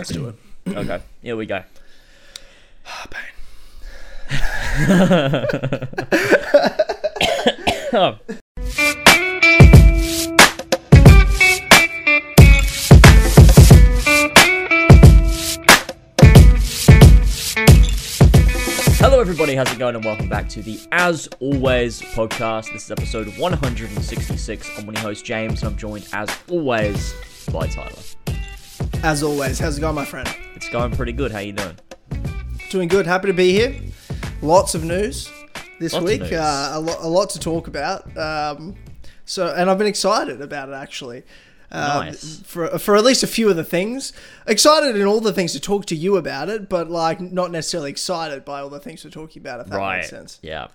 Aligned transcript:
Let's 0.00 0.12
do 0.12 0.28
it. 0.28 0.34
Okay, 0.66 1.02
here 1.20 1.36
we 1.36 1.44
go. 1.44 1.62
Ah, 2.86 3.06
pain. 3.10 3.20
Oh. 7.92 8.16
Hello, 18.96 19.20
everybody. 19.20 19.54
How's 19.54 19.70
it 19.70 19.78
going? 19.78 19.96
And 19.96 20.02
welcome 20.02 20.30
back 20.30 20.48
to 20.48 20.62
the 20.62 20.80
As 20.92 21.28
Always 21.40 22.00
podcast. 22.00 22.72
This 22.72 22.84
is 22.84 22.90
episode 22.90 23.36
166. 23.36 24.78
I'm 24.78 24.86
your 24.86 24.98
hosts, 25.00 25.22
James, 25.22 25.62
and 25.62 25.72
I'm 25.72 25.76
joined, 25.76 26.08
as 26.14 26.30
always, 26.48 27.12
by 27.52 27.66
Tyler. 27.66 27.92
As 29.02 29.22
always, 29.22 29.58
how's 29.58 29.78
it 29.78 29.80
going, 29.80 29.94
my 29.94 30.04
friend? 30.04 30.28
It's 30.54 30.68
going 30.68 30.92
pretty 30.94 31.12
good. 31.12 31.32
How 31.32 31.38
you 31.38 31.52
doing? 31.54 31.78
Doing 32.70 32.88
good. 32.88 33.06
Happy 33.06 33.28
to 33.28 33.32
be 33.32 33.52
here. 33.52 33.74
Lots 34.42 34.74
of 34.74 34.84
news 34.84 35.30
this 35.80 35.94
Lots 35.94 36.04
week. 36.04 36.20
news. 36.20 36.32
Uh, 36.32 36.70
a, 36.74 36.80
lo- 36.80 36.96
a 37.00 37.08
lot 37.08 37.30
to 37.30 37.38
talk 37.40 37.66
about. 37.66 38.14
Um, 38.16 38.76
so, 39.24 39.52
and 39.54 39.70
I've 39.70 39.78
been 39.78 39.86
excited 39.86 40.40
about 40.42 40.68
it 40.68 40.72
actually. 40.74 41.22
Um, 41.72 42.06
Nice. 42.06 42.40
For 42.44 42.78
for 42.78 42.96
at 42.96 43.04
least 43.04 43.22
a 43.22 43.26
few 43.26 43.48
of 43.48 43.56
the 43.56 43.64
things. 43.64 44.12
Excited 44.46 44.96
in 44.96 45.06
all 45.06 45.20
the 45.20 45.32
things 45.32 45.52
to 45.52 45.60
talk 45.60 45.86
to 45.86 45.96
you 45.96 46.16
about 46.16 46.48
it, 46.50 46.68
but 46.68 46.90
like 46.90 47.20
not 47.20 47.50
necessarily 47.50 47.90
excited 47.90 48.44
by 48.44 48.60
all 48.60 48.68
the 48.68 48.80
things 48.80 49.04
we're 49.04 49.10
talking 49.10 49.40
about. 49.40 49.60
If 49.60 49.68
that 49.68 49.76
right. 49.76 49.96
makes 49.98 50.10
sense. 50.10 50.38
Yeah. 50.42 50.68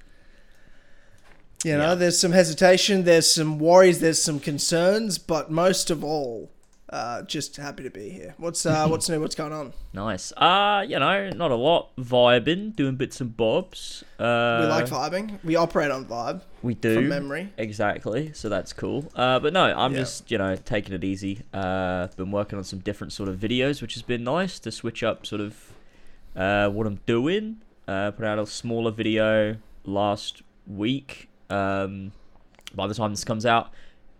You 1.63 1.77
know, 1.77 1.89
Yeah. 1.89 1.95
there's 1.95 2.19
some 2.19 2.31
hesitation, 2.31 3.03
there's 3.03 3.31
some 3.31 3.59
worries, 3.59 3.99
there's 3.99 4.21
some 4.21 4.39
concerns, 4.39 5.17
but 5.17 5.51
most 5.51 5.89
of 5.91 6.03
all, 6.03 6.49
uh, 6.95 7.21
just 7.23 7.57
happy 7.57 7.83
to 7.83 7.89
be 7.89 8.09
here. 8.09 8.33
What's 8.37 8.65
uh, 8.65 8.87
what's 8.91 9.09
new? 9.09 9.19
What's 9.19 9.35
going 9.35 9.51
on? 9.53 9.73
Nice. 9.93 10.31
Uh, 10.33 10.85
you 10.87 10.97
know, 10.99 11.29
not 11.31 11.51
a 11.51 11.55
lot. 11.55 11.95
Vibing, 11.97 12.75
doing 12.75 12.95
bits 12.95 13.19
and 13.21 13.35
bobs. 13.35 14.03
Uh, 14.19 14.59
We 14.61 14.67
like 14.67 14.85
vibing. 14.85 15.39
We 15.43 15.55
operate 15.55 15.91
on 15.91 16.05
vibe 16.05 16.41
We 16.63 16.73
do. 16.73 16.95
from 16.95 17.09
memory. 17.09 17.51
Exactly. 17.57 18.31
So 18.33 18.47
that's 18.49 18.71
cool. 18.73 19.11
Uh, 19.15 19.39
but 19.39 19.51
no, 19.53 19.63
I'm 19.65 19.91
Yeah. 19.93 19.99
just 19.99 20.31
you 20.31 20.37
know 20.37 20.55
taking 20.55 20.93
it 20.93 21.03
easy. 21.03 21.41
Uh, 21.53 22.07
been 22.15 22.31
working 22.31 22.57
on 22.57 22.63
some 22.63 22.79
different 22.79 23.11
sort 23.13 23.29
of 23.29 23.37
videos, 23.37 23.81
which 23.81 23.93
has 23.95 24.03
been 24.03 24.23
nice 24.23 24.57
to 24.59 24.71
switch 24.71 25.03
up 25.03 25.25
sort 25.25 25.41
of 25.41 25.73
uh, 26.35 26.69
what 26.69 26.87
I'm 26.87 26.99
doing. 27.05 27.57
Uh, 27.87 28.11
put 28.11 28.25
out 28.25 28.39
a 28.39 28.45
smaller 28.47 28.89
video 28.91 29.57
last 29.83 30.41
week. 30.65 31.29
Um, 31.49 32.11
by 32.73 32.87
the 32.87 32.93
time 32.95 33.11
this 33.11 33.23
comes 33.23 33.45
out, 33.45 33.69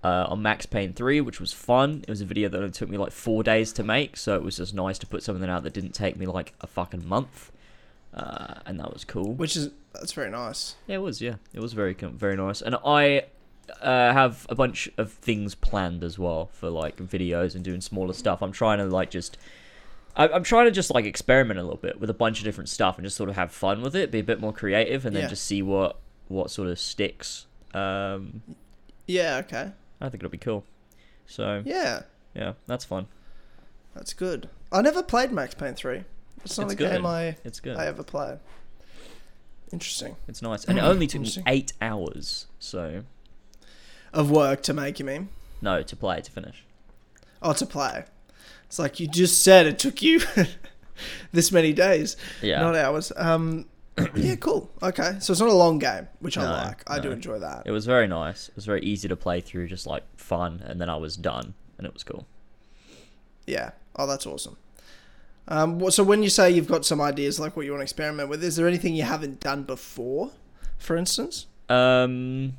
uh, 0.06 0.28
on 0.32 0.42
Max 0.42 0.66
Payne 0.66 0.94
3, 0.94 1.22
which 1.22 1.40
was 1.40 1.52
fun. 1.54 2.04
It 2.08 2.10
was 2.10 2.22
a 2.22 2.26
video 2.26 2.50
that 2.50 2.58
only 2.58 2.72
took 2.72 2.90
me 2.90 2.98
like 2.98 3.12
four 3.12 3.42
days 3.44 3.74
to 3.74 3.84
make, 3.84 4.18
so 4.18 4.36
it 4.36 4.44
was 4.44 4.58
just 4.58 4.74
nice 4.74 4.98
to 5.00 5.08
put 5.08 5.24
something 5.24 5.50
out 5.50 5.64
that 5.64 5.74
didn't 5.74 5.94
take 5.94 6.16
me 6.18 6.26
like 6.26 6.54
a 6.62 6.68
fucking 6.68 7.08
month. 7.08 7.52
Uh, 8.14 8.56
and 8.66 8.80
that 8.80 8.94
was 8.94 9.04
cool. 9.04 9.34
Which 9.34 9.56
is 9.58 9.70
that's 9.94 10.14
very 10.14 10.30
nice. 10.30 10.76
Yeah, 10.88 10.96
it 10.96 11.02
was. 11.02 11.22
Yeah, 11.22 11.36
it 11.54 11.60
was 11.60 11.74
very 11.74 11.94
very 11.94 12.36
nice. 12.38 12.62
And 12.62 12.76
I 12.86 13.26
uh, 13.82 14.14
have 14.14 14.46
a 14.50 14.56
bunch 14.56 14.90
of 14.98 15.12
things 15.12 15.56
planned 15.56 16.04
as 16.04 16.18
well 16.20 16.46
for 16.54 16.70
like 16.70 16.98
videos 16.98 17.56
and 17.56 17.64
doing 17.64 17.82
smaller 17.82 18.14
stuff. 18.14 18.42
I'm 18.42 18.52
trying 18.54 18.78
to 18.78 18.86
like 18.86 19.10
just. 19.10 19.38
I- 20.18 20.30
I'm 20.30 20.44
trying 20.44 20.66
to 20.66 20.72
just 20.72 20.94
like 20.94 21.04
experiment 21.06 21.60
a 21.60 21.64
little 21.64 21.80
bit 21.88 22.00
with 22.00 22.10
a 22.10 22.14
bunch 22.14 22.38
of 22.40 22.46
different 22.46 22.70
stuff 22.70 22.98
and 22.98 23.06
just 23.06 23.18
sort 23.18 23.30
of 23.30 23.36
have 23.36 23.52
fun 23.52 23.82
with 23.82 23.96
it, 23.98 24.12
be 24.12 24.20
a 24.20 24.24
bit 24.24 24.40
more 24.40 24.54
creative, 24.54 25.06
and 25.06 25.14
then 25.16 25.24
Yeah. 25.24 25.30
just 25.30 25.44
see 25.44 25.62
what 25.62 25.98
what 26.30 26.50
sort 26.52 26.70
of 26.70 26.80
sticks. 26.80 27.48
Um, 27.74 28.42
Yeah. 29.08 29.42
Okay. 29.46 29.72
I 30.02 30.10
think 30.10 30.22
it'll 30.24 30.30
be 30.32 30.38
cool. 30.38 30.64
So 31.28 31.62
yeah, 31.66 32.02
Yeah, 32.34 32.54
that's 32.68 32.86
fun. 32.86 33.08
that's 33.96 34.14
good. 34.14 34.50
I 34.72 34.82
never 34.82 35.02
played 35.04 35.32
Max 35.32 35.54
Payne 35.56 35.74
three. 35.76 36.04
It's 36.44 36.58
not 36.58 36.66
It's 36.66 36.74
a 36.74 36.78
good. 36.78 36.92
game 36.92 37.06
I 37.06 37.36
It's 37.44 37.60
good. 37.60 37.78
I 37.78 37.86
ever 37.88 38.04
played. 38.04 38.40
Interesting. 39.72 40.16
It's 40.28 40.42
nice, 40.42 40.64
and 40.66 40.78
it 40.78 40.82
only 40.82 41.08
took 41.08 41.22
me 41.22 41.32
eight 41.48 41.74
hours. 41.82 42.46
So 42.60 43.04
Of 44.14 44.30
work 44.32 44.62
to 44.64 44.74
make 44.74 45.00
you 45.00 45.06
mean? 45.06 45.30
no, 45.62 45.82
to 45.82 45.96
play 45.96 46.22
to 46.22 46.32
finish. 46.32 46.64
Oh, 47.42 47.54
to 47.54 47.66
play. 47.66 48.06
It's 48.66 48.78
like 48.80 49.00
you 49.00 49.08
just 49.08 49.44
said 49.44 49.66
it 49.66 49.80
took 49.80 50.02
you 50.02 50.22
this 51.32 51.52
many 51.52 51.74
days, 51.74 52.16
Yeah. 52.42 52.62
not 52.62 52.76
hours. 52.76 53.12
Um, 53.16 53.66
yeah, 54.16 54.36
cool. 54.36 54.70
Okay, 54.84 55.18
so 55.20 55.32
it's 55.32 55.40
not 55.40 55.50
a 55.50 55.54
long 55.54 55.80
game, 55.80 56.08
which 56.20 56.38
I 56.38 56.50
like. 56.50 56.84
I 56.90 57.00
do 57.00 57.10
no. 57.10 57.16
enjoy 57.16 57.40
that. 57.40 57.64
It 57.66 57.72
was 57.72 57.86
very 57.86 58.08
nice. 58.08 58.50
It 58.50 58.56
was 58.56 58.66
very 58.66 58.82
easy 58.82 59.08
to 59.08 59.16
play 59.16 59.40
through, 59.40 59.68
just 59.68 59.88
like 59.88 60.04
fun, 60.18 60.62
and 60.66 60.82
then 60.82 60.90
I 60.90 60.98
was 60.98 61.16
done, 61.16 61.54
and 61.78 61.88
it 61.88 61.94
was 61.94 62.04
cool. 62.04 62.28
Yeah. 63.48 63.72
Oh, 63.96 64.06
that's 64.06 64.26
awesome. 64.26 64.58
Um, 65.48 65.90
so 65.92 66.04
when 66.04 66.24
you 66.24 66.30
say 66.30 66.50
you've 66.50 66.68
got 66.68 66.86
some 66.86 67.00
ideas 67.00 67.40
like 67.40 67.56
what 67.56 67.66
you 67.66 67.72
want 67.72 67.82
to 67.82 67.84
experiment 67.84 68.30
with, 68.30 68.44
is 68.44 68.56
there 68.56 68.68
anything 68.68 68.96
you 68.96 69.04
haven't 69.04 69.40
done 69.40 69.64
before, 69.64 70.32
for 70.78 70.98
instance? 70.98 71.46
Um, 71.70 72.54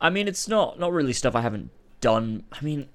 I 0.00 0.10
mean, 0.10 0.28
it's 0.28 0.48
not 0.48 0.78
not 0.78 0.92
really 0.92 1.12
stuff 1.12 1.34
I 1.34 1.40
haven't 1.40 1.70
done. 2.00 2.44
I 2.52 2.62
mean, 2.62 2.88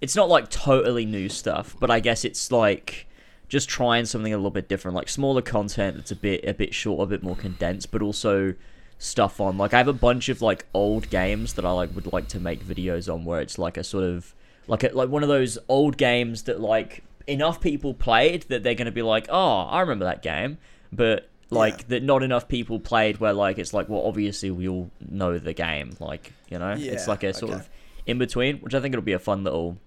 it's 0.00 0.14
not 0.14 0.28
like 0.28 0.50
totally 0.50 1.04
new 1.06 1.28
stuff, 1.28 1.76
but 1.80 1.90
I 1.90 2.00
guess 2.00 2.24
it's 2.24 2.52
like 2.52 3.07
just 3.48 3.68
trying 3.68 4.04
something 4.04 4.32
a 4.32 4.36
little 4.36 4.50
bit 4.50 4.68
different, 4.68 4.94
like 4.94 5.08
smaller 5.08 5.42
content 5.42 5.96
that's 5.96 6.10
a 6.10 6.16
bit 6.16 6.44
a 6.44 6.54
bit 6.54 6.74
short, 6.74 7.02
a 7.02 7.06
bit 7.06 7.22
more 7.22 7.36
condensed, 7.36 7.90
but 7.90 8.02
also 8.02 8.54
stuff 8.98 9.40
on. 9.40 9.56
Like 9.58 9.72
I 9.74 9.78
have 9.78 9.88
a 9.88 9.92
bunch 9.92 10.28
of 10.28 10.42
like 10.42 10.66
old 10.74 11.08
games 11.10 11.54
that 11.54 11.64
I 11.64 11.70
like 11.70 11.94
would 11.94 12.12
like 12.12 12.28
to 12.28 12.40
make 12.40 12.64
videos 12.64 13.12
on, 13.12 13.24
where 13.24 13.40
it's 13.40 13.58
like 13.58 13.76
a 13.76 13.84
sort 13.84 14.04
of 14.04 14.34
like 14.66 14.84
a, 14.84 14.88
like 14.88 15.08
one 15.08 15.22
of 15.22 15.28
those 15.28 15.58
old 15.68 15.96
games 15.96 16.42
that 16.44 16.60
like 16.60 17.02
enough 17.26 17.60
people 17.60 17.94
played 17.94 18.42
that 18.44 18.62
they're 18.62 18.74
gonna 18.74 18.92
be 18.92 19.02
like, 19.02 19.26
oh, 19.30 19.60
I 19.62 19.80
remember 19.80 20.04
that 20.04 20.22
game, 20.22 20.58
but 20.92 21.28
like 21.50 21.78
Yeah. 21.78 21.84
that 21.88 22.02
not 22.02 22.22
enough 22.22 22.46
people 22.48 22.78
played 22.78 23.18
where 23.18 23.32
like 23.32 23.58
it's 23.58 23.72
like 23.72 23.88
well 23.88 24.02
obviously 24.04 24.50
we 24.50 24.68
all 24.68 24.90
know 25.10 25.38
the 25.38 25.54
game 25.54 25.92
like 25.98 26.34
you 26.50 26.58
know 26.58 26.74
it's 26.76 27.08
like 27.08 27.22
a 27.22 27.32
sort 27.32 27.52
okay. 27.52 27.60
of 27.60 27.70
in 28.04 28.18
between 28.18 28.58
which 28.58 28.74
i 28.74 28.80
think 28.80 28.92
it'll 28.92 29.02
be 29.02 29.14
a 29.14 29.18
fun 29.18 29.44
little 29.44 29.78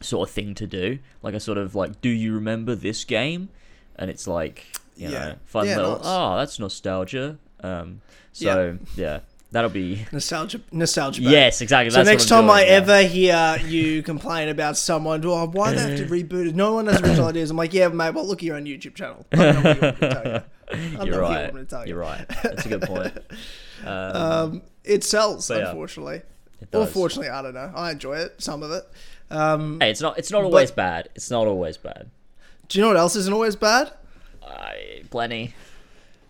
sort 0.00 0.28
of 0.28 0.34
thing 0.34 0.54
to 0.54 0.66
do 0.66 0.98
like 1.22 1.34
a 1.34 1.40
sort 1.40 1.58
of 1.58 1.74
like 1.74 2.00
do 2.00 2.08
you 2.08 2.34
remember 2.34 2.74
this 2.74 3.04
game 3.04 3.48
and 3.96 4.10
it's 4.10 4.26
like 4.26 4.66
you 4.96 5.08
Yeah. 5.08 5.18
know 5.28 5.34
fun 5.46 5.66
Yeah, 5.66 5.76
little 5.76 5.92
nice. 5.96 6.02
oh 6.04 6.36
that's 6.36 6.58
nostalgia 6.58 7.38
um 7.62 8.00
so 8.32 8.78
yeah, 8.96 9.20
that'll 9.52 9.70
be 9.70 10.04
Nostalgia, 10.12 10.60
nostalgia. 10.70 11.22
yes 11.22 11.62
exactly 11.62 11.90
So 11.90 11.96
that's 11.98 12.08
next 12.08 12.28
time 12.28 12.44
doing, 12.44 12.56
I 12.58 12.60
yeah. 12.62 12.66
ever 12.72 13.02
hear 13.04 13.58
you 13.66 14.02
complain 14.12 14.48
about 14.50 14.76
someone, 14.76 15.24
oh, 15.24 15.46
why 15.46 15.72
they 15.72 15.80
have 15.80 15.96
to 15.98 16.04
reboot 16.06 16.48
it? 16.48 16.54
No 16.54 16.74
one 16.74 16.86
has 16.86 17.00
original 17.00 17.28
ideas. 17.28 17.50
I'm 17.50 17.56
like, 17.56 17.72
yeah, 17.72 17.88
mate. 17.88 18.12
Well, 18.12 18.26
look 18.26 18.40
at 18.40 18.42
your 18.42 18.56
own 18.56 18.66
YouTube 18.66 18.94
channel. 18.94 19.24
I 19.32 19.36
don't 19.36 19.64
know 19.64 19.70
what 19.70 19.80
you 19.80 19.80
want 19.80 20.00
me 20.00 20.08
to 20.08 20.12
tell 20.12 20.26
you. 20.26 20.42
I 20.72 20.76
don't 20.76 20.92
know 20.98 21.04
you're 21.06 21.20
right 21.22 21.42
want 21.44 21.54
me 21.54 21.64
tell 21.64 21.82
you. 21.86 21.88
you're 21.94 21.98
right 22.00 22.28
that's 22.42 22.66
a 22.66 22.68
good 22.68 22.82
point 22.82 23.18
um, 23.84 24.16
Um, 24.16 24.62
it 24.84 25.02
sells, 25.04 25.48
yeah. 25.48 25.70
unfortunately. 25.70 26.20
it 26.60 26.74
Or 26.74 26.86
fortunately, 26.86 27.30
I 27.30 27.40
don't 27.40 27.54
know. 27.54 27.72
I 27.74 27.92
enjoy 27.92 28.18
it. 28.18 28.42
Some 28.42 28.62
of 28.62 28.70
it. 28.70 28.84
Um, 29.30 29.80
hey 29.80 29.90
it's 29.90 30.00
not 30.00 30.18
it's 30.18 30.30
not 30.30 30.44
always 30.44 30.70
bad 30.70 31.08
it's 31.14 31.30
not 31.30 31.46
always 31.46 31.76
bad 31.76 32.10
do 32.68 32.78
you 32.78 32.82
know 32.82 32.88
what 32.88 32.96
else 32.96 33.14
isn't 33.16 33.32
always 33.32 33.56
bad? 33.56 33.92
I 34.46 35.02
plenty 35.10 35.54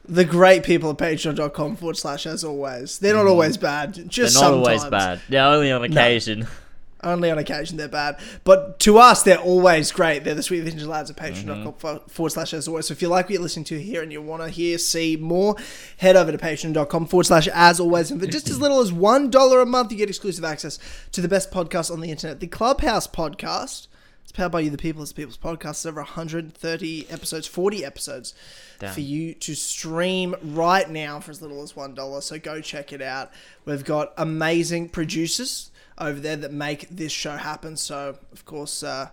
The 0.06 0.24
great 0.24 0.62
people 0.64 0.90
at 0.90 0.98
patreon.com 0.98 1.76
forward 1.76 1.96
slash 1.96 2.26
as 2.26 2.44
always. 2.44 2.98
They're 2.98 3.14
not 3.14 3.26
always 3.26 3.56
bad. 3.56 3.90
Mm-hmm. 3.90 4.00
they're 4.02 4.08
Just 4.08 4.34
not 4.34 4.40
sometimes. 4.40 4.66
always 4.66 4.84
bad 4.86 5.20
yeah 5.28 5.48
only 5.48 5.72
on 5.72 5.82
occasion 5.84 6.46
Only 7.02 7.30
on 7.30 7.36
occasion 7.38 7.76
they're 7.76 7.88
bad. 7.88 8.18
But 8.42 8.78
to 8.80 8.98
us, 8.98 9.22
they're 9.22 9.38
always 9.38 9.92
great. 9.92 10.24
They're 10.24 10.34
the 10.34 10.42
Sweet 10.42 10.60
Vintage 10.60 10.84
Lads 10.84 11.10
at 11.10 11.16
patreon.com 11.16 11.74
Mm-hmm. 11.74 12.08
forward 12.08 12.30
slash 12.30 12.54
as 12.54 12.66
always. 12.66 12.86
So 12.86 12.92
if 12.92 13.02
you 13.02 13.08
like 13.08 13.26
what 13.26 13.32
you're 13.34 13.42
listening 13.42 13.66
to 13.66 13.80
here 13.80 14.02
and 14.02 14.10
you 14.10 14.22
want 14.22 14.42
to 14.42 14.48
hear, 14.48 14.78
see 14.78 15.16
more, 15.16 15.56
head 15.98 16.16
over 16.16 16.32
to 16.32 16.38
patreon.com 16.38 17.06
forward 17.06 17.24
slash 17.24 17.48
as 17.48 17.80
always. 17.80 18.10
And 18.10 18.18
for 18.20 18.26
just 18.26 18.48
as 18.48 18.60
little 18.60 18.80
as 18.80 18.92
$1 18.92 19.62
a 19.62 19.66
month, 19.66 19.92
you 19.92 19.98
get 19.98 20.08
exclusive 20.08 20.44
access 20.44 20.78
to 21.12 21.20
the 21.20 21.28
best 21.28 21.50
podcast 21.50 21.90
on 21.90 22.00
the 22.00 22.10
internet, 22.10 22.40
the 22.40 22.46
Clubhouse 22.46 23.06
Podcast. 23.06 23.88
It's 24.22 24.32
powered 24.32 24.50
by 24.52 24.60
you, 24.60 24.70
the 24.70 24.78
people. 24.78 25.02
It's 25.02 25.12
the 25.12 25.16
People's 25.16 25.36
Podcast. 25.38 25.70
It's 25.72 25.86
over 25.86 26.00
130 26.00 27.06
episodes, 27.10 27.47
40 27.47 27.84
episodes 27.84 28.34
Damn. 28.80 28.92
for 28.94 29.00
you 29.00 29.34
to 29.34 29.54
stream 29.54 30.34
right 30.42 30.88
now 30.91 31.21
for 31.21 31.30
as 31.30 31.41
little 31.42 31.62
as 31.62 31.74
$1. 31.74 32.22
So 32.22 32.38
go 32.38 32.60
check 32.60 32.92
it 32.92 33.03
out. 33.03 33.30
We've 33.65 33.84
got 33.84 34.12
amazing 34.16 34.88
producers 34.88 35.71
over 35.98 36.21
there 36.21 36.37
that 36.37 36.53
make 36.53 36.89
this 36.89 37.13
show 37.13 37.37
happen. 37.37 37.77
So, 37.77 38.19
of 38.33 38.45
course, 38.45 38.83
uh, 38.83 39.10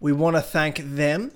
we 0.00 0.12
want 0.12 0.36
to 0.36 0.42
thank 0.42 0.78
them. 0.78 1.32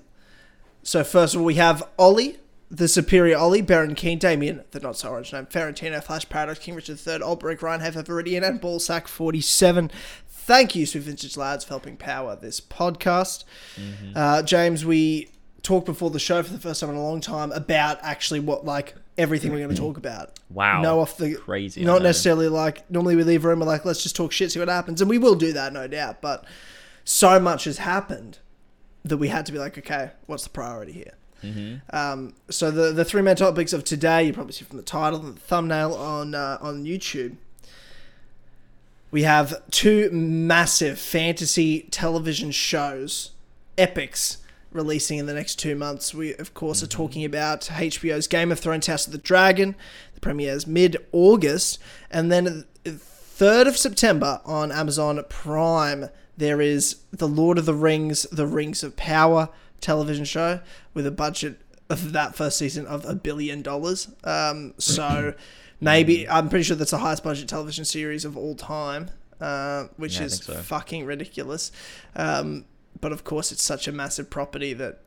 So, 0.83 1.05
first 1.05 1.35
of 1.35 1.41
all, 1.41 1.47
we 1.47 1.55
have 1.57 1.83
Ollie, 1.99 2.39
the 2.71 2.89
superior 2.89 3.37
Ollie, 3.37 3.63
Baron 3.63 3.95
Keen, 3.95 4.19
Damien, 4.19 4.65
the 4.71 4.81
not 4.81 4.97
so 4.97 5.11
orange 5.11 5.33
name, 5.33 5.47
Ferentino, 5.47 6.03
Flash 6.03 6.29
Paradox, 6.29 6.61
King 6.61 6.75
Richard 6.75 6.99
III, 7.07 7.19
Olbrick, 7.19 7.63
Ryan 7.63 7.81
Heifer, 7.81 8.03
Viridian, 8.03 8.47
and 8.47 8.61
Ballsack 8.61 9.09
47. 9.09 9.91
Thank 10.29 10.75
you, 10.75 10.87
Sweet 10.87 11.03
Vintage 11.05 11.37
Lads, 11.37 11.65
for 11.65 11.71
helping 11.71 11.97
power 11.97 12.37
this 12.37 12.61
podcast. 12.61 13.45
Uh, 14.15 14.43
James, 14.43 14.85
we 14.85 15.31
talked 15.63 15.87
before 15.87 16.11
the 16.11 16.19
show 16.19 16.43
for 16.43 16.53
the 16.53 16.59
first 16.59 16.81
time 16.81 16.91
in 16.91 16.97
a 16.97 17.03
long 17.03 17.21
time 17.21 17.53
about 17.53 17.99
actually 18.03 18.41
what, 18.41 18.65
like, 18.65 18.95
everything 19.21 19.53
we're 19.53 19.59
going 19.59 19.71
to 19.71 19.77
talk 19.77 19.97
about. 19.97 20.39
Wow. 20.51 20.81
No 20.83 21.01
off 21.01 21.17
the 21.17 21.35
Crazy, 21.35 21.85
Not 21.85 22.03
necessarily 22.03 22.49
like 22.49 22.91
normally 22.91 23.17
we 23.17 23.25
leave 23.25 23.45
a 23.45 23.49
room 23.49 23.61
and 23.63 23.69
like 23.69 23.85
let's 23.85 24.03
just 24.03 24.17
talk 24.17 24.33
shit, 24.33 24.51
see 24.53 24.59
what 24.59 24.69
happens, 24.69 25.01
and 25.01 25.11
we 25.11 25.19
will 25.19 25.35
do 25.35 25.53
that, 25.53 25.73
no 25.73 25.87
doubt. 25.87 26.21
But 26.21 26.45
so 27.05 27.39
much 27.39 27.65
has 27.65 27.79
happened 27.79 28.39
that 29.05 29.19
we 29.19 29.29
had 29.29 29.47
to 29.47 29.53
be 29.53 29.59
like, 29.59 29.79
okay, 29.79 30.11
what's 30.27 30.45
the 30.45 30.51
priority 30.51 30.93
here? 30.93 31.15
hmm 31.43 31.77
Um, 31.91 32.35
so 32.51 32.71
the 32.71 32.93
the 32.93 33.05
three 33.05 33.23
main 33.23 33.37
topics 33.37 33.73
of 33.73 33.85
today, 33.85 34.25
you 34.25 34.33
probably 34.33 34.53
see 34.53 34.65
from 34.65 34.77
the 34.77 34.83
title 34.83 35.21
and 35.21 35.37
the 35.37 35.41
thumbnail 35.41 35.95
on 35.95 36.35
uh, 36.35 36.59
on 36.61 36.85
YouTube. 36.85 37.37
We 39.11 39.23
have 39.25 39.61
two 39.71 40.09
massive 40.13 40.99
fantasy 40.99 41.89
television 41.91 42.53
shows, 42.53 43.33
epics, 43.77 44.39
releasing 44.73 45.19
in 45.19 45.27
the 45.27 45.35
next 45.35 45.57
two 45.57 45.75
months. 45.75 46.15
We 46.15 46.35
of 46.35 46.55
course 46.55 46.83
are 46.83 46.87
talking 46.87 47.25
about 47.25 47.63
HBO's 47.63 48.27
Game 48.27 48.53
of 48.53 48.59
Thrones: 48.61 48.87
House 48.87 49.07
of 49.07 49.13
the 49.13 49.19
Dragon. 49.19 49.75
The 50.15 50.21
premiere 50.21 50.53
is 50.55 50.67
mid 50.67 50.97
August, 51.13 51.79
and 52.11 52.31
then 52.31 52.65
third 52.85 53.67
of 53.67 53.77
September 53.77 54.41
on 54.45 54.71
Amazon 54.73 55.23
Prime. 55.29 56.07
There 56.37 56.61
is 56.61 56.97
the 57.11 57.29
Lord 57.29 57.59
of 57.59 57.67
the 57.67 57.75
Rings: 57.75 58.23
The 58.33 58.47
Rings 58.47 58.83
of 58.83 58.97
Power 58.97 59.49
television 59.81 60.25
show 60.25 60.61
with 60.95 61.07
a 61.07 61.11
budget 61.11 61.61
of 61.89 62.13
that 62.13 62.35
first 62.37 62.57
season 62.59 62.87
of 62.87 63.05
a 63.05 63.15
billion 63.15 63.63
dollars. 63.63 64.09
Um, 64.25 64.75
so 64.79 65.35
maybe 65.81 66.29
I'm 66.29 66.49
pretty 66.49 66.63
sure 66.65 66.77
that's 66.77 66.93
the 66.93 66.99
highest 66.99 67.25
budget 67.25 67.49
television 67.49 67.85
series 67.85 68.25
of 68.25 68.37
all 68.37 68.55
time, 68.55 69.11
uh, 69.41 69.85
which 69.97 70.19
Yeah, 70.19 70.25
is 70.27 70.37
so. 70.37 70.55
fucking 70.55 71.05
ridiculous. 71.05 71.73
Um, 72.15 72.65
but 73.01 73.13
of 73.13 73.25
course, 73.25 73.53
it's 73.53 73.63
such 73.63 73.89
a 73.89 73.93
massive 73.93 74.31
property 74.31 74.73
that, 74.75 75.01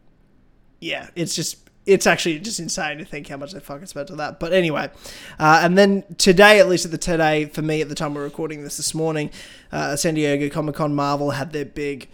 yeah, 0.79 1.09
it's 1.15 1.35
just. 1.35 1.57
It's 1.85 2.07
actually 2.07 2.39
just 2.39 2.61
insane 2.61 2.99
to 2.99 3.03
think 3.03 3.27
how 3.27 3.35
much 3.35 3.51
they 3.51 3.59
fucking 3.59 3.87
spent 3.87 4.09
on 4.09 4.15
that. 4.15 4.39
But 4.39 4.53
anyway, 4.53 4.89
uh, 5.37 5.59
and 5.61 5.77
then 5.77 6.05
today, 6.17 6.61
at 6.61 6.69
least 6.69 6.85
at 6.85 6.91
the 6.91 6.97
today, 6.97 7.43
for 7.43 7.61
me 7.61 7.81
at 7.81 7.89
the 7.89 7.95
time 7.95 8.13
we're 8.13 8.23
recording 8.23 8.63
this 8.63 8.77
this 8.77 8.93
morning, 8.93 9.31
uh, 9.69 9.97
San 9.97 10.13
Diego 10.13 10.47
Comic 10.47 10.75
Con 10.75 10.95
Marvel 10.95 11.31
had 11.31 11.51
their 11.51 11.65
big 11.65 12.07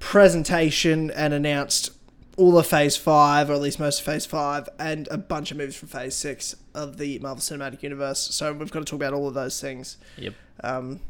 presentation 0.00 1.12
and 1.12 1.32
announced 1.32 1.92
all 2.36 2.58
of 2.58 2.66
Phase 2.66 2.96
5, 2.96 3.50
or 3.50 3.54
at 3.54 3.60
least 3.60 3.80
most 3.80 4.00
of 4.00 4.04
Phase 4.04 4.26
5, 4.26 4.68
and 4.78 5.08
a 5.10 5.16
bunch 5.16 5.50
of 5.50 5.56
movies 5.56 5.76
from 5.76 5.88
Phase 5.88 6.14
6 6.14 6.56
of 6.74 6.98
the 6.98 7.18
Marvel 7.20 7.40
Cinematic 7.40 7.82
Universe. 7.82 8.18
So 8.34 8.52
we've 8.52 8.70
got 8.70 8.80
to 8.80 8.84
talk 8.84 8.98
about 8.98 9.14
all 9.14 9.26
of 9.26 9.34
those 9.34 9.60
things. 9.60 9.96
Yep. 10.18 10.34
Um, 10.62 11.00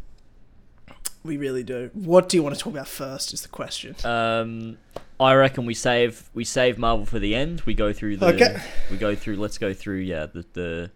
we 1.27 1.37
really 1.37 1.63
do. 1.63 1.91
What 1.95 2.29
do 2.29 2.37
you 2.37 2.43
want 2.43 2.55
to 2.55 2.61
talk 2.61 2.73
about 2.73 2.89
first, 2.89 3.33
is 3.35 3.43
the 3.43 3.49
question. 3.49 3.95
Um, 4.05 4.79
I 5.19 5.35
reckon 5.35 5.67
we 5.67 5.75
save 5.75 6.29
we 6.35 6.45
save 6.45 6.79
Marvel 6.79 7.07
for 7.07 7.19
the 7.19 7.35
end. 7.35 7.63
We 7.63 7.75
go 7.75 7.93
through 7.93 8.19
the 8.19 8.27
Okay. 8.35 8.63
we 8.91 8.97
go 8.97 9.15
through. 9.15 9.37
Let's 9.37 9.59
go 9.59 9.73
through 9.75 9.99
yeah 10.01 10.27
the 10.27 10.45
the, 10.53 10.91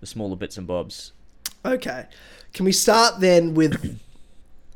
the 0.00 0.06
smaller 0.06 0.36
bits 0.36 0.56
and 0.58 0.66
bobs. 0.66 1.12
Okay. 1.64 2.06
Can 2.52 2.64
we 2.64 2.72
start 2.72 3.20
then 3.20 3.54
with 3.54 3.98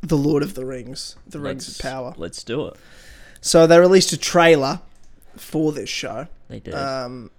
The 0.03 0.17
Lord 0.17 0.43
of 0.43 0.55
the 0.55 0.65
Rings, 0.65 1.17
The 1.27 1.41
Rings 1.41 1.67
of 1.69 1.75
Let's- 1.75 1.81
Power? 1.81 2.15
Let's 2.17 2.43
do 2.43 2.67
it. 2.69 2.77
So 3.41 3.67
they 3.67 3.79
released 3.79 4.13
a 4.13 4.19
trailer 4.19 4.81
for 5.37 5.73
this 5.73 5.89
show. 5.89 6.27
They 6.49 6.61
did. 6.61 6.75
Um, 6.75 7.31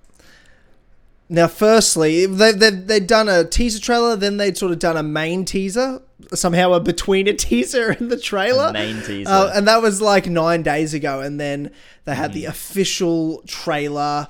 now, 1.29 1.47
firstly, 1.47 2.25
they, 2.25 2.51
they, 2.51 2.71
they'd 2.71 3.07
done 3.07 3.29
a 3.29 3.43
teaser 3.45 3.79
trailer, 3.79 4.15
then 4.15 4.37
they'd 4.37 4.57
sort 4.57 4.71
of 4.73 4.79
done 4.79 4.97
a 4.97 5.03
main 5.03 5.45
teaser, 5.45 6.01
somehow 6.33 6.73
a 6.73 6.79
between 6.79 7.27
a 7.27 7.33
teaser 7.33 7.89
and 7.91 8.09
the 8.11 8.17
trailer. 8.17 8.67
The 8.67 8.73
main 8.73 9.01
teaser. 9.01 9.29
Uh, 9.31 9.51
and 9.53 9.67
that 9.67 9.81
was 9.81 10.01
like 10.01 10.27
nine 10.27 10.63
days 10.63 10.93
ago. 10.93 11.19
And 11.21 11.39
then 11.39 11.71
they 12.05 12.15
had 12.15 12.31
Mm. 12.31 12.35
the 12.35 12.45
official 12.45 13.43
trailer. 13.47 14.27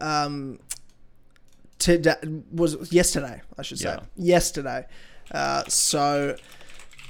Um, 0.00 0.58
to, 1.80 2.42
was 2.52 2.92
yesterday, 2.92 3.42
I 3.58 3.62
should 3.62 3.78
say. 3.78 3.88
Yeah. 3.90 4.00
Yesterday. 4.16 4.86
Uh, 5.30 5.64
so 5.68 6.36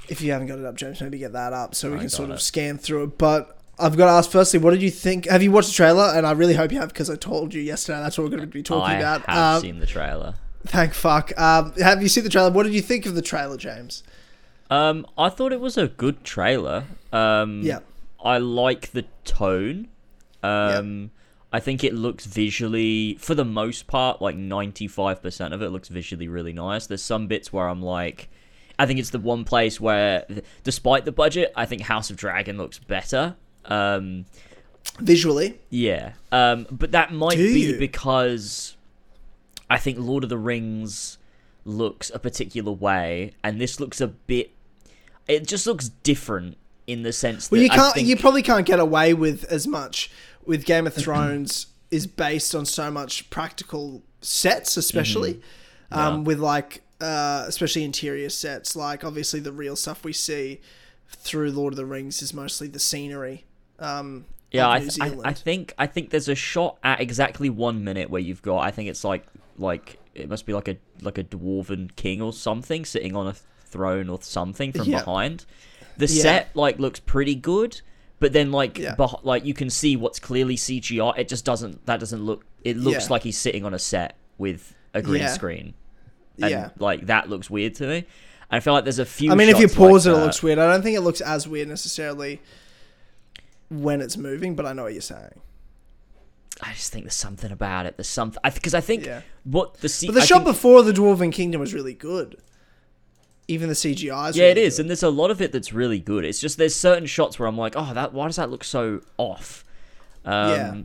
if 0.09 0.21
you 0.21 0.31
haven't 0.31 0.47
got 0.47 0.59
it 0.59 0.65
up, 0.65 0.75
James, 0.75 1.01
maybe 1.01 1.17
get 1.17 1.33
that 1.33 1.53
up 1.53 1.75
so 1.75 1.91
we 1.91 1.97
I 1.97 1.99
can 2.01 2.09
sort 2.09 2.29
of 2.31 2.41
scan 2.41 2.77
through 2.77 3.03
it. 3.03 3.17
But 3.17 3.57
I've 3.79 3.95
got 3.97 4.05
to 4.05 4.11
ask 4.11 4.29
firstly, 4.31 4.59
what 4.59 4.71
did 4.71 4.81
you 4.81 4.91
think? 4.91 5.27
Have 5.27 5.43
you 5.43 5.51
watched 5.51 5.69
the 5.69 5.73
trailer? 5.75 6.11
And 6.15 6.25
I 6.25 6.31
really 6.31 6.53
hope 6.55 6.71
you 6.71 6.79
have 6.79 6.89
because 6.89 7.09
I 7.09 7.15
told 7.15 7.53
you 7.53 7.61
yesterday 7.61 7.99
that's 8.01 8.17
what 8.17 8.23
we're 8.25 8.29
going 8.37 8.41
to 8.41 8.47
be 8.47 8.63
talking 8.63 8.95
I 8.95 8.99
about. 8.99 9.23
I 9.27 9.33
have 9.33 9.55
Um, 9.57 9.61
seen 9.61 9.79
the 9.79 9.85
trailer. 9.85 10.35
Thank 10.67 10.93
fuck. 10.93 11.31
Um, 11.39 11.73
have 11.73 12.01
you 12.01 12.09
seen 12.09 12.23
the 12.23 12.29
trailer? 12.29 12.49
What 12.51 12.63
did 12.63 12.73
you 12.73 12.81
think 12.81 13.05
of 13.05 13.15
the 13.15 13.21
trailer, 13.21 13.55
James? 13.57 14.03
Um, 14.69 15.05
I 15.17 15.29
thought 15.29 15.53
it 15.53 15.59
was 15.59 15.77
a 15.77 15.87
good 15.87 16.23
trailer. 16.23 16.85
Um, 17.13 17.61
Yeah. 17.63 17.79
I 18.23 18.39
like 18.39 18.91
the 18.91 19.05
tone. 19.23 19.87
Um, 20.41 21.11
I 21.53 21.59
think 21.59 21.83
it 21.83 21.93
looks 21.93 22.25
visually, 22.25 23.15
for 23.19 23.35
the 23.35 23.45
most 23.45 23.87
part, 23.87 24.21
like 24.21 24.35
ninety-five 24.35 25.21
percent 25.21 25.53
of 25.53 25.61
it 25.61 25.69
looks 25.69 25.87
visually 25.89 26.27
really 26.27 26.53
nice. 26.53 26.87
There's 26.87 27.03
some 27.03 27.27
bits 27.27 27.53
where 27.53 27.67
I'm 27.69 27.81
like, 27.81 28.29
I 28.77 28.85
think 28.85 28.99
it's 28.99 29.11
the 29.11 29.19
one 29.19 29.43
place 29.45 29.79
where, 29.79 30.25
despite 30.63 31.05
the 31.05 31.11
budget, 31.11 31.53
I 31.55 31.65
think 31.65 31.83
House 31.83 32.09
of 32.09 32.17
Dragon 32.17 32.57
looks 32.57 32.79
better. 32.79 33.35
Um, 33.65 34.25
Visually, 34.99 35.59
yeah. 35.69 36.13
Um, 36.31 36.67
but 36.71 36.91
that 36.91 37.11
might 37.13 37.37
Do 37.37 37.53
be 37.53 37.61
you? 37.61 37.77
because 37.79 38.75
I 39.69 39.77
think 39.77 39.97
Lord 39.99 40.23
of 40.23 40.29
the 40.29 40.37
Rings 40.37 41.17
looks 41.63 42.11
a 42.13 42.19
particular 42.19 42.71
way, 42.71 43.33
and 43.43 43.61
this 43.61 43.79
looks 43.79 44.01
a 44.01 44.07
bit. 44.07 44.51
It 45.27 45.47
just 45.47 45.65
looks 45.67 45.89
different 45.89 46.57
in 46.87 47.03
the 47.03 47.11
sense 47.13 47.47
that 47.47 47.55
well, 47.55 47.63
you 47.63 47.69
can't. 47.69 47.93
think, 47.95 48.07
You 48.07 48.15
probably 48.17 48.43
can't 48.43 48.65
get 48.65 48.79
away 48.79 49.13
with 49.13 49.43
as 49.45 49.65
much 49.67 50.11
with 50.45 50.65
Game 50.65 50.85
of 50.87 50.93
Thrones. 50.93 51.67
is 51.91 52.05
based 52.07 52.53
on 52.55 52.65
so 52.65 52.91
much 52.91 53.29
practical 53.29 54.03
sets, 54.21 54.75
especially 54.77 55.35
Mm-hmm. 55.91 55.97
um, 55.99 56.13
Yeah. 56.15 56.21
with 56.21 56.39
like, 56.39 56.81
uh, 57.01 57.45
especially 57.47 57.83
interior 57.83 58.29
sets. 58.29 58.75
Like, 58.75 59.03
obviously, 59.03 59.39
the 59.39 59.51
real 59.51 59.75
stuff 59.75 60.03
we 60.03 60.13
see 60.13 60.61
through 61.09 61.51
Lord 61.51 61.73
of 61.73 61.77
the 61.77 61.85
Rings 61.85 62.21
is 62.21 62.33
mostly 62.33 62.67
the 62.67 62.79
scenery. 62.79 63.45
Um, 63.79 64.25
yeah, 64.51 64.69
I, 64.69 64.79
th- 64.79 64.97
I, 65.01 65.15
I 65.25 65.33
think 65.33 65.73
I 65.77 65.85
think 65.87 66.09
there's 66.11 66.29
a 66.29 66.35
shot 66.35 66.77
at 66.83 67.01
exactly 67.01 67.49
one 67.49 67.83
minute 67.83 68.09
where 68.09 68.21
you've 68.21 68.41
got. 68.41 68.59
I 68.59 68.71
think 68.71 68.89
it's 68.89 69.03
like 69.03 69.25
like 69.57 69.99
it 70.13 70.29
must 70.29 70.45
be 70.45 70.53
like 70.53 70.67
a 70.69 70.77
like 71.01 71.17
a 71.17 71.23
dwarven 71.23 71.93
king 71.95 72.21
or 72.21 72.31
something 72.31 72.85
sitting 72.85 73.15
on 73.15 73.27
a 73.27 73.35
throne 73.75 74.09
or 74.09 74.19
something 74.21 74.71
from 74.71 74.89
Yeah. 74.89 74.99
behind. 74.99 75.45
The 75.97 76.07
Yeah. 76.07 76.21
set 76.21 76.49
like 76.55 76.79
looks 76.79 76.99
pretty 76.99 77.35
good, 77.35 77.81
but 78.19 78.33
then 78.33 78.51
like 78.51 78.77
Yeah. 78.77 78.95
beh- 78.95 79.23
like 79.23 79.45
you 79.45 79.53
can 79.53 79.69
see 79.69 79.95
what's 79.95 80.19
clearly 80.19 80.55
CGI. 80.57 81.13
It 81.17 81.27
just 81.27 81.45
doesn't. 81.45 81.85
That 81.85 81.99
doesn't 81.99 82.23
look. 82.23 82.45
It 82.63 82.77
looks 82.77 83.09
like 83.09 83.23
he's 83.23 83.37
sitting 83.37 83.63
on 83.65 83.73
a 83.73 83.79
set 83.79 84.15
with 84.37 84.73
a 84.93 85.01
green 85.01 85.27
screen. 85.27 85.73
And, 86.41 86.51
yeah. 86.51 86.69
like 86.79 87.05
that 87.07 87.29
looks 87.29 87.49
weird 87.49 87.75
to 87.75 87.87
me. 87.87 88.05
I 88.51 88.59
feel 88.59 88.73
like 88.73 88.83
there's 88.83 88.99
a 88.99 89.05
few. 89.05 89.31
I 89.31 89.35
mean, 89.35 89.49
if 89.49 89.57
you 89.59 89.67
shots 89.67 89.79
like 89.79 89.89
pause 89.91 90.07
it, 90.07 90.11
it 90.11 90.15
looks 90.17 90.43
weird. 90.43 90.59
I 90.59 90.67
don't 90.71 90.81
think 90.81 90.95
it 90.97 91.01
looks 91.01 91.21
as 91.21 91.47
weird 91.47 91.67
necessarily 91.67 92.41
when 93.69 94.01
it's 94.01 94.17
moving, 94.17 94.55
but 94.55 94.65
I 94.65 94.73
know 94.73 94.83
what 94.83 94.93
you're 94.93 95.01
saying. 95.01 95.39
I 96.61 96.71
just 96.73 96.91
think 96.91 97.03
there's 97.05 97.15
something 97.15 97.51
about 97.51 97.85
it. 97.85 97.97
There's 97.97 98.07
something 98.07 98.39
because 98.53 98.73
I, 98.73 98.81
think 98.81 99.05
Yeah. 99.05 99.21
what 99.43 99.75
the 99.75 99.89
C- 99.89 100.07
But 100.07 100.15
the 100.15 100.21
I 100.21 100.25
shot 100.25 100.35
think- 100.43 100.47
before 100.55 100.83
the 100.83 100.93
Dwarven 100.93 101.31
Kingdom 101.31 101.59
was 101.59 101.73
really 101.73 101.93
good. 101.93 102.37
Even 103.47 103.69
the 103.69 103.75
CGI 103.75 104.29
is 104.31 104.37
Yeah, 104.37 104.45
really 104.45 104.51
it 104.51 104.57
is, 104.57 104.75
good. 104.77 104.81
and 104.81 104.89
there's 104.89 105.03
a 105.03 105.09
lot 105.09 105.29
of 105.31 105.41
it 105.41 105.51
that's 105.51 105.71
really 105.71 105.99
good. 105.99 106.25
It's 106.25 106.39
just 106.39 106.57
there's 106.57 106.75
certain 106.75 107.05
shots 107.05 107.37
where 107.37 107.47
I'm 107.47 107.57
like, 107.57 107.73
oh, 107.75 107.93
that 107.93 108.13
why 108.13 108.25
does 108.27 108.37
that 108.37 108.49
look 108.49 108.63
so 108.63 109.01
off? 109.17 109.63
Um, 110.25 110.49
Yeah. 110.49 110.75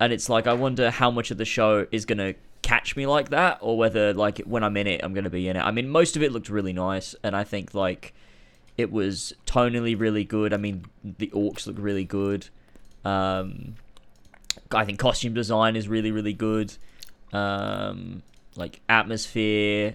And 0.00 0.12
it's 0.12 0.28
like 0.28 0.46
I 0.46 0.52
wonder 0.54 0.90
how 0.90 1.10
much 1.10 1.30
of 1.30 1.38
the 1.38 1.44
show 1.44 1.86
is 1.90 2.04
gonna 2.06 2.34
catch 2.62 2.96
me 2.96 3.06
like 3.06 3.30
that, 3.30 3.58
or 3.60 3.76
whether 3.78 4.12
like 4.14 4.38
when 4.40 4.62
I'm 4.64 4.76
in 4.76 4.86
it, 4.86 5.00
I'm 5.02 5.12
gonna 5.14 5.30
be 5.30 5.48
in 5.48 5.56
it. 5.56 5.60
I 5.60 5.70
mean, 5.70 5.88
most 5.88 6.16
of 6.16 6.22
it 6.22 6.32
looked 6.32 6.48
really 6.48 6.72
nice, 6.72 7.14
and 7.22 7.34
I 7.36 7.44
think 7.44 7.74
like 7.74 8.14
it 8.78 8.90
was 8.90 9.34
tonally 9.46 9.98
really 9.98 10.24
good. 10.24 10.54
I 10.54 10.56
mean, 10.56 10.84
the 11.04 11.26
orcs 11.28 11.66
look 11.66 11.76
really 11.78 12.04
good. 12.04 12.48
Um, 13.04 13.74
I 14.72 14.84
think 14.84 14.98
costume 14.98 15.34
design 15.34 15.76
is 15.76 15.86
really 15.88 16.12
really 16.12 16.32
good. 16.34 16.72
Um, 17.32 18.22
like 18.56 18.80
atmosphere, 18.88 19.94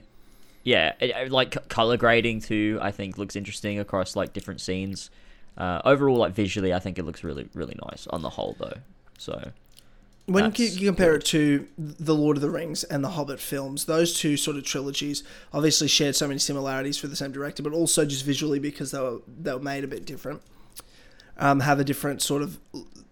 yeah, 0.65 0.93
it, 0.99 1.31
like 1.31 1.69
color 1.69 1.95
grading 1.95 2.41
too. 2.41 2.79
I 2.81 2.91
think 2.91 3.17
looks 3.17 3.35
interesting 3.35 3.79
across 3.79 4.15
like 4.15 4.33
different 4.33 4.59
scenes. 4.59 5.11
Uh, 5.57 5.81
overall, 5.85 6.17
like 6.17 6.33
visually, 6.33 6.73
I 6.73 6.79
think 6.79 6.99
it 6.99 7.03
looks 7.03 7.23
really 7.23 7.47
really 7.53 7.77
nice 7.89 8.07
on 8.07 8.23
the 8.23 8.31
whole 8.31 8.57
though. 8.59 8.79
So 9.19 9.51
When 10.25 10.51
you, 10.55 10.65
you 10.65 10.87
compare 10.87 11.15
it 11.15 11.25
to 11.25 11.67
the 11.77 12.15
Lord 12.15 12.35
of 12.35 12.41
the 12.41 12.49
Rings 12.49 12.83
and 12.83 13.03
the 13.03 13.09
Hobbit 13.09 13.39
films, 13.39 13.85
those 13.85 14.19
two 14.19 14.35
sort 14.35 14.57
of 14.57 14.65
trilogies 14.65 15.23
obviously 15.53 15.87
shared 15.87 16.15
so 16.15 16.27
many 16.27 16.39
similarities 16.39 16.97
for 16.97 17.07
the 17.07 17.15
same 17.15 17.31
director, 17.31 17.61
but 17.61 17.71
also 17.71 18.03
just 18.03 18.25
visually 18.25 18.59
because 18.59 18.89
they 18.89 18.99
were 18.99 19.19
they 19.27 19.53
were 19.53 19.59
made 19.59 19.83
a 19.83 19.87
bit 19.87 20.03
different. 20.03 20.41
Um, 21.37 21.59
have 21.59 21.79
a 21.79 21.83
different 21.83 22.23
sort 22.23 22.41
of 22.41 22.57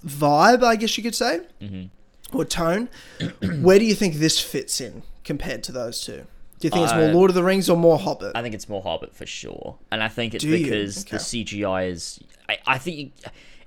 vibe, 0.03 0.63
I 0.63 0.75
guess 0.75 0.97
you 0.97 1.03
could 1.03 1.15
say, 1.15 1.41
mhm. 1.61 1.89
or 2.33 2.45
tone. 2.45 2.89
Where 3.61 3.77
do 3.77 3.85
you 3.85 3.93
think 3.93 4.15
this 4.15 4.39
fits 4.39 4.81
in 4.81 5.03
compared 5.23 5.61
to 5.65 5.71
those 5.71 6.03
two? 6.03 6.25
Do 6.63 6.67
you 6.67 6.71
think 6.71 6.83
it's 6.85 6.93
more 6.93 7.09
uh, 7.09 7.13
Lord 7.13 7.29
of 7.29 7.35
the 7.35 7.43
Rings 7.43 7.69
or 7.69 7.75
more 7.75 7.99
Hobbit? 7.99 8.31
I 8.35 8.41
think 8.41 8.55
it's 8.55 8.69
more 8.69 8.81
Hobbit 8.81 9.13
for 9.13 9.25
sure, 9.25 9.77
and 9.91 10.01
I 10.01 10.07
think 10.07 10.33
it's 10.33 10.45
Do 10.45 10.47
you? 10.55 10.63
because 10.63 11.03
the 11.03 11.17
Okay. 11.17 11.17
CGI 11.17 11.89
is. 11.89 12.21
I, 12.47 12.57
I 12.65 12.77
think 12.77 13.11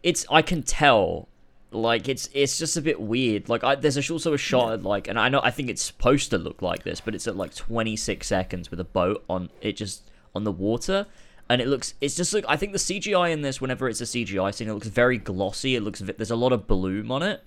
it's. 0.03 0.25
I 0.31 0.41
can 0.41 0.63
tell. 0.63 1.29
Like 1.73 2.09
it's 2.09 2.31
it's 2.33 2.57
just 2.57 2.79
a 2.79 2.81
bit 2.81 2.99
weird. 2.99 3.51
Like 3.51 3.63
I, 3.63 3.75
there's 3.75 3.99
a, 3.99 4.13
also 4.13 4.33
a 4.33 4.39
shot 4.39 4.73
at 4.73 4.83
like, 4.83 5.09
and 5.09 5.19
I 5.19 5.29
know 5.29 5.43
I 5.45 5.51
think 5.51 5.69
it's 5.69 5.83
supposed 5.83 6.31
to 6.31 6.39
look 6.39 6.63
like 6.63 6.85
this, 6.85 7.03
but 7.03 7.15
it's 7.15 7.29
at 7.29 7.37
like 7.37 7.55
26 7.55 8.27
seconds 8.27 8.71
with 8.71 8.81
a 8.81 8.85
boat 8.85 9.23
on 9.29 9.51
it 9.61 9.77
just 9.77 10.11
on 10.35 10.45
the 10.45 10.53
water, 10.53 11.05
and 11.51 11.61
it 11.61 11.69
looks 11.69 11.93
it's 12.01 12.15
just 12.17 12.33
like 12.33 12.47
I 12.49 12.57
think 12.57 12.73
the 12.73 12.79
CGI 12.79 13.31
in 13.31 13.43
this 13.43 13.61
whenever 13.61 13.91
it's 13.91 14.01
a 14.01 14.05
CGI 14.05 14.55
scene 14.55 14.71
it 14.71 14.73
looks 14.73 14.87
very 14.87 15.19
glossy. 15.19 15.77
It 15.77 15.83
looks 15.83 15.99
there's 16.01 16.31
a 16.31 16.37
lot 16.37 16.53
of 16.55 16.67
bloom 16.67 17.13
on 17.13 17.23
it. 17.23 17.45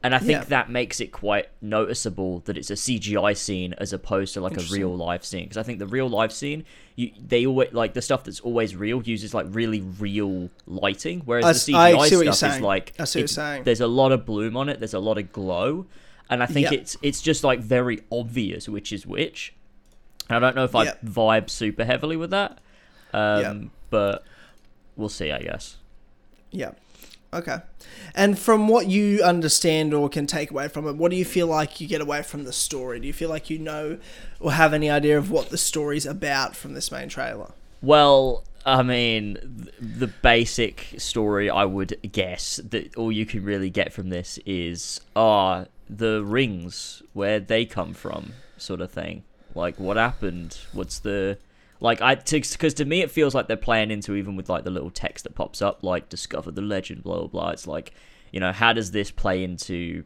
And 0.00 0.14
I 0.14 0.18
think 0.18 0.30
Yeah. 0.30 0.44
that 0.44 0.70
makes 0.70 1.00
it 1.00 1.10
quite 1.10 1.48
noticeable 1.60 2.38
that 2.44 2.56
it's 2.56 2.70
a 2.70 2.76
CGI 2.76 3.32
scene 3.36 3.74
as 3.78 3.92
opposed 3.92 4.32
to 4.34 4.40
like 4.40 4.56
a 4.56 4.62
real 4.72 4.96
life 4.96 5.24
scene. 5.24 5.42
Because 5.44 5.56
I 5.56 5.64
think 5.64 5.80
the 5.80 5.88
real 5.88 6.08
life 6.08 6.30
scene, 6.30 6.64
you 6.94 7.10
they 7.20 7.44
always 7.46 7.72
like 7.72 7.94
the 7.94 8.02
stuff 8.02 8.22
that's 8.22 8.38
always 8.40 8.76
real 8.76 9.02
uses 9.02 9.34
like 9.34 9.46
really 9.50 9.80
real 9.80 10.50
lighting, 10.66 11.22
whereas 11.24 11.44
I 11.44 11.52
the 11.52 11.58
CGI 11.98 12.32
stuff 12.34 12.54
is 12.56 12.60
like 12.60 12.92
I 12.98 13.04
see 13.04 13.18
what 13.18 13.20
you're 13.22 13.28
saying. 13.28 13.64
There's 13.64 13.80
a 13.80 13.88
lot 13.88 14.12
of 14.12 14.24
bloom 14.24 14.56
on 14.56 14.68
it. 14.68 14.78
There's 14.78 14.94
a 14.94 15.00
lot 15.00 15.18
of 15.18 15.32
glow, 15.32 15.86
and 16.30 16.44
I 16.44 16.46
think 16.46 16.70
Yep. 16.70 16.72
it's 16.80 16.96
it's 17.02 17.20
just 17.20 17.42
like 17.42 17.58
very 17.58 18.00
obvious 18.12 18.68
which 18.68 18.92
is 18.92 19.04
which. 19.04 19.52
And 20.30 20.36
I 20.36 20.38
don't 20.38 20.54
know 20.54 20.64
if 20.64 20.76
I 20.76 20.84
Yep. 20.84 21.04
vibe 21.06 21.50
super 21.50 21.84
heavily 21.84 22.16
with 22.16 22.30
that, 22.30 22.58
um, 23.12 23.40
Yep. 23.62 23.70
but 23.90 24.24
we'll 24.94 25.08
see. 25.08 25.32
I 25.32 25.40
guess. 25.40 25.76
Yeah. 26.52 26.70
Okay. 27.32 27.58
And 28.14 28.38
from 28.38 28.68
what 28.68 28.86
you 28.86 29.22
understand 29.22 29.92
or 29.92 30.08
can 30.08 30.26
take 30.26 30.50
away 30.50 30.68
from 30.68 30.88
it, 30.88 30.96
what 30.96 31.10
do 31.10 31.16
you 31.16 31.24
feel 31.24 31.46
like 31.46 31.80
you 31.80 31.86
get 31.86 32.00
away 32.00 32.22
from 32.22 32.44
the 32.44 32.52
story? 32.52 33.00
Do 33.00 33.06
you 33.06 33.12
feel 33.12 33.28
like 33.28 33.50
you 33.50 33.58
know 33.58 33.98
or 34.40 34.52
have 34.52 34.72
any 34.72 34.88
idea 34.88 35.18
of 35.18 35.30
what 35.30 35.50
the 35.50 35.58
story's 35.58 36.06
about 36.06 36.56
from 36.56 36.72
this 36.72 36.90
main 36.90 37.08
trailer? 37.08 37.52
Well, 37.82 38.44
I 38.64 38.82
mean, 38.82 39.68
the 39.78 40.06
basic 40.06 40.94
story 40.98 41.50
I 41.50 41.64
would 41.64 41.98
guess 42.12 42.60
that 42.70 42.96
all 42.96 43.12
you 43.12 43.26
can 43.26 43.44
really 43.44 43.70
get 43.70 43.92
from 43.92 44.08
this 44.08 44.38
is 44.46 45.00
ah 45.14 45.66
the 45.88 46.22
rings 46.24 47.02
where 47.12 47.40
they 47.40 47.64
come 47.64 47.94
from, 47.94 48.32
sort 48.56 48.80
of 48.80 48.90
thing. 48.90 49.24
Like 49.54 49.78
what 49.78 49.96
happened? 49.96 50.58
What's 50.72 50.98
the 50.98 51.38
like 51.80 52.00
I 52.00 52.14
because 52.16 52.74
to 52.74 52.84
me 52.84 53.02
it 53.02 53.10
feels 53.10 53.34
like 53.34 53.46
they're 53.48 53.56
playing 53.56 53.90
into 53.90 54.14
even 54.14 54.36
with 54.36 54.48
like 54.48 54.64
the 54.64 54.70
little 54.70 54.90
text 54.90 55.24
that 55.24 55.34
pops 55.34 55.62
up 55.62 55.82
like 55.82 56.08
discover 56.08 56.50
the 56.50 56.62
legend 56.62 57.02
blah 57.02 57.18
blah 57.18 57.26
blah. 57.28 57.48
It's 57.50 57.66
like 57.66 57.92
you 58.32 58.40
know 58.40 58.52
how 58.52 58.72
does 58.72 58.90
this 58.90 59.10
play 59.10 59.44
into 59.44 60.04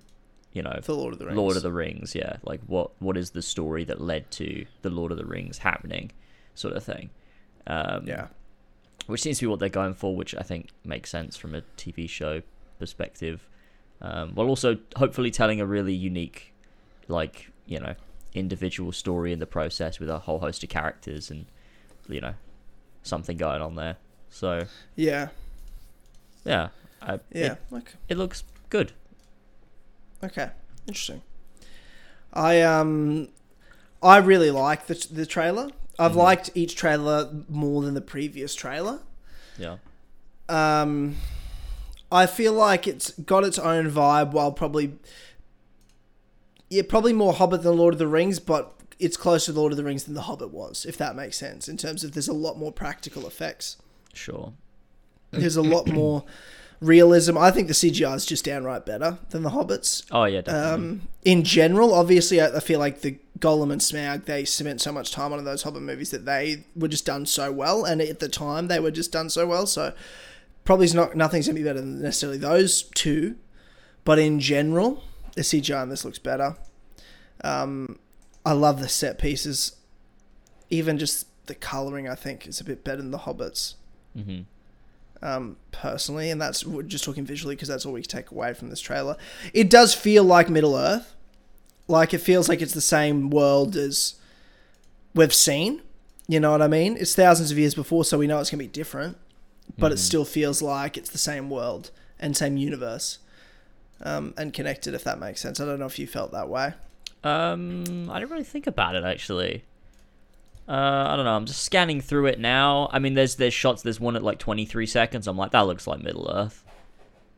you 0.53 0.63
know 0.63 0.79
For 0.83 0.93
Lord 0.93 1.15
of 1.15 1.19
the 1.19 1.27
Rings. 1.27 1.37
Lord 1.37 1.57
of 1.57 1.63
the 1.63 1.73
Rings, 1.73 2.15
yeah. 2.15 2.37
Like 2.43 2.61
what 2.67 2.91
what 3.01 3.17
is 3.17 3.31
the 3.31 3.43
story 3.43 3.85
that 3.85 4.01
led 4.01 4.31
to 4.33 4.67
the 4.83 4.91
Lord 4.91 5.13
of 5.13 5.19
the 5.19 5.25
Rings 5.25 5.59
happening, 5.59 6.13
sort 6.55 6.75
of 6.77 6.85
thing. 6.85 7.11
Um, 7.67 8.07
Yeah. 8.07 8.27
which 9.07 9.23
seems 9.23 9.39
to 9.39 9.47
be 9.47 9.51
what 9.51 9.61
they're 9.61 9.69
going 9.69 9.95
for, 9.95 10.15
which 10.15 10.35
I 10.35 10.43
think 10.43 10.69
makes 10.85 11.11
sense 11.11 11.37
from 11.37 11.55
a 11.55 11.63
TV 11.77 12.09
show 12.09 12.43
perspective. 12.79 13.47
Um, 14.01 14.35
while 14.35 14.49
also 14.49 14.79
hopefully 14.97 15.31
telling 15.31 15.61
a 15.61 15.67
really 15.67 15.95
unique, 15.95 16.53
like 17.09 17.51
you 17.67 17.79
know, 17.79 17.95
individual 18.35 18.93
story 18.93 19.33
in 19.33 19.39
the 19.39 19.47
process 19.47 19.99
with 20.01 20.11
a 20.11 20.19
whole 20.19 20.41
host 20.41 20.63
of 20.65 20.69
characters 20.69 21.31
and 21.31 21.47
you 22.09 22.21
know, 22.21 22.35
something 23.03 23.37
going 23.37 23.63
on 23.63 23.75
there. 23.77 23.97
So 24.31 24.65
Yeah. 24.97 25.29
yeah, 26.45 26.69
I, 27.01 27.21
Yeah. 27.33 27.53
it, 27.53 27.59
okay. 27.73 27.95
it 28.09 28.19
looks 28.19 28.45
good. 28.71 28.93
Okay. 30.25 30.51
Interesting. 30.87 31.23
I 32.33 32.63
um 32.63 33.29
I 34.03 34.17
really 34.19 34.51
like 34.51 34.87
the 34.87 34.95
the 35.11 35.27
trailer. 35.27 35.71
I've 35.99 36.13
Mhm. 36.13 36.17
liked 36.17 36.51
each 36.55 36.75
trailer 36.75 37.31
more 37.49 37.83
than 37.83 37.95
the 37.95 38.01
previous 38.01 38.55
trailer. 38.55 39.01
Yeah, 39.59 39.77
Um, 40.49 41.17
I 42.11 42.27
feel 42.27 42.55
like 42.55 42.87
it's 42.89 43.11
got 43.13 43.45
its 43.45 43.59
own 43.59 43.91
vibe 43.91 44.33
while 44.33 44.51
probably, 44.51 44.95
yeah, 46.71 46.83
probably 46.89 47.13
more 47.13 47.35
Hobbit 47.35 47.63
than 47.63 47.77
Lord 47.77 47.95
of 47.95 47.99
the 47.99 48.07
Rings, 48.07 48.39
but 48.41 48.75
it's 49.03 49.17
closer 49.17 49.53
to 49.53 49.59
Lord 49.59 49.73
of 49.73 49.77
the 49.77 49.85
Rings 49.85 50.05
than 50.05 50.15
the 50.15 50.23
Hobbit 50.23 50.51
was, 50.51 50.87
if 50.87 50.97
that 50.99 51.17
makes 51.17 51.37
sense. 51.37 51.69
In 51.69 51.77
terms 51.77 52.05
of 52.05 52.13
there's 52.13 52.29
a 52.29 52.33
lot 52.33 52.59
more 52.59 52.73
practical 52.73 53.27
effects, 53.27 53.77
sure. 54.15 54.53
there's 55.33 55.57
a 55.57 55.63
lot 55.63 55.89
more 55.89 56.25
realism. 56.81 57.39
I 57.39 57.51
think 57.51 57.69
the 57.69 57.75
CGI 57.75 58.15
is 58.17 58.27
just 58.27 58.45
downright 58.45 58.85
better 58.85 59.19
than 59.31 59.43
the 59.43 59.51
Hobbits. 59.51 60.05
Oh 60.11 60.25
yeah, 60.25 60.43
definitely. 60.43 60.71
Um, 60.73 61.09
in 61.25 61.45
general, 61.45 61.95
obviously, 61.95 62.41
I, 62.41 62.57
I 62.57 62.61
feel 62.61 62.79
like 62.79 63.01
the 63.01 63.19
Gollum 63.39 63.73
and 63.73 63.81
Smaug 63.81 64.27
they 64.27 64.45
spent 64.45 64.81
so 64.81 64.93
much 64.93 65.11
time 65.11 65.33
on 65.33 65.45
those 65.45 65.63
Hobbit 65.63 65.83
movies 65.83 66.11
that 66.11 66.25
they 66.25 66.65
were 66.77 66.89
just 66.89 67.07
done 67.07 67.27
so 67.27 67.51
well, 67.51 67.85
and 67.85 68.01
at 68.01 68.21
the 68.21 68.29
time 68.29 68.69
they 68.69 68.81
were 68.81 68.91
just 68.91 69.13
done 69.13 69.31
so 69.31 69.47
well. 69.47 69.67
So 69.67 69.95
probably 70.65 70.89
not 70.93 71.17
nothing's 71.17 71.47
gonna 71.47 71.59
be 71.59 71.65
better 71.65 71.81
than 71.81 72.03
necessarily 72.03 72.39
those 72.39 72.83
two, 72.83 73.37
but 74.05 74.19
in 74.19 74.41
general, 74.41 75.03
the 75.35 75.43
CGI 75.43 75.83
on 75.83 75.89
this 75.89 76.05
looks 76.05 76.19
better. 76.19 76.57
Um, 77.45 77.99
I 78.45 78.53
love 78.53 78.81
the 78.81 78.89
set 78.89 79.19
pieces, 79.19 79.77
even 80.71 80.99
just 80.99 81.27
the 81.47 81.55
coloring. 81.55 82.09
I 82.09 82.15
think 82.15 82.47
is 82.47 82.61
a 82.61 82.65
bit 82.65 82.85
better 82.85 82.99
than 83.03 83.11
the 83.11 83.19
Hobbits 83.19 83.75
hmm 84.17 84.41
um, 85.25 85.57
personally, 85.71 86.31
and 86.31 86.41
that's 86.43 86.67
we're 86.67 86.83
just 86.83 87.05
talking 87.05 87.25
visually 87.25 87.55
because 87.55 87.69
that's 87.69 87.87
all 87.87 87.93
we 87.93 88.01
can 88.03 88.09
take 88.11 88.33
away 88.33 88.53
from 88.55 88.71
this 88.71 88.81
trailer. 88.81 89.17
It 89.55 89.71
does 89.71 89.95
feel 89.95 90.25
like 90.25 90.51
Middle 90.51 90.75
Earth, 90.75 91.15
like 91.87 92.13
it 92.13 92.19
feels 92.19 92.49
like 92.49 92.61
it's 92.61 92.75
the 92.75 92.81
same 92.81 93.31
world 93.31 93.77
as 93.77 94.17
we've 95.15 95.33
seen. 95.33 95.83
You 96.27 96.41
know 96.41 96.51
what 96.51 96.61
I 96.61 96.67
mean? 96.67 96.97
It's 96.99 97.15
thousands 97.15 97.53
of 97.53 97.59
years 97.59 97.75
before, 97.77 98.05
so 98.05 98.19
we 98.19 98.27
know 98.27 98.41
it's 98.41 98.51
gonna 98.51 98.63
be 98.65 98.67
different, 98.67 99.17
but 99.79 99.93
it 99.93 99.97
Mhm. 99.97 100.01
still 100.01 100.25
feels 100.25 100.61
like 100.61 100.97
it's 100.99 101.11
the 101.11 101.19
same 101.19 101.49
world 101.49 101.93
and 102.19 102.37
same 102.37 102.57
universe, 102.57 103.19
um, 104.01 104.35
and 104.37 104.53
connected. 104.53 104.93
If 104.93 105.05
that 105.05 105.21
makes 105.21 105.41
sense, 105.41 105.61
I 105.61 105.65
don't 105.67 105.79
know 105.79 105.87
if 105.87 106.01
you 106.01 106.09
felt 106.09 106.33
that 106.33 106.49
way. 106.49 106.75
Um, 107.25 108.11
I 108.11 108.19
didn't 108.19 108.31
really 108.33 108.45
think 108.45 108.67
about 108.67 108.95
it 108.97 109.05
actually. 109.05 109.65
Uh, 110.69 111.07
I 111.09 111.17
don't 111.17 111.25
know. 111.25 111.35
I'm 111.35 111.47
just 111.47 111.63
scanning 111.63 112.01
through 112.01 112.27
it 112.27 112.39
now. 112.39 112.89
I 112.93 112.99
mean, 112.99 113.15
there's 113.15 113.37
there's 113.37 113.55
shots. 113.55 113.83
There's 113.83 114.01
one 114.01 114.17
at 114.17 114.23
like 114.23 114.39
23 114.39 114.87
seconds. 114.87 115.27
I'm 115.27 115.37
like, 115.37 115.51
that 115.53 115.61
looks 115.63 115.87
like 115.87 116.01
Middle 116.03 116.31
Earth. 116.33 116.65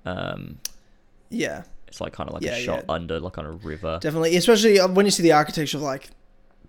Um, 0.04 0.58
Yeah, 1.30 1.64
it's 1.88 2.00
like 2.00 2.12
kind 2.12 2.28
of 2.28 2.34
like 2.34 2.42
Yeah, 2.42 2.56
a 2.56 2.60
shot 2.62 2.84
yeah. 2.86 2.92
under, 2.94 3.18
like 3.20 3.38
on 3.38 3.46
a 3.46 3.52
river. 3.52 3.98
definitely, 4.00 4.36
especially 4.36 4.78
uh, 4.78 4.88
when 4.88 5.06
you 5.06 5.10
see 5.10 5.22
the 5.22 5.32
architecture 5.32 5.78
of 5.78 5.82
like 5.82 6.10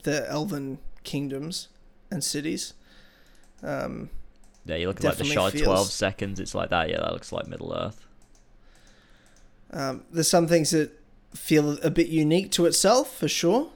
the 0.04 0.30
Elven 0.30 0.80
kingdoms 1.04 1.68
and 2.10 2.24
cities. 2.24 2.74
Um, 3.62 4.10
Yeah, 4.66 4.76
you 4.78 4.88
look 4.88 4.98
at 4.98 5.04
like 5.04 5.18
the 5.18 5.26
shot 5.26 5.52
feels- 5.52 5.64
12 5.66 5.88
seconds. 5.92 6.40
It's 6.40 6.56
like 6.56 6.70
that. 6.70 6.90
Yeah, 6.90 6.98
that 7.02 7.12
looks 7.12 7.32
like 7.34 7.48
Middle 7.48 7.74
Earth. 7.74 8.06
Um, 9.72 10.06
there's 10.12 10.30
some 10.30 10.48
things 10.48 10.72
that 10.72 10.92
feel 11.36 11.78
a 11.84 11.90
bit 11.90 12.08
unique 12.08 12.52
to 12.54 12.66
itself, 12.66 13.16
for 13.18 13.28
sure. 13.28 13.70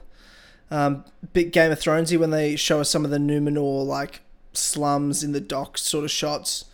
Um, 0.70 1.04
bit 1.32 1.52
Game 1.52 1.72
of 1.72 1.78
Thronesy 1.80 2.18
when 2.18 2.30
they 2.30 2.56
show 2.56 2.80
us 2.80 2.88
some 2.90 3.04
of 3.04 3.10
the 3.10 3.18
Numenor 3.18 3.84
like 3.86 4.20
slums 4.52 5.22
in 5.24 5.32
the 5.32 5.40
docks 5.40 5.82
sort 5.82 6.04
of 6.04 6.10
shots, 6.10 6.64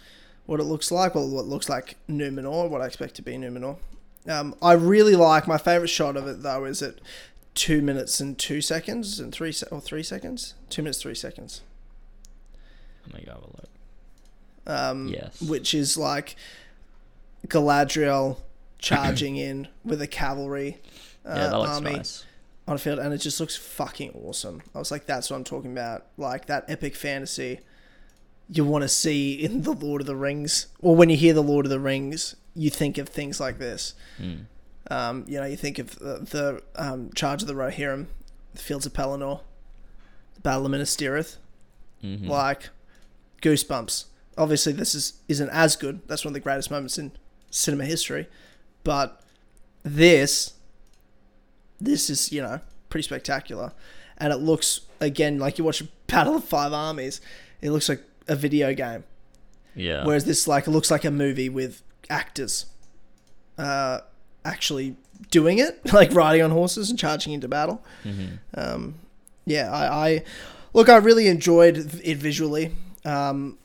what 0.47 0.61
it 0.61 0.65
looks 0.65 0.91
like, 0.91 1.15
well, 1.15 1.29
what 1.29 1.47
looks 1.47 1.69
like 1.69 1.97
Numenor, 2.09 2.69
what 2.69 2.81
I 2.83 2.87
expect 2.87 3.15
to 3.17 3.23
be 3.23 3.33
Numenor. 3.37 3.77
Um, 4.29 4.55
I 4.61 4.73
really 4.73 5.17
like 5.17 5.47
my 5.47 5.57
favorite 5.59 5.89
shot 5.89 6.17
of 6.17 6.27
it 6.27 6.43
though 6.43 6.65
is 6.65 6.83
at 6.83 6.97
two 7.55 7.81
minutes 7.81 8.21
and 8.21 8.37
two 8.39 8.61
seconds 8.61 9.19
and 9.19 9.33
three 9.33 9.53
se- 9.53 9.69
or 9.71 9.81
three 9.81 10.03
seconds, 10.03 10.55
two 10.69 10.83
minutes 10.83 11.01
three 11.01 11.15
seconds. 11.15 11.63
Let 13.07 13.21
me 13.21 13.25
go 13.25 13.33
have 13.33 13.43
a 13.43 13.47
look. 13.47 13.69
Um, 14.67 15.09
Yes. 15.09 15.41
which 15.41 15.73
is 15.73 15.97
like 15.97 16.37
Galadriel 17.47 18.39
charging 18.79 19.37
in 19.37 19.69
with 19.85 20.01
a 20.03 20.07
cavalry 20.07 20.79
uh, 21.25 21.35
yeah, 21.35 21.49
that 21.49 21.59
looks 21.59 21.71
army 21.71 21.93
nice. 21.93 22.25
on 22.69 22.77
a 22.77 22.79
field, 22.79 22.99
and 22.99 23.13
it 23.13 23.19
just 23.19 23.41
looks 23.41 23.57
fucking 23.57 24.13
awesome. 24.13 24.63
I 24.75 24.79
was 24.79 24.91
like, 24.91 25.07
that's 25.07 25.31
what 25.31 25.37
I'm 25.37 25.45
talking 25.45 25.73
about, 25.73 26.07
like 26.17 26.47
that 26.47 26.65
epic 26.69 26.95
fantasy 26.95 27.61
you 28.49 28.65
want 28.65 28.83
to 28.83 28.89
see 28.89 29.33
in 29.33 29.63
the 29.63 29.73
Lord 29.73 30.01
of 30.01 30.07
the 30.07 30.17
Rings, 30.17 30.69
or 30.81 30.95
when 30.95 31.11
you 31.11 31.17
hear 31.17 31.35
the 31.35 31.43
Lord 31.43 31.67
of 31.67 31.71
the 31.71 31.81
Rings, 31.81 32.37
you 32.55 32.71
think 32.71 32.99
of 32.99 33.09
things 33.09 33.41
like 33.41 33.59
this. 33.59 33.95
Mm. 34.21 34.47
Um, 34.89 35.25
you 35.27 35.41
know, 35.41 35.47
you 35.47 35.57
think 35.57 35.79
of 35.79 35.99
the, 35.99 36.19
the 36.19 36.63
um, 36.77 37.11
Charge 37.15 37.43
of 37.43 37.49
the 37.49 37.55
Rohirrim, 37.55 38.07
the 38.55 38.61
Fields 38.61 38.87
of 38.87 38.93
Pelennor, 38.93 39.41
the 40.35 40.41
Battle 40.41 40.67
of 40.67 40.71
Minas 40.71 40.97
Tirith, 40.97 41.37
hmm 42.01 42.29
like 42.29 42.69
goosebumps. 43.43 44.05
Obviously, 44.39 44.73
this 44.73 44.95
is 44.95 45.15
isn't 45.29 45.51
as 45.51 45.77
good. 45.77 46.01
That's 46.07 46.25
one 46.25 46.31
of 46.31 46.35
the 46.35 46.41
greatest 46.41 46.71
moments 46.71 46.99
in 46.99 47.13
cinema 47.51 47.85
history, 47.85 48.29
but 48.87 49.21
this, 49.83 50.55
this 51.81 52.09
is 52.09 52.31
you 52.31 52.41
know 52.41 52.61
pretty 52.89 53.03
spectacular, 53.03 53.73
and 54.17 54.33
it 54.33 54.37
looks 54.37 54.83
again 55.01 55.41
like 55.41 55.59
you 55.59 55.65
watch 55.65 55.83
Battle 56.07 56.37
of 56.37 56.45
Five 56.45 56.73
Armies. 56.73 57.21
It 57.61 57.71
looks 57.71 57.89
like 57.89 58.01
a 58.29 58.37
video 58.37 58.73
game, 58.75 59.03
yeah. 59.75 60.05
whereas 60.05 60.25
this 60.25 60.47
like 60.47 60.69
it 60.69 60.71
looks 60.71 60.89
like 60.89 61.05
a 61.05 61.11
movie 61.11 61.49
with 61.49 61.83
actors, 62.09 62.67
uh, 63.59 64.03
actually 64.45 64.95
doing 65.33 65.59
it, 65.59 65.81
like 65.93 66.15
riding 66.15 66.43
on 66.43 66.53
horses 66.53 66.89
and 66.89 66.97
charging 66.97 67.33
into 67.33 67.49
battle. 67.49 67.85
hmm 68.05 68.37
Um, 68.55 68.95
yeah, 69.47 69.69
I, 69.73 70.11
I 70.11 70.23
look. 70.75 70.89
I 70.89 70.97
really 70.99 71.27
enjoyed 71.27 71.77
it 71.77 72.19
visually. 72.19 72.73
Um, 73.05 73.59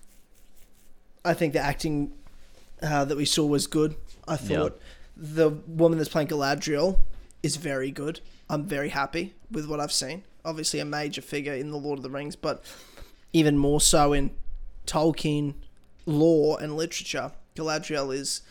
I 1.24 1.36
think 1.36 1.54
the 1.54 1.60
acting 1.60 2.12
uh, 2.82 3.06
that 3.06 3.16
we 3.16 3.26
saw 3.26 3.46
was 3.46 3.68
good. 3.68 3.96
I 4.28 4.36
thought 4.38 4.80
the 5.22 5.52
woman 5.68 6.00
that's 6.00 6.10
playing 6.10 6.28
Galadriel 6.28 6.98
is 7.44 7.56
very 7.58 7.92
good. 7.92 8.22
I'm 8.50 8.66
very 8.66 8.90
happy 8.90 9.36
with 9.52 9.68
what 9.68 9.80
I've 9.80 9.92
seen. 9.92 10.24
Obviously, 10.44 10.80
a 10.80 10.86
major 10.86 11.22
figure 11.22 11.54
in 11.54 11.70
the 11.70 11.78
Lord 11.78 12.00
of 12.00 12.04
the 12.04 12.10
Rings, 12.10 12.36
but 12.36 12.66
even 13.32 13.56
more 13.56 13.80
so 13.80 14.14
in 14.14 14.32
Tolkien 14.88 15.54
lore 16.08 16.58
and 16.60 16.76
literature, 16.76 17.32
Galadriel 17.56 18.14
is 18.14 18.42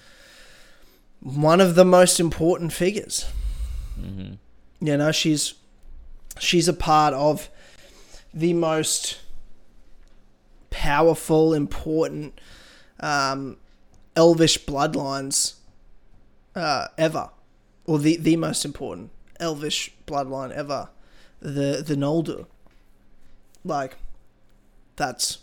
one 1.18 1.60
of 1.60 1.74
the 1.74 1.84
most 1.84 2.20
important 2.20 2.72
figures. 2.72 3.26
hmm 3.96 4.34
You 4.78 4.96
know, 4.96 5.10
she's 5.10 5.54
she's 6.38 6.68
a 6.68 6.72
part 6.72 7.14
of 7.14 7.50
the 8.32 8.52
most 8.52 9.18
powerful, 10.70 11.52
important 11.52 12.40
um, 13.00 13.56
elvish 14.14 14.64
bloodlines 14.64 15.54
uh, 16.54 16.88
ever, 16.98 17.30
or 17.86 17.98
the 17.98 18.16
the 18.16 18.36
most 18.36 18.64
important 18.64 19.10
elvish 19.38 19.92
bloodline 20.06 20.52
ever, 20.52 20.88
the 21.40 21.82
the 21.86 21.94
Noldor. 21.94 22.46
Like, 23.64 23.96
that's 24.96 25.38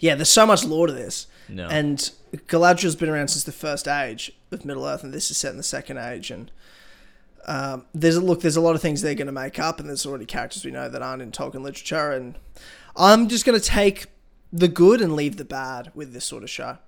yeah. 0.00 0.14
There's 0.14 0.28
so 0.28 0.46
much 0.46 0.64
lore 0.64 0.86
to 0.86 0.92
this. 0.92 1.26
No. 1.48 1.66
And 1.66 1.98
Galadriel's 2.46 2.96
been 2.96 3.08
around 3.08 3.28
since 3.28 3.44
the 3.44 3.52
first 3.52 3.88
age 3.88 4.32
of 4.50 4.64
Middle 4.64 4.84
Earth, 4.84 5.02
and 5.02 5.12
this 5.12 5.30
is 5.30 5.38
set 5.38 5.50
in 5.50 5.56
the 5.56 5.62
second 5.62 5.98
age. 5.98 6.30
And 6.30 6.50
um, 7.46 7.86
there's 7.94 8.16
a 8.16 8.20
look, 8.20 8.42
there's 8.42 8.56
a 8.56 8.60
lot 8.60 8.74
of 8.74 8.82
things 8.82 9.00
they're 9.00 9.14
going 9.14 9.26
to 9.26 9.32
make 9.32 9.58
up, 9.58 9.80
and 9.80 9.88
there's 9.88 10.04
already 10.04 10.26
characters 10.26 10.64
we 10.64 10.70
know 10.70 10.88
that 10.88 11.02
aren't 11.02 11.22
in 11.22 11.32
Tolkien 11.32 11.62
literature. 11.62 12.12
And 12.12 12.38
I'm 12.96 13.28
just 13.28 13.44
going 13.44 13.58
to 13.58 13.64
take 13.64 14.06
the 14.52 14.68
good 14.68 15.00
and 15.00 15.14
leave 15.14 15.36
the 15.36 15.44
bad 15.44 15.90
with 15.94 16.12
this 16.12 16.24
sort 16.24 16.42
of 16.42 16.50
show. 16.50 16.78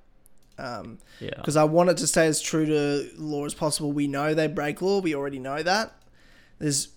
Um, 0.61 0.99
yeah. 1.21 1.31
because 1.37 1.57
I 1.57 1.65
want 1.65 1.91
it 1.91 1.97
to 1.99 2.07
stay 2.07 2.27
as 2.27 2.41
true 2.41 2.67
to 2.67 3.11
lore 3.17 3.47
as 3.47 3.55
possible. 3.55 3.93
We 3.93 4.07
know 4.07 4.35
they 4.35 4.47
break 4.47 4.83
lore. 4.83 5.01
We 5.01 5.15
already 5.15 5.39
know 5.39 5.63
that. 5.63 5.93
There's 6.59 6.89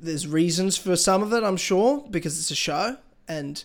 there's 0.00 0.26
reasons 0.26 0.76
for 0.76 0.96
some 0.96 1.22
of 1.22 1.32
it, 1.32 1.42
I'm 1.42 1.56
sure, 1.56 2.06
because 2.10 2.38
it's 2.38 2.50
a 2.50 2.54
show 2.54 2.96
and 3.26 3.64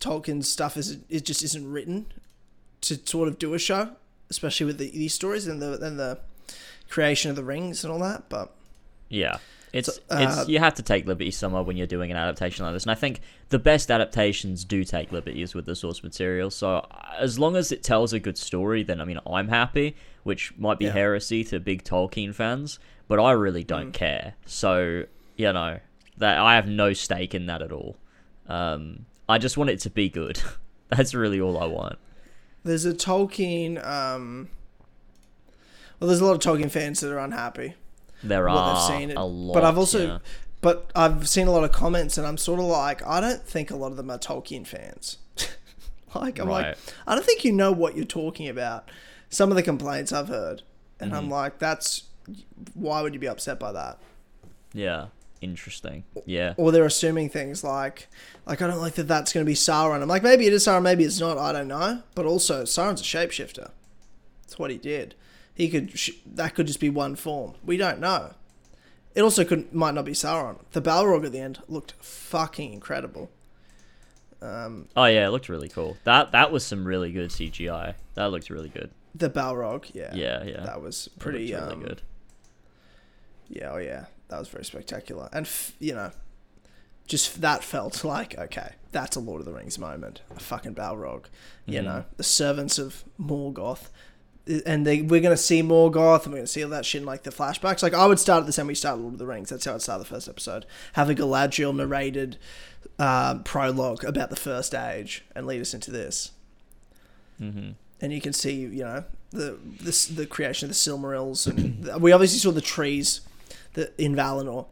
Tolkien's 0.00 0.48
stuff 0.48 0.76
is 0.76 0.98
it 1.08 1.24
just 1.24 1.42
isn't 1.42 1.70
written 1.70 2.06
to 2.82 2.98
sort 3.04 3.28
of 3.28 3.38
do 3.38 3.54
a 3.54 3.58
show, 3.58 3.90
especially 4.30 4.66
with 4.66 4.78
the, 4.78 4.90
these 4.90 5.14
stories 5.14 5.46
and 5.46 5.60
the 5.60 5.78
and 5.84 5.98
the 5.98 6.18
creation 6.88 7.30
of 7.30 7.36
the 7.36 7.44
rings 7.44 7.84
and 7.84 7.92
all 7.92 8.00
that. 8.00 8.28
But 8.28 8.54
Yeah. 9.08 9.38
It's 9.72 9.94
So, 9.94 10.02
uh, 10.10 10.18
it's 10.38 10.48
you 10.48 10.58
have 10.58 10.74
to 10.74 10.82
take 10.82 11.06
liberties 11.06 11.36
somewhere 11.36 11.62
when 11.62 11.76
you're 11.76 11.86
doing 11.86 12.10
an 12.10 12.16
adaptation 12.16 12.64
like 12.64 12.74
this, 12.74 12.82
and 12.84 12.90
I 12.90 12.94
think 12.96 13.20
the 13.50 13.58
best 13.58 13.90
adaptations 13.90 14.64
do 14.64 14.82
take 14.84 15.12
liberties 15.12 15.54
with 15.54 15.66
the 15.66 15.76
source 15.76 16.02
material. 16.02 16.50
So 16.50 16.76
uh, 16.78 16.86
as 17.18 17.38
long 17.38 17.54
as 17.56 17.70
it 17.70 17.82
tells 17.82 18.12
a 18.12 18.18
good 18.18 18.36
story, 18.36 18.82
then 18.82 19.00
I 19.00 19.04
mean 19.04 19.20
I'm 19.26 19.48
happy, 19.48 19.94
which 20.24 20.52
might 20.58 20.78
be 20.78 20.86
Yeah. 20.86 20.92
heresy 20.92 21.44
to 21.44 21.60
big 21.60 21.84
Tolkien 21.84 22.34
fans, 22.34 22.78
but 23.06 23.20
I 23.20 23.30
really 23.32 23.62
don't 23.64 23.90
Mm. 23.90 23.94
care. 23.94 24.34
So 24.44 25.04
you 25.36 25.52
know 25.52 25.78
that 26.18 26.38
I 26.38 26.56
have 26.56 26.66
no 26.66 26.92
stake 26.92 27.34
in 27.34 27.46
that 27.46 27.62
at 27.62 27.70
all. 27.72 27.96
Um, 28.48 29.06
I 29.28 29.38
just 29.38 29.56
want 29.56 29.70
it 29.70 29.78
to 29.80 29.90
be 29.90 30.08
good. 30.08 30.42
That's 30.90 31.14
really 31.14 31.40
all 31.40 31.56
I 31.58 31.66
want. 31.66 31.98
there's 32.64 32.84
a 32.84 32.92
Tolkien. 32.92 33.82
Um, 33.86 34.48
well, 36.00 36.08
there's 36.08 36.20
a 36.20 36.24
lot 36.24 36.32
of 36.32 36.40
Tolkien 36.40 36.70
fans 36.70 37.00
that 37.00 37.12
are 37.12 37.18
unhappy. 37.18 37.74
There 38.22 38.44
what 38.46 38.52
are 38.56 38.88
they've 38.90 38.98
seen. 39.08 39.16
a 39.16 39.24
lot, 39.24 39.54
but 39.54 39.64
I've 39.64 39.78
also, 39.78 40.06
yeah. 40.06 40.18
but 40.60 40.90
I've 40.94 41.28
seen 41.28 41.46
a 41.46 41.50
lot 41.52 41.64
of 41.64 41.72
comments, 41.72 42.18
and 42.18 42.26
I'm 42.26 42.36
sort 42.36 42.60
of 42.60 42.66
like, 42.66 43.04
I 43.06 43.20
don't 43.20 43.42
think 43.42 43.70
a 43.70 43.76
lot 43.76 43.90
of 43.90 43.96
them 43.96 44.10
are 44.10 44.18
Tolkien 44.18 44.66
fans. 44.66 45.18
like, 46.14 46.38
I'm 46.38 46.48
like, 46.48 46.76
I 47.06 47.14
don't 47.14 47.24
think 47.24 47.44
you 47.44 47.52
know 47.52 47.72
what 47.72 47.96
you're 47.96 48.04
talking 48.04 48.48
about. 48.48 48.90
Some 49.30 49.50
of 49.50 49.56
the 49.56 49.62
complaints 49.62 50.12
I've 50.12 50.28
heard, 50.28 50.62
and 50.98 51.14
I'm 51.14 51.26
Mhm. 51.28 51.30
like, 51.30 51.58
that's 51.58 52.04
why 52.74 53.00
would 53.02 53.14
you 53.14 53.20
be 53.20 53.28
upset 53.28 53.58
by 53.58 53.72
that? 53.72 53.98
yeah, 54.72 55.06
interesting. 55.40 56.04
Yeah, 56.26 56.52
Or 56.58 56.70
they're 56.70 56.84
assuming 56.84 57.30
things 57.30 57.64
like, 57.64 58.08
like 58.46 58.60
I 58.60 58.66
don't 58.66 58.78
like 58.80 58.94
that 58.94 59.08
that's 59.08 59.32
going 59.32 59.44
to 59.44 59.50
be 59.50 59.54
Sauron. 59.54 60.02
I'm 60.02 60.08
like, 60.08 60.22
maybe 60.22 60.46
it 60.46 60.52
is 60.52 60.64
Sauron, 60.66 60.82
maybe 60.82 61.02
it's 61.04 61.18
not. 61.18 61.38
I 61.38 61.50
don't 61.52 61.66
know. 61.68 62.02
But 62.14 62.26
also, 62.26 62.64
Sauron's 62.64 63.00
a 63.00 63.04
shapeshifter. 63.04 63.70
That's 64.42 64.58
what 64.58 64.70
he 64.70 64.76
did. 64.76 65.14
He 65.60 65.68
could 65.68 65.98
sh- 65.98 66.10
that 66.26 66.54
could 66.54 66.66
just 66.66 66.80
be 66.80 66.88
one 66.88 67.16
form. 67.16 67.54
We 67.64 67.76
don't 67.76 68.00
know. 68.00 68.32
It 69.14 69.22
also 69.22 69.44
could 69.44 69.72
might 69.74 69.92
not 69.94 70.04
be 70.04 70.12
Sauron. 70.12 70.58
The 70.72 70.80
Balrog 70.80 71.26
at 71.26 71.32
the 71.32 71.40
end 71.40 71.58
looked 71.68 71.92
fucking 72.00 72.72
incredible. 72.72 73.30
Um, 74.40 74.88
Oh 74.96 75.04
yeah, 75.04 75.26
it 75.26 75.30
looked 75.30 75.48
really 75.50 75.68
cool. 75.68 75.96
That 76.04 76.32
that 76.32 76.50
was 76.50 76.64
some 76.64 76.84
really 76.86 77.12
good 77.12 77.30
CGI. 77.30 77.94
That 78.14 78.30
looked 78.30 78.48
really 78.48 78.70
good. 78.70 78.90
the 79.14 79.28
Balrog, 79.28 79.90
yeah, 79.94 80.14
Yeah, 80.14 80.42
yeah. 80.44 80.64
that 80.64 80.80
was 80.80 81.08
pretty 81.18 81.52
really 81.52 81.72
um, 81.74 81.80
good. 81.82 82.00
Yeah, 83.48 83.70
oh 83.72 83.78
yeah, 83.78 84.06
that 84.28 84.38
was 84.38 84.48
very 84.48 84.64
spectacular, 84.64 85.28
and 85.32 85.44
f- 85.44 85.72
you 85.78 85.92
know, 85.94 86.12
just 87.06 87.40
that 87.40 87.62
felt 87.64 88.04
like 88.14 88.38
okay, 88.38 88.74
that's 88.92 89.16
a 89.16 89.20
Lord 89.20 89.40
of 89.40 89.46
the 89.46 89.52
Rings 89.52 89.78
moment. 89.78 90.22
A 90.34 90.40
fucking 90.40 90.74
Balrog, 90.74 91.24
you 91.66 91.80
Mhm. 91.80 91.84
know, 91.84 92.04
the 92.16 92.22
servants 92.22 92.78
of 92.78 93.04
Morgoth, 93.20 93.88
and 94.66 94.86
they 94.86 95.02
we're 95.02 95.20
gonna 95.20 95.36
see 95.36 95.62
Morgoth, 95.62 96.24
and 96.24 96.32
we're 96.32 96.40
gonna 96.40 96.46
see 96.46 96.64
all 96.64 96.70
that 96.70 96.84
shit 96.84 97.02
in 97.02 97.06
like 97.06 97.22
the 97.22 97.30
flashbacks. 97.30 97.82
Like 97.82 97.94
I 97.94 98.06
would 98.06 98.18
start 98.18 98.40
at 98.40 98.46
the 98.46 98.52
same 98.52 98.66
way 98.66 98.72
you 98.72 98.76
start 98.76 98.98
Lord 98.98 99.14
of 99.14 99.18
the 99.18 99.26
Rings. 99.26 99.50
That's 99.50 99.64
how 99.64 99.74
I'd 99.74 99.82
start 99.82 100.00
the 100.00 100.04
first 100.04 100.28
episode. 100.28 100.66
Have 100.94 101.10
a 101.10 101.14
Galadriel 101.14 101.74
narrated 101.74 102.38
um, 102.98 103.42
prologue 103.44 104.04
about 104.04 104.30
the 104.30 104.36
first 104.36 104.74
age 104.74 105.24
and 105.34 105.46
lead 105.46 105.60
us 105.60 105.74
into 105.74 105.90
this 105.90 106.32
hmm 107.38 107.70
and 108.00 108.12
you 108.12 108.20
can 108.20 108.32
see 108.32 108.54
you 108.54 108.82
know 108.82 109.04
the 109.30 109.58
this 109.80 110.06
the 110.06 110.26
creation 110.26 110.66
of 110.66 110.70
the 110.70 110.74
Silmarils, 110.74 111.46
and 111.46 112.02
we 112.02 112.12
obviously 112.12 112.38
saw 112.38 112.50
the 112.50 112.60
trees 112.60 113.20
that 113.74 113.94
in 113.98 114.14
Valinor 114.14 114.66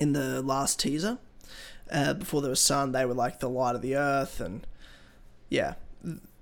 in 0.00 0.12
the 0.12 0.42
last 0.42 0.78
teaser. 0.78 1.18
Uh, 1.90 2.12
before 2.12 2.42
there 2.42 2.50
was 2.50 2.60
sun, 2.60 2.92
they 2.92 3.06
were 3.06 3.14
like 3.14 3.40
the 3.40 3.48
light 3.48 3.74
of 3.74 3.80
the 3.80 3.96
earth, 3.96 4.40
and 4.40 4.66
yeah, 5.48 5.74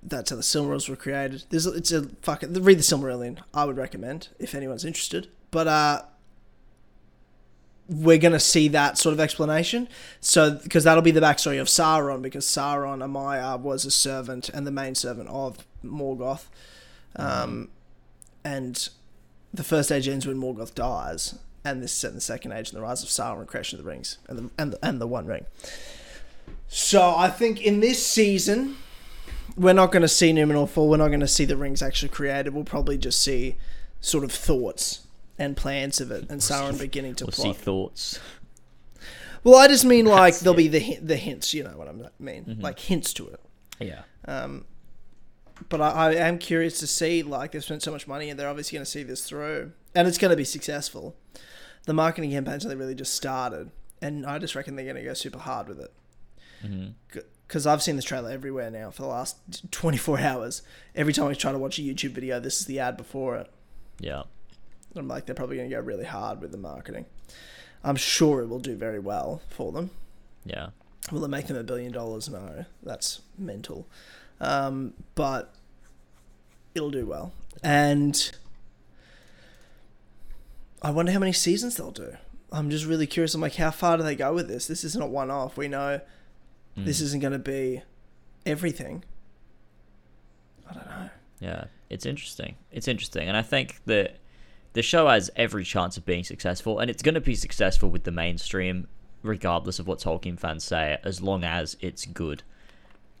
that's 0.07 0.29
how 0.29 0.35
the 0.35 0.41
Silmarils 0.41 0.89
were 0.89 0.95
created. 0.95 1.43
There's 1.49 1.65
it's 1.65 1.91
a 1.91 2.09
fucking 2.21 2.53
read 2.53 2.79
the 2.79 2.83
Silmarillion. 2.83 3.39
I 3.53 3.65
would 3.65 3.77
recommend 3.77 4.29
if 4.39 4.55
anyone's 4.55 4.85
interested, 4.85 5.27
but 5.51 5.67
uh. 5.67 6.01
We're 7.89 8.17
gonna 8.17 8.37
see 8.37 8.67
that 8.67 8.97
sort 8.97 9.13
of 9.13 9.21
explanation, 9.21 9.87
so 10.19 10.59
because 10.61 10.83
that'll 10.83 11.01
be 11.01 11.11
the 11.11 11.21
backstory 11.21 11.57
of 11.61 11.67
Sauron, 11.67 12.21
because 12.21 12.45
Sauron 12.45 13.01
a 13.01 13.07
Maia 13.07 13.55
was 13.55 13.85
a 13.85 13.91
servant 13.91 14.49
and 14.49 14.67
the 14.67 14.71
main 14.71 14.93
servant 14.93 15.29
of 15.29 15.65
Morgoth, 15.85 16.47
um, 17.15 17.69
and 18.43 18.89
the 19.53 19.63
first 19.63 19.89
age 19.89 20.05
ends 20.09 20.27
when 20.27 20.35
Morgoth 20.35 20.75
dies, 20.75 21.39
and 21.63 21.81
this 21.81 21.93
is 21.93 21.97
set 21.97 22.09
in 22.09 22.15
the 22.15 22.19
second 22.19 22.51
age, 22.51 22.71
and 22.71 22.77
the 22.77 22.81
rise 22.81 23.03
of 23.03 23.07
Sauron, 23.07 23.39
and 23.39 23.47
creation 23.47 23.79
of 23.79 23.85
the 23.85 23.89
rings, 23.89 24.17
and 24.27 24.37
the 24.37 24.49
and 24.57 24.73
the, 24.73 24.85
and 24.85 24.99
the 24.99 25.07
One 25.07 25.25
Ring. 25.25 25.45
So 26.67 27.15
I 27.15 27.29
think 27.29 27.61
in 27.61 27.79
this 27.79 28.05
season, 28.05 28.75
we're 29.57 29.73
not 29.73 29.91
going 29.91 30.01
to 30.03 30.07
see 30.07 30.31
Numenor 30.31 30.69
fall. 30.69 30.89
We're 30.89 30.97
not 30.97 31.07
going 31.09 31.19
to 31.21 31.27
see 31.27 31.45
the 31.45 31.57
rings 31.57 31.81
actually 31.81 32.09
created. 32.09 32.53
We'll 32.53 32.63
probably 32.63 32.97
just 32.97 33.21
see 33.21 33.57
sort 33.99 34.23
of 34.23 34.31
thoughts 34.31 35.01
and 35.39 35.57
plans 35.57 35.99
of 35.99 36.11
it, 36.11 36.29
and 36.29 36.39
Sauron 36.41 36.79
beginning 36.79 37.15
to 37.15 37.25
We'll 37.25 37.31
see 37.31 37.41
plot. 37.43 37.57
thoughts. 37.57 38.19
Well, 39.43 39.55
I 39.55 39.67
just 39.67 39.85
mean 39.85 40.05
like 40.05 40.33
That's 40.33 40.43
there'll 40.43 40.55
it. 40.59 40.69
be 40.71 40.79
the 40.79 40.95
the 41.01 41.15
hints. 41.15 41.53
You 41.53 41.63
know 41.63 41.71
what 41.77 41.87
I 41.87 41.93
mean? 42.19 42.45
Mhm. 42.45 42.61
Like 42.61 42.79
hints 42.79 43.13
to 43.13 43.27
it. 43.27 43.39
Yeah. 43.79 44.01
Um, 44.25 44.65
but 45.69 45.81
I, 45.81 46.09
I 46.09 46.13
am 46.13 46.37
curious 46.37 46.79
to 46.79 46.87
see, 46.87 47.23
like, 47.23 47.51
they've 47.51 47.63
spent 47.63 47.81
so 47.81 47.91
much 47.91 48.07
money 48.07 48.29
and 48.29 48.39
they're 48.39 48.49
obviously 48.49 48.75
going 48.77 48.85
to 48.85 48.91
see 48.91 49.01
this 49.03 49.23
through. 49.27 49.71
And 49.95 50.07
it's 50.07 50.17
going 50.19 50.29
to 50.31 50.37
be 50.37 50.43
successful. 50.43 51.15
The 51.85 51.93
marketing 51.93 52.29
campaigns 52.31 52.63
they 52.63 52.75
really 52.75 52.93
just 52.95 53.13
started. 53.15 53.71
And 54.01 54.25
I 54.25 54.37
just 54.37 54.53
reckon 54.53 54.75
they're 54.75 54.85
going 54.85 54.97
to 54.97 55.03
go 55.03 55.13
super 55.15 55.39
hard 55.39 55.67
with 55.67 55.79
it. 55.79 55.93
hmm 56.61 56.87
Because 57.47 57.65
I've 57.65 57.81
seen 57.81 57.95
this 57.95 58.05
trailer 58.05 58.29
everywhere 58.29 58.69
now 58.69 58.91
for 58.91 59.03
the 59.03 59.07
last 59.07 59.71
24 59.71 60.19
hours. 60.19 60.61
Every 60.95 61.13
time 61.13 61.27
I 61.27 61.33
try 61.33 61.51
to 61.51 61.57
watch 61.57 61.79
a 61.79 61.81
YouTube 61.81 62.11
video, 62.11 62.39
this 62.39 62.59
is 62.59 62.65
the 62.65 62.79
ad 62.79 62.97
before 62.97 63.37
it. 63.37 63.49
Yeah. 63.99 64.23
I'm 64.95 65.07
like, 65.07 65.25
they're 65.25 65.35
probably 65.35 65.57
going 65.57 65.69
to 65.69 65.75
go 65.75 65.81
really 65.81 66.05
hard 66.05 66.41
with 66.41 66.51
the 66.51 66.57
marketing. 66.57 67.05
I'm 67.83 67.95
sure 67.95 68.41
it 68.41 68.47
will 68.47 68.59
do 68.59 68.75
very 68.75 68.99
well 68.99 69.41
for 69.49 69.71
them. 69.71 69.91
Yeah. 70.45 70.69
Will 71.11 71.23
it 71.23 71.29
make 71.29 71.47
them 71.47 71.57
a 71.57 71.63
billion 71.63 71.91
dollars? 71.91 72.27
No, 72.27 72.65
that's 72.83 73.21
mental. 73.37 73.87
Um, 74.41 74.93
but 75.15 75.53
it'll 76.75 76.91
do 76.91 77.05
well. 77.05 77.31
And 77.63 78.31
I 80.81 80.91
wonder 80.91 81.11
how 81.11 81.19
many 81.19 81.33
seasons 81.33 81.77
they'll 81.77 81.91
do. 81.91 82.17
I'm 82.51 82.69
just 82.69 82.85
really 82.85 83.07
curious. 83.07 83.33
I'm 83.33 83.41
like, 83.41 83.55
how 83.55 83.71
far 83.71 83.97
do 83.97 84.03
they 84.03 84.15
go 84.15 84.33
with 84.33 84.47
this? 84.47 84.67
This 84.67 84.83
is 84.83 84.95
not 84.95 85.09
one 85.09 85.31
off. 85.31 85.57
We 85.57 85.67
know 85.67 86.01
this 86.77 86.99
Mm. 86.99 87.03
isn't 87.03 87.19
going 87.21 87.33
to 87.33 87.39
be 87.39 87.81
everything. 88.45 89.03
I 90.69 90.73
don't 90.73 90.85
know. 90.87 91.09
Yeah, 91.39 91.65
it's 91.89 92.05
interesting. 92.05 92.55
It's 92.71 92.87
interesting, 92.87 93.27
and 93.27 93.37
I 93.37 93.41
think 93.41 93.81
that 93.85 94.17
the 94.73 94.81
show 94.81 95.07
has 95.07 95.29
every 95.35 95.63
chance 95.63 95.97
of 95.97 96.05
being 96.05 96.23
successful, 96.23 96.79
and 96.79 96.89
it's 96.89 97.01
going 97.03 97.15
to 97.15 97.21
be 97.21 97.35
successful 97.35 97.89
with 97.89 98.03
the 98.03 98.11
mainstream, 98.11 98.87
regardless 99.23 99.79
of 99.79 99.87
what 99.87 99.99
Tolkien 99.99 100.39
fans 100.39 100.63
say, 100.63 100.97
as 101.03 101.21
long 101.21 101.43
as 101.43 101.77
it's 101.79 102.05
good. 102.05 102.43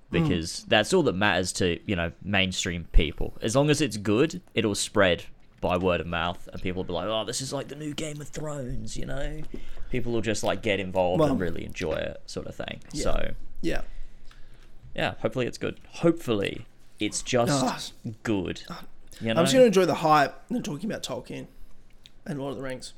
Because 0.09 0.63
that's 0.69 0.93
all 0.93 1.03
that 1.03 1.13
matters 1.15 1.51
to 1.53 1.79
you 1.85 1.93
know 1.95 2.13
mainstream 2.23 2.85
people. 2.93 3.33
As 3.41 3.57
long 3.57 3.69
as 3.69 3.81
it's 3.81 3.97
good, 3.97 4.41
it'll 4.53 4.73
spread 4.75 5.25
by 5.59 5.75
word 5.75 5.99
of 5.99 6.07
mouth, 6.07 6.47
and 6.53 6.61
people 6.61 6.83
will 6.83 6.87
be 6.87 6.93
like, 6.93 7.07
"Oh, 7.07 7.25
this 7.25 7.41
is 7.41 7.51
like 7.51 7.67
the 7.67 7.75
new 7.75 7.93
Game 7.93 8.21
of 8.21 8.29
Thrones," 8.29 8.95
you 8.95 9.05
know. 9.05 9.41
People 9.91 10.13
will 10.13 10.21
just 10.21 10.43
like 10.43 10.61
get 10.61 10.79
involved 10.79 11.19
Well- 11.19 11.31
and 11.31 11.39
really 11.41 11.65
enjoy 11.65 11.91
it, 11.93 12.21
sort 12.25 12.47
of 12.47 12.55
thing. 12.55 12.79
Yeah. 12.93 13.03
So 13.03 13.33
Yeah. 13.61 13.81
yeah, 14.95 15.15
hopefully 15.19 15.45
it's 15.47 15.57
good. 15.57 15.79
Hopefully 15.89 16.65
it's 16.99 17.21
just 17.21 17.93
Oh, 18.05 18.11
good. 18.23 18.61
You 19.19 19.33
know? 19.33 19.39
I'm 19.39 19.45
just 19.45 19.53
gonna 19.53 19.65
enjoy 19.65 19.85
the 19.85 19.95
hype 19.95 20.35
and 20.49 20.63
talking 20.63 20.89
about 20.89 21.03
Tolkien 21.03 21.47
and 22.25 22.39
Lord 22.39 22.51
of 22.51 22.57
the 22.57 22.63
Rings. 22.63 22.93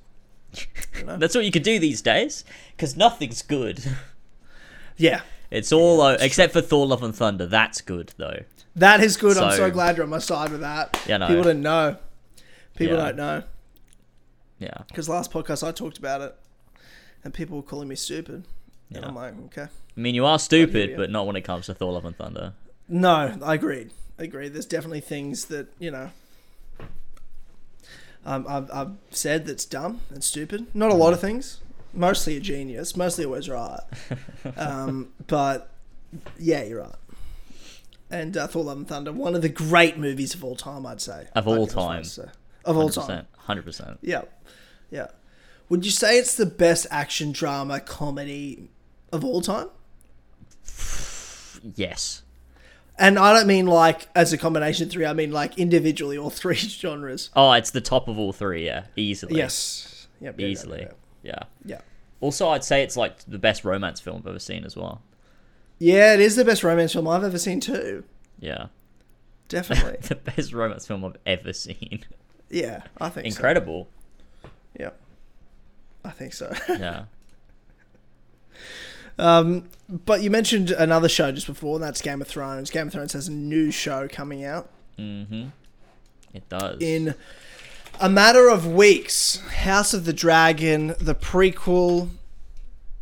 You 0.98 1.06
know? 1.06 1.17
That's 1.19 1.36
what 1.36 1.45
you 1.45 1.52
can 1.52 1.62
do 1.63 1.80
these 1.80 2.02
days, 2.02 2.43
because 2.76 2.95
nothing's 2.98 3.41
good. 3.41 3.84
yeah, 4.98 5.22
It's 5.52 5.72
all 5.72 6.02
uh, 6.02 6.17
except 6.19 6.54
for 6.54 6.62
Thor: 6.62 6.88
Love 6.88 7.04
and 7.04 7.15
Thunder. 7.15 7.45
That's 7.45 7.82
good 7.82 8.13
though. 8.17 8.43
that 8.76 9.02
is 9.02 9.15
good. 9.17 9.38
I'm 9.38 9.52
So- 9.52 9.58
so 9.58 9.72
glad 9.72 9.95
you're 9.98 10.04
on 10.06 10.10
my 10.10 10.19
side 10.19 10.52
with 10.52 10.62
that. 10.62 11.00
Yeah, 11.08 11.17
no. 11.17 11.28
People 11.28 11.43
don't 11.43 11.62
know. 11.62 11.98
People 12.76 12.98
Yeah. 12.98 13.06
don't 13.06 13.17
know 13.17 13.43
Yeah, 14.60 14.78
because 14.88 15.08
last 15.10 15.32
podcast 15.32 15.65
I 15.67 15.72
talked 15.72 15.98
about 15.98 16.22
it, 16.22 16.36
and 17.24 17.34
people 17.34 17.56
were 17.58 17.63
calling 17.63 17.88
me 17.88 17.95
stupid. 17.95 18.45
Yeah. 18.89 19.06
I'm 19.08 19.15
like, 19.15 19.34
okay. 19.45 19.63
I 19.63 19.99
mean 19.99 20.15
you 20.15 20.25
are 20.25 20.39
stupid, 20.39 20.95
but 20.97 21.10
not 21.10 21.28
when 21.28 21.36
it 21.36 21.41
comes 21.41 21.67
to 21.67 21.73
Thor: 21.73 21.93
Love 21.93 22.06
and 22.06 22.15
Thunder. 22.15 22.54
No, 22.88 23.38
I 23.43 23.56
agreed. 23.56 23.91
I 24.17 24.23
agreed. 24.23 24.54
There's 24.54 24.65
definitely 24.65 25.02
things 25.02 25.45
that 25.45 25.67
you 25.80 25.91
know. 25.91 26.10
Um, 28.25 28.45
I've, 28.49 28.69
I've 28.71 28.91
said 29.12 29.45
that's 29.45 29.65
dumb 29.65 30.02
and 30.10 30.23
stupid. 30.23 30.67
Not 30.73 30.91
a 30.91 30.95
lot 30.95 31.13
of 31.13 31.21
things. 31.21 31.62
Mostly 31.93 32.36
a 32.36 32.39
genius. 32.39 32.95
Mostly 32.95 33.25
always 33.25 33.49
right. 33.49 33.80
Um, 34.56 35.10
but 35.28 35.69
yeah, 36.38 36.63
you're 36.63 36.82
right. 36.82 36.95
And 38.10 38.36
uh, 38.36 38.47
Thor: 38.47 38.63
Love 38.63 38.78
and 38.78 38.88
Thunder, 38.88 39.12
one 39.12 39.36
of 39.36 39.41
the 39.41 39.49
great 39.49 39.97
movies 39.97 40.34
of 40.34 40.43
all 40.43 40.56
time, 40.56 40.86
I'd 40.86 41.02
say. 41.02 41.28
Of 41.36 41.47
all 41.47 41.58
go 41.58 41.63
as 41.65 41.73
far 41.73 41.93
time. 41.93 42.04
say. 42.06 42.25
Of 42.65 42.78
all 42.78 42.89
time. 42.89 43.28
hundred 43.38 43.65
percent. 43.65 43.99
Yeah, 44.02 44.23
yeah. 44.89 45.08
Would 45.69 45.86
you 45.86 45.91
say 45.91 46.17
it's 46.17 46.36
the 46.36 46.47
best 46.47 46.88
action 46.89 47.32
drama 47.32 47.80
comedy 47.80 48.69
of 49.12 49.24
all 49.26 49.41
time? 49.41 49.67
Yes. 51.76 52.24
And 52.98 53.17
I 53.17 53.34
don't 53.34 53.48
mean 53.48 53.65
like 53.65 54.08
as 54.15 54.34
a 54.34 54.38
combination 54.38 54.89
three. 54.89 55.06
I 55.06 55.13
mean 55.13 55.32
like 55.32 55.58
individually, 55.58 56.17
all 56.17 56.30
three 56.30 56.56
genres. 56.56 57.30
Oh, 57.36 57.52
it's 57.54 57.72
the 57.72 57.82
top 57.82 58.08
of 58.08 58.17
all 58.19 58.34
three. 58.34 58.65
Yeah, 58.65 58.86
easily. 58.95 59.38
Yes. 59.38 60.08
Yep, 60.22 60.39
yeah, 60.39 60.48
easily. 60.48 60.82
Yeah. 60.82 60.91
Yeah. 61.24 61.39
Yeah. 61.65 61.82
Also, 62.22 62.50
I'd 62.50 62.63
say 62.65 62.84
it's 62.84 62.98
like 62.98 63.19
the 63.26 63.39
best 63.39 63.63
romance 63.63 64.02
film 64.02 64.17
I've 64.17 64.28
ever 64.28 64.39
seen 64.39 64.65
as 64.65 64.76
well. 64.76 65.02
Yeah, 65.78 66.13
it 66.13 66.19
is 66.19 66.36
the 66.36 66.43
best 66.43 66.63
romance 66.63 66.91
film 66.91 67.08
I've 67.08 67.24
ever 67.24 67.38
seen 67.38 67.62
too. 67.62 68.04
Yeah, 68.39 68.67
Definitely. 69.48 69.98
the 70.08 70.15
best 70.15 70.52
romance 70.54 70.86
film 70.86 71.06
I've 71.06 71.15
ever 71.26 71.54
seen. 71.54 72.04
yeah, 72.50 72.84
I 73.00 73.08
think 73.10 73.28
Incredible. 73.28 73.88
so. 74.43 74.50
Yeah. 74.78 74.89
I 76.04 76.10
think 76.12 76.34
so. 76.34 76.54
Yeah. 76.69 77.06
Um, 79.19 79.69
but 79.88 80.21
you 80.21 80.29
mentioned 80.29 80.71
another 80.71 81.10
show 81.10 81.32
just 81.32 81.47
before, 81.47 81.75
and 81.75 81.84
that's 81.84 82.01
Game 82.01 82.21
of 82.21 82.27
Thrones. 82.27 82.69
Game 82.69 82.88
of 82.88 82.93
Thrones 82.93 83.13
has 83.13 83.27
a 83.27 83.32
new 83.32 83.71
show 83.71 84.08
coming 84.08 84.43
out 84.43 84.69
Mm-hmm. 84.99 85.47
It 86.34 86.49
does. 86.49 86.77
in 86.82 87.15
a 87.99 88.10
matter 88.10 88.49
of 88.49 88.67
weeks. 88.67 89.39
House 89.47 89.93
of 89.93 90.05
the 90.05 90.13
Dragon, 90.13 90.95
the 90.99 91.15
prequel 91.15 92.10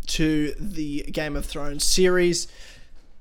to 0.08 0.54
the 0.60 1.04
Game 1.12 1.36
of 1.36 1.46
Thrones 1.46 1.84
series, 1.84 2.48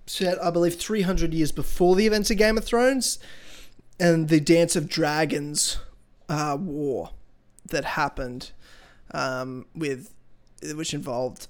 set 0.07 0.43
I 0.43 0.51
believe 0.51 0.77
300 0.77 1.35
years 1.35 1.53
before 1.53 1.97
the 1.97 2.07
events 2.07 2.31
of 2.31 2.37
Game 2.37 2.57
of 2.59 2.65
Thrones, 2.65 3.19
and 3.99 4.29
the 4.29 4.41
Dance 4.41 4.77
of 4.77 4.89
Dragons 4.89 5.79
uh, 6.29 6.57
war 6.61 7.11
that 7.65 7.85
happened 7.85 8.53
um, 9.13 9.67
with 9.75 10.13
which 10.75 10.95
involved 10.95 11.49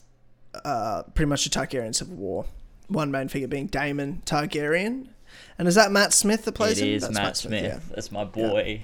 uh, 0.65 1.03
pretty 1.15 1.29
much 1.29 1.45
the 1.45 1.51
Targaryen 1.51 1.95
civil 1.95 2.17
war. 2.17 2.45
One 2.89 3.11
main 3.11 3.29
figure 3.29 3.49
being 3.49 3.67
Daemon 3.67 4.23
Targaryen. 4.27 5.09
And 5.59 5.67
is 5.69 5.75
that 5.75 5.91
Matt 5.91 6.13
Smith 6.13 6.45
that 6.45 6.53
plays 6.53 6.81
it 6.81 6.87
him? 6.89 6.95
is 6.95 7.03
That's 7.03 7.15
Matt, 7.15 7.37
Smith. 7.37 7.65
yeah. 7.65 7.79
That's 7.95 8.13
my 8.13 8.25
boy. 8.25 8.83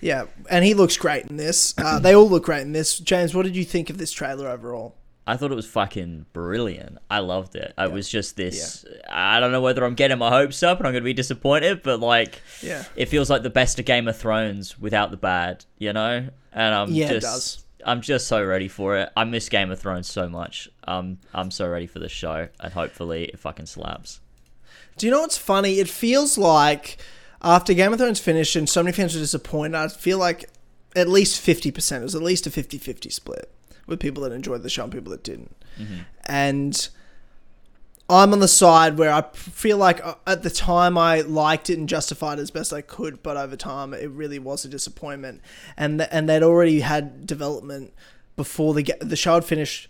Yeah, 0.00 0.26
and 0.50 0.64
he 0.64 0.74
looks 0.74 0.96
great 0.96 1.26
in 1.26 1.36
this. 1.38 1.74
Uh, 1.78 1.98
they 1.98 2.14
all 2.14 2.28
look 2.28 2.44
great 2.44 2.62
in 2.62 2.72
this. 2.72 2.98
James, 2.98 3.34
what 3.34 3.44
did 3.44 3.56
you 3.56 3.64
think 3.64 3.88
of 3.90 3.96
this 3.98 4.12
trailer 4.12 4.48
overall? 4.48 4.94
I 5.26 5.38
thought 5.38 5.50
it 5.50 5.54
was 5.54 5.66
fucking 5.66 6.26
brilliant. 6.34 6.98
I 7.10 7.20
loved 7.20 7.56
it. 7.56 7.72
It 7.78 7.90
was 7.90 8.10
just 8.10 8.36
this. 8.36 8.84
I 9.10 9.40
don't 9.40 9.52
know 9.52 9.62
whether 9.62 9.82
I'm 9.82 9.94
getting 9.94 10.18
my 10.18 10.28
hopes 10.28 10.62
up 10.62 10.78
and 10.78 10.86
I'm 10.86 10.92
going 10.92 11.02
to 11.02 11.06
be 11.06 11.14
disappointed, 11.14 11.82
but 11.82 12.00
like, 12.00 12.42
Yeah. 12.62 12.84
it 12.94 13.06
feels 13.08 13.30
like 13.30 13.42
the 13.42 13.48
best 13.48 13.78
of 13.78 13.86
Game 13.86 14.06
of 14.06 14.18
Thrones 14.18 14.78
without 14.78 15.10
the 15.10 15.16
bad, 15.16 15.64
you 15.78 15.94
know? 15.94 16.28
And 16.52 16.74
I'm 16.74 16.90
Yeah, 16.92 17.06
it 17.12 17.20
just. 17.22 17.63
I'm 17.84 18.00
just 18.00 18.26
so 18.26 18.42
ready 18.44 18.68
for 18.68 18.96
it. 18.96 19.10
I 19.16 19.24
miss 19.24 19.48
Game 19.48 19.70
of 19.70 19.78
Thrones 19.78 20.08
so 20.10 20.28
much. 20.28 20.68
Um, 20.84 21.18
I'm 21.32 21.50
so 21.50 21.68
ready 21.68 21.86
for 21.86 21.98
this 21.98 22.12
show, 22.12 22.48
and 22.60 22.72
hopefully 22.72 23.24
it 23.24 23.38
fucking 23.38 23.66
slaps. 23.66 24.20
Do 24.96 25.06
you 25.06 25.12
know 25.12 25.20
what's 25.20 25.36
funny? 25.36 25.78
It 25.80 25.88
feels 25.88 26.38
like 26.38 26.98
after 27.42 27.74
Game 27.74 27.92
of 27.92 27.98
Thrones 27.98 28.20
finished 28.20 28.56
and 28.56 28.68
so 28.68 28.82
many 28.82 28.94
fans 28.94 29.14
were 29.14 29.20
disappointed, 29.20 29.76
I 29.76 29.88
feel 29.88 30.18
like 30.18 30.48
at 30.96 31.08
least 31.08 31.44
50%, 31.44 32.00
it 32.00 32.02
was 32.02 32.14
at 32.14 32.22
least 32.22 32.46
a 32.46 32.50
50 32.50 32.78
50 32.78 33.10
split 33.10 33.50
with 33.86 34.00
people 34.00 34.22
that 34.22 34.32
enjoyed 34.32 34.62
the 34.62 34.70
show 34.70 34.84
and 34.84 34.92
people 34.92 35.10
that 35.10 35.22
didn't. 35.24 35.54
And 36.26 36.88
I'm 38.08 38.34
on 38.34 38.40
the 38.40 38.48
side 38.48 38.98
where 38.98 39.12
I 39.12 39.22
feel 39.32 39.78
like 39.78 40.04
uh, 40.04 40.16
at 40.26 40.42
the 40.42 40.50
time 40.50 40.98
I 40.98 41.22
liked 41.22 41.70
it 41.70 41.78
and 41.78 41.88
justified 41.88 42.38
it 42.38 42.42
as 42.42 42.50
best 42.50 42.72
I 42.72 42.82
could, 42.82 43.22
but 43.22 43.36
over 43.36 43.56
time 43.56 43.94
it 43.94 44.10
really 44.10 44.38
was 44.38 44.64
a 44.64 44.68
disappointment. 44.68 45.40
And 45.76 46.00
th- 46.00 46.10
and 46.12 46.28
they'd 46.28 46.42
already 46.42 46.80
had 46.80 47.26
development 47.26 47.94
before 48.36 48.74
the 48.74 48.82
ge- 48.82 48.98
the 49.00 49.16
show 49.16 49.34
had 49.34 49.44
finished 49.44 49.88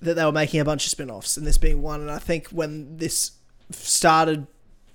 that 0.00 0.14
they 0.14 0.24
were 0.24 0.32
making 0.32 0.60
a 0.60 0.64
bunch 0.64 0.84
of 0.84 0.90
spin-offs 0.90 1.38
and 1.38 1.46
this 1.46 1.56
being 1.56 1.80
one. 1.80 2.02
And 2.02 2.10
I 2.10 2.18
think 2.18 2.48
when 2.48 2.98
this 2.98 3.32
started, 3.70 4.46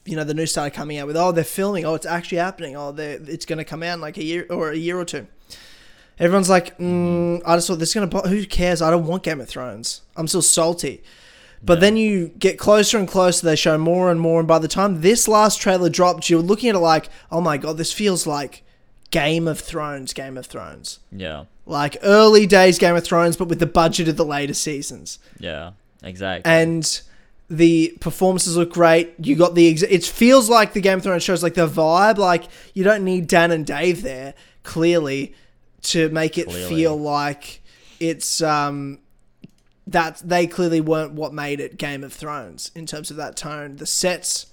you 0.05 0.15
know, 0.15 0.23
the 0.23 0.35
news 0.35 0.51
started 0.51 0.75
coming 0.75 0.99
out 0.99 1.07
with, 1.07 1.17
oh, 1.17 1.31
they're 1.31 1.43
filming, 1.43 1.85
oh, 1.85 1.95
it's 1.95 2.05
actually 2.05 2.37
happening, 2.37 2.75
oh, 2.75 2.93
it's 2.97 3.45
going 3.45 3.57
to 3.57 3.65
come 3.65 3.81
out 3.81 3.95
in 3.95 4.01
like 4.01 4.17
a 4.17 4.23
year 4.23 4.45
or 4.51 4.69
a 4.69 4.77
year 4.77 4.99
or 4.99 5.05
two. 5.05 5.25
Everyone's 6.19 6.49
like, 6.49 6.77
mm, 6.77 7.41
I 7.45 7.55
just 7.55 7.67
thought 7.67 7.79
this 7.79 7.89
is 7.89 7.95
going 7.95 8.09
to, 8.09 8.29
who 8.29 8.45
cares? 8.45 8.81
I 8.81 8.91
don't 8.91 9.07
want 9.07 9.23
Game 9.23 9.41
of 9.41 9.47
Thrones. 9.47 10.01
I'm 10.15 10.27
still 10.27 10.43
salty. 10.43 11.01
But 11.61 11.81
then 11.81 11.97
you 11.97 12.29
get 12.39 12.57
closer 12.57 12.97
and 12.97 13.07
closer, 13.07 13.45
they 13.45 13.55
show 13.55 13.77
more 13.77 14.09
and 14.09 14.19
more. 14.19 14.39
And 14.39 14.47
by 14.47 14.59
the 14.59 14.67
time 14.67 15.01
this 15.01 15.27
last 15.27 15.59
trailer 15.59 15.89
dropped, 15.89 16.29
you're 16.29 16.41
looking 16.41 16.69
at 16.69 16.75
it 16.75 16.79
like, 16.79 17.09
oh 17.31 17.41
my 17.41 17.57
God, 17.57 17.77
this 17.77 17.91
feels 17.91 18.25
like 18.25 18.63
Game 19.11 19.47
of 19.47 19.59
Thrones, 19.59 20.13
Game 20.13 20.37
of 20.37 20.45
Thrones. 20.45 20.99
Yeah, 21.11 21.45
Like 21.65 21.97
early 22.01 22.45
days 22.47 22.79
Game 22.79 22.95
of 22.95 23.03
Thrones, 23.03 23.35
but 23.35 23.47
with 23.49 23.59
the 23.59 23.65
budget 23.65 24.07
of 24.07 24.15
the 24.17 24.25
later 24.25 24.53
seasons 24.53 25.19
yeah, 25.39 25.71
exactly. 26.01 26.49
and 26.51 27.01
the 27.49 27.97
performances 27.99 28.55
look 28.55 28.71
great. 28.71 29.13
You 29.19 29.35
got 29.35 29.55
the 29.55 29.69
ex- 29.69 29.81
it 29.81 30.05
feels 30.05 30.49
like 30.49 30.73
the 30.73 30.81
Game 30.81 30.99
of 30.99 31.03
Thrones 31.03 31.23
shows 31.23 31.41
like 31.43 31.55
the 31.55 31.67
vibe. 31.67 32.17
Like 32.17 32.43
you 32.73 32.83
don't 32.83 33.03
need 33.03 33.27
Dan 33.27 33.51
and 33.51 33.65
Dave 33.65 34.03
there 34.03 34.33
clearly 34.63 35.33
to 35.81 36.09
make 36.09 36.37
it 36.37 36.47
Clearly. 36.47 36.75
feel 36.75 36.95
like 36.95 37.61
it's 37.99 38.41
um 38.41 38.99
that 39.87 40.21
they 40.23 40.47
clearly 40.47 40.81
weren't 40.81 41.13
what 41.13 41.33
made 41.33 41.59
it 41.59 41.77
Game 41.77 42.03
of 42.03 42.13
Thrones 42.13 42.71
in 42.75 42.85
terms 42.85 43.09
of 43.09 43.17
that 43.17 43.35
tone. 43.35 43.77
The 43.77 43.85
sets, 43.85 44.47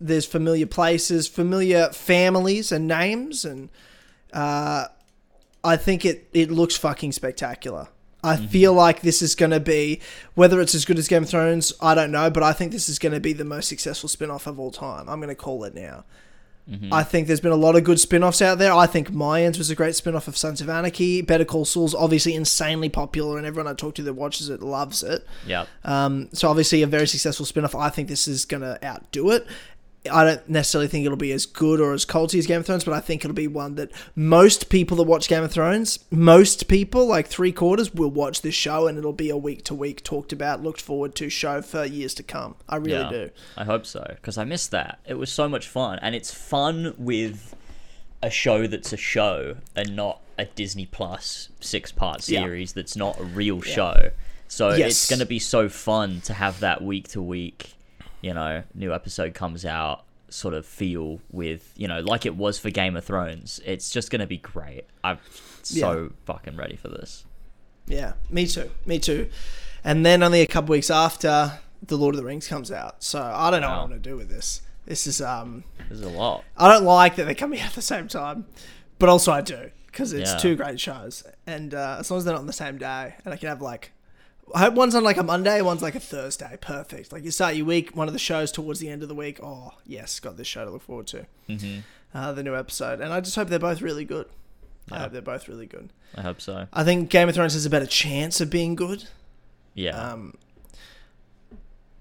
there's 0.00 0.26
familiar 0.26 0.66
places, 0.66 1.28
familiar 1.28 1.88
families 1.88 2.72
and 2.72 2.88
names, 2.88 3.44
and 3.44 3.70
uh, 4.32 4.86
I 5.62 5.76
think 5.76 6.04
it 6.04 6.28
it 6.32 6.50
looks 6.50 6.76
fucking 6.76 7.12
spectacular. 7.12 7.88
I 8.22 8.36
feel 8.36 8.72
like 8.72 9.02
this 9.02 9.20
is 9.20 9.34
going 9.34 9.50
to 9.50 9.60
be 9.60 10.00
whether 10.34 10.58
it's 10.62 10.74
as 10.74 10.86
good 10.86 10.98
as 10.98 11.08
Game 11.08 11.24
of 11.24 11.28
Thrones, 11.28 11.74
I 11.82 11.94
don't 11.94 12.10
know, 12.10 12.30
but 12.30 12.42
I 12.42 12.54
think 12.54 12.72
this 12.72 12.88
is 12.88 12.98
going 12.98 13.12
to 13.12 13.20
be 13.20 13.34
the 13.34 13.44
most 13.44 13.68
successful 13.68 14.08
spin-off 14.08 14.46
of 14.46 14.58
all 14.58 14.70
time. 14.70 15.10
I'm 15.10 15.20
going 15.20 15.28
to 15.28 15.34
call 15.34 15.62
it 15.64 15.74
now. 15.74 16.04
I 16.92 17.02
think 17.02 17.26
there's 17.26 17.40
been 17.40 17.52
a 17.52 17.56
lot 17.56 17.76
of 17.76 17.84
good 17.84 18.00
spin-offs 18.00 18.40
out 18.40 18.58
there. 18.58 18.72
I 18.72 18.86
think 18.86 19.10
Mayans 19.10 19.58
was 19.58 19.68
a 19.68 19.74
great 19.74 19.94
spin-off 19.94 20.28
of 20.28 20.36
Sons 20.36 20.62
of 20.62 20.68
Anarchy. 20.70 21.20
Better 21.20 21.44
Call 21.44 21.66
Saul's 21.66 21.94
obviously 21.94 22.34
insanely 22.34 22.88
popular 22.88 23.36
and 23.36 23.46
everyone 23.46 23.70
I 23.70 23.74
talk 23.74 23.94
to 23.96 24.02
that 24.02 24.14
watches 24.14 24.48
it 24.48 24.62
loves 24.62 25.02
it. 25.02 25.26
yep. 25.46 25.68
Um, 25.84 26.30
so 26.32 26.48
obviously 26.48 26.82
a 26.82 26.86
very 26.86 27.06
successful 27.06 27.44
spin-off. 27.44 27.74
I 27.74 27.90
think 27.90 28.08
this 28.08 28.26
is 28.26 28.44
going 28.46 28.62
to 28.62 28.82
outdo 28.82 29.30
it. 29.32 29.46
I 30.12 30.24
don't 30.24 30.48
necessarily 30.48 30.88
think 30.88 31.06
it'll 31.06 31.16
be 31.16 31.32
as 31.32 31.46
good 31.46 31.80
or 31.80 31.94
as 31.94 32.04
culty 32.04 32.38
as 32.38 32.46
Game 32.46 32.60
of 32.60 32.66
Thrones, 32.66 32.84
but 32.84 32.92
I 32.92 33.00
think 33.00 33.24
it'll 33.24 33.34
be 33.34 33.48
one 33.48 33.76
that 33.76 33.90
most 34.14 34.68
people 34.68 34.98
that 34.98 35.04
watch 35.04 35.28
Game 35.28 35.42
of 35.42 35.50
Thrones, 35.50 35.98
most 36.10 36.68
people, 36.68 37.06
like 37.06 37.26
three 37.26 37.52
quarters, 37.52 37.94
will 37.94 38.10
watch 38.10 38.42
this 38.42 38.54
show 38.54 38.86
and 38.86 38.98
it'll 38.98 39.12
be 39.12 39.30
a 39.30 39.36
week 39.36 39.64
to 39.64 39.74
week 39.74 40.04
talked 40.04 40.32
about, 40.32 40.62
looked 40.62 40.80
forward 40.80 41.14
to 41.16 41.30
show 41.30 41.62
for 41.62 41.84
years 41.86 42.12
to 42.14 42.22
come. 42.22 42.54
I 42.68 42.76
really 42.76 42.92
yeah, 42.92 43.10
do. 43.10 43.30
I 43.56 43.64
hope 43.64 43.86
so 43.86 44.04
because 44.16 44.36
I 44.36 44.44
missed 44.44 44.70
that. 44.72 44.98
It 45.06 45.14
was 45.14 45.32
so 45.32 45.48
much 45.48 45.68
fun, 45.68 45.98
and 46.02 46.14
it's 46.14 46.32
fun 46.32 46.94
with 46.98 47.54
a 48.22 48.30
show 48.30 48.66
that's 48.66 48.92
a 48.92 48.96
show 48.98 49.56
and 49.76 49.94
not 49.96 50.20
a 50.38 50.44
Disney 50.46 50.86
Plus 50.86 51.48
six 51.60 51.92
part 51.92 52.28
Yeah. 52.28 52.42
series 52.42 52.72
that's 52.72 52.96
not 52.96 53.20
a 53.20 53.24
real 53.24 53.60
show. 53.62 54.10
So 54.48 54.74
Yes. 54.74 54.90
it's 54.90 55.10
going 55.10 55.20
to 55.20 55.26
be 55.26 55.38
so 55.38 55.68
fun 55.68 56.20
to 56.22 56.34
have 56.34 56.60
that 56.60 56.82
week 56.82 57.08
to 57.08 57.22
week, 57.22 57.73
you 58.24 58.32
know, 58.34 58.62
new 58.74 58.92
episode 58.94 59.34
comes 59.34 59.64
out 59.64 60.04
sort 60.30 60.54
of 60.54 60.64
feel 60.66 61.20
with, 61.30 61.72
you 61.76 61.86
know, 61.86 62.00
like 62.00 62.24
it 62.26 62.34
was 62.34 62.58
for 62.58 62.70
Game 62.70 62.96
of 62.96 63.04
Thrones. 63.04 63.60
It's 63.64 63.90
just 63.90 64.10
going 64.10 64.20
to 64.20 64.26
be 64.26 64.38
great. 64.38 64.84
I'm 65.04 65.18
so 65.62 66.10
fucking 66.24 66.56
ready 66.56 66.76
for 66.76 66.88
this. 66.88 67.24
Yeah, 67.86 68.14
me 68.30 68.46
too. 68.46 68.70
Me 68.86 68.98
too. 68.98 69.28
And 69.84 70.04
then 70.04 70.22
only 70.22 70.40
a 70.40 70.46
couple 70.46 70.72
weeks 70.72 70.90
after 70.90 71.52
the 71.86 71.96
Lord 71.98 72.14
of 72.14 72.20
the 72.20 72.24
Rings 72.26 72.48
comes 72.48 72.72
out. 72.72 73.04
So 73.04 73.22
I 73.22 73.50
don't 73.50 73.60
know 73.60 73.68
what 73.68 73.78
I'm 73.80 73.88
gonna 73.90 74.00
do 74.00 74.16
with 74.16 74.30
this. 74.30 74.62
This 74.86 75.06
is 75.06 75.20
um, 75.20 75.64
There's 75.88 76.00
a 76.00 76.08
lot. 76.08 76.44
I 76.56 76.72
don't 76.72 76.84
like 76.84 77.16
that 77.16 77.24
they're 77.26 77.34
coming 77.34 77.60
out 77.60 77.68
at 77.68 77.74
the 77.74 77.82
same 77.82 78.08
time, 78.08 78.46
but 78.98 79.08
also 79.10 79.30
I 79.32 79.42
do 79.42 79.70
because 79.86 80.12
it's 80.14 80.32
Yeah. 80.32 80.38
two 80.38 80.56
great 80.56 80.80
shows, 80.80 81.22
and 81.46 81.74
uh, 81.74 81.96
as 82.00 82.10
long 82.10 82.18
as 82.18 82.24
they're 82.24 82.34
not 82.34 82.40
on 82.40 82.46
the 82.46 82.52
same 82.54 82.78
day, 82.78 83.14
and 83.24 83.32
I 83.34 83.36
can 83.36 83.48
have 83.50 83.60
like. 83.62 83.92
I 84.54 84.60
hope 84.60 84.74
one's 84.74 84.94
on 84.94 85.02
like 85.02 85.16
a 85.16 85.22
Monday, 85.24 85.60
one's 85.62 85.82
like 85.82 85.94
a 85.96 86.00
Thursday. 86.00 86.56
Perfect. 86.60 87.12
Like 87.12 87.24
you 87.24 87.30
start 87.30 87.56
your 87.56 87.66
week, 87.66 87.94
one 87.96 88.06
of 88.06 88.12
the 88.14 88.20
shows 88.20 88.52
towards 88.52 88.78
the 88.80 88.88
end 88.88 89.02
of 89.02 89.08
the 89.08 89.14
week. 89.14 89.40
Oh 89.42 89.72
yes, 89.84 90.20
got 90.20 90.36
this 90.36 90.46
show 90.46 90.64
to 90.64 90.70
look 90.70 90.82
forward 90.82 91.06
to. 91.08 91.26
hmm 91.48 91.78
Uh, 92.14 92.32
the 92.32 92.42
new 92.44 92.54
episode, 92.56 93.00
and 93.00 93.12
I 93.12 93.20
just 93.20 93.34
hope 93.34 93.48
they're 93.48 93.58
both 93.58 93.82
really 93.82 94.04
good. 94.04 94.26
I 94.92 94.98
hope 95.00 95.12
they're 95.12 95.22
both 95.22 95.48
really 95.48 95.66
good. 95.66 95.90
I 96.14 96.20
hope 96.20 96.40
so. 96.40 96.68
I 96.72 96.84
think 96.84 97.10
Game 97.10 97.28
of 97.28 97.34
Thrones 97.34 97.54
has 97.54 97.66
a 97.66 97.70
better 97.70 97.86
chance 97.86 98.40
of 98.40 98.50
being 98.50 98.76
good. 98.76 99.08
Yeah. 99.74 99.96
Um, 99.98 100.34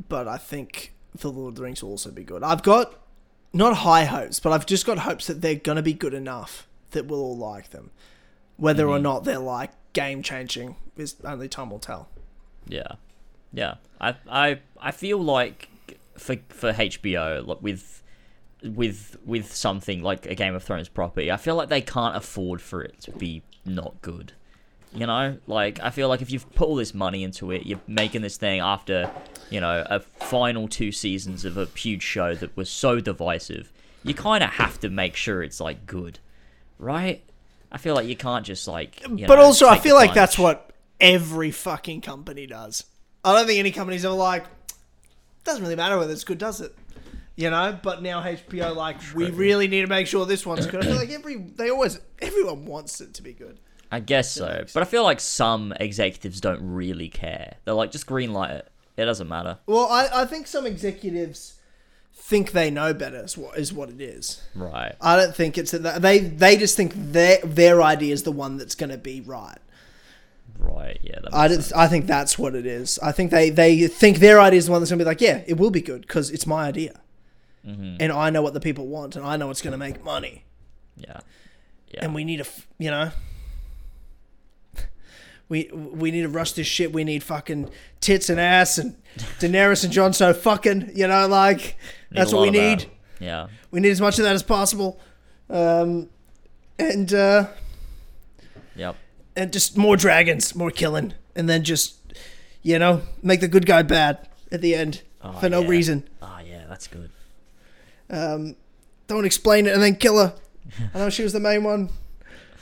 but 0.10 0.28
I 0.28 0.38
think 0.38 0.94
The 1.18 1.32
Lord 1.32 1.54
of 1.54 1.56
the 1.56 1.64
Rings 1.64 1.82
will 1.82 1.92
also 1.92 2.12
be 2.12 2.24
good. 2.24 2.44
I've 2.44 2.62
got 2.62 2.94
not 3.54 3.78
high 3.78 4.06
hopes, 4.06 4.40
but 4.40 4.52
I've 4.52 4.66
just 4.66 4.86
got 4.86 5.00
hopes 5.00 5.28
that 5.28 5.42
they're 5.42 5.56
going 5.56 5.78
to 5.78 5.82
be 5.82 5.94
good 5.94 6.14
enough 6.14 6.68
that 6.92 7.06
we'll 7.08 7.22
all 7.22 7.38
like 7.38 7.70
them. 7.72 7.92
Whether 8.58 8.88
or 8.88 8.98
Mhm. 9.00 9.04
not 9.04 9.24
they're 9.24 9.40
like 9.40 9.72
game 9.94 10.22
changing 10.22 10.76
is 10.98 11.16
only 11.24 11.48
time 11.48 11.70
will 11.72 11.80
tell. 11.80 12.10
Yeah, 12.68 12.94
yeah. 13.54 13.76
I 14.00 14.16
I 14.30 14.60
I 14.80 14.92
feel 14.92 15.18
like 15.20 15.70
for 16.18 16.36
for 16.50 16.74
HBO 16.74 17.46
like 17.46 17.62
with 17.62 18.04
with 18.64 19.18
with 19.26 19.54
something 19.54 20.02
like 20.02 20.26
a 20.26 20.36
Game 20.36 20.56
of 20.56 20.64
Thrones 20.64 20.90
property, 20.90 21.32
I 21.32 21.38
feel 21.38 21.56
like 21.56 21.70
they 21.70 21.82
can't 21.82 22.16
afford 22.16 22.62
for 22.62 22.82
it 22.82 23.00
to 23.02 23.12
be 23.12 23.44
not 23.66 24.02
good. 24.02 24.34
You 24.96 25.08
know, 25.08 25.38
like 25.48 25.80
I 25.82 25.90
feel 25.90 26.08
like 26.08 26.22
if 26.22 26.32
you've 26.32 26.50
put 26.54 26.68
all 26.68 26.76
this 26.76 26.94
money 26.94 27.24
into 27.24 27.52
it, 27.52 27.66
you're 27.66 27.82
making 27.88 28.22
this 28.22 28.38
thing 28.38 28.60
after 28.60 29.10
you 29.50 29.60
know 29.60 29.84
a 29.90 30.00
final 30.00 30.68
two 30.68 30.92
seasons 30.92 31.46
of 31.46 31.58
a 31.58 31.66
huge 31.66 32.04
show 32.04 32.36
that 32.36 32.56
was 32.56 32.70
so 32.70 33.00
divisive. 33.00 33.72
You 34.04 34.14
kind 34.14 34.44
of 34.44 34.52
have 34.52 34.80
to 34.82 34.90
make 34.90 35.16
sure 35.16 35.42
it's 35.42 35.60
like 35.60 35.86
good, 35.88 36.20
right? 36.78 37.24
I 37.72 37.80
feel 37.80 37.96
like 37.96 38.08
you 38.08 38.16
can't 38.16 38.46
just 38.46 38.68
like. 38.68 39.02
You 39.02 39.26
but 39.26 39.36
know, 39.36 39.42
also, 39.42 39.68
I 39.68 39.80
feel 39.80 39.96
like 39.96 40.14
that's 40.14 40.38
what 40.38 40.73
every 41.04 41.52
fucking 41.52 42.02
company 42.02 42.48
does. 42.48 42.86
I 43.24 43.36
don't 43.36 43.46
think 43.46 43.60
any 43.60 43.72
companies 43.72 44.06
are 44.06 44.14
like, 44.14 44.46
doesn't 45.44 45.62
really 45.62 45.76
matter 45.76 45.98
whether 45.98 46.12
it's 46.12 46.24
good, 46.24 46.38
does 46.38 46.62
it? 46.62 46.76
You 47.36 47.50
know, 47.50 47.78
but 47.82 48.04
now 48.04 48.22
HBO 48.22 48.76
like 48.76 48.98
we 49.16 49.32
really 49.32 49.68
need 49.68 49.82
to 49.82 49.88
make 49.88 50.08
sure 50.08 50.26
this 50.26 50.46
one's 50.46 50.68
good. 50.68 50.84
I 50.84 50.88
feel 50.88 50.96
like 50.96 51.10
every 51.10 51.36
they 51.38 51.70
always 51.70 52.00
everyone 52.22 52.66
wants 52.66 53.02
it 53.02 53.16
to 53.16 53.24
be 53.24 53.34
good. 53.34 53.60
I 53.92 54.00
guess 54.00 54.32
so, 54.32 54.66
but 54.74 54.82
I 54.82 54.86
feel 54.86 55.04
like 55.04 55.20
some 55.20 55.74
executives 55.80 56.42
don't 56.42 56.62
really 56.62 57.10
care. 57.10 57.56
They're 57.66 57.74
like, 57.74 57.92
just 57.92 58.08
greenlight 58.08 58.52
it. 58.52 58.72
It 58.98 59.06
doesn't 59.06 59.28
matter. 59.28 59.60
Well, 59.66 59.88
I, 59.88 60.10
I 60.14 60.26
think 60.26 60.46
some 60.48 60.66
executives 60.66 61.60
think 62.14 62.52
they 62.52 62.70
know 62.70 62.94
better 62.94 63.24
is 63.24 63.38
what 63.38 63.58
is 63.58 63.74
what 63.74 63.90
it 63.90 64.00
is. 64.00 64.42
Right. 64.54 64.96
I 65.02 65.16
don't 65.16 65.36
think 65.36 65.58
it's 65.58 65.72
that 65.72 66.02
they 66.04 66.20
they 66.20 66.56
just 66.58 66.78
think 66.78 66.94
their 66.96 67.40
their 67.44 67.82
idea 67.82 68.14
is 68.14 68.24
the 68.24 68.32
one 68.32 68.58
that's 68.58 68.76
going 68.76 68.92
to 68.92 68.98
be 68.98 69.22
right. 69.22 69.58
Right. 70.64 70.98
Yeah. 71.04 71.20
I 71.32 71.88
think 71.88 72.08
that's 72.08 72.40
what 72.40 72.56
it 72.56 72.66
is. 72.66 72.98
I 73.04 73.12
think 73.12 73.30
they 73.32 73.50
they 73.50 73.88
think 73.88 74.18
their 74.18 74.40
idea 74.40 74.58
is 74.58 74.66
the 74.66 74.72
one 74.72 74.82
that's 74.82 74.90
going 74.92 75.00
to 75.00 75.06
be 75.06 75.08
like, 75.10 75.22
yeah, 75.22 75.44
it 75.46 75.58
will 75.58 75.70
be 75.72 75.82
good 75.82 76.02
because 76.02 76.32
it's 76.32 76.48
my 76.48 76.66
idea, 76.68 77.00
Mhm. 77.68 77.98
and 78.00 78.12
I 78.12 78.30
know 78.30 78.42
what 78.42 78.54
the 78.54 78.60
people 78.62 78.88
want, 78.88 79.16
and 79.16 79.26
I 79.26 79.36
know 79.38 79.50
it's 79.52 79.62
going 79.62 79.74
to 79.74 79.78
make 79.78 80.04
money, 80.04 80.46
Yeah. 80.98 81.20
Yeah. 81.94 82.06
and 82.06 82.16
we 82.16 82.24
need 82.24 82.38
to, 82.44 82.48
you 82.80 82.90
know. 82.92 83.12
We, 85.50 85.70
we 85.74 86.10
need 86.10 86.22
to 86.24 86.30
rush 86.30 86.54
this 86.54 86.66
shit. 86.66 86.94
We 86.94 87.04
need 87.04 87.22
fucking 87.22 87.70
tits 88.00 88.30
and 88.30 88.40
ass 88.40 88.78
and 88.80 88.96
Daenerys 89.40 89.84
and 89.84 89.94
Jon 89.94 90.12
Snow 90.14 90.34
fucking. 90.34 90.92
You 90.96 91.08
know, 91.08 91.28
like 91.28 91.58
Need 91.60 91.76
that's 92.12 92.34
what 92.34 92.44
we 92.44 92.50
need. 92.50 92.80
that. 92.80 92.88
Yeah. 93.20 93.48
We 93.70 93.80
need 93.82 93.92
as 93.92 94.02
much 94.02 94.18
of 94.18 94.24
that 94.26 94.34
as 94.34 94.42
possible. 94.42 95.00
Um, 95.50 96.10
and 96.80 97.14
uh, 97.14 97.48
Yep. 98.76 98.96
And 99.36 99.52
just 99.54 99.78
more 99.78 99.96
dragons, 99.98 100.56
more 100.56 100.72
killing, 100.72 101.14
and 101.36 101.50
then 101.50 101.64
just 101.64 101.96
you 102.62 102.80
know 102.80 103.02
make 103.22 103.40
the 103.42 103.48
good 103.48 103.66
guy 103.66 103.82
bad 103.82 104.28
at 104.52 104.62
the 104.62 104.76
end 104.76 105.02
Oh, 105.22 105.32
for 105.40 105.50
no 105.50 105.62
yeah. 105.62 105.68
reason. 105.70 106.08
Ah, 106.22 106.42
yeah. 106.42 106.66
That's 106.68 106.88
good. 106.88 107.10
Um, 108.10 108.56
don't 109.08 109.26
explain 109.26 109.66
it 109.68 109.74
and 109.74 109.82
then 109.82 109.96
kill 109.96 110.18
her. 110.18 110.34
I 110.94 110.98
know 111.00 111.10
she 111.10 111.24
was 111.24 111.34
the 111.34 111.40
main 111.40 111.64
one. 111.64 111.90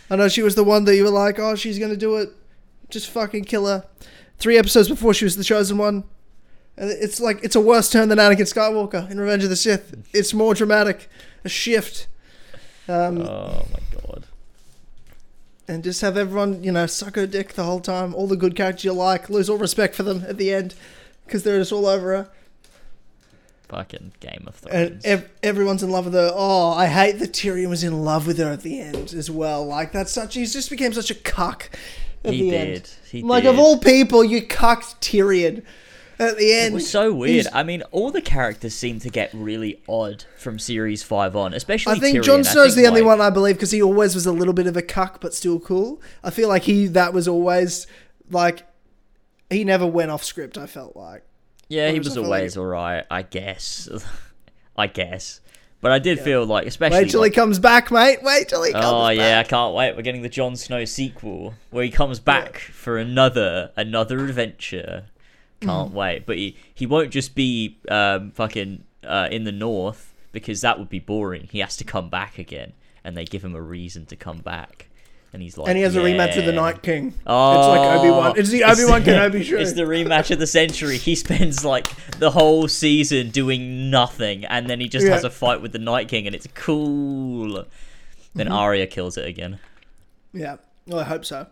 I 0.09 0.15
know 0.15 0.27
she 0.27 0.41
was 0.43 0.55
the 0.55 0.63
one 0.63 0.85
that 0.85 0.95
you 0.95 1.03
were 1.03 1.09
like, 1.09 1.39
oh, 1.39 1.55
she's 1.55 1.79
gonna 1.79 1.95
do 1.97 2.17
it. 2.17 2.29
Just 2.89 3.09
fucking 3.09 3.45
kill 3.45 3.65
her. 3.67 3.85
Three 4.37 4.57
episodes 4.57 4.89
before 4.89 5.13
she 5.13 5.25
was 5.25 5.35
the 5.37 5.43
chosen 5.43 5.77
one. 5.77 6.03
And 6.77 6.89
it's 6.89 7.19
like 7.19 7.39
it's 7.43 7.55
a 7.55 7.61
worse 7.61 7.89
turn 7.89 8.09
than 8.09 8.17
Anakin 8.17 8.41
Skywalker 8.41 9.09
in 9.09 9.19
Revenge 9.19 9.43
of 9.43 9.49
the 9.49 9.55
Sith. 9.55 9.95
It's 10.13 10.33
more 10.33 10.53
dramatic, 10.53 11.09
a 11.43 11.49
shift. 11.49 12.07
Um, 12.87 13.21
Oh 13.21 13.65
my 13.73 14.01
god. 14.01 14.25
And 15.71 15.83
just 15.83 16.01
have 16.01 16.17
everyone, 16.17 16.63
you 16.63 16.71
know, 16.71 16.85
suck 16.85 17.15
her 17.15 17.25
dick 17.25 17.53
the 17.53 17.63
whole 17.63 17.79
time. 17.79 18.13
All 18.13 18.27
the 18.27 18.35
good 18.35 18.55
characters 18.55 18.83
you 18.83 18.93
like, 18.93 19.29
lose 19.29 19.49
all 19.49 19.57
respect 19.57 19.95
for 19.95 20.03
them 20.03 20.23
at 20.27 20.37
the 20.37 20.53
end 20.53 20.75
because 21.25 21.43
they're 21.43 21.59
just 21.59 21.71
all 21.71 21.85
over 21.85 22.15
her. 22.15 22.29
Fucking 23.69 24.11
Game 24.19 24.43
of 24.47 24.61
And 24.69 25.01
Thrones. 25.01 25.05
ev- 25.05 25.29
everyone's 25.41 25.81
in 25.81 25.89
love 25.91 26.05
with 26.05 26.13
her. 26.13 26.29
Oh, 26.33 26.71
I 26.71 26.87
hate 26.87 27.19
that 27.19 27.31
Tyrion 27.31 27.69
was 27.69 27.83
in 27.85 28.03
love 28.03 28.27
with 28.27 28.37
her 28.37 28.51
at 28.51 28.63
the 28.63 28.81
end 28.81 29.13
as 29.13 29.31
well. 29.31 29.65
Like 29.65 29.93
that's 29.93 30.11
such. 30.11 30.33
He's 30.35 30.51
just 30.51 30.69
became 30.69 30.91
such 30.91 31.09
a 31.09 31.15
cuck 31.15 31.69
at 32.25 32.33
he 32.33 32.41
the 32.43 32.49
did. 32.51 32.75
end. 32.75 32.93
He 33.09 33.21
like 33.21 33.43
did. 33.43 33.49
of 33.53 33.59
all 33.59 33.77
people, 33.77 34.25
you 34.25 34.41
cucked 34.45 34.99
Tyrion 34.99 35.63
at 36.21 36.37
the 36.37 36.53
end. 36.53 36.71
It 36.71 36.75
was 36.75 36.89
so 36.89 37.13
weird. 37.13 37.47
I 37.53 37.63
mean, 37.63 37.81
all 37.91 38.11
the 38.11 38.21
characters 38.21 38.73
seem 38.73 38.99
to 38.99 39.09
get 39.09 39.33
really 39.33 39.81
odd 39.89 40.25
from 40.37 40.59
series 40.59 41.03
five 41.03 41.35
on, 41.35 41.53
especially. 41.53 41.93
I 41.93 41.99
think 41.99 42.17
Tyrion. 42.17 42.23
Jon 42.23 42.43
Snow's 42.43 42.75
the 42.75 42.87
only 42.87 43.01
one 43.01 43.19
I 43.19 43.29
believe 43.29 43.55
because 43.55 43.71
he 43.71 43.81
always 43.81 44.15
was 44.15 44.25
a 44.25 44.31
little 44.31 44.53
bit 44.53 44.67
of 44.67 44.77
a 44.77 44.81
cuck, 44.81 45.19
but 45.19 45.33
still 45.33 45.59
cool. 45.59 46.01
I 46.23 46.29
feel 46.29 46.47
like 46.47 46.63
he 46.63 46.87
that 46.87 47.13
was 47.13 47.27
always 47.27 47.87
like 48.29 48.67
he 49.49 49.63
never 49.63 49.85
went 49.85 50.11
off 50.11 50.23
script. 50.23 50.57
I 50.57 50.67
felt 50.67 50.95
like. 50.95 51.23
Yeah, 51.67 51.89
he 51.89 51.99
was 51.99 52.13
feel 52.13 52.23
like- 52.23 52.39
always 52.39 52.57
alright, 52.57 53.05
I 53.09 53.21
guess. 53.23 53.89
I 54.77 54.87
guess. 54.87 55.41
But 55.79 55.91
I 55.91 55.97
did 55.97 56.19
feel 56.19 56.45
like, 56.45 56.67
especially. 56.67 56.99
Wait 56.99 57.09
till 57.09 57.21
like- 57.21 57.31
he 57.31 57.35
comes 57.35 57.57
back, 57.57 57.89
mate. 57.89 58.19
Wait 58.21 58.49
till 58.49 58.61
he 58.61 58.69
oh, 58.69 58.73
comes 58.73 58.85
back. 58.85 58.93
Oh 58.93 59.07
back. 59.07 59.17
yeah, 59.17 59.39
I 59.39 59.43
can't 59.43 59.73
wait. 59.73 59.95
We're 59.95 60.03
getting 60.03 60.21
the 60.21 60.29
Jon 60.29 60.55
Snow 60.55 60.85
sequel 60.85 61.55
where 61.71 61.83
he 61.83 61.89
comes 61.89 62.19
back 62.19 62.59
for 62.59 62.97
another 62.97 63.71
another 63.75 64.23
adventure. 64.23 65.05
Can't 65.61 65.93
wait. 65.93 66.25
But 66.25 66.37
he 66.37 66.57
he 66.73 66.85
won't 66.85 67.11
just 67.11 67.35
be 67.35 67.77
um 67.89 68.31
fucking 68.31 68.83
uh, 69.05 69.27
in 69.31 69.43
the 69.45 69.51
north 69.51 70.13
because 70.31 70.61
that 70.61 70.79
would 70.79 70.89
be 70.89 70.99
boring. 70.99 71.47
He 71.51 71.59
has 71.59 71.75
to 71.77 71.83
come 71.83 72.09
back 72.09 72.37
again, 72.37 72.73
and 73.03 73.15
they 73.17 73.25
give 73.25 73.43
him 73.43 73.55
a 73.55 73.61
reason 73.61 74.05
to 74.07 74.15
come 74.15 74.39
back. 74.39 74.87
And 75.33 75.41
he's 75.41 75.57
like, 75.57 75.69
And 75.69 75.77
he 75.77 75.83
has 75.83 75.95
a 75.95 76.01
rematch 76.01 76.35
with 76.35 76.45
the 76.45 76.51
Night 76.51 76.81
King. 76.83 77.13
Oh, 77.25 77.57
it's 77.57 77.67
like 77.67 77.97
Obi 77.99 78.09
Wan. 78.11 78.33
It's 78.37 78.49
the 78.49 78.63
Obi 78.65 78.83
Wan 78.83 79.01
Kenobi 79.05 79.43
show. 79.45 79.55
It's 79.55 79.71
the 79.73 79.83
rematch 79.83 80.29
of 80.29 80.39
the 80.39 80.47
century. 80.47 80.97
He 80.97 81.15
spends 81.15 81.63
like 81.63 81.87
the 82.17 82.31
whole 82.31 82.67
season 82.67 83.29
doing 83.29 83.89
nothing, 83.89 84.43
and 84.45 84.69
then 84.69 84.81
he 84.81 84.89
just 84.89 85.05
Yeah. 85.05 85.13
has 85.13 85.23
a 85.23 85.29
fight 85.29 85.61
with 85.61 85.71
the 85.71 85.79
Night 85.79 86.09
King, 86.09 86.25
and 86.27 86.35
it's 86.35 86.47
cool. 86.53 87.65
Then 88.35 88.47
Mm-hmm. 88.47 88.53
Arya 88.53 88.87
kills 88.87 89.17
it 89.17 89.25
again. 89.27 89.59
yeah. 90.33 90.57
Well, 90.87 90.99
I 90.99 91.03
hope 91.03 91.23
so. 91.25 91.47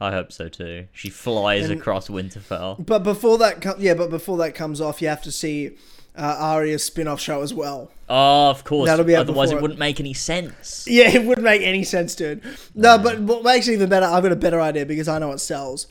I 0.00 0.10
hope 0.12 0.32
so 0.32 0.48
too. 0.48 0.86
She 0.92 1.10
flies 1.10 1.68
And- 1.68 1.78
across 1.78 2.08
Winterfell. 2.08 2.84
But 2.84 3.00
before 3.02 3.36
that, 3.38 3.60
com- 3.60 3.76
yeah, 3.80 3.94
but 3.94 4.08
before 4.10 4.38
that 4.38 4.54
comes 4.54 4.80
off, 4.80 5.02
you 5.02 5.08
have 5.08 5.22
to 5.22 5.32
see 5.32 5.72
uh, 6.16 6.36
Arya's 6.38 6.82
spin-off 6.82 7.20
show 7.20 7.42
as 7.42 7.52
well. 7.54 7.90
Oh, 8.08 8.50
of 8.50 8.64
course. 8.64 8.88
That'll 8.88 9.04
be 9.04 9.14
Otherwise, 9.14 9.52
it 9.52 9.56
it. 9.56 9.62
wouldn't 9.62 9.78
make 9.78 10.00
any 10.00 10.12
sense. 10.14 10.84
Yeah, 10.88 11.08
it 11.10 11.24
wouldn't 11.24 11.44
make 11.44 11.62
any 11.62 11.84
sense, 11.84 12.14
dude. 12.14 12.42
No, 12.74 12.98
but 12.98 13.20
what 13.20 13.44
makes 13.44 13.68
it 13.68 13.74
even 13.74 13.88
better, 13.88 14.06
I've 14.06 14.22
got 14.22 14.32
a 14.32 14.36
better 14.36 14.60
idea 14.60 14.84
because 14.86 15.06
I 15.06 15.18
know 15.18 15.28
what 15.28 15.40
sells. 15.40 15.86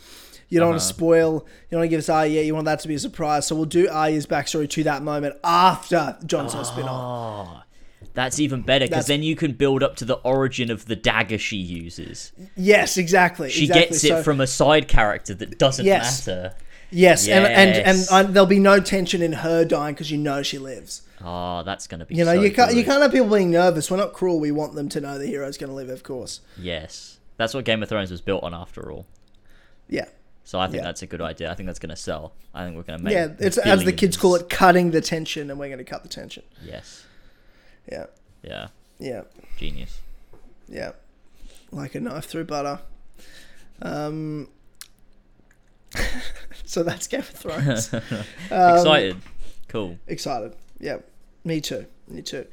You 0.49 0.59
don't 0.59 0.69
want 0.69 0.81
to 0.81 0.85
Uh-huh. 0.85 0.93
spoil. 0.93 1.33
You 1.45 1.71
don't 1.71 1.79
want 1.81 1.85
to 1.85 1.89
give 1.89 1.99
us 1.99 2.09
Arya. 2.09 2.41
You 2.41 2.55
want 2.55 2.65
that 2.65 2.79
to 2.79 2.87
be 2.87 2.95
a 2.95 2.99
surprise. 2.99 3.45
So 3.47 3.55
we'll 3.55 3.65
do 3.65 3.87
Arya's 3.87 4.25
backstory 4.25 4.67
to 4.71 4.83
that 4.85 5.03
moment 5.03 5.35
after 5.43 6.17
Jon 6.25 6.49
Snow's 6.49 6.69
spin-off. 6.69 7.63
That's 8.13 8.39
even 8.39 8.61
better 8.63 8.85
because 8.87 9.07
then 9.07 9.23
you 9.23 9.35
can 9.35 9.53
build 9.53 9.83
up 9.83 9.95
to 9.97 10.05
the 10.05 10.15
origin 10.15 10.71
of 10.71 10.85
the 10.85 10.95
dagger 10.95 11.37
she 11.37 11.57
uses. 11.57 12.31
Yes, 12.57 12.97
exactly. 12.97 13.49
She 13.49 13.65
exactly. 13.65 13.85
gets 13.89 14.03
it 14.03 14.07
So- 14.09 14.23
from 14.23 14.41
a 14.41 14.47
side 14.47 14.87
character 14.87 15.33
that 15.35 15.57
doesn't 15.59 15.85
Yes. 15.85 16.27
matter. 16.27 16.53
Yes, 16.91 17.27
and 17.27 17.45
and 17.45 17.75
and 17.75 17.97
Yes. 17.99 18.11
uh, 18.11 18.23
there'll 18.23 18.47
be 18.47 18.57
no 18.59 18.79
tension 18.79 19.21
in 19.21 19.33
her 19.33 19.63
dying 19.63 19.93
because 19.93 20.09
you 20.09 20.17
know 20.17 20.41
she 20.41 20.57
lives. 20.57 21.03
Oh, 21.23 21.61
that's 21.63 21.85
gonna 21.85 22.05
be. 22.05 22.15
You 22.15 22.25
know, 22.25 22.33
so 22.33 22.41
you 22.41 22.51
can't 22.51 22.73
you 22.73 22.83
can't 22.83 23.01
have 23.03 23.11
people 23.11 23.29
being 23.29 23.51
nervous. 23.51 23.91
We're 23.91 23.97
not 23.97 24.13
cruel. 24.13 24.39
We 24.39 24.51
want 24.51 24.73
them 24.73 24.89
to 24.89 24.99
know 25.01 25.19
the 25.19 25.27
hero's 25.27 25.55
going 25.57 25.69
to 25.69 25.75
live, 25.75 25.89
of 25.89 26.01
course. 26.01 26.41
Yes, 26.57 27.19
that's 27.37 27.53
what 27.53 27.63
Game 27.63 27.83
of 27.83 27.89
Thrones 27.89 28.09
was 28.09 28.21
built 28.21 28.43
on, 28.43 28.55
after 28.55 28.91
all. 28.91 29.05
Yeah, 29.87 30.05
So 30.43 30.59
I 30.59 30.65
think 30.65 30.77
Yeah. 30.77 30.83
that's 30.85 31.03
a 31.03 31.05
good 31.07 31.21
idea. 31.21 31.51
I 31.51 31.53
think 31.53 31.67
that's 31.67 31.77
gonna 31.79 31.95
sell. 31.95 32.33
I 32.55 32.63
think 32.65 32.75
we're 32.75 32.81
gonna 32.83 33.03
make. 33.03 33.13
yeah. 33.13 33.27
It's 33.37 33.59
as 33.59 33.83
the 33.83 33.93
kids 33.93 34.17
call 34.17 34.33
it, 34.35 34.49
cutting 34.49 34.89
the 34.89 35.01
tension, 35.01 35.51
and 35.51 35.59
we're 35.59 35.67
going 35.67 35.77
to 35.77 35.83
cut 35.83 36.01
the 36.01 36.09
tension. 36.09 36.41
Yes. 36.65 37.03
Yeah, 37.91 38.05
Yeah. 38.43 38.67
yeah, 38.99 39.21
Genius. 39.57 39.99
yeah. 40.67 40.91
Like 41.71 41.95
a 41.95 41.99
knife 41.99 42.25
through 42.25 42.45
butter. 42.45 42.79
Um, 43.81 44.47
so 46.65 46.83
that's 46.83 47.07
Game 47.07 47.19
of 47.21 47.27
Thrones. 47.27 47.93
Um, 48.51 48.75
Excited. 48.77 49.17
Cool. 49.67 49.99
Excited. 50.07 50.55
Yeah, 50.79 50.97
me 51.43 51.61
too. 51.61 51.85
Me 52.07 52.21
too. 52.21 52.45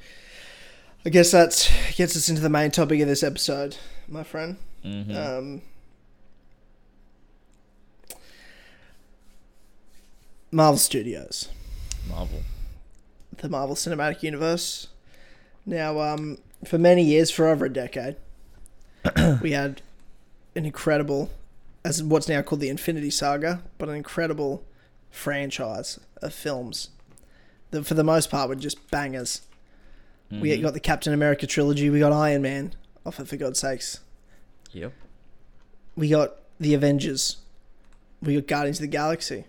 I 1.05 1.09
guess 1.11 1.31
that 1.31 1.71
gets 1.95 2.17
us 2.17 2.29
into 2.29 2.43
the 2.43 2.49
main 2.51 2.71
topic 2.71 3.01
of 3.01 3.09
this 3.09 3.23
episode, 3.23 3.77
my 4.09 4.23
friend. 4.23 4.57
hmm 4.83 5.15
Um, 5.17 5.63
Marvel 10.51 10.79
Studios, 10.79 11.49
Marvel. 12.09 12.43
the 13.39 13.49
Marvel 13.49 13.75
Cinematic 13.77 14.23
Universe. 14.23 14.89
Now, 15.67 16.01
um, 16.01 16.39
for 16.65 16.79
many 16.79 17.03
years, 17.03 17.31
for 17.31 17.49
over 17.49 17.65
a 17.67 17.73
decade, 17.73 18.17
we 19.43 19.53
had 19.53 19.83
an 20.55 20.65
incredible, 20.65 21.31
as 21.85 22.03
what's 22.03 22.29
now 22.29 22.43
called 22.43 22.61
the 22.61 22.69
Infinity 22.69 23.11
Saga, 23.11 23.63
but 23.79 23.89
an 23.89 23.97
incredible 23.97 24.65
franchise 25.11 25.99
of 26.23 26.33
films 26.33 26.91
that, 27.73 27.85
for 27.85 27.95
the 27.95 28.05
most 28.05 28.31
part, 28.31 28.49
were 28.49 28.55
just 28.55 28.91
bangers. 28.91 29.43
We 30.31 30.51
Mhm. 30.51 30.63
got 30.63 30.75
the 30.75 30.81
Captain 30.81 31.13
America 31.13 31.47
trilogy. 31.47 31.89
We 31.91 32.01
got 32.01 32.13
Iron 32.13 32.43
Man. 32.43 32.75
Oh, 33.05 33.11
for, 33.13 33.25
for 33.25 33.37
God's 33.37 33.61
sakes. 33.61 34.01
Yep. 34.73 34.93
We 35.95 36.09
got 36.09 36.35
the 36.59 36.75
Avengers. 36.75 37.37
We 38.21 38.35
got 38.35 38.47
Guardians 38.49 38.79
of 38.79 38.83
the 38.83 38.87
Galaxy. 38.89 39.45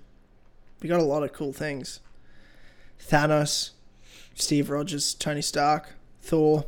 We 0.82 0.88
got 0.90 1.00
a 1.00 1.04
lot 1.04 1.24
of 1.24 1.34
cool 1.34 1.54
things. 1.54 2.00
Thanos, 3.02 3.72
Steve 4.36 4.70
Rogers, 4.70 5.16
Tony 5.16 5.42
Stark, 5.42 5.94
Thor. 6.28 6.66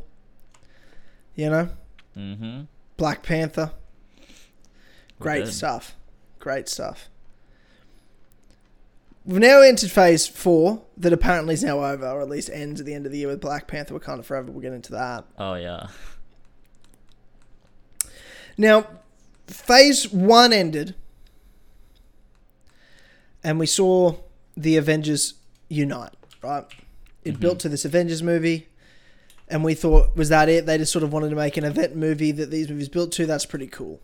You 1.35 1.49
know, 1.49 1.69
Mm-hmm. 2.17 2.61
Black 2.97 3.23
Panther. 3.23 3.71
Great 5.19 5.47
stuff. 5.47 5.95
Great 6.39 6.67
stuff. 6.69 7.09
We've 9.25 9.39
now 9.39 9.61
entered 9.61 9.91
phase 9.91 10.27
four, 10.27 10.81
that 10.97 11.13
apparently 11.13 11.53
is 11.53 11.63
now 11.63 11.83
over, 11.83 12.07
or 12.07 12.21
at 12.21 12.29
least 12.29 12.49
ends 12.51 12.79
at 12.79 12.85
the 12.85 12.93
end 12.93 13.05
of 13.05 13.11
the 13.11 13.19
year 13.19 13.27
with 13.27 13.41
Black 13.41 13.67
Panther 13.67 13.93
Wakanda 13.97 14.23
Forever. 14.25 14.51
We'll 14.51 14.61
get 14.61 14.73
into 14.73 14.91
that. 14.93 15.25
Oh 15.37 15.53
yeah. 15.55 15.87
Now, 18.57 18.87
phase 19.47 20.09
one 20.11 20.51
ended, 20.51 20.95
and 23.43 23.59
we 23.59 23.65
saw 23.65 24.15
the 24.57 24.77
Avengers 24.77 25.35
unite, 25.67 26.13
right? 26.41 26.65
It 27.23 27.39
built 27.39 27.59
to 27.59 27.69
this 27.69 27.85
Avengers 27.85 28.23
movie, 28.23 28.68
and 29.49 29.63
we 29.63 29.73
thought, 29.73 30.15
was 30.15 30.29
that 30.29 30.49
it? 30.49 30.65
They 30.65 30.77
just 30.77 30.91
sort 30.91 31.03
of 31.03 31.11
wanted 31.11 31.29
to 31.29 31.35
make 31.35 31.57
an 31.57 31.63
event 31.63 31.95
movie 31.95 32.31
that 32.31 32.51
these 32.51 32.69
movies 32.69 32.89
built 32.89 33.11
to. 33.13 33.25
That's 33.25 33.45
pretty 33.45 33.67
cool. 33.67 33.99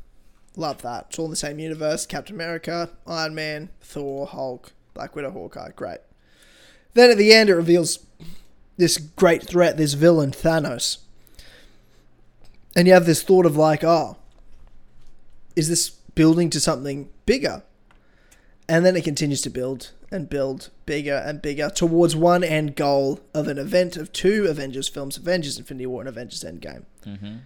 Love 0.57 0.81
that. 0.81 1.07
It's 1.09 1.19
all 1.19 1.25
in 1.25 1.31
the 1.31 1.37
same 1.37 1.59
universe 1.59 2.05
Captain 2.05 2.35
America, 2.35 2.89
Iron 3.05 3.35
Man, 3.35 3.69
Thor, 3.81 4.25
Hulk, 4.25 4.73
Black 4.93 5.15
Widow, 5.15 5.31
Hawkeye. 5.31 5.71
Great. 5.75 5.99
Then 6.93 7.11
at 7.11 7.17
the 7.17 7.33
end, 7.33 7.49
it 7.49 7.55
reveals 7.55 8.05
this 8.77 8.97
great 8.97 9.43
threat, 9.43 9.77
this 9.77 9.93
villain, 9.93 10.31
Thanos. 10.31 10.99
And 12.75 12.87
you 12.87 12.93
have 12.93 13.05
this 13.05 13.21
thought 13.23 13.45
of 13.45 13.55
like, 13.55 13.83
oh, 13.83 14.17
is 15.55 15.69
this 15.69 15.89
building 15.89 16.49
to 16.49 16.59
something 16.59 17.09
bigger? 17.25 17.63
And 18.67 18.85
then 18.85 18.95
it 18.95 19.03
continues 19.03 19.41
to 19.43 19.49
build 19.49 19.91
and 20.11 20.29
build 20.29 20.69
bigger 20.85 21.15
and 21.15 21.41
bigger 21.41 21.69
towards 21.69 22.15
one 22.15 22.43
end 22.43 22.75
goal 22.75 23.19
of 23.33 23.47
an 23.47 23.57
event 23.57 23.97
of 23.97 24.11
two 24.11 24.45
Avengers 24.47 24.87
films 24.87 25.17
Avengers 25.17 25.57
Infinity 25.57 25.85
War 25.85 26.01
and 26.01 26.09
Avengers 26.09 26.43
Endgame. 26.43 26.85
Mm-hmm. 27.05 27.37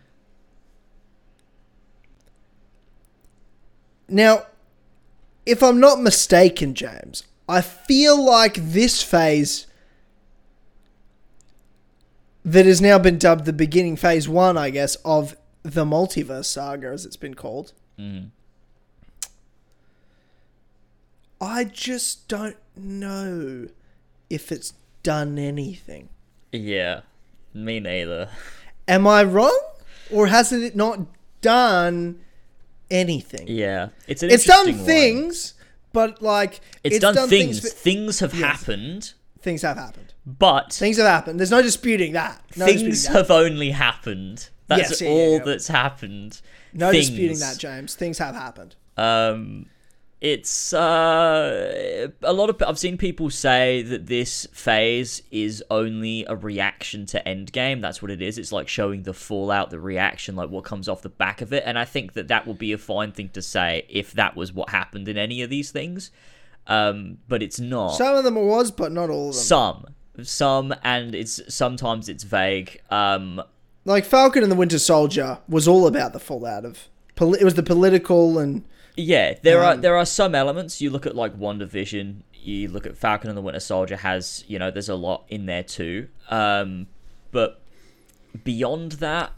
Now, 4.09 4.45
if 5.45 5.61
I'm 5.63 5.79
not 5.79 6.01
mistaken, 6.01 6.73
James, 6.73 7.23
I 7.47 7.61
feel 7.61 8.23
like 8.23 8.55
this 8.55 9.01
phase 9.01 9.67
that 12.43 12.65
has 12.65 12.81
now 12.81 12.97
been 12.97 13.17
dubbed 13.17 13.45
the 13.45 13.53
beginning 13.53 13.95
phase 13.95 14.27
one, 14.27 14.57
I 14.57 14.69
guess, 14.69 14.95
of 15.05 15.35
the 15.63 15.85
multiverse 15.85 16.45
saga, 16.45 16.87
as 16.87 17.05
it's 17.05 17.17
been 17.17 17.35
called. 17.35 17.73
Mm-hmm. 17.99 18.27
I 21.41 21.63
just 21.63 22.27
don't 22.27 22.57
know 22.75 23.67
if 24.29 24.51
it's 24.51 24.73
done 25.03 25.37
anything. 25.37 26.09
Yeah. 26.51 27.01
Me 27.53 27.79
neither. 27.79 28.29
Am 28.87 29.07
I 29.07 29.23
wrong? 29.23 29.57
Or 30.11 30.27
has 30.27 30.51
it 30.51 30.75
not 30.75 30.99
done 31.41 32.19
anything? 32.91 33.47
Yeah. 33.47 33.89
It's 34.07 34.23
an 34.23 34.31
it's 34.31 34.45
done 34.45 34.67
one. 34.75 34.85
things, 34.85 35.53
but 35.93 36.21
like 36.21 36.59
It's, 36.83 36.99
done, 36.99 37.15
things. 37.29 37.59
for- 37.61 37.67
Things 37.69 38.19
have 38.19 38.33
Yes. 38.33 38.41
happened, 38.59 39.13
things 39.41 39.61
have 39.61 39.77
happened. 39.77 40.13
but 40.25 40.73
Things 40.73 40.97
have 40.97 41.07
happened. 41.07 41.39
There's 41.39 41.51
no 41.51 41.61
disputing 41.61 42.13
that. 42.13 42.41
No 42.55 42.65
things 42.65 42.81
disputing 42.81 43.13
that. 43.13 43.17
have 43.19 43.31
only 43.31 43.71
happened. 43.71 44.49
That's 44.67 44.91
Yes, 44.91 45.01
yeah, 45.01 45.07
yeah, 45.09 45.13
all 45.15 45.31
yeah. 45.37 45.43
that's 45.45 45.67
happened. 45.67 46.41
No 46.73 46.91
things. 46.91 47.07
disputing 47.09 47.39
that, 47.39 47.57
James. 47.57 47.95
Things 47.95 48.17
have 48.19 48.35
happened. 48.35 48.75
Um, 48.97 49.67
it's 50.21 50.73
uh, 50.73 52.09
a 52.23 52.33
lot 52.33 52.49
of. 52.49 52.61
I've 52.67 52.77
seen 52.77 52.97
people 52.97 53.29
say 53.29 53.81
that 53.83 54.07
this 54.07 54.47
phase 54.51 55.21
is 55.31 55.63
only 55.71 56.25
a 56.27 56.35
reaction 56.35 57.05
to 57.07 57.23
Endgame. 57.25 57.79
That's 57.79 58.01
what 58.01 58.11
it 58.11 58.21
is. 58.21 58.37
It's 58.37 58.51
like 58.51 58.67
showing 58.67 59.03
the 59.03 59.13
fallout, 59.13 59.69
the 59.69 59.79
reaction, 59.79 60.35
like 60.35 60.49
what 60.49 60.65
comes 60.65 60.89
off 60.89 61.01
the 61.01 61.09
back 61.09 61.39
of 61.39 61.53
it. 61.53 61.63
And 61.65 61.79
I 61.79 61.85
think 61.85 62.13
that 62.13 62.27
that 62.27 62.45
would 62.45 62.57
be 62.57 62.73
a 62.73 62.77
fine 62.77 63.13
thing 63.13 63.29
to 63.29 63.41
say 63.41 63.85
if 63.87 64.11
that 64.13 64.35
was 64.35 64.51
what 64.51 64.71
happened 64.71 65.07
in 65.07 65.17
any 65.17 65.41
of 65.41 65.49
these 65.49 65.71
things. 65.71 66.11
Um, 66.67 67.19
but 67.29 67.41
it's 67.41 67.59
not. 67.59 67.95
Some 67.95 68.15
of 68.15 68.25
them 68.25 68.35
it 68.35 68.43
was, 68.43 68.71
but 68.71 68.91
not 68.91 69.09
all 69.09 69.29
of 69.29 69.35
them. 69.35 69.41
some, 69.41 69.85
some, 70.21 70.75
and 70.83 71.15
it's 71.15 71.41
sometimes 71.53 72.09
it's 72.09 72.25
vague. 72.25 72.81
Um, 72.89 73.41
like 73.85 74.03
Falcon 74.03 74.43
and 74.43 74.51
the 74.51 74.57
Winter 74.57 74.79
Soldier 74.79 75.39
was 75.47 75.65
all 75.65 75.87
about 75.87 76.11
the 76.11 76.19
fallout 76.19 76.65
of. 76.65 76.89
It 77.21 77.43
was 77.43 77.55
the 77.55 77.63
political 77.63 78.37
and 78.37 78.65
Yeah, 78.95 79.35
there 79.41 79.63
are 79.63 79.73
Um, 79.73 79.81
there 79.81 79.95
are 79.95 80.05
some 80.05 80.35
elements. 80.35 80.81
You 80.81 80.89
look 80.89 81.05
at 81.05 81.15
like 81.15 81.37
WandaVision. 81.37 82.21
You 82.33 82.69
look 82.69 82.85
at 82.85 82.97
Falcon 82.97 83.29
and 83.29 83.37
the 83.37 83.41
Winter 83.41 83.59
Soldier 83.59 83.97
has 83.97 84.43
you 84.47 84.59
know 84.59 84.71
there's 84.71 84.89
a 84.89 84.95
lot 84.95 85.25
in 85.29 85.45
there 85.45 85.63
too. 85.63 86.07
Um, 86.29 86.87
but 87.31 87.61
beyond 88.43 88.93
that, 88.93 89.33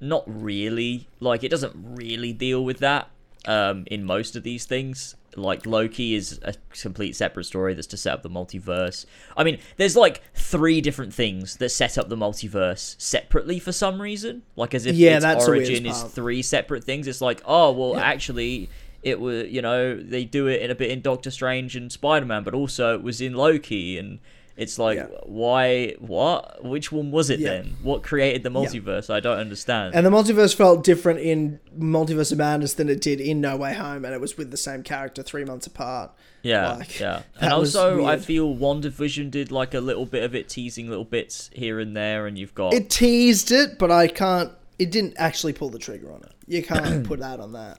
not 0.00 0.24
really. 0.26 1.08
Like 1.20 1.44
it 1.44 1.48
doesn't 1.50 1.74
really 1.76 2.32
deal 2.32 2.64
with 2.64 2.78
that. 2.78 3.08
Um, 3.46 3.84
in 3.86 4.04
most 4.04 4.36
of 4.36 4.42
these 4.42 4.66
things, 4.66 5.14
like 5.36 5.66
Loki 5.66 6.14
is 6.14 6.38
a 6.42 6.54
complete 6.80 7.14
separate 7.16 7.44
story 7.44 7.74
that's 7.74 7.86
to 7.88 7.96
set 7.96 8.12
up 8.14 8.22
the 8.22 8.30
multiverse. 8.30 9.06
I 9.36 9.44
mean, 9.44 9.58
there's 9.76 9.96
like 9.96 10.22
three 10.34 10.80
different 10.80 11.14
things 11.14 11.56
that 11.58 11.68
set 11.70 11.96
up 11.98 12.08
the 12.08 12.16
multiverse 12.16 13.00
separately 13.00 13.58
for 13.58 13.72
some 13.72 14.00
reason. 14.02 14.42
Like 14.56 14.74
as 14.74 14.86
if 14.86 14.96
Yeah, 14.96 15.16
its 15.16 15.24
that's 15.24 15.46
origin 15.48 15.86
is 15.86 16.02
three 16.02 16.42
separate 16.42 16.84
things. 16.84 17.06
It's 17.06 17.20
like, 17.20 17.42
oh 17.44 17.72
well, 17.72 17.94
Yeah. 17.94 18.02
actually, 18.02 18.68
it 19.02 19.18
was 19.20 19.48
you 19.48 19.62
know 19.62 19.96
they 19.96 20.24
do 20.24 20.46
it 20.46 20.62
in 20.62 20.70
a 20.70 20.74
bit 20.74 20.90
in 20.90 21.00
Doctor 21.00 21.30
Strange 21.30 21.76
and 21.76 21.90
Spider 21.90 22.26
Man, 22.26 22.42
but 22.44 22.54
also 22.54 22.94
it 22.94 23.02
was 23.02 23.20
in 23.20 23.34
Loki, 23.34 23.96
and 23.98 24.18
it's 24.56 24.78
like 24.78 24.98
Yeah. 24.98 25.06
why 25.24 25.94
what 25.98 26.64
which 26.64 26.90
one 26.92 27.10
was 27.10 27.30
it 27.30 27.40
Yeah. 27.40 27.48
then? 27.50 27.76
What 27.82 28.02
created 28.02 28.42
the 28.42 28.50
multiverse? 28.50 29.08
I 29.10 29.20
don't 29.20 29.38
understand. 29.38 29.94
and 29.94 30.04
the 30.04 30.10
multiverse 30.10 30.54
felt 30.54 30.84
different 30.84 31.20
in 31.20 31.60
Multiverse 31.78 32.32
of 32.32 32.38
Madness 32.38 32.74
than 32.74 32.88
it 32.88 33.00
did 33.00 33.20
in 33.20 33.40
No 33.40 33.56
Way 33.56 33.74
Home, 33.74 34.04
and 34.04 34.12
it 34.14 34.20
was 34.20 34.36
with 34.36 34.50
the 34.50 34.56
same 34.56 34.82
character 34.82 35.22
three 35.22 35.44
months 35.44 35.66
apart. 35.66 36.12
yeah, 36.42 36.72
like, 36.76 36.98
yeah, 37.00 37.22
and 37.40 37.52
also 37.52 38.04
I 38.06 38.16
feel 38.18 38.54
WandaVision 38.54 39.30
did 39.30 39.50
like 39.52 39.74
a 39.74 39.80
little 39.80 40.06
bit 40.06 40.22
of 40.24 40.34
it, 40.34 40.48
teasing 40.48 40.88
little 40.88 41.04
bits 41.04 41.50
here 41.52 41.78
and 41.80 41.96
there, 41.96 42.26
and 42.26 42.38
you've 42.38 42.54
got 42.54 42.74
It 42.74 42.90
teased 42.90 43.50
it, 43.52 43.78
but 43.78 43.90
I 43.90 44.08
can't. 44.08 44.52
It 44.78 44.90
didn't 44.90 45.14
actually 45.18 45.52
pull 45.52 45.68
the 45.70 45.78
trigger 45.78 46.10
on 46.12 46.22
it. 46.22 46.32
You 46.46 46.62
can't 46.62 47.06
put 47.06 47.20
that 47.20 47.38
on 47.40 47.52
that. 47.52 47.78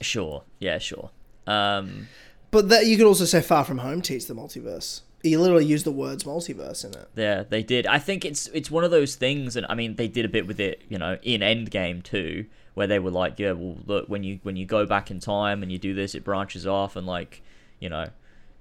sure, 0.00 0.42
yeah, 0.60 0.78
sure. 0.78 1.10
Um, 1.46 2.08
But 2.50 2.68
that 2.68 2.86
you 2.86 2.96
could 2.96 3.06
also 3.06 3.24
say 3.24 3.40
Far 3.42 3.64
From 3.64 3.78
Home 3.78 4.00
teased 4.02 4.28
the 4.28 4.34
multiverse. 4.34 5.00
He 5.30 5.36
literally 5.36 5.64
used 5.64 5.84
the 5.84 5.92
words 5.92 6.24
multiverse 6.24 6.84
in 6.84 6.92
it. 6.92 7.08
Yeah, 7.16 7.42
they 7.48 7.62
did. 7.62 7.86
I 7.86 7.98
think 7.98 8.24
it's 8.24 8.48
it's 8.48 8.70
one 8.70 8.84
of 8.84 8.90
those 8.90 9.16
things, 9.16 9.56
and 9.56 9.66
I 9.68 9.74
mean, 9.74 9.96
they 9.96 10.08
did 10.08 10.24
a 10.24 10.28
bit 10.28 10.46
with 10.46 10.60
it, 10.60 10.82
you 10.88 10.98
know, 10.98 11.18
in 11.22 11.40
Endgame 11.40 12.02
too, 12.02 12.46
where 12.74 12.86
they 12.86 12.98
were 12.98 13.10
like, 13.10 13.38
yeah, 13.38 13.52
well, 13.52 13.76
look, 13.86 14.08
when 14.08 14.22
you 14.22 14.40
when 14.42 14.56
you 14.56 14.66
go 14.66 14.86
back 14.86 15.10
in 15.10 15.20
time 15.20 15.62
and 15.62 15.72
you 15.72 15.78
do 15.78 15.94
this, 15.94 16.14
it 16.14 16.24
branches 16.24 16.66
off, 16.66 16.96
and 16.96 17.06
like, 17.06 17.42
you 17.80 17.88
know, 17.88 18.08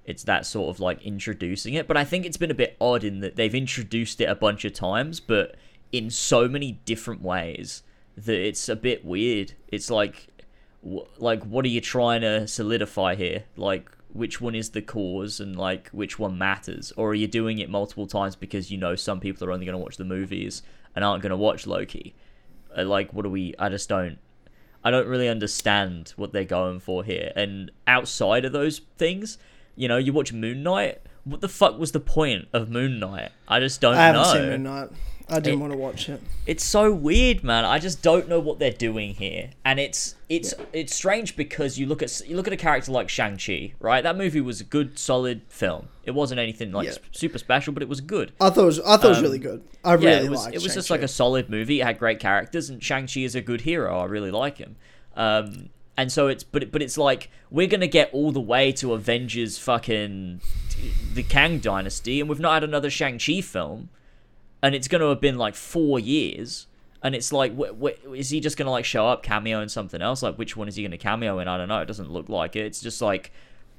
it's 0.06 0.24
that 0.24 0.46
sort 0.46 0.74
of 0.74 0.80
like 0.80 1.02
introducing 1.04 1.74
it. 1.74 1.88
But 1.88 1.98
I 1.98 2.04
think 2.04 2.26
it's 2.26 2.38
been 2.38 2.52
a 2.52 2.56
bit 2.56 2.76
odd 2.80 3.04
in 3.04 3.20
that 3.22 3.36
they've 3.36 3.56
introduced 3.56 4.22
it 4.22 4.26
a 4.26 4.36
bunch 4.36 4.66
of 4.66 4.74
times, 4.74 5.20
but 5.20 5.56
in 5.92 6.10
so 6.10 6.48
many 6.48 6.74
different 6.86 7.22
ways 7.22 7.84
that 8.18 8.40
it's 8.40 8.70
a 8.70 8.76
bit 8.76 9.04
weird. 9.04 9.54
It's 9.68 9.90
like, 9.90 10.28
wh- 10.84 11.04
like, 11.18 11.44
what 11.44 11.66
are 11.66 11.70
you 11.70 11.82
trying 11.82 12.22
to 12.22 12.48
solidify 12.48 13.16
here? 13.16 13.44
Like, 13.58 13.90
which 14.16 14.40
one 14.40 14.56
is 14.56 14.70
the 14.72 14.82
cause 14.82 15.40
and 15.40 15.56
like 15.58 15.90
which 15.90 16.18
one 16.18 16.38
matters 16.38 16.92
or 16.98 17.10
are 17.10 17.14
you 17.14 17.28
doing 17.28 17.60
it 17.60 17.70
multiple 17.70 18.08
times 18.08 18.36
because 18.36 18.72
you 18.72 18.78
know 18.78 18.96
some 18.96 19.20
people 19.20 19.46
are 19.48 19.52
only 19.52 19.66
going 19.66 19.78
to 19.78 19.84
watch 19.84 19.98
the 19.98 20.06
movies 20.06 20.64
and 20.96 21.04
aren't 21.04 21.22
going 21.22 21.30
to 21.32 21.36
watch 21.38 21.68
loki 21.68 22.16
Uh, 22.78 22.84
like 22.86 23.12
what 23.14 23.24
do 23.24 23.30
we 23.30 23.54
i 23.60 23.68
just 23.70 23.90
don't 23.90 24.18
I 24.84 24.92
don't 24.92 25.08
really 25.08 25.28
understand 25.28 26.14
what 26.16 26.32
they're 26.32 26.44
going 26.46 26.80
for 26.80 27.04
here. 27.04 27.32
And 27.36 27.72
outside 27.88 28.46
of 28.46 28.52
those 28.52 28.82
things, 29.00 29.40
you 29.76 29.88
know, 29.88 29.98
you 29.98 30.14
watch 30.14 30.32
Moon 30.32 30.62
Knight. 30.62 31.02
What 31.24 31.42
the 31.42 31.50
fuck 31.50 31.80
was 31.80 31.92
the 31.92 32.00
point 32.00 32.48
of 32.54 32.70
Moon 32.70 33.00
Knight? 33.00 33.32
I 33.48 33.60
just 33.60 33.82
don't 33.82 33.96
I 33.96 34.06
haven't 34.06 34.22
know. 34.22 34.34
seen 34.34 34.46
Moon 34.48 34.62
Knight. 34.64 34.90
I 35.28 35.40
didn't 35.40 35.60
It- 35.60 35.62
want 35.62 35.74
to 35.74 35.78
watch 35.80 36.08
it. 36.10 36.22
It's 36.46 36.64
so 36.64 36.92
weird, 36.92 37.44
man. 37.44 37.66
I 37.66 37.80
just 37.80 38.04
don't 38.04 38.30
know 38.30 38.40
what 38.40 38.60
they're 38.60 38.70
doing 38.72 39.16
here, 39.16 39.50
and 39.64 39.80
it's 39.80 40.16
it's 40.30 40.54
it's 40.72 40.94
strange 40.94 41.36
because 41.36 41.80
you 41.80 41.88
look 41.88 42.04
at 42.04 42.22
you 42.28 42.36
look 42.36 42.46
at 42.48 42.54
a 42.54 42.58
character 42.58 42.92
like 42.92 43.10
Shang 43.10 43.38
Chi, 43.38 43.74
right? 43.80 44.04
That 44.04 44.18
movie 44.18 44.42
was 44.42 44.62
a 44.62 44.64
good, 44.64 45.00
solid 45.00 45.42
film. 45.50 45.88
It 46.04 46.12
wasn't 46.12 46.40
anything 46.40 46.72
like 46.72 46.86
Yeah. 46.88 46.94
super 47.12 47.40
special, 47.40 47.74
but 47.74 47.82
it 47.82 47.90
was 47.90 48.02
good. 48.02 48.34
I 48.40 48.52
thought 48.52 48.62
it 48.64 48.66
was. 48.66 48.80
I 48.82 48.98
thought 48.98 49.06
it 49.06 49.10
was 49.10 49.22
really 49.22 49.40
good. 49.40 49.64
I 49.84 49.94
really 49.94 50.20
Um, 50.20 50.26
it 50.26 50.30
was 50.30 50.40
liked 50.44 50.56
it 50.56 50.62
was 50.64 50.74
just 50.76 50.88
Shang-Chi. 50.90 50.94
like 51.02 51.04
a 51.04 51.08
solid 51.12 51.50
movie. 51.50 51.82
It 51.82 51.86
had 51.86 51.98
great 51.98 52.20
characters, 52.20 52.70
and 52.70 52.84
Shang 52.84 53.08
Chi 53.08 53.22
is 53.22 53.34
a 53.34 53.42
good 53.42 53.62
hero. 53.62 53.98
I 54.00 54.06
really 54.06 54.32
like 54.32 54.60
him. 54.60 54.76
Um, 55.16 55.70
and 55.98 56.12
so 56.12 56.28
it's 56.28 56.44
but 56.44 56.72
but 56.72 56.84
it's 56.84 56.98
like 57.00 57.30
we're 57.50 57.68
gonna 57.68 57.88
get 57.88 58.10
all 58.14 58.32
the 58.32 58.40
way 58.42 58.72
to 58.74 58.94
Avengers 58.94 59.58
fucking 59.58 60.42
the 61.14 61.24
Kang 61.24 61.58
Dynasty, 61.60 62.20
and 62.20 62.30
we've 62.30 62.40
not 62.40 62.54
had 62.56 62.64
another 62.64 62.90
Shang 62.92 63.18
Chi 63.18 63.42
film, 63.42 63.90
and 64.66 64.76
it's 64.76 64.88
gonna 64.88 65.08
have 65.10 65.22
been 65.22 65.38
like 65.38 65.56
four 65.56 66.00
years. 66.00 66.68
And 67.04 67.14
it's 67.14 67.32
like, 67.32 67.56
wh- 67.56 67.70
wh- 67.80 68.16
is 68.16 68.32
he 68.32 68.40
just 68.40 68.58
gonna 68.58 68.72
like 68.72 68.84
show 68.86 69.08
up, 69.08 69.22
cameo 69.22 69.62
in 69.62 69.70
something 69.70 70.02
else? 70.02 70.24
Like, 70.24 70.38
which 70.40 70.58
one 70.58 70.68
is 70.68 70.76
he 70.76 70.82
gonna 70.84 70.98
cameo 70.98 71.38
in? 71.40 71.48
I 71.48 71.56
don't 71.58 71.68
know. 71.70 71.80
It 71.80 71.86
doesn't 71.86 72.10
look 72.12 72.30
like 72.30 72.56
it. 72.56 72.66
It's 72.66 72.82
just 72.82 73.00
like, 73.02 73.32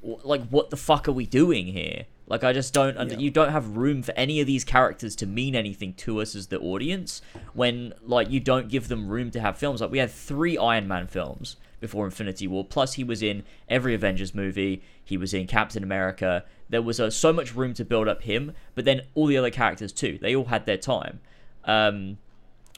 like 0.03 0.47
what 0.49 0.71
the 0.71 0.77
fuck 0.77 1.09
are 1.09 1.13
we 1.13 1.27
doing 1.27 1.67
here? 1.67 2.05
Like, 2.29 2.45
I 2.45 2.53
just 2.53 2.73
don't. 2.73 2.97
Under- 2.97 3.15
Yeah. 3.15 3.21
You 3.21 3.31
don't 3.33 3.51
have 3.51 3.77
room 3.77 4.03
for 4.03 4.13
any 4.13 4.41
of 4.41 4.47
these 4.47 4.63
characters 4.65 5.17
to 5.17 5.27
mean 5.27 5.57
anything 5.57 5.93
to 5.95 6.21
us 6.21 6.37
as 6.37 6.47
the 6.49 6.59
audience 6.61 7.21
when 7.53 7.95
like 8.05 8.31
you 8.31 8.39
don't 8.39 8.69
give 8.69 8.87
them 8.89 9.09
room 9.09 9.31
to 9.33 9.41
have 9.41 9.57
films. 9.59 9.81
Like 9.81 9.91
we 9.91 9.99
had 9.99 10.11
three 10.11 10.57
Iron 10.57 10.87
Man 10.87 11.09
films 11.09 11.57
before 11.81 12.05
Infinity 12.05 12.47
War. 12.47 12.65
Plus, 12.65 12.95
he 12.95 13.03
was 13.05 13.23
in 13.25 13.43
every 13.69 13.95
Avengers 13.95 14.35
movie. 14.37 14.83
He 15.07 15.17
was 15.17 15.33
in 15.33 15.47
Captain 15.47 15.83
America. 15.83 16.45
There 16.69 16.83
was 16.83 17.01
uh, 17.01 17.09
so 17.11 17.33
much 17.33 17.55
room 17.55 17.73
to 17.75 17.85
build 17.85 18.09
up 18.09 18.23
him, 18.25 18.53
but 18.75 18.85
then 18.85 19.03
all 19.15 19.27
the 19.27 19.39
other 19.39 19.51
characters 19.51 19.93
too. 19.93 20.19
They 20.21 20.37
all 20.37 20.47
had 20.47 20.67
their 20.67 20.77
time. 20.77 21.21
Um, 21.65 22.19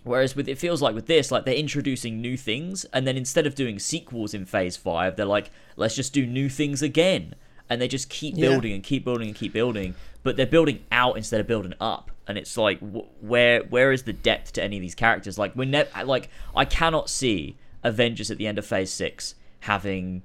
Whereas 0.04 0.36
with 0.36 0.48
it 0.48 0.58
feels 0.58 0.80
like 0.80 0.94
with 0.94 1.06
this, 1.06 1.30
like 1.32 1.44
they're 1.44 1.54
introducing 1.54 2.20
new 2.20 2.36
things, 2.36 2.84
and 2.92 3.06
then 3.06 3.16
instead 3.16 3.46
of 3.46 3.54
doing 3.56 3.78
sequels 3.80 4.32
in 4.32 4.44
Phase 4.46 4.76
Five, 4.76 5.16
they're 5.16 5.26
like, 5.26 5.50
let's 5.76 5.96
just 5.96 6.12
do 6.14 6.24
new 6.24 6.48
things 6.48 6.82
again, 6.82 7.34
and 7.68 7.82
they 7.82 7.88
just 7.88 8.08
keep 8.08 8.36
Yeah. 8.36 8.48
building 8.48 8.72
and 8.72 8.82
keep 8.82 9.04
building 9.04 9.26
and 9.28 9.36
keep 9.36 9.52
building, 9.52 9.94
but 10.22 10.36
they're 10.36 10.46
building 10.46 10.84
out 10.92 11.16
instead 11.16 11.40
of 11.40 11.46
building 11.48 11.74
up, 11.80 12.10
and 12.28 12.38
it's 12.38 12.56
like, 12.56 12.78
wh- 12.78 13.22
where 13.22 13.62
where 13.64 13.90
is 13.92 14.04
the 14.04 14.12
depth 14.12 14.52
to 14.52 14.62
any 14.62 14.76
of 14.76 14.82
these 14.82 14.94
characters? 14.94 15.36
Like 15.36 15.54
we're 15.56 15.68
never 15.68 15.90
like 16.04 16.30
I 16.54 16.64
cannot 16.64 17.10
see 17.10 17.56
Avengers 17.82 18.30
at 18.30 18.38
the 18.38 18.46
end 18.46 18.56
of 18.56 18.64
Phase 18.64 18.92
Six 18.92 19.34
having 19.60 20.22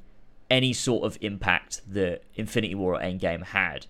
any 0.53 0.71
sort 0.71 1.03
of 1.03 1.17
impact 1.19 1.81
that 1.91 2.21
Infinity 2.35 2.75
War 2.75 2.93
or 2.95 2.99
Endgame 2.99 3.43
had, 3.43 3.87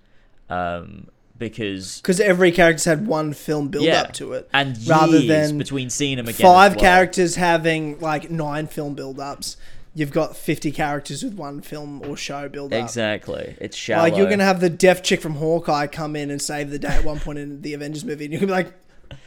um, 0.49 1.07
because 1.38 1.99
because 1.99 2.22
every 2.22 2.53
character's 2.53 2.86
had 2.86 3.05
one 3.05 3.34
film 3.34 3.68
build 3.68 3.84
yeah, 3.84 4.03
up 4.03 4.14
to 4.14 4.32
it, 4.32 4.49
and 4.53 4.78
rather 4.88 5.20
than 5.20 5.57
between 5.57 5.89
seeing 5.89 6.16
them 6.16 6.28
again. 6.28 6.41
five 6.41 6.76
well. 6.76 6.82
characters 6.82 7.36
having 7.36 7.99
like 7.99 8.32
nine 8.32 8.68
film 8.68 8.95
build 8.95 9.20
ups. 9.20 9.57
You've 9.93 10.11
got 10.11 10.38
fifty 10.38 10.72
characters 10.72 11.22
with 11.22 11.34
one 11.34 11.61
film 11.61 12.01
or 12.07 12.16
show 12.16 12.47
build 12.47 12.74
up. 12.74 12.82
Exactly. 12.82 13.55
It's 13.59 13.76
shallow. 13.78 14.03
Like 14.03 14.16
you're 14.16 14.30
gonna 14.30 14.45
have 14.45 14.61
the 14.61 14.70
deaf 14.70 15.03
chick 15.03 15.22
from 15.22 15.36
Hawkeye 15.36 15.88
come 15.88 16.16
in 16.16 16.32
and 16.32 16.41
save 16.41 16.72
the 16.72 16.80
day 16.80 16.88
at 16.88 17.03
one 17.03 17.20
point 17.20 17.39
in 17.39 17.61
the 17.61 17.74
Avengers 17.74 18.05
movie, 18.05 18.24
and 18.24 18.34
you're 18.34 18.39
gonna 18.39 18.53
be 18.53 18.64
like, 18.64 18.74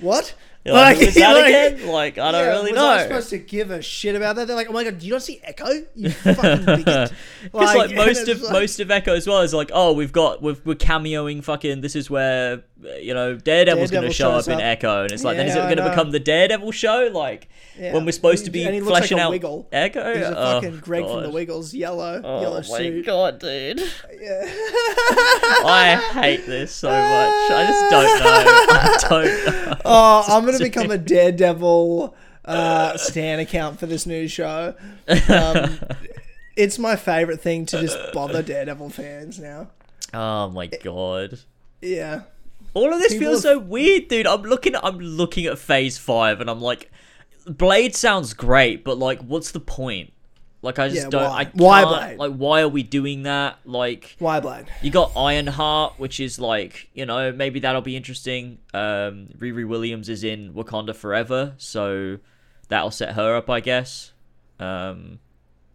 "What? 0.01 0.34
You're 0.66 0.74
like, 0.74 0.98
that 0.98 1.32
like- 1.32 1.46
again? 1.46 1.86
Like, 1.88 2.18
I 2.18 2.32
don't 2.32 2.44
Yeah, 2.44 2.50
really 2.50 2.72
was 2.72 2.80
I 2.80 2.96
know. 2.96 3.02
supposed 3.04 3.30
to 3.30 3.38
give 3.38 3.70
a 3.70 3.80
shit 3.82 4.14
about 4.14 4.36
that? 4.36 4.46
They're 4.46 4.56
like, 4.56 4.68
"Oh 4.68 4.72
my 4.72 4.84
god, 4.84 4.98
do 4.98 5.06
you 5.06 5.12
not 5.12 5.22
see 5.22 5.40
Echo? 5.44 5.66
You 5.94 6.10
fucking 6.10 6.64
bigot!" 6.64 7.12
Because 7.42 7.52
like, 7.74 7.88
and 7.90 7.96
most 8.06 8.28
of 8.28 8.42
like- 8.42 8.52
most 8.52 8.80
of 8.80 8.90
Echo 8.90 9.14
as 9.14 9.26
well 9.26 9.40
is 9.42 9.54
like, 9.54 9.70
oh, 9.72 9.92
we've 9.92 10.12
got 10.12 10.42
we've, 10.42 10.60
we're 10.66 10.74
cameoing 10.74 11.42
fucking. 11.44 11.80
This 11.80 11.94
is 11.96 12.10
where 12.10 12.62
you 13.00 13.14
know 13.14 13.36
Daredevil's 13.36 13.90
going 13.90 14.04
to 14.04 14.12
show 14.12 14.30
up 14.32 14.36
shows 14.44 14.48
in 14.48 14.54
up. 14.54 14.60
Echo, 14.62 15.02
and 15.04 15.12
it's 15.12 15.24
like, 15.24 15.36
then 15.36 15.46
is 15.46 15.54
it 15.54 15.60
going 15.60 15.76
to 15.78 15.88
become 15.88 16.10
the 16.10 16.20
Daredevil 16.20 16.72
show? 16.72 17.10
Like 17.12 17.48
Yeah. 17.78 17.92
when 17.94 18.04
we're 18.04 18.12
supposed 18.12 18.44
to 18.46 18.50
be 18.50 18.64
And 18.64 18.74
he 18.74 18.80
looks 18.80 18.92
like 18.92 19.00
fleshing 19.04 19.18
out 19.20 19.30
Wiggle. 19.30 19.68
Echo. 19.72 20.14
He's 20.14 20.22
a 20.26 20.36
Oh, 20.38 20.60
fucking 20.60 20.78
Greg 20.80 21.04
from 21.04 21.22
the 21.22 21.30
Wiggles, 21.30 21.72
yellow, 21.74 22.20
Oh 22.24 22.40
yellow 22.40 22.62
my 22.68 23.00
god, 23.02 23.38
dude! 23.38 23.80
Yeah. 24.20 24.44
I 25.64 25.96
hate 26.12 26.46
this 26.46 26.72
so 26.72 26.88
much. 26.88 26.96
I 26.98 27.66
just 27.66 27.90
don't 27.90 28.18
know. 28.20 28.44
I 28.70 28.96
don't 29.08 29.66
know. 29.66 29.76
Oh, 29.84 30.24
I'm 30.28 30.44
gonna 30.44 30.55
become 30.59 30.90
a 30.90 30.98
Daredevil 30.98 32.14
uh, 32.44 32.96
Stan 32.96 33.38
account 33.38 33.78
for 33.78 33.86
this 33.86 34.07
new 34.07 34.28
show. 34.28 34.74
Um, 35.28 35.78
it's 36.57 36.78
my 36.78 36.96
favorite 36.96 37.40
thing 37.40 37.66
to 37.66 37.80
just 37.80 37.98
bother 38.12 38.42
Daredevil 38.42 38.90
fans 38.90 39.38
now. 39.38 39.70
Oh 40.14 40.48
my 40.50 40.66
god. 40.66 41.40
Yeah. 41.82 42.22
All 42.74 42.92
of 42.92 43.00
this 43.00 43.12
People 43.12 43.28
feels 43.28 43.44
have- 43.44 43.52
so 43.54 43.59
weird, 43.59 44.09
dude. 44.09 44.26
I'm 44.26 44.42
looking 44.42 44.74
I'm 44.76 44.98
looking 44.98 45.46
at 45.46 45.59
phase 45.59 45.98
five 45.98 46.40
and 46.40 46.48
I'm 46.50 46.61
like 46.61 46.90
Blade 47.46 47.94
sounds 47.94 48.34
great, 48.34 48.84
but 48.84 48.98
like 48.98 49.20
what's 49.20 49.50
the 49.52 49.61
point? 49.61 50.12
Like 50.66 50.78
I 50.78 50.88
just 50.88 51.04
Yeah, 51.04 51.08
don't 51.10 51.30
why? 51.30 51.38
I 51.38 51.44
can't, 51.44 51.56
Why 51.56 51.84
Blade? 51.84 52.18
like 52.18 52.32
why 52.34 52.60
are 52.60 52.68
we 52.68 52.82
doing 52.82 53.22
that? 53.22 53.58
Like 53.64 54.16
Why 54.18 54.40
Blade? 54.40 54.66
you 54.82 54.90
got 54.90 55.12
Ironheart, 55.16 55.94
which 55.98 56.20
is 56.20 56.38
like, 56.38 56.88
you 56.92 57.06
know, 57.06 57.32
maybe 57.32 57.60
that'll 57.60 57.80
be 57.82 57.96
interesting. 57.96 58.58
Um 58.74 59.28
Riri 59.38 59.66
Williams 59.66 60.08
is 60.08 60.22
in 60.24 60.52
Wakanda 60.52 60.94
Forever, 60.94 61.54
so 61.56 62.18
that'll 62.68 62.90
set 62.90 63.14
her 63.14 63.36
up, 63.36 63.48
I 63.48 63.60
guess. 63.60 64.12
Um 64.60 65.20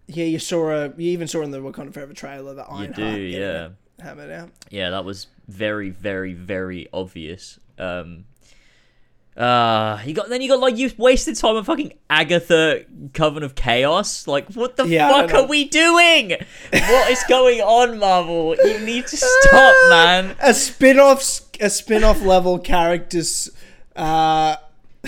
Yeah, 0.08 0.26
you 0.26 0.40
saw 0.40 0.70
a. 0.72 0.88
You 0.98 1.12
even 1.12 1.28
saw 1.28 1.42
in 1.42 1.52
the 1.52 1.60
Wakanda 1.60 1.94
Forever 1.94 2.14
trailer 2.14 2.54
that 2.56 2.68
you 2.70 2.76
Ironheart. 2.78 2.96
do, 3.16 3.20
yeah. 3.22 3.70
a 4.00 4.04
Hammer 4.04 4.32
out. 4.34 4.50
Yeah, 4.70 4.90
that 4.90 5.06
was 5.06 5.28
very, 5.48 5.90
very, 5.90 6.34
very 6.34 6.88
obvious. 6.92 7.60
Um, 7.78 8.26
uh, 9.42 10.00
you 10.06 10.14
got 10.14 10.30
then 10.30 10.42
you 10.42 10.48
got 10.50 10.60
like 10.60 10.78
you 10.78 10.92
wasted 10.98 11.36
time 11.36 11.56
on 11.56 11.64
fucking 11.64 11.94
Agatha 12.10 12.86
Coven 13.14 13.44
of 13.44 13.56
Chaos. 13.56 14.28
Like, 14.28 14.52
what 14.54 14.78
the 14.78 14.88
Yeah, 14.88 15.10
fuck 15.10 15.34
are 15.34 15.48
we 15.48 15.66
doing? 15.66 16.30
what 16.72 17.10
is 17.10 17.24
going 17.28 17.60
on, 17.62 17.98
Marvel? 17.98 18.56
You 18.64 18.80
need 18.80 19.08
to 19.08 19.18
stop, 19.18 19.76
man. 19.90 20.36
A 20.42 20.54
spin-off, 20.54 21.42
a 21.60 21.70
spin-off 21.70 22.22
level 22.22 22.60
characters. 22.60 23.50
Uh, 23.96 24.58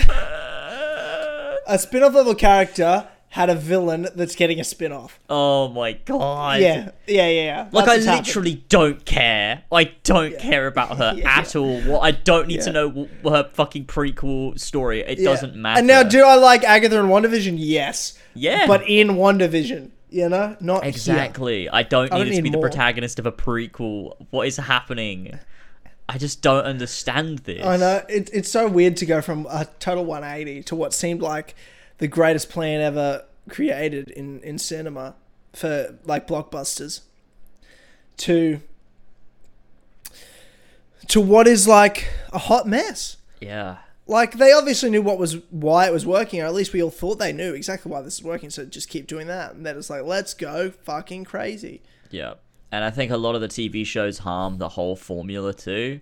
a 1.66 1.78
spin-off 1.78 2.14
level 2.14 2.34
character 2.34 3.08
had 3.34 3.50
a 3.50 3.54
villain 3.56 4.06
that's 4.14 4.36
getting 4.36 4.60
a 4.60 4.64
spin-off. 4.64 5.18
Oh 5.28 5.66
my 5.66 5.94
god. 5.94 6.60
Yeah, 6.60 6.90
yeah, 7.08 7.28
yeah. 7.28 7.28
yeah. 7.28 7.68
Like 7.72 7.88
I 7.88 7.94
what's 7.94 8.04
happened. 8.04 8.26
literally 8.28 8.64
don't 8.68 9.04
care. 9.04 9.64
I 9.72 9.84
don't 10.04 10.38
care 10.38 10.68
about 10.68 10.98
her 10.98 11.14
Yeah, 11.16 11.40
at 11.40 11.56
all. 11.56 11.80
What 11.80 12.02
I 12.04 12.12
don't 12.12 12.46
need 12.46 12.60
to 12.60 12.70
know 12.72 13.08
her 13.24 13.50
fucking 13.52 13.86
prequel 13.86 14.56
story. 14.60 15.00
It 15.00 15.18
Yeah. 15.18 15.30
doesn't 15.30 15.56
matter. 15.56 15.80
And 15.80 15.88
now, 15.88 16.04
do 16.04 16.22
I 16.24 16.36
like 16.36 16.62
Agatha 16.62 16.96
in 16.96 17.06
WandaVision? 17.06 17.56
Yes. 17.58 18.16
Yeah. 18.34 18.68
But 18.68 18.88
in 18.88 19.08
WandaVision, 19.16 19.90
you 20.10 20.28
know, 20.28 20.56
not 20.60 20.84
here. 20.84 20.90
Exactly. 20.90 21.68
I 21.68 21.82
don't 21.82 22.12
I 22.12 22.18
need 22.18 22.24
don't 22.26 22.32
it 22.34 22.36
to 22.36 22.42
be 22.42 22.50
need 22.50 22.56
the 22.56 22.60
protagonist 22.60 23.18
of 23.18 23.26
a 23.26 23.32
prequel. 23.32 24.14
What 24.30 24.46
is 24.46 24.58
happening? 24.58 25.40
I 26.08 26.18
just 26.18 26.40
don't 26.40 26.64
understand 26.64 27.40
this. 27.40 27.66
I 27.66 27.78
know 27.78 28.04
it, 28.08 28.30
it's 28.32 28.48
so 28.48 28.68
weird 28.68 28.96
to 28.98 29.06
go 29.06 29.20
from 29.20 29.46
a 29.50 29.64
total 29.80 30.04
180 30.04 30.62
to 30.64 30.76
what 30.76 30.94
seemed 30.94 31.20
like 31.20 31.56
the 31.98 32.08
greatest 32.08 32.48
plan 32.50 32.80
ever 32.80 33.24
created 33.48 34.10
in 34.10 34.40
in 34.40 34.58
cinema 34.58 35.14
for 35.52 35.98
like 36.04 36.26
blockbusters 36.26 37.00
to 38.18 38.60
to 41.08 41.20
what 41.20 41.46
is 41.46 41.68
like 41.68 42.08
a 42.32 42.38
hot 42.38 42.66
mess. 42.66 43.16
Yeah. 43.40 43.78
Like 44.06 44.32
they 44.38 44.52
obviously 44.52 44.90
knew 44.90 45.02
what 45.02 45.18
was 45.18 45.36
why 45.50 45.86
it 45.86 45.92
was 45.92 46.04
working, 46.04 46.42
or 46.42 46.44
at 46.46 46.54
least 46.54 46.72
we 46.72 46.82
all 46.82 46.90
thought 46.90 47.18
they 47.18 47.32
knew 47.32 47.54
exactly 47.54 47.90
why 47.90 48.02
this 48.02 48.14
is 48.14 48.22
working. 48.22 48.50
So 48.50 48.64
just 48.66 48.88
keep 48.88 49.06
doing 49.06 49.26
that, 49.28 49.54
and 49.54 49.64
then 49.64 49.76
it's 49.78 49.88
like 49.88 50.02
let's 50.04 50.34
go 50.34 50.70
fucking 50.70 51.24
crazy. 51.24 51.82
Yeah. 52.10 52.34
And 52.70 52.84
I 52.84 52.90
think 52.90 53.10
a 53.12 53.16
lot 53.16 53.34
of 53.34 53.40
the 53.40 53.48
TV 53.48 53.86
shows 53.86 54.18
harm 54.18 54.58
the 54.58 54.70
whole 54.70 54.96
formula 54.96 55.54
too. 55.54 56.00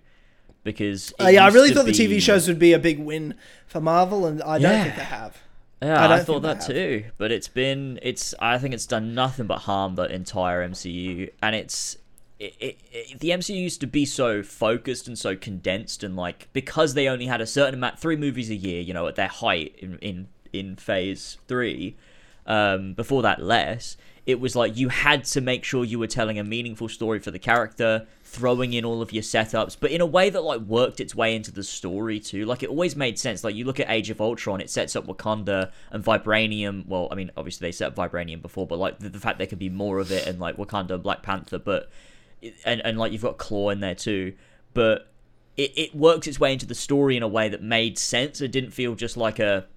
Because 0.63 1.13
Uh, 1.19 1.27
yeah, 1.27 1.45
I 1.45 1.49
really 1.49 1.71
thought 1.73 1.85
the 1.85 1.91
TV 1.91 2.21
shows 2.21 2.47
would 2.47 2.57
be 2.59 2.73
a 2.73 2.79
big 2.79 2.99
win 2.99 3.35
for 3.67 3.79
Marvel, 3.81 4.25
and 4.25 4.41
I 4.41 4.59
don't 4.59 4.71
Yeah. 4.71 4.83
think 4.83 4.95
they 4.95 5.03
have. 5.03 5.37
Yeah, 5.83 6.01
I 6.01 6.15
I, 6.15 6.23
thought 6.23 6.41
that 6.43 6.61
too. 6.61 7.05
But 7.17 7.31
it's 7.31 7.47
been 7.47 7.99
it's 8.01 8.33
I 8.39 8.57
think 8.57 8.73
it's 8.73 8.85
done 8.85 9.13
nothing 9.13 9.47
but 9.47 9.59
harm 9.59 9.95
the 9.95 10.03
entire 10.03 10.67
MCU 10.67 11.29
and 11.41 11.55
it's 11.55 11.97
it, 12.39 12.55
it, 12.59 12.77
it, 12.91 13.19
the 13.19 13.29
MCU 13.29 13.55
used 13.55 13.81
to 13.81 13.87
be 13.87 14.05
so 14.05 14.43
focused 14.43 15.07
and 15.07 15.17
so 15.17 15.35
condensed 15.35 16.03
and 16.03 16.15
like 16.15 16.47
because 16.53 16.93
they 16.93 17.07
only 17.07 17.25
had 17.27 17.41
a 17.41 17.47
certain 17.47 17.75
amount 17.75 17.99
three 17.99 18.15
movies 18.15 18.49
a 18.49 18.55
year, 18.55 18.81
you 18.81 18.93
know, 18.93 19.07
at 19.07 19.15
their 19.15 19.27
height 19.27 19.75
in 19.79 19.97
in 19.99 20.27
in 20.53 20.75
phase 20.75 21.37
3, 21.47 21.95
Um, 22.45 22.93
before 22.93 23.23
that, 23.23 23.41
less. 23.41 23.97
It 24.25 24.39
was 24.39 24.55
like 24.55 24.77
you 24.77 24.89
had 24.89 25.25
to 25.25 25.41
make 25.41 25.63
sure 25.65 25.83
you 25.83 25.99
were 25.99 26.07
telling 26.07 26.39
a 26.39 26.43
meaningful 26.43 26.87
story 26.87 27.19
for 27.19 27.31
the 27.31 27.39
character, 27.39 28.05
throwing 28.33 28.73
in 28.73 28.83
all 28.83 29.01
of 29.01 29.13
your 29.13 29.21
setups, 29.21 29.77
but 29.79 29.91
in 29.91 30.01
a 30.01 30.05
way 30.05 30.31
that 30.31 30.41
like 30.41 30.61
worked 30.61 30.99
its 30.99 31.13
way 31.13 31.35
into 31.35 31.51
the 31.51 31.63
story 31.63 32.19
too. 32.19 32.45
Like 32.45 32.63
it 32.63 32.69
always 32.69 32.95
made 32.95 33.19
sense. 33.19 33.43
Like 33.43 33.53
you 33.53 33.63
look 33.63 33.79
at 33.79 33.89
Age 33.89 34.09
of 34.09 34.19
Ultron, 34.19 34.59
it 34.59 34.71
sets 34.71 34.95
up 34.95 35.05
Wakanda 35.05 35.71
and 35.91 36.03
Vibranium. 36.03 36.87
Well, 36.87 37.07
I 37.11 37.15
mean, 37.15 37.29
obviously 37.37 37.67
they 37.67 37.71
set 37.71 37.87
up 37.87 37.95
Vibranium 37.95 38.41
before, 38.41 38.65
but 38.65 38.79
like 38.79 38.97
the, 38.97 39.09
the 39.09 39.19
fact 39.19 39.37
there 39.37 39.47
could 39.47 39.59
be 39.59 39.69
more 39.69 39.99
of 39.99 40.11
it 40.11 40.25
and 40.25 40.39
like 40.39 40.57
Wakanda 40.57 40.91
and 40.91 41.03
Black 41.03 41.21
Panther, 41.21 41.59
but 41.59 41.91
and 42.65 42.81
and 42.81 42.97
like 42.97 43.11
you've 43.11 43.21
got 43.21 43.37
Claw 43.37 43.69
in 43.69 43.79
there 43.79 43.95
too, 43.95 44.33
but 44.73 45.11
it, 45.55 45.71
it 45.77 45.95
works 45.95 46.25
its 46.25 46.39
way 46.39 46.51
into 46.51 46.65
the 46.65 46.75
story 46.75 47.15
in 47.15 47.21
a 47.21 47.27
way 47.27 47.49
that 47.49 47.61
made 47.61 47.99
sense. 47.99 48.41
It 48.41 48.51
didn't 48.51 48.71
feel 48.71 48.95
just 48.95 49.15
like 49.15 49.37
a 49.37 49.67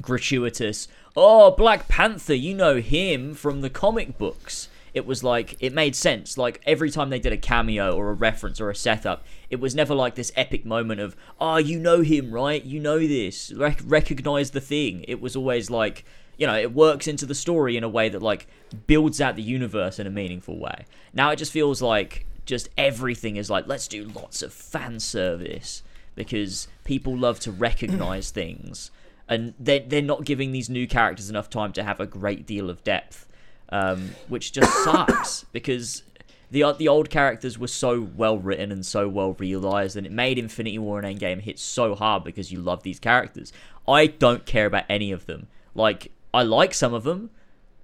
gratuitous, 0.00 0.88
oh, 1.14 1.50
Black 1.50 1.88
Panther, 1.88 2.34
you 2.34 2.54
know 2.54 2.80
him 2.80 3.34
from 3.34 3.60
the 3.60 3.70
comic 3.70 4.16
books. 4.16 4.68
It 4.98 5.06
was 5.06 5.22
like, 5.22 5.56
it 5.60 5.72
made 5.72 5.94
sense. 5.94 6.36
Like, 6.36 6.60
every 6.66 6.90
time 6.90 7.08
they 7.08 7.20
did 7.20 7.32
a 7.32 7.36
cameo 7.36 7.94
or 7.94 8.10
a 8.10 8.14
reference 8.14 8.60
or 8.60 8.68
a 8.68 8.74
setup, 8.74 9.24
it 9.48 9.60
was 9.60 9.72
never 9.72 9.94
like 9.94 10.16
this 10.16 10.32
epic 10.34 10.66
moment 10.66 11.00
of, 11.00 11.14
oh, 11.40 11.58
you 11.58 11.78
know 11.78 12.00
him, 12.00 12.32
right? 12.32 12.64
You 12.64 12.80
know 12.80 12.98
this. 12.98 13.52
Rec- 13.52 13.80
recognize 13.84 14.50
the 14.50 14.60
thing. 14.60 15.04
It 15.06 15.20
was 15.20 15.36
always 15.36 15.70
like, 15.70 16.04
you 16.36 16.48
know, 16.48 16.56
it 16.56 16.74
works 16.74 17.06
into 17.06 17.26
the 17.26 17.34
story 17.36 17.76
in 17.76 17.84
a 17.84 17.88
way 17.88 18.08
that, 18.08 18.20
like, 18.20 18.48
builds 18.88 19.20
out 19.20 19.36
the 19.36 19.42
universe 19.42 20.00
in 20.00 20.08
a 20.08 20.10
meaningful 20.10 20.58
way. 20.58 20.84
Now 21.14 21.30
it 21.30 21.36
just 21.36 21.52
feels 21.52 21.80
like 21.80 22.26
just 22.44 22.68
everything 22.76 23.36
is 23.36 23.48
like, 23.48 23.68
let's 23.68 23.86
do 23.86 24.02
lots 24.04 24.42
of 24.42 24.52
fan 24.52 24.98
service 24.98 25.84
because 26.16 26.66
people 26.82 27.16
love 27.16 27.38
to 27.38 27.52
recognize 27.52 28.30
things 28.32 28.90
and 29.28 29.54
they're, 29.60 29.80
they're 29.80 30.02
not 30.02 30.24
giving 30.24 30.52
these 30.52 30.68
new 30.68 30.88
characters 30.88 31.30
enough 31.30 31.50
time 31.50 31.72
to 31.72 31.84
have 31.84 32.00
a 32.00 32.06
great 32.06 32.46
deal 32.46 32.70
of 32.70 32.82
depth, 32.82 33.27
um, 33.70 34.10
which 34.28 34.52
just 34.52 34.72
sucks 34.84 35.44
because 35.52 36.02
the 36.50 36.64
the 36.78 36.88
old 36.88 37.10
characters 37.10 37.58
were 37.58 37.68
so 37.68 38.00
well 38.16 38.38
written 38.38 38.72
and 38.72 38.84
so 38.84 39.08
well 39.08 39.34
realized, 39.34 39.96
and 39.96 40.06
it 40.06 40.12
made 40.12 40.38
Infinity 40.38 40.78
War 40.78 40.98
and 41.00 41.18
Endgame 41.18 41.40
hit 41.40 41.58
so 41.58 41.94
hard 41.94 42.24
because 42.24 42.50
you 42.52 42.60
love 42.60 42.82
these 42.82 42.98
characters. 42.98 43.52
I 43.86 44.06
don't 44.06 44.46
care 44.46 44.66
about 44.66 44.84
any 44.88 45.12
of 45.12 45.26
them. 45.26 45.48
Like 45.74 46.10
I 46.32 46.42
like 46.42 46.74
some 46.74 46.94
of 46.94 47.04
them, 47.04 47.30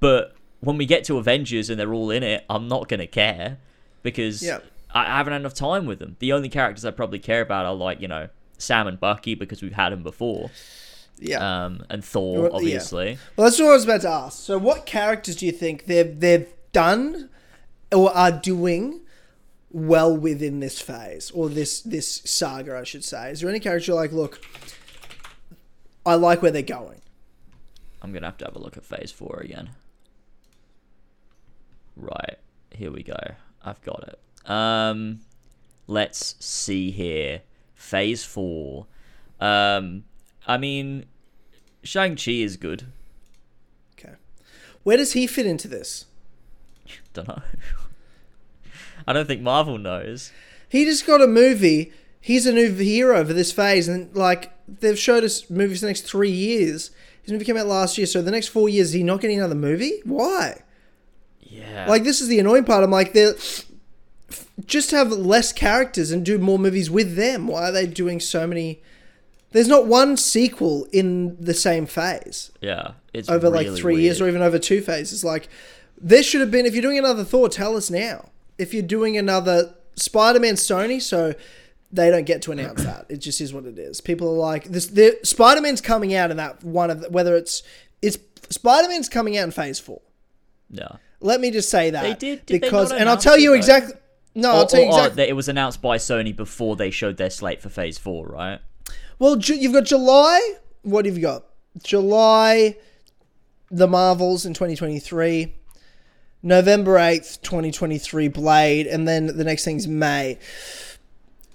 but 0.00 0.34
when 0.60 0.78
we 0.78 0.86
get 0.86 1.04
to 1.04 1.18
Avengers 1.18 1.68
and 1.68 1.78
they're 1.78 1.92
all 1.92 2.10
in 2.10 2.22
it, 2.22 2.44
I'm 2.48 2.68
not 2.68 2.88
gonna 2.88 3.06
care 3.06 3.58
because 4.02 4.42
Yeah. 4.42 4.58
I 4.94 5.02
I 5.02 5.16
haven't 5.18 5.32
had 5.32 5.42
enough 5.42 5.54
time 5.54 5.86
with 5.86 5.98
them. 5.98 6.16
The 6.20 6.32
only 6.32 6.48
characters 6.48 6.84
I 6.84 6.90
probably 6.90 7.18
care 7.18 7.40
about 7.42 7.66
are 7.66 7.74
like 7.74 8.00
you 8.00 8.08
know 8.08 8.28
Sam 8.56 8.86
and 8.86 8.98
Bucky 8.98 9.34
because 9.34 9.60
we've 9.62 9.72
had 9.72 9.90
them 9.90 10.02
before, 10.02 10.50
Yeah. 11.18 11.64
um, 11.66 11.84
and 11.90 12.04
Thor 12.04 12.42
Well, 12.42 12.50
yeah. 12.50 12.56
obviously. 12.56 13.18
Well, 13.36 13.46
that's 13.46 13.58
what 13.58 13.68
I 13.68 13.72
was 13.72 13.84
about 13.84 14.00
to 14.02 14.08
ask. 14.10 14.38
So, 14.40 14.58
what 14.58 14.84
characters 14.86 15.36
do 15.36 15.46
you 15.46 15.52
think 15.52 15.86
they've 15.86 16.18
they've 16.18 16.48
done 16.72 17.30
or 17.92 18.14
are 18.16 18.32
doing 18.32 19.00
well 19.70 20.16
within 20.16 20.60
this 20.60 20.80
phase 20.80 21.30
or 21.32 21.48
this 21.48 21.80
this 21.82 22.22
saga? 22.24 22.76
I 22.76 22.84
should 22.84 23.04
say. 23.04 23.30
Is 23.30 23.40
there 23.40 23.48
any 23.50 23.60
character 23.60 23.92
you're 23.92 24.00
like, 24.00 24.12
look, 24.12 24.44
I 26.04 26.14
like 26.16 26.42
where 26.42 26.50
they're 26.50 26.62
going? 26.62 27.00
I'm 28.02 28.12
gonna 28.12 28.26
have 28.26 28.36
to 28.38 28.44
have 28.44 28.56
a 28.56 28.58
look 28.58 28.76
at 28.76 28.84
Phase 28.84 29.10
Four 29.12 29.40
again. 29.44 29.70
Right 31.96 32.38
here 32.74 32.90
we 32.90 33.02
go. 33.02 33.16
I've 33.64 33.80
got 33.82 34.08
it. 34.08 34.50
Um, 34.50 35.20
let's 35.86 36.34
see 36.44 36.90
here. 36.90 37.42
Phase 37.74 38.24
Four. 38.24 38.86
Um, 39.40 40.04
I 40.46 40.58
mean, 40.58 41.06
Shang 41.82 42.16
Chi 42.16 42.32
is 42.32 42.56
good. 42.56 42.86
Okay, 43.98 44.14
where 44.82 44.96
does 44.96 45.12
he 45.12 45.26
fit 45.26 45.46
into 45.46 45.68
this? 45.68 46.06
Don't 47.12 47.28
know. 47.28 47.42
I 49.06 49.12
don't 49.12 49.26
think 49.26 49.42
Marvel 49.42 49.78
knows. 49.78 50.32
He 50.68 50.84
just 50.84 51.06
got 51.06 51.22
a 51.22 51.26
movie. 51.26 51.92
He's 52.20 52.46
a 52.46 52.52
new 52.52 52.72
hero 52.72 53.24
for 53.24 53.32
this 53.32 53.52
phase, 53.52 53.88
and 53.88 54.14
like 54.14 54.52
they've 54.66 54.98
showed 54.98 55.24
us 55.24 55.48
movies 55.50 55.80
the 55.80 55.86
next 55.88 56.02
three 56.02 56.30
years. 56.30 56.90
His 57.22 57.32
movie 57.32 57.44
came 57.44 57.56
out 57.56 57.66
last 57.66 57.96
year, 57.96 58.06
so 58.06 58.20
the 58.20 58.30
next 58.30 58.48
four 58.48 58.68
years, 58.68 58.88
is 58.88 58.92
he 58.94 59.02
not 59.02 59.20
getting 59.20 59.38
another 59.38 59.54
movie? 59.54 60.00
Why? 60.04 60.62
Yeah. 61.40 61.86
Like 61.88 62.04
this 62.04 62.20
is 62.20 62.28
the 62.28 62.38
annoying 62.38 62.64
part. 62.64 62.84
I'm 62.84 62.90
like, 62.90 63.12
they're 63.12 63.34
just 64.66 64.90
have 64.90 65.10
less 65.10 65.52
characters 65.52 66.10
and 66.10 66.24
do 66.24 66.38
more 66.38 66.58
movies 66.58 66.90
with 66.90 67.16
them. 67.16 67.46
Why 67.46 67.68
are 67.68 67.72
they 67.72 67.86
doing 67.86 68.20
so 68.20 68.46
many? 68.46 68.82
There's 69.54 69.68
not 69.68 69.86
one 69.86 70.16
sequel 70.16 70.86
in 70.92 71.36
the 71.42 71.54
same 71.54 71.86
phase 71.86 72.50
yeah. 72.60 72.92
It's 73.12 73.28
over 73.28 73.48
like 73.48 73.66
really 73.68 73.80
three 73.80 74.02
years 74.02 74.20
or 74.20 74.26
even 74.28 74.42
over 74.42 74.58
two 74.58 74.82
phases. 74.82 75.22
Like 75.24 75.48
there 75.96 76.22
should 76.24 76.40
have 76.40 76.50
been. 76.50 76.66
If 76.66 76.74
you're 76.74 76.82
doing 76.82 76.98
another 76.98 77.22
Thor, 77.24 77.48
tell 77.48 77.76
us 77.76 77.88
now. 77.88 78.30
If 78.58 78.74
you're 78.74 78.82
doing 78.82 79.16
another 79.16 79.74
Spider-Man, 79.94 80.54
Sony, 80.54 81.00
so 81.00 81.34
they 81.92 82.10
don't 82.10 82.24
get 82.26 82.42
to 82.42 82.52
announce 82.52 82.82
that. 82.90 83.06
It 83.08 83.18
just 83.18 83.40
is 83.40 83.54
what 83.54 83.64
it 83.64 83.78
is. 83.78 84.00
People 84.00 84.28
are 84.30 84.36
like 84.36 84.64
this. 84.64 84.88
The 84.88 85.18
Spider-Man's 85.22 85.80
coming 85.80 86.14
out 86.14 86.32
in 86.32 86.36
that 86.38 86.64
one 86.64 86.90
of 86.90 87.00
the, 87.02 87.10
whether 87.10 87.36
it's 87.36 87.62
it's 88.02 88.18
Spider-Man's 88.50 89.08
coming 89.08 89.38
out 89.38 89.44
in 89.44 89.50
Phase 89.52 89.78
Four. 89.78 90.02
Yeah. 90.68 90.96
Let 91.20 91.40
me 91.40 91.52
just 91.52 91.70
say 91.70 91.90
that 91.90 92.02
They 92.02 92.14
did- 92.14 92.44
did 92.46 92.60
they 92.60 92.66
because, 92.66 92.90
not 92.90 93.00
and 93.00 93.08
I'll 93.08 93.16
tell 93.16 93.38
you 93.38 93.54
exactly. 93.54 93.94
No, 94.34 94.50
Or, 94.50 94.54
I'll 94.54 94.66
tell 94.66 94.80
you 94.80 94.86
or- 94.86 94.94
or 94.94 94.98
exactly. 95.02 95.28
it 95.28 95.36
was 95.36 95.48
announced 95.48 95.80
by 95.80 95.96
Sony 95.96 96.34
before 96.34 96.74
they 96.74 96.90
showed 96.90 97.16
their 97.18 97.30
slate 97.30 97.62
for 97.62 97.68
Phase 97.68 97.98
Four, 97.98 98.26
right? 98.26 98.58
Well, 99.18 99.38
you've 99.38 99.72
got 99.72 99.84
July. 99.84 100.54
What 100.82 101.06
have 101.06 101.16
you 101.16 101.22
got? 101.22 101.44
July, 101.82 102.76
the 103.70 103.86
Marvels 103.86 104.44
in 104.46 104.54
2023. 104.54 105.54
November 106.42 106.96
8th, 106.96 107.40
2023, 107.40 108.28
Blade. 108.28 108.86
And 108.86 109.08
then 109.08 109.26
the 109.26 109.44
next 109.44 109.64
thing's 109.64 109.88
May. 109.88 110.38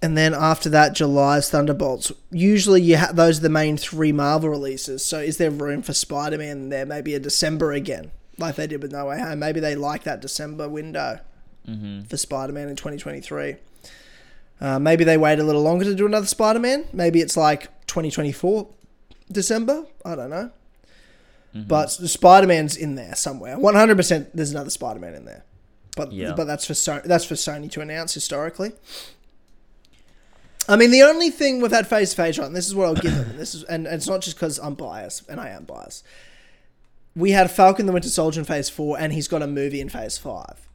And 0.02 0.18
then 0.18 0.34
after 0.34 0.70
that, 0.70 0.94
July's 0.94 1.50
Thunderbolts. 1.50 2.12
Usually, 2.32 2.82
you 2.82 2.98
ha- 2.98 3.12
those 3.14 3.40
are 3.40 3.44
the 3.44 3.50
main 3.50 3.78
three 3.78 4.12
Marvel 4.12 4.50
releases. 4.50 5.04
So, 5.04 5.20
is 5.20 5.38
there 5.38 5.52
room 5.52 5.82
for 5.82 5.94
Spider 5.94 6.38
Man 6.38 6.70
there? 6.70 6.86
Maybe 6.86 7.14
a 7.16 7.20
December 7.20 7.74
again, 7.74 8.12
like 8.38 8.56
they 8.56 8.66
did 8.66 8.82
with 8.82 8.94
No 8.94 9.08
Way 9.08 9.20
Home. 9.20 9.40
Maybe 9.40 9.60
they 9.60 9.76
like 9.76 10.04
that 10.04 10.22
December 10.22 10.70
window 10.70 11.20
mm-hmm. 11.68 12.04
for 12.04 12.16
Spider 12.16 12.54
Man 12.54 12.70
in 12.70 12.78
2023. 12.78 13.58
Uh, 14.62 14.78
maybe 14.80 15.04
they 15.04 15.18
wait 15.18 15.40
a 15.40 15.44
little 15.44 15.62
longer 15.62 15.86
to 15.86 15.96
do 15.96 16.06
another 16.06 16.26
Spider 16.28 16.60
Man. 16.60 16.86
Maybe 16.92 17.22
it's 17.22 17.38
like 17.38 17.64
2024 17.88 18.68
December. 19.32 19.86
I 20.06 20.16
don't 20.16 20.30
know. 20.30 20.52
But 21.54 21.88
Spider 21.88 22.46
Man's 22.48 22.78
in 22.78 22.96
there 22.96 23.16
somewhere. 23.16 23.58
100% 23.58 24.28
there's 24.34 24.52
another 24.52 24.70
Spider 24.70 25.00
Man 25.00 25.16
in 25.16 25.26
there. 25.26 25.44
But 25.96 26.12
Yeah. 26.12 26.34
but 26.34 26.46
that's 26.46 26.66
for 26.66 26.74
so- 26.76 27.02
that's 27.04 27.26
for 27.26 27.34
Sony 27.36 27.70
to 27.72 27.82
announce 27.82 28.14
historically. 28.14 28.74
I 30.68 30.76
mean, 30.76 30.92
the 30.92 31.02
only 31.02 31.32
thing 31.32 31.62
with 31.62 31.72
that 31.72 31.88
phase 31.88 32.14
phase 32.14 32.38
right, 32.38 32.46
and 32.46 32.56
this 32.56 32.68
is 32.68 32.76
what 32.76 32.86
I'll 32.86 32.94
give 32.96 33.16
them. 33.16 33.30
And 33.32 33.40
this 33.40 33.56
is 33.56 33.64
and, 33.64 33.88
and 33.88 33.96
it's 33.96 34.08
not 34.08 34.22
just 34.22 34.36
because 34.38 34.60
I'm 34.60 34.76
biased, 34.76 35.28
and 35.28 35.40
I 35.40 35.50
am 35.50 35.64
biased. 35.64 36.06
We 37.16 37.32
had 37.32 37.50
Falcon 37.50 37.88
the 37.88 37.92
Winter 37.92 38.10
Soldier 38.10 38.40
in 38.42 38.46
phase 38.46 38.70
four, 38.70 39.00
and 39.00 39.12
he's 39.12 39.28
got 39.28 39.42
a 39.42 39.48
movie 39.48 39.82
in 39.82 39.90
phase 39.90 40.18
five. 40.20 40.70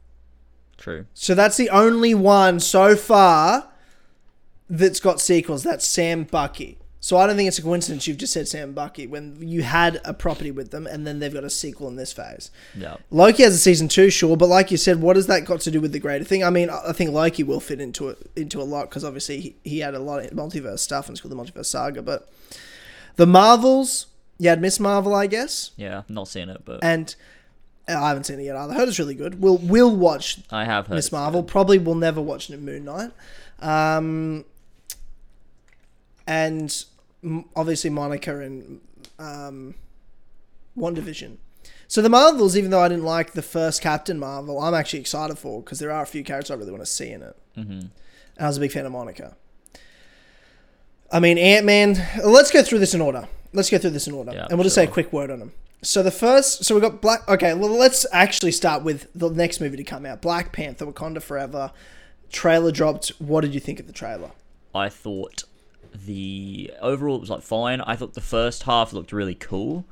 True. 0.77 1.05
So 1.13 1.33
that's 1.33 1.55
the 1.55 1.69
only 1.69 2.13
one 2.13 2.59
so 2.59 2.97
far 2.97 3.69
that's 4.69 4.99
got 4.99 5.21
sequels. 5.21 5.63
That's 5.63 5.85
Sam 5.85 6.23
Bucky. 6.23 6.77
So 6.99 7.17
I 7.17 7.27
don't 7.27 7.35
think 7.35 7.47
it's 7.47 7.59
a 7.59 7.61
coincidence 7.61 8.07
you've 8.07 8.17
just 8.17 8.33
said 8.33 8.47
Sam 8.47 8.73
Bucky 8.73 9.05
when 9.05 9.37
you 9.47 9.61
had 9.61 10.01
a 10.03 10.11
property 10.11 10.49
with 10.49 10.71
them 10.71 10.87
and 10.87 11.05
then 11.05 11.19
they've 11.19 11.31
got 11.31 11.43
a 11.43 11.51
sequel 11.51 11.87
in 11.87 11.97
this 11.97 12.11
phase. 12.11 12.49
Yeah. 12.75 12.95
Loki 13.11 13.43
has 13.43 13.53
a 13.53 13.59
season 13.59 13.87
two, 13.87 14.09
sure, 14.09 14.35
but 14.35 14.49
like 14.49 14.71
you 14.71 14.77
said, 14.77 15.01
what 15.01 15.15
has 15.15 15.27
that 15.27 15.45
got 15.45 15.59
to 15.61 15.69
do 15.69 15.79
with 15.79 15.91
the 15.91 15.99
greater 15.99 16.25
thing? 16.25 16.43
I 16.43 16.49
mean, 16.49 16.71
I 16.71 16.93
think 16.93 17.11
Loki 17.11 17.43
will 17.43 17.59
fit 17.59 17.79
into 17.79 18.09
it 18.09 18.31
into 18.35 18.59
a 18.59 18.63
lot 18.63 18.89
because 18.89 19.03
obviously 19.05 19.39
he, 19.39 19.55
he 19.63 19.79
had 19.79 19.93
a 19.93 19.99
lot 19.99 20.25
of 20.25 20.31
multiverse 20.31 20.79
stuff 20.79 21.07
and 21.07 21.13
it's 21.15 21.21
called 21.21 21.31
the 21.31 21.35
multiverse 21.51 21.67
saga. 21.67 22.01
But 22.01 22.27
the 23.17 23.27
Marvels, 23.27 24.07
you 24.39 24.49
had 24.49 24.59
Miss 24.59 24.79
Marvel, 24.79 25.13
I 25.13 25.27
guess, 25.27 25.71
Yeah. 25.77 26.01
Not 26.09 26.27
seen 26.27 26.49
it, 26.49 26.63
but 26.65 26.83
and 26.83 27.15
uh, 27.87 28.01
I 28.01 28.07
haven't 28.07 28.23
seen 28.23 28.39
it 28.39 28.45
yet 28.45 28.55
either. 28.55 28.73
I 28.73 28.77
heard 28.77 28.89
it's 28.89 28.97
really 28.97 29.13
good. 29.13 29.39
We'll 29.39 29.59
we'll 29.59 29.95
watch 29.95 30.39
I 30.49 30.65
have 30.65 30.87
heard. 30.87 30.95
Miss 30.95 31.11
Marvel. 31.11 31.43
Probably 31.43 31.77
will 31.77 31.93
never 31.93 32.19
watch 32.19 32.49
it. 32.49 32.59
Moon 32.59 32.85
Knight. 32.85 33.11
Um, 33.59 34.43
and 36.27 36.85
obviously 37.55 37.89
Monica 37.89 38.39
and 38.39 38.81
um, 39.19 39.75
WandaVision. 40.77 41.37
So 41.87 42.01
the 42.01 42.09
Marvels, 42.09 42.57
even 42.57 42.71
though 42.71 42.81
I 42.81 42.87
didn't 42.89 43.05
like 43.05 43.33
the 43.33 43.41
first 43.41 43.81
Captain 43.81 44.19
Marvel, 44.19 44.59
I'm 44.59 44.73
actually 44.73 44.99
excited 44.99 45.37
for 45.37 45.61
because 45.61 45.79
there 45.79 45.91
are 45.91 46.03
a 46.03 46.07
few 46.07 46.23
characters 46.23 46.51
I 46.51 46.55
really 46.55 46.71
want 46.71 46.81
to 46.83 46.89
see 46.89 47.11
in 47.11 47.21
it. 47.21 47.35
Mhm. 47.57 47.69
And 47.69 47.91
I 48.39 48.47
was 48.47 48.57
a 48.57 48.59
big 48.59 48.71
fan 48.71 48.85
of 48.85 48.91
Monica. 48.91 49.35
I 51.11 51.19
mean, 51.19 51.37
Ant 51.37 51.65
Man. 51.65 51.95
Let's 52.23 52.51
go 52.51 52.63
through 52.63 52.79
this 52.79 52.93
in 52.93 53.01
order. 53.01 53.27
Let's 53.53 53.69
go 53.69 53.77
through 53.77 53.91
this 53.91 54.07
in 54.07 54.13
order, 54.13 54.33
Yeah, 54.33 54.47
and 54.49 54.57
we'll 54.57 54.63
just 54.63 54.75
say 54.75 54.83
a 54.83 54.87
quick 54.87 55.13
word 55.13 55.31
on 55.31 55.39
them. 55.39 55.53
So 55.81 56.01
the 56.03 56.11
first, 56.11 56.65
so 56.65 56.75
we 56.75 56.81
got 56.81 56.99
Black. 57.01 57.27
Okay, 57.29 57.53
well, 57.53 57.69
let's 57.69 58.05
actually 58.11 58.51
start 58.51 58.83
with 58.83 59.07
the 59.13 59.29
next 59.29 59.61
movie 59.61 59.77
to 59.77 59.83
come 59.83 60.05
out, 60.05 60.21
Black 60.21 60.51
Panther: 60.51 60.85
Wakanda 60.85 61.21
Forever. 61.21 61.71
Trailer 62.31 62.71
dropped. 62.71 63.09
What 63.19 63.41
did 63.41 63.53
you 63.53 63.59
think 63.59 63.79
of 63.79 63.87
the 63.87 63.93
trailer? 63.93 64.31
I 64.73 64.89
thought 64.89 65.43
the 66.05 66.71
overall 66.81 67.15
it 67.15 67.21
was 67.21 67.29
like 67.29 67.41
fine. 67.41 67.81
I 67.81 67.95
thought 67.95 68.13
the 68.13 68.21
first 68.21 68.63
half 68.63 68.93
looked 68.93 69.11
really 69.11 69.35
cool. 69.35 69.85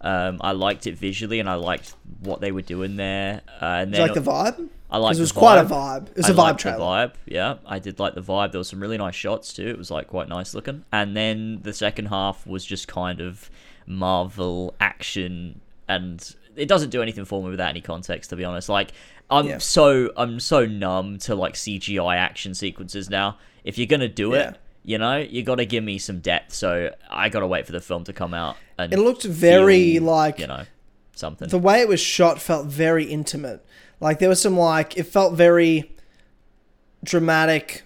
Um, 0.00 0.38
I 0.40 0.52
liked 0.52 0.86
it 0.86 0.96
visually, 0.96 1.40
and 1.40 1.48
I 1.50 1.54
liked 1.54 1.94
what 2.20 2.40
they 2.40 2.52
were 2.52 2.62
doing 2.62 2.96
there. 2.96 3.40
Uh, 3.60 3.64
and 3.82 3.92
then 3.92 4.00
like 4.02 4.14
the 4.14 4.20
vibe? 4.20 4.68
I 4.90 4.96
liked 4.98 5.18
it 5.18 5.20
was 5.20 5.32
the 5.32 5.38
quite 5.38 5.58
a 5.58 5.64
vibe. 5.64 6.04
vibe. 6.04 6.10
It 6.10 6.16
was 6.18 6.30
I 6.30 6.32
a 6.32 6.36
vibe 6.36 6.58
trailer. 6.58 6.78
Vibe, 6.78 7.12
yeah, 7.26 7.56
I 7.66 7.78
did 7.78 7.98
like 7.98 8.14
the 8.14 8.22
vibe. 8.22 8.52
There 8.52 8.58
was 8.58 8.68
some 8.68 8.80
really 8.80 8.96
nice 8.96 9.14
shots 9.16 9.52
too. 9.52 9.66
It 9.66 9.76
was 9.76 9.90
like 9.90 10.06
quite 10.06 10.28
nice 10.28 10.54
looking. 10.54 10.84
And 10.92 11.16
then 11.16 11.60
the 11.62 11.72
second 11.72 12.06
half 12.06 12.46
was 12.46 12.64
just 12.64 12.86
kind 12.88 13.20
of 13.20 13.50
Marvel 13.86 14.74
action, 14.80 15.60
and 15.88 16.34
it 16.56 16.68
doesn't 16.68 16.90
do 16.90 17.02
anything 17.02 17.24
for 17.24 17.42
me 17.42 17.50
without 17.50 17.70
any 17.70 17.80
context. 17.80 18.30
To 18.30 18.36
be 18.36 18.44
honest, 18.44 18.68
like 18.68 18.92
I'm 19.30 19.46
Yeah. 19.46 19.58
so 19.58 20.12
I'm 20.16 20.38
so 20.40 20.64
numb 20.64 21.18
to 21.20 21.34
like 21.34 21.54
CGI 21.54 22.16
action 22.16 22.54
sequences 22.54 23.10
now. 23.10 23.36
If 23.64 23.76
you're 23.78 23.86
gonna 23.88 24.08
do 24.08 24.30
Yeah. 24.32 24.50
it, 24.50 24.56
you 24.88 24.96
know, 24.96 25.18
you 25.18 25.42
got 25.42 25.56
to 25.56 25.66
give 25.66 25.84
me 25.84 25.98
some 25.98 26.20
depth. 26.20 26.54
So 26.54 26.90
I 27.10 27.28
got 27.28 27.40
to 27.40 27.46
wait 27.46 27.66
for 27.66 27.72
the 27.72 27.80
film 27.80 28.04
to 28.04 28.12
come 28.14 28.32
out. 28.32 28.56
And 28.78 28.90
It 28.90 28.98
looked 28.98 29.22
very 29.24 29.92
feel, 29.94 30.04
like 30.04 30.38
you 30.38 30.46
know 30.46 30.64
something. 31.14 31.48
the 31.48 31.58
way 31.58 31.80
it 31.82 31.88
was 31.88 32.00
shot 32.00 32.40
felt 32.40 32.66
very 32.66 33.04
intimate. 33.04 33.62
Like 34.00 34.18
there 34.18 34.30
was 34.30 34.40
some 34.40 34.56
like 34.56 34.96
it 34.96 35.04
felt 35.04 35.34
very 35.34 35.94
dramatic. 37.04 37.82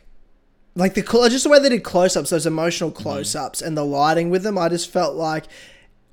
Like 0.76 0.94
the 0.94 1.02
just 1.02 1.42
the 1.44 1.50
way 1.50 1.58
they 1.58 1.68
did 1.70 1.82
close 1.82 2.16
ups, 2.16 2.30
those 2.30 2.46
emotional 2.46 2.90
Mm-hmm. 2.92 3.02
close 3.02 3.34
ups, 3.34 3.60
and 3.60 3.76
the 3.76 3.84
lighting 3.84 4.30
with 4.30 4.42
them, 4.44 4.56
I 4.56 4.68
just 4.68 4.88
felt 4.90 5.16
like 5.16 5.46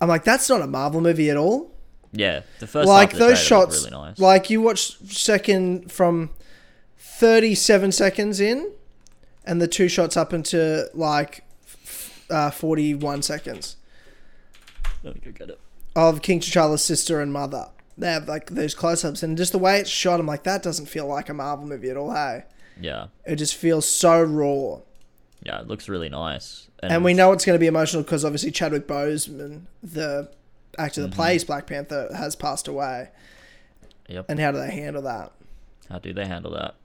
I'm 0.01 0.09
like 0.09 0.23
that's 0.23 0.49
not 0.49 0.61
a 0.61 0.67
Marvel 0.67 1.01
movie 1.01 1.29
at 1.29 1.37
all. 1.37 1.71
yeah, 2.13 2.41
the 2.59 2.65
first 2.67 2.87
like 2.87 3.11
the 3.11 3.19
those 3.19 3.39
shots, 3.39 3.85
really 3.85 3.91
nice. 3.91 4.17
like 4.19 4.49
you 4.49 4.59
watch 4.61 4.97
second 5.11 5.91
from 5.91 6.31
37 6.97 7.91
seconds 7.91 8.39
in, 8.39 8.71
and 9.49 9.61
the 9.61 9.67
two 9.67 9.87
shots 9.89 10.15
up 10.15 10.31
into 10.33 10.89
like 10.93 11.43
uh, 12.29 12.51
41 12.51 13.21
seconds 13.23 13.75
Let 15.03 15.15
me 15.15 15.21
go 15.25 15.31
get 15.31 15.49
it. 15.49 15.59
of 15.95 16.21
King 16.21 16.39
T'Challa's 16.39 16.83
sister 16.83 17.19
and 17.21 17.33
mother. 17.33 17.67
They 17.97 18.11
have 18.11 18.27
like 18.27 18.51
those 18.51 18.73
close 18.75 19.03
ups, 19.03 19.23
and 19.23 19.37
just 19.37 19.51
the 19.51 19.57
way 19.59 19.79
it's 19.79 19.89
shot, 19.89 20.19
I'm 20.19 20.25
like, 20.25 20.43
that 20.43 20.63
doesn't 20.63 20.85
feel 20.85 21.05
like 21.07 21.27
a 21.29 21.33
Marvel 21.33 21.65
movie 21.67 21.89
at 21.89 21.97
all, 21.97 22.13
hey? 22.13 22.43
Yeah, 22.79 23.07
It 23.25 23.35
just 23.35 23.55
feels 23.55 23.85
so 23.85 24.21
raw. 24.23 24.79
yeah, 25.43 25.59
it 25.59 25.67
looks 25.67 25.89
really 25.89 26.07
nice. 26.07 26.67
And 26.81 27.03
we 27.03 27.13
know 27.13 27.33
it's 27.33 27.43
going 27.45 27.55
to 27.55 27.59
be 27.59 27.67
emotional 27.67 28.03
because 28.03 28.23
obviously 28.23 28.51
Chadwick 28.51 28.87
Boseman, 28.87 29.63
the 29.83 30.29
actor 30.77 31.01
Mm-hmm. 31.01 31.09
that 31.09 31.15
plays 31.15 31.43
Black 31.43 31.67
Panther, 31.67 32.07
has 32.15 32.37
passed 32.37 32.69
away. 32.69 33.09
Yep. 34.07 34.27
And 34.29 34.39
how 34.39 34.51
do 34.51 34.59
they 34.59 34.71
handle 34.71 35.01
that? 35.01 35.33
How 35.89 35.99
do 35.99 36.13
they 36.13 36.25
handle 36.25 36.51
that? 36.53 36.75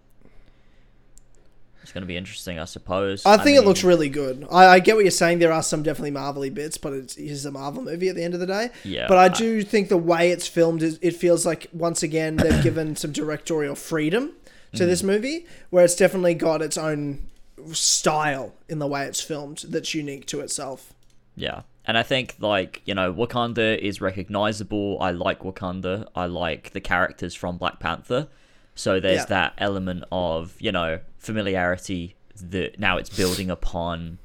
It's 1.84 1.92
going 1.92 2.02
to 2.02 2.06
be 2.08 2.16
interesting, 2.16 2.58
I 2.58 2.64
suppose. 2.64 3.24
I 3.24 3.36
think 3.36 3.56
it 3.56 3.60
mean, 3.60 3.68
looks 3.68 3.84
really 3.84 4.08
good. 4.08 4.46
I, 4.50 4.66
I 4.66 4.78
get 4.80 4.96
what 4.96 5.04
you're 5.04 5.10
saying. 5.12 5.38
There 5.38 5.52
are 5.52 5.62
some 5.62 5.82
definitely 5.84 6.10
Marvelly 6.10 6.50
bits, 6.50 6.76
but 6.76 6.92
it's, 6.92 7.16
it's 7.16 7.44
a 7.44 7.52
Marvel 7.52 7.82
movie 7.84 8.08
at 8.08 8.16
the 8.16 8.24
end 8.24 8.34
of 8.34 8.40
the 8.40 8.46
day. 8.46 8.70
Yeah, 8.84 9.06
But 9.06 9.18
I 9.18 9.24
I- 9.26 9.28
do 9.28 9.62
think 9.62 9.88
the 9.88 9.96
way 9.96 10.30
it's 10.32 10.48
filmed 10.48 10.82
is 10.82 10.98
it 11.00 11.14
feels 11.14 11.46
like 11.46 11.68
once 11.72 12.02
again 12.02 12.36
they've 12.36 12.62
given 12.68 12.96
some 12.96 13.12
directorial 13.12 13.76
freedom 13.76 14.32
to 14.74 14.82
Mm. 14.82 14.86
this 14.86 15.02
movie, 15.04 15.46
where 15.70 15.84
it's 15.84 15.94
definitely 15.94 16.34
got 16.34 16.60
its 16.60 16.76
own 16.76 17.26
style 17.72 18.54
in 18.68 18.78
the 18.78 18.86
way 18.86 19.04
it's 19.06 19.20
filmed 19.20 19.64
that's 19.68 19.94
unique 19.94 20.26
to 20.26 20.40
itself. 20.40 20.92
Yeah. 21.36 21.62
And 21.86 21.98
I 21.98 22.02
think, 22.02 22.36
like, 22.40 22.80
you 22.86 22.94
know, 22.94 23.12
Wakanda 23.12 23.76
is 23.78 24.00
recognizable. 24.00 24.96
I 25.00 25.10
like 25.10 25.40
Wakanda. 25.40 26.06
I 26.16 26.26
like 26.26 26.70
the 26.72 26.80
characters 26.80 27.34
from 27.34 27.58
Black 27.58 27.78
Panther. 27.78 28.28
So 28.74 29.00
there's 29.00 29.20
Yeah. 29.22 29.26
that 29.26 29.52
element 29.58 30.04
of, 30.10 30.56
you 30.60 30.72
know, 30.72 31.00
familiarity 31.18 32.16
that 32.50 32.78
now 32.78 32.96
it's 32.98 33.10
building 33.10 33.50
upon, 33.50 34.18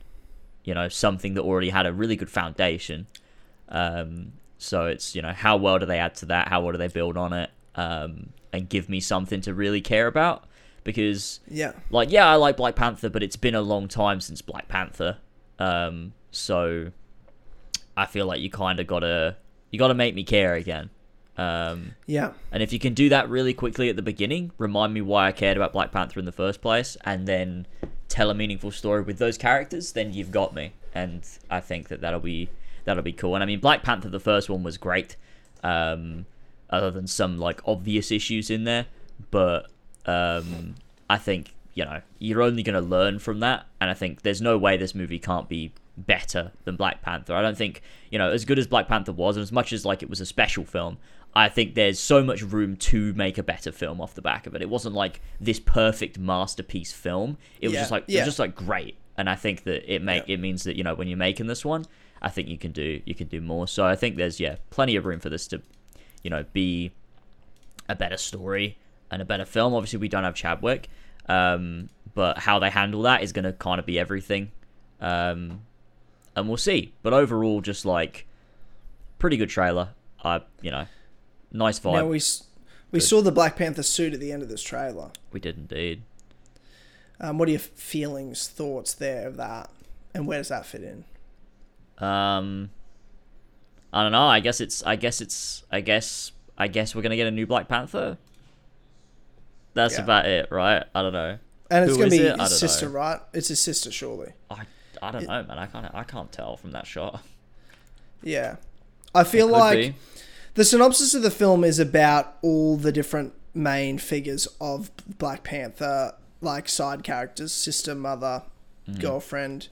you 0.64 0.74
know, 0.74 0.90
something 0.90 1.36
that 1.36 1.42
already 1.42 1.70
had 1.70 1.86
a 1.86 1.94
really 1.94 2.16
good 2.16 2.30
foundation. 2.30 3.08
Um, 3.70 4.34
so 4.58 4.88
it's, 4.88 5.16
you 5.16 5.22
know, 5.22 5.32
how 5.34 5.58
well 5.58 5.78
do 5.80 5.86
they 5.86 6.00
add 6.00 6.16
to 6.16 6.26
that? 6.28 6.48
How 6.48 6.62
well 6.62 6.72
do 6.72 6.78
they 6.78 6.88
build 6.88 7.18
on 7.18 7.34
it? 7.34 7.52
Um, 7.76 8.30
and 8.52 8.68
give 8.68 8.90
me 8.90 9.00
something 9.00 9.42
to 9.42 9.54
really 9.54 9.82
care 9.82 10.08
about? 10.08 10.46
Because 10.84 11.40
Yeah, 11.48 11.74
like 11.92 12.10
yeah 12.12 12.28
i 12.28 12.36
like 12.36 12.58
black 12.58 12.76
panther 12.76 13.10
but 13.10 13.22
it's 13.22 13.36
been 13.36 13.54
a 13.54 13.62
long 13.62 13.88
time 13.88 14.20
since 14.22 14.42
black 14.42 14.68
panther 14.70 15.18
um 15.60 16.14
so 16.32 16.92
i 17.98 18.06
feel 18.06 18.26
like 18.26 18.40
you 18.42 18.50
kind 18.50 18.80
of 18.80 18.88
gotta 18.88 19.36
you 19.72 19.78
gotta 19.78 19.94
make 19.94 20.16
me 20.16 20.24
care 20.24 20.56
again 20.56 20.90
um 21.40 21.96
yeah, 22.06 22.34
and 22.52 22.62
if 22.62 22.74
you 22.74 22.80
can 22.80 22.94
do 22.94 23.10
that 23.10 23.30
really 23.30 23.54
quickly 23.54 23.90
at 23.90 23.96
the 23.96 24.02
beginning 24.02 24.52
remind 24.58 24.94
me 24.94 25.02
why 25.02 25.28
i 25.28 25.32
cared 25.32 25.58
about 25.58 25.72
black 25.74 25.92
panther 25.92 26.20
in 26.20 26.26
the 26.26 26.32
first 26.32 26.62
place 26.62 26.98
and 27.06 27.28
then 27.28 27.66
tell 28.08 28.30
a 28.30 28.34
meaningful 28.34 28.72
story 28.72 29.02
with 29.02 29.18
those 29.20 29.38
characters 29.38 29.94
then 29.94 30.14
you've 30.14 30.32
got 30.32 30.54
me. 30.54 30.74
And 30.94 31.22
i 31.50 31.60
think 31.60 31.88
that 31.90 32.02
that'll 32.02 32.20
be 32.20 32.50
that'll 32.84 33.04
be 33.04 33.14
cool. 33.14 33.36
And 33.36 33.44
i 33.44 33.46
mean 33.48 33.60
black 33.60 33.84
panther 33.84 34.10
the 34.10 34.20
first 34.20 34.50
one 34.50 34.64
was 34.64 34.78
great 34.78 35.16
um 35.64 36.26
other 36.70 36.92
than 36.92 37.08
some 37.08 37.38
like 37.38 37.62
obvious 37.66 38.12
issues 38.12 38.50
in 38.50 38.64
there. 38.64 38.86
But 39.32 39.70
um, 40.06 40.76
I 41.10 41.18
think 41.18 41.54
you 41.74 41.86
know 41.86 42.02
you're 42.20 42.42
only 42.42 42.64
going 42.64 42.76
to 42.76 42.88
learn 42.88 43.20
from 43.20 43.40
that, 43.42 43.66
and 43.82 43.90
I 43.90 43.94
think 43.94 44.22
there's 44.22 44.42
no 44.42 44.58
way 44.58 44.78
this 44.78 44.96
movie 44.96 45.20
can't 45.20 45.50
be 45.50 45.74
better 46.06 46.52
than 46.66 46.76
Black 46.76 47.02
Panther. 47.02 47.34
I 47.36 47.42
don't 47.42 47.58
think 47.58 47.82
you 48.12 48.18
know 48.18 48.32
as 48.32 48.46
good 48.46 48.58
as 48.60 48.68
Black 48.68 48.88
Panther 48.88 49.12
was, 49.12 49.38
and 49.38 49.44
as 49.44 49.52
much 49.52 49.74
as 49.74 49.86
like 49.86 50.02
it 50.04 50.10
was 50.10 50.22
a 50.22 50.26
special 50.26 50.64
film. 50.66 50.98
I 51.36 51.48
think 51.48 51.76
there's 51.76 52.00
so 52.00 52.24
much 52.24 52.42
room 52.42 52.76
to 52.78 53.14
make 53.14 53.38
a 53.38 53.44
better 53.44 53.72
film 53.72 54.02
off 54.02 54.16
the 54.16 54.22
back 54.22 54.48
of 54.48 54.56
it. 54.56 54.64
It 54.64 54.70
wasn't 54.70 54.96
like 54.96 55.22
this 55.40 55.60
perfect 55.60 56.18
masterpiece 56.18 56.92
film. 56.92 57.38
It 57.62 57.68
was 57.68 57.76
Yeah, 57.76 57.80
just 57.82 57.92
like 57.92 58.04
it 58.08 58.14
yeah. 58.14 58.20
was 58.22 58.30
just 58.30 58.40
like 58.40 58.56
great, 58.56 58.96
and 59.16 59.30
I 59.30 59.36
think 59.36 59.64
that 59.66 59.94
it 59.94 60.02
make 60.02 60.28
Yeah. 60.28 60.34
it 60.36 60.40
means 60.40 60.64
that 60.64 60.76
you 60.76 60.84
know 60.84 60.96
when 60.96 61.08
you're 61.08 61.18
making 61.20 61.46
this 61.46 61.64
one, 61.64 61.86
I 62.22 62.30
think 62.30 62.48
you 62.48 62.58
can 62.58 62.72
do 62.72 63.02
you 63.06 63.14
can 63.14 63.28
do 63.28 63.42
more. 63.42 63.68
So 63.68 63.86
I 63.86 63.96
think 63.96 64.16
there's 64.16 64.40
yeah 64.40 64.56
plenty 64.72 64.96
of 64.96 65.06
room 65.06 65.20
for 65.20 65.30
this 65.30 65.46
to, 65.50 65.62
you 66.24 66.32
know, 66.32 66.46
be 66.52 66.92
a 67.88 67.96
better 67.96 68.18
story 68.18 68.78
and 69.12 69.22
a 69.22 69.26
better 69.26 69.46
film. 69.46 69.74
Obviously, 69.76 70.00
we 70.00 70.08
don't 70.08 70.24
have 70.24 70.34
Chadwick, 70.36 70.90
um, 71.28 71.90
but 72.16 72.40
how 72.40 72.58
they 72.58 72.70
handle 72.72 73.04
that 73.04 73.22
is 73.22 73.32
going 73.34 73.46
to 73.46 73.54
kind 73.54 73.80
of 73.80 73.86
be 73.86 74.00
everything, 74.00 74.52
um, 75.00 75.62
and 76.40 76.48
we'll 76.48 76.58
see. 76.58 76.94
But 77.04 77.14
overall, 77.14 77.62
just 77.62 77.86
like 77.86 78.26
pretty 79.20 79.38
good 79.38 79.50
trailer. 79.50 79.90
I 80.24 80.42
you 80.62 80.72
know, 80.72 80.86
nice 81.52 81.80
vibe. 81.80 81.94
Now 81.94 82.06
we 82.06 82.20
we 82.92 83.00
Good. 83.00 83.06
saw 83.06 83.22
the 83.22 83.32
Black 83.32 83.56
Panther 83.56 83.84
suit 83.84 84.14
at 84.14 84.20
the 84.20 84.32
end 84.32 84.42
of 84.42 84.50
this 84.50 84.62
trailer. 84.64 85.12
we 85.32 85.40
did 85.40 85.58
indeed. 85.58 86.02
Um, 87.22 87.38
what 87.38 87.48
are 87.48 87.52
your 87.52 87.60
feelings, 87.60 88.48
thoughts 88.48 88.94
there 88.94 89.28
of 89.28 89.36
that, 89.38 89.70
and 90.14 90.26
where 90.26 90.38
does 90.40 90.48
that 90.50 90.66
fit 90.66 90.82
in? 90.84 91.04
Um, 92.04 92.70
I 93.92 94.04
don't 94.04 94.12
know. 94.14 94.26
I 94.28 94.40
guess 94.40 94.62
it's. 94.62 94.84
I 94.84 94.96
guess 94.96 95.20
it's. 95.22 95.64
I 95.72 95.82
guess. 95.82 96.32
I 96.58 96.68
guess 96.68 96.96
we're 96.96 97.02
gonna 97.02 97.16
get 97.18 97.28
a 97.28 97.32
new 97.32 97.46
Black 97.46 97.68
Panther. 97.68 98.18
That's 99.74 99.96
Yeah. 99.96 100.04
about 100.04 100.26
it, 100.26 100.50
right? 100.52 100.84
I 100.96 101.02
don't 101.02 101.14
know. 101.14 101.38
And 101.72 101.84
it's 101.86 101.94
Who 101.94 102.00
going 102.00 102.10
to 102.10 102.18
be 102.18 102.24
it? 102.24 102.40
His 102.40 102.58
sister, 102.60 102.88
know. 102.88 102.94
right? 102.94 103.20
It's 103.34 103.50
his 103.50 103.62
sister, 103.62 103.92
surely. 103.92 104.34
I, 104.50 104.64
I 105.02 105.12
don't 105.12 105.28
know, 105.28 105.44
man. 105.44 105.58
I 105.58 105.66
can't. 105.66 105.94
I 105.96 106.04
can't 106.04 106.32
tell 106.32 106.58
from 106.58 106.72
that 106.72 106.86
shot. 106.88 107.24
Yeah. 108.24 108.58
I 109.16 109.24
feel 109.24 109.48
like 109.48 109.78
be. 109.80 109.96
the 110.56 110.64
synopsis 110.66 111.14
of 111.14 111.22
the 111.22 111.32
film 111.32 111.64
is 111.64 111.80
about 111.80 112.36
all 112.42 112.76
the 112.78 112.92
different 112.92 113.34
main 113.54 113.98
figures 113.98 114.48
of 114.62 114.92
Black 115.18 115.44
Panther, 115.44 116.14
like 116.42 116.70
side 116.70 117.04
characters, 117.04 117.52
sister, 117.52 117.96
mother, 117.96 118.44
Mm-hmm. 118.90 119.02
girlfriend. 119.02 119.68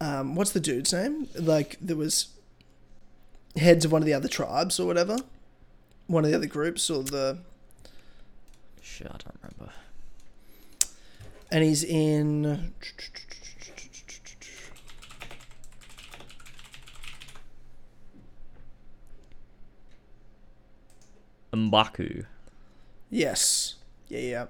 Um, 0.00 0.34
what's 0.36 0.52
the 0.52 0.60
dude's 0.60 0.92
name? 0.92 1.26
Like 1.34 1.76
there 1.80 1.96
was 1.96 2.28
heads 3.56 3.84
of 3.84 3.90
one 3.92 4.00
of 4.02 4.06
the 4.06 4.14
other 4.14 4.28
tribes 4.28 4.78
or 4.78 4.86
whatever, 4.86 5.16
one 6.06 6.24
of 6.24 6.30
the 6.30 6.36
other 6.36 6.46
groups 6.46 6.88
or 6.88 7.02
the, 7.02 7.38
Shit, 8.80 9.08
I 9.08 9.10
don't 9.16 9.36
remember. 9.42 9.72
and 11.50 11.64
he's 11.64 11.82
in. 11.82 12.72
Mbaku. 21.54 22.26
Yes. 23.10 23.74
Yeah, 24.08 24.20
yeah. 24.20 24.46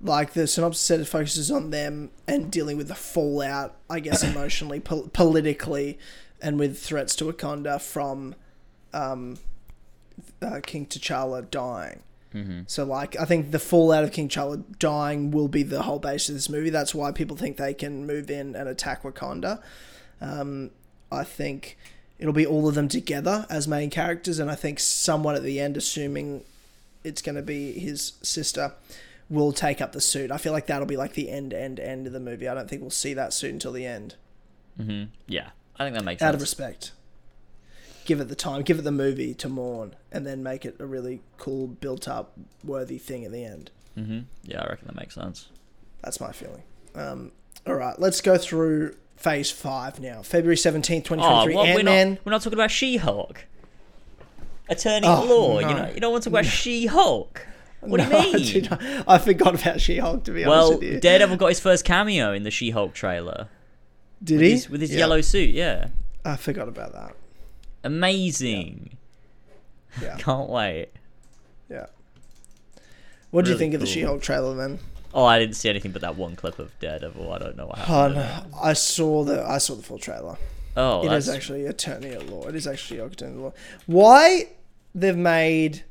Like 0.00 0.34
the 0.34 0.46
synopsis 0.46 0.82
said, 0.82 1.00
it 1.00 1.06
focuses 1.06 1.50
on 1.50 1.70
them 1.70 2.10
and 2.28 2.50
dealing 2.50 2.76
with 2.76 2.88
the 2.88 2.94
fallout, 2.94 3.76
I 3.88 4.00
guess, 4.00 4.22
emotionally, 4.34 4.80
pol- 4.80 5.08
politically, 5.12 5.98
and 6.40 6.58
with 6.58 6.78
threats 6.78 7.16
to 7.16 7.24
Wakanda 7.24 7.80
from 7.80 8.34
um, 8.92 9.38
uh, 10.42 10.60
King 10.62 10.86
T'Challa 10.86 11.50
dying. 11.50 12.02
Mm-hmm. 12.34 12.62
So, 12.66 12.84
like, 12.84 13.18
I 13.18 13.24
think 13.24 13.50
the 13.50 13.58
fallout 13.58 14.04
of 14.04 14.12
King 14.12 14.28
T'Challa 14.28 14.62
dying 14.78 15.30
will 15.30 15.48
be 15.48 15.62
the 15.62 15.82
whole 15.82 15.98
base 15.98 16.28
of 16.28 16.34
this 16.34 16.50
movie. 16.50 16.70
That's 16.70 16.94
why 16.94 17.12
people 17.12 17.36
think 17.36 17.56
they 17.56 17.72
can 17.72 18.06
move 18.06 18.30
in 18.30 18.54
and 18.54 18.68
attack 18.68 19.02
Wakanda. 19.02 19.62
Um, 20.20 20.70
I 21.10 21.24
think 21.24 21.78
it'll 22.18 22.32
be 22.32 22.46
all 22.46 22.68
of 22.68 22.74
them 22.74 22.88
together 22.88 23.46
as 23.50 23.66
main 23.68 23.90
characters, 23.90 24.38
and 24.38 24.50
I 24.50 24.54
think 24.54 24.80
someone 24.80 25.34
at 25.34 25.42
the 25.42 25.60
end, 25.60 25.76
assuming 25.76 26.44
it's 27.04 27.22
going 27.22 27.36
to 27.36 27.42
be 27.42 27.72
his 27.78 28.12
sister, 28.22 28.72
will 29.28 29.52
take 29.52 29.80
up 29.80 29.92
the 29.92 30.00
suit. 30.00 30.30
I 30.30 30.36
feel 30.38 30.52
like 30.52 30.66
that'll 30.66 30.86
be 30.86 30.96
like 30.96 31.14
the 31.14 31.30
end, 31.30 31.52
end, 31.52 31.78
end 31.80 32.06
of 32.06 32.12
the 32.12 32.20
movie. 32.20 32.48
I 32.48 32.54
don't 32.54 32.68
think 32.70 32.80
we'll 32.82 32.90
see 32.90 33.14
that 33.14 33.32
suit 33.32 33.52
until 33.52 33.72
the 33.72 33.86
end, 33.86 34.14
Mm-hmm. 34.80 35.04
Yeah, 35.26 35.50
I 35.78 35.84
think 35.84 35.96
that 35.96 36.04
makes 36.04 36.20
sense. 36.20 36.28
out 36.28 36.32
sense. 36.32 36.34
of 36.36 36.40
respect. 36.42 36.92
give 38.04 38.20
it 38.20 38.28
the 38.28 38.34
time, 38.34 38.60
give 38.62 38.78
it 38.78 38.82
the 38.82 38.92
movie 38.92 39.32
to 39.34 39.48
mourn, 39.48 39.94
and 40.12 40.26
then 40.26 40.42
make 40.42 40.64
it 40.66 40.76
a 40.78 40.84
really 40.86 41.20
cool, 41.38 41.66
built-up, 41.66 42.32
worthy 42.62 42.98
thing 42.98 43.24
at 43.24 43.32
the 43.32 43.42
end. 43.44 43.70
hmm 43.94 44.20
Yeah, 44.42 44.62
I 44.62 44.66
reckon 44.68 44.86
that 44.86 44.96
makes 44.96 45.14
sense. 45.14 45.48
That's 46.02 46.20
my 46.20 46.30
feeling. 46.32 46.62
Um, 46.94 47.32
all 47.66 47.74
right, 47.74 47.98
let's 47.98 48.20
go 48.20 48.36
through 48.38 48.94
Phase 49.16 49.50
Five 49.50 49.98
now. 50.00 50.22
February 50.22 50.56
seventeenth, 50.56 51.04
twenty 51.04 51.22
Oh, 51.22 51.28
twenty-three. 51.28 51.54
what, 51.54 51.62
we're 51.64 51.70
Ant 51.70 51.84
not 51.84 51.90
Man. 51.90 52.18
we're 52.24 52.32
not 52.32 52.42
talking 52.42 52.58
about 52.58 52.70
She-Hulk. 52.70 53.44
Attorney 54.68 55.06
Oh, 55.06 55.24
law, 55.24 55.60
no. 55.60 55.68
you 55.68 55.74
know, 55.74 55.90
you 55.94 56.00
don't 56.00 56.12
want 56.12 56.24
to 56.24 56.30
talk 56.30 56.40
about 56.40 56.50
She-Hulk. 56.50 57.46
What 57.80 57.98
No, 57.98 58.08
do 58.08 58.16
I 58.16 58.24
you 58.36 58.54
mean? 58.62 58.68
not- 58.70 58.82
I 59.08 59.18
forgot 59.18 59.60
about 59.60 59.80
She-Hulk. 59.80 60.24
To 60.24 60.32
be 60.32 60.44
honest 60.44 60.48
well, 60.70 60.78
with 60.78 60.82
you, 60.82 61.00
Daredevil 61.00 61.36
got 61.36 61.48
his 61.48 61.60
first 61.60 61.84
cameo 61.84 62.32
in 62.32 62.42
the 62.42 62.50
She-Hulk 62.50 62.92
trailer 62.94 63.48
did 64.22 64.34
with 64.36 64.42
he? 64.42 64.50
his, 64.52 64.68
with 64.70 64.80
his 64.80 64.90
Yeah. 64.92 64.98
yellow 64.98 65.20
suit. 65.20 65.50
Yeah, 65.50 65.88
I 66.24 66.36
forgot 66.36 66.68
about 66.68 66.92
that. 66.94 67.14
amazing. 67.84 68.96
Yeah, 70.02 70.16
Can't 70.18 70.48
wait. 70.50 70.88
yeah. 71.70 71.86
What 73.30 73.44
do 73.44 73.50
you 73.50 73.54
Really 73.56 73.64
think 73.66 73.74
of 73.74 73.80
the. 73.80 73.86
She-Hulk 73.86 74.20
trailer 74.22 74.54
then? 74.56 74.78
Oh, 75.16 75.24
I 75.24 75.38
didn't 75.38 75.56
see 75.56 75.70
anything 75.70 75.92
but 75.92 76.02
that 76.02 76.14
one 76.16 76.36
clip 76.36 76.58
of 76.58 76.78
Daredevil. 76.78 77.32
I 77.32 77.38
don't 77.38 77.56
know 77.56 77.66
what 77.66 77.78
happened. 77.78 78.16
no, 78.16 78.58
I 78.62 78.74
saw 78.74 79.24
the 79.24 79.42
I 79.44 79.56
saw 79.58 79.74
the 79.74 79.82
full 79.82 79.98
trailer. 79.98 80.36
Oh, 80.76 81.00
It 81.06 81.12
is 81.12 81.24
that's 81.24 81.36
actually 81.36 81.64
Attorney 81.64 82.10
at 82.10 82.28
Law. 82.28 82.46
It 82.46 82.54
is 82.54 82.66
actually 82.66 83.00
Attorney 83.00 83.32
at 83.32 83.40
Law. 83.40 83.52
Why 83.86 84.50
they've 84.94 85.16
made 85.16 85.84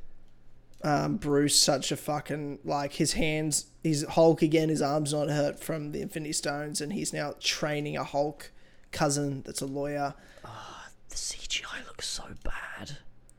um, 0.83 1.17
Bruce 1.17 1.59
such 1.59 1.91
a 1.91 1.97
fucking 1.97 2.59
like 2.63 2.93
his 2.93 3.13
hands, 3.13 3.65
his 3.83 4.05
Hulk 4.09 4.43
again, 4.43 4.69
his 4.69 4.83
arms 4.83 5.11
not 5.11 5.29
hurt 5.29 5.59
from 5.59 5.91
the 5.91 6.01
Infinity 6.01 6.33
Stones, 6.33 6.79
and 6.79 6.93
he's 6.93 7.11
now 7.11 7.33
training 7.39 7.97
a 7.97 8.03
Hulk 8.03 8.51
cousin 8.91 9.41
that's 9.43 9.61
a 9.61 9.65
lawyer. 9.65 10.13
Oh, 10.45 10.83
the 11.09 11.15
CGI 11.15 11.83
looks 11.87 12.07
so 12.07 12.25
bad. 12.43 12.97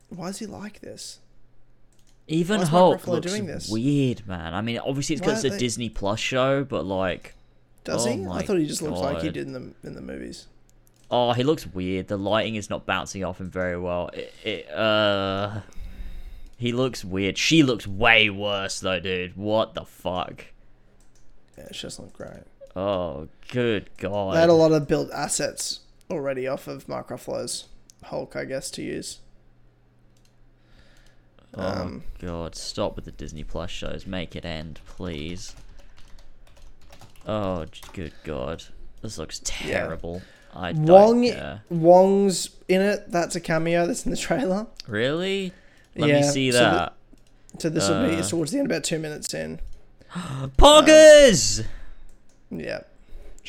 Why 0.09 0.27
is 0.27 0.39
he 0.39 0.45
like 0.45 0.81
this? 0.81 1.19
Even 2.27 2.57
Why 2.57 2.63
is 2.63 2.71
Mark 2.71 3.01
Hulk 3.01 3.07
looks 3.07 3.31
doing 3.31 3.45
this? 3.45 3.69
weird, 3.69 4.27
man. 4.27 4.53
I 4.53 4.61
mean, 4.61 4.79
obviously 4.79 5.13
it's 5.15 5.21
because 5.21 5.45
it's 5.45 5.53
a 5.53 5.57
they- 5.57 5.59
Disney 5.59 5.89
Plus 5.89 6.19
show, 6.19 6.63
but 6.65 6.85
like, 6.85 7.35
Does 7.85 8.05
Oh 8.05 8.11
he? 8.11 8.25
I 8.25 8.41
thought 8.43 8.57
he 8.57 8.65
just 8.65 8.81
looked 8.81 8.97
like 8.97 9.21
he 9.21 9.29
did 9.29 9.47
in 9.47 9.53
the 9.53 9.73
in 9.87 9.95
the 9.95 10.01
movies. 10.01 10.47
oh, 11.09 11.31
he 11.31 11.43
looks 11.43 11.65
weird. 11.65 12.07
The 12.09 12.17
lighting 12.17 12.55
is 12.55 12.69
not 12.69 12.85
bouncing 12.85 13.23
off 13.23 13.39
him 13.39 13.49
very 13.49 13.77
well. 13.79 14.09
It, 14.09 14.33
it, 14.43 14.69
uh, 14.71 15.61
he 16.57 16.73
looks 16.73 17.05
weird. 17.05 17.37
She 17.37 17.63
looks 17.63 17.87
way 17.87 18.29
worse 18.29 18.81
though, 18.81 18.99
dude. 18.99 19.37
What 19.37 19.73
the 19.73 19.85
fuck? 19.85 20.45
Yeah, 21.57 21.69
she 21.71 21.83
doesn't 21.83 22.03
look 22.03 22.13
great. 22.13 22.43
Oh, 22.75 23.29
good 23.51 23.89
god. 23.97 24.35
They 24.35 24.41
had 24.41 24.49
a 24.49 24.53
lot 24.53 24.73
of 24.73 24.87
built 24.87 25.09
assets 25.11 25.79
already 26.11 26.45
off 26.47 26.67
of 26.67 26.87
Mark 26.89 27.07
Ruffalo's 27.07 27.65
Hulk, 28.03 28.35
I 28.35 28.43
guess, 28.45 28.69
to 28.71 28.81
use. 28.83 29.19
Oh 31.57 31.63
Um, 31.65 32.03
god, 32.19 32.55
stop 32.55 32.95
with 32.95 33.05
the 33.05 33.11
Disney 33.11 33.43
Plus 33.43 33.69
shows. 33.71 34.05
Make 34.05 34.35
it 34.35 34.45
end, 34.45 34.79
please. 34.85 35.55
Oh, 37.25 37.65
good 37.93 38.13
god. 38.23 38.63
This 39.01 39.17
looks 39.17 39.41
terrible. 39.43 40.21
I 40.55 40.71
don't 40.71 40.85
Wong 40.85 41.23
care. 41.23 41.61
Wong's 41.69 42.49
in 42.67 42.81
it. 42.81 43.11
That's 43.11 43.35
a 43.35 43.39
cameo. 43.39 43.85
That's 43.85 44.05
in 44.05 44.11
the 44.11 44.17
trailer. 44.17 44.67
Really? 44.87 45.51
Let 45.95 46.09
Yeah, 46.09 46.21
me 46.21 46.27
see 46.27 46.51
so 46.51 46.57
the- 46.59 46.63
that. 46.63 46.93
So 47.59 47.69
this 47.69 47.89
will 47.89 48.07
be 48.07 48.15
Uh. 48.15 48.21
towards 48.27 48.51
the 48.51 48.59
end, 48.59 48.67
about 48.69 48.83
two 48.83 48.99
minutes 48.99 49.33
in. 49.33 49.59
Poggers! 50.57 51.65
Yeah. 52.51 52.81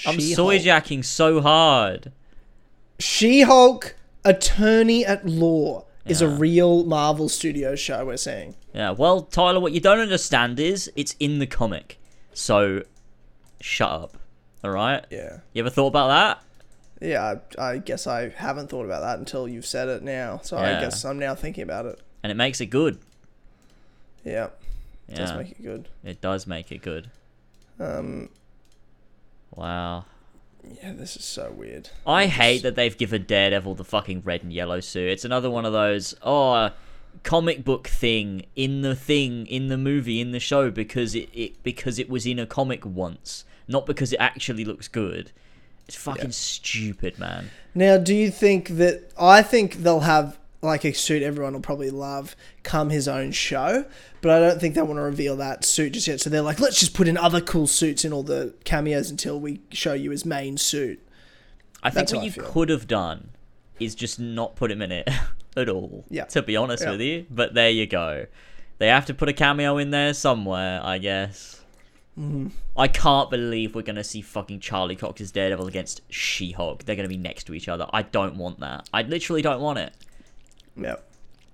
I'm 0.07 0.21
soy 0.21 0.59
jacking 0.59 1.03
so 1.03 1.41
hard. 1.41 2.13
She-Hulk, 2.99 3.95
Attorney 4.25 5.05
at 5.05 5.27
Law, 5.27 5.85
is 6.09 6.21
a 6.23 6.29
real 6.29 6.85
Marvel 6.85 7.29
Studios 7.29 7.79
show. 7.81 8.05
We're 8.05 8.17
seeing. 8.17 8.55
Yeah, 8.75 8.91
well, 8.93 9.23
Tyler, 9.23 9.61
what 9.61 9.73
you 9.73 9.81
don't 9.81 9.99
understand 10.01 10.59
is 10.61 10.91
it's 10.97 11.15
in 11.21 11.39
the 11.39 11.47
comic. 11.47 11.99
So, 12.33 12.83
shut 13.61 13.91
up. 13.91 14.17
Alright? 14.65 15.07
Yeah. 15.11 15.39
You 15.53 15.63
ever 15.63 15.71
thought 15.71 15.89
about 15.89 16.09
that? 16.09 17.07
Yeah. 17.07 17.37
I, 17.59 17.71
I 17.73 17.79
guess 17.79 18.07
I 18.07 18.31
haven't 18.31 18.69
thought 18.71 18.85
about 18.85 19.03
that 19.03 19.19
until 19.19 19.47
you've 19.49 19.67
said 19.67 19.89
it 19.89 20.03
now. 20.03 20.41
So 20.43 20.57
Yeah. 20.59 20.79
I 20.79 20.81
guess 20.81 21.05
I'm 21.05 21.19
now 21.19 21.35
thinking 21.35 21.63
about 21.63 21.87
it. 21.87 22.01
And 22.23 22.33
it 22.33 22.35
makes 22.37 22.61
it 22.61 22.67
good. 22.67 22.99
Yeah. 24.25 24.49
Yeah, 25.09 25.15
Does 25.17 25.37
make 25.37 25.51
it 25.53 25.63
good. 25.63 25.89
it 26.05 26.21
does 26.21 26.47
make 26.47 26.71
it 26.73 26.83
good. 26.83 27.11
Um. 27.81 28.29
Wow. 29.55 30.05
Yeah. 30.83 30.93
This 30.93 31.17
is 31.17 31.25
so 31.25 31.53
weird. 31.57 31.91
I 32.07 32.27
Just- 32.27 32.37
hate 32.37 32.63
that 32.63 32.75
they've 32.77 32.97
given 32.97 33.25
Daredevil 33.25 33.75
the 33.75 33.85
fucking 33.85 34.23
red 34.25 34.43
and 34.43 34.53
yellow 34.53 34.81
suit. 34.81 35.11
It's 35.11 35.25
another 35.25 35.51
one 35.51 35.65
of 35.65 35.73
those 35.73 36.15
oh 36.23 36.71
comic 37.25 37.65
book 37.65 37.89
thing 37.89 38.45
in 38.55 38.83
the 38.83 38.95
thing 38.95 39.47
in 39.47 39.69
the 39.69 39.77
movie 39.77 40.21
in 40.21 40.31
the 40.31 40.39
show 40.39 40.71
because 40.71 41.15
it, 41.15 41.29
it 41.33 41.63
because 41.65 41.99
it 41.99 42.09
was 42.09 42.27
in 42.27 42.39
a 42.39 42.47
comic 42.47 42.85
once, 42.87 43.45
not 43.67 43.87
because 43.87 44.13
it 44.13 44.19
actually 44.21 44.65
looks 44.65 44.87
good. 44.89 45.33
It's 45.87 45.97
fucking 45.97 46.27
Yeah. 46.27 46.31
stupid, 46.31 47.19
man. 47.19 47.51
Now, 47.75 47.97
do 47.97 48.15
you 48.15 48.31
think 48.31 48.69
that 48.77 49.11
I 49.19 49.43
think 49.43 49.77
they'll 49.83 50.01
have 50.01 50.39
like 50.61 50.85
a 50.85 50.93
suit 50.93 51.23
everyone 51.23 51.53
will 51.53 51.61
probably 51.61 51.91
love 51.91 52.35
come 52.63 52.91
his 52.91 53.07
own 53.07 53.31
show, 53.33 53.85
but 54.21 54.31
I 54.31 54.41
don't 54.41 54.61
think 54.61 54.75
they 54.75 54.83
want 54.83 54.97
to 54.99 55.03
reveal 55.03 55.37
that 55.37 55.65
suit 55.65 55.93
just 55.93 56.09
yet. 56.09 56.21
So 56.21 56.31
they're 56.31 56.43
like, 56.43 56.59
let's 56.61 56.81
just 56.81 56.95
put 56.95 57.07
in 57.09 57.17
other 57.17 57.41
cool 57.41 57.67
suits 57.67 58.05
in 58.05 58.13
all 58.13 58.23
the 58.25 58.55
cameos 58.65 59.11
until 59.11 59.39
we 59.39 59.61
show 59.71 59.93
you 59.93 60.11
his 60.11 60.25
main 60.25 60.57
suit. 60.57 61.01
I 61.83 61.91
think 61.91 61.95
That's 61.95 62.13
what 62.13 62.23
I 62.23 62.25
you 62.25 62.31
feel. 62.33 62.45
could 62.45 62.69
have 62.71 62.89
done 62.89 63.31
is 63.79 63.95
just 63.95 64.19
not 64.19 64.57
put 64.57 64.71
him 64.73 64.83
in 64.83 64.91
it 64.91 65.09
at 65.57 65.69
all. 65.69 66.05
Yeah. 66.11 66.25
To 66.25 66.43
be 66.43 66.57
honest 66.57 66.83
Yeah. 66.83 66.91
with 66.91 67.01
you, 67.03 67.27
but 67.31 67.55
there 67.55 67.71
you 67.71 67.87
go. 67.87 68.27
They 68.79 68.89
have 68.89 69.07
to 69.07 69.15
put 69.15 69.29
a 69.29 69.33
cameo 69.33 69.77
in 69.79 69.91
there 69.91 70.13
somewhere, 70.15 70.81
I 70.83 70.99
guess. 70.99 71.61
Mm-hmm. 72.19 72.49
I 72.77 72.89
can't 72.89 73.31
believe 73.31 73.77
we're 73.77 73.83
gonna 73.83 74.03
see 74.03 74.23
fucking 74.23 74.59
Charlie 74.59 74.97
Cox's 74.97 75.31
Daredevil 75.31 75.69
against 75.69 76.01
She-Hulk. 76.11 76.85
They're 76.85 76.97
gonna 76.97 77.07
be 77.09 77.17
next 77.17 77.45
to 77.45 77.55
each 77.55 77.69
other. 77.69 77.87
I 77.93 78.03
don't 78.03 78.37
want 78.37 78.59
that. 78.59 78.89
I 78.93 79.03
literally 79.03 79.43
don't 79.43 79.61
want 79.61 79.79
it. 79.79 79.93
Yeah, 80.79 80.97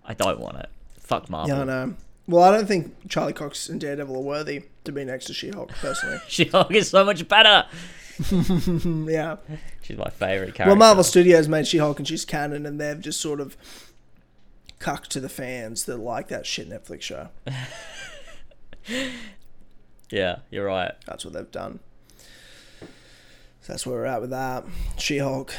I 0.04 0.14
don't 0.14 0.40
want 0.40 0.58
it. 0.58 0.68
Fuck 1.00 1.28
Marvel. 1.30 1.54
yeah, 1.56 1.62
I 1.62 1.64
know. 1.64 1.94
Well, 2.26 2.42
I 2.42 2.50
don't 2.56 2.66
think 2.66 3.08
Charlie 3.08 3.32
Cox 3.34 3.68
and 3.68 3.80
Daredevil 3.80 4.16
are 4.16 4.20
worthy 4.22 4.64
to 4.84 4.92
be 4.92 5.04
next 5.04 5.26
to 5.26 5.34
She-Hulk 5.34 5.70
personally. 5.72 6.18
She-Hulk 6.28 6.72
is 6.72 6.88
so 6.88 7.04
much 7.04 7.26
better. 7.28 7.66
Yeah. 8.18 9.36
She's 9.82 9.98
my 9.98 10.08
favorite 10.08 10.54
character. 10.54 10.66
Well, 10.66 10.76
Marvel 10.76 11.02
Studios 11.04 11.48
made 11.48 11.66
She-Hulk 11.66 11.98
and 11.98 12.06
she's 12.06 12.24
canon, 12.24 12.64
and 12.64 12.80
they've 12.80 13.00
just 13.00 13.20
sort 13.20 13.40
of 13.40 13.56
cucked 14.78 15.10
to 15.10 15.20
the 15.20 15.28
fans 15.28 15.84
that 15.86 15.96
like 15.98 16.28
that 16.28 16.46
shit 16.46 16.70
Netflix 16.70 17.02
show. 17.02 17.28
Yeah, 20.10 20.40
you're 20.50 20.66
right. 20.66 20.92
That's 21.06 21.24
what 21.24 21.34
they've 21.34 21.50
done. 21.50 21.80
So 23.62 23.72
that's 23.72 23.86
where 23.86 23.96
we're 23.96 24.04
at 24.04 24.20
with 24.20 24.30
that. 24.30 24.64
She-Hulk. 24.98 25.50
Shout 25.50 25.58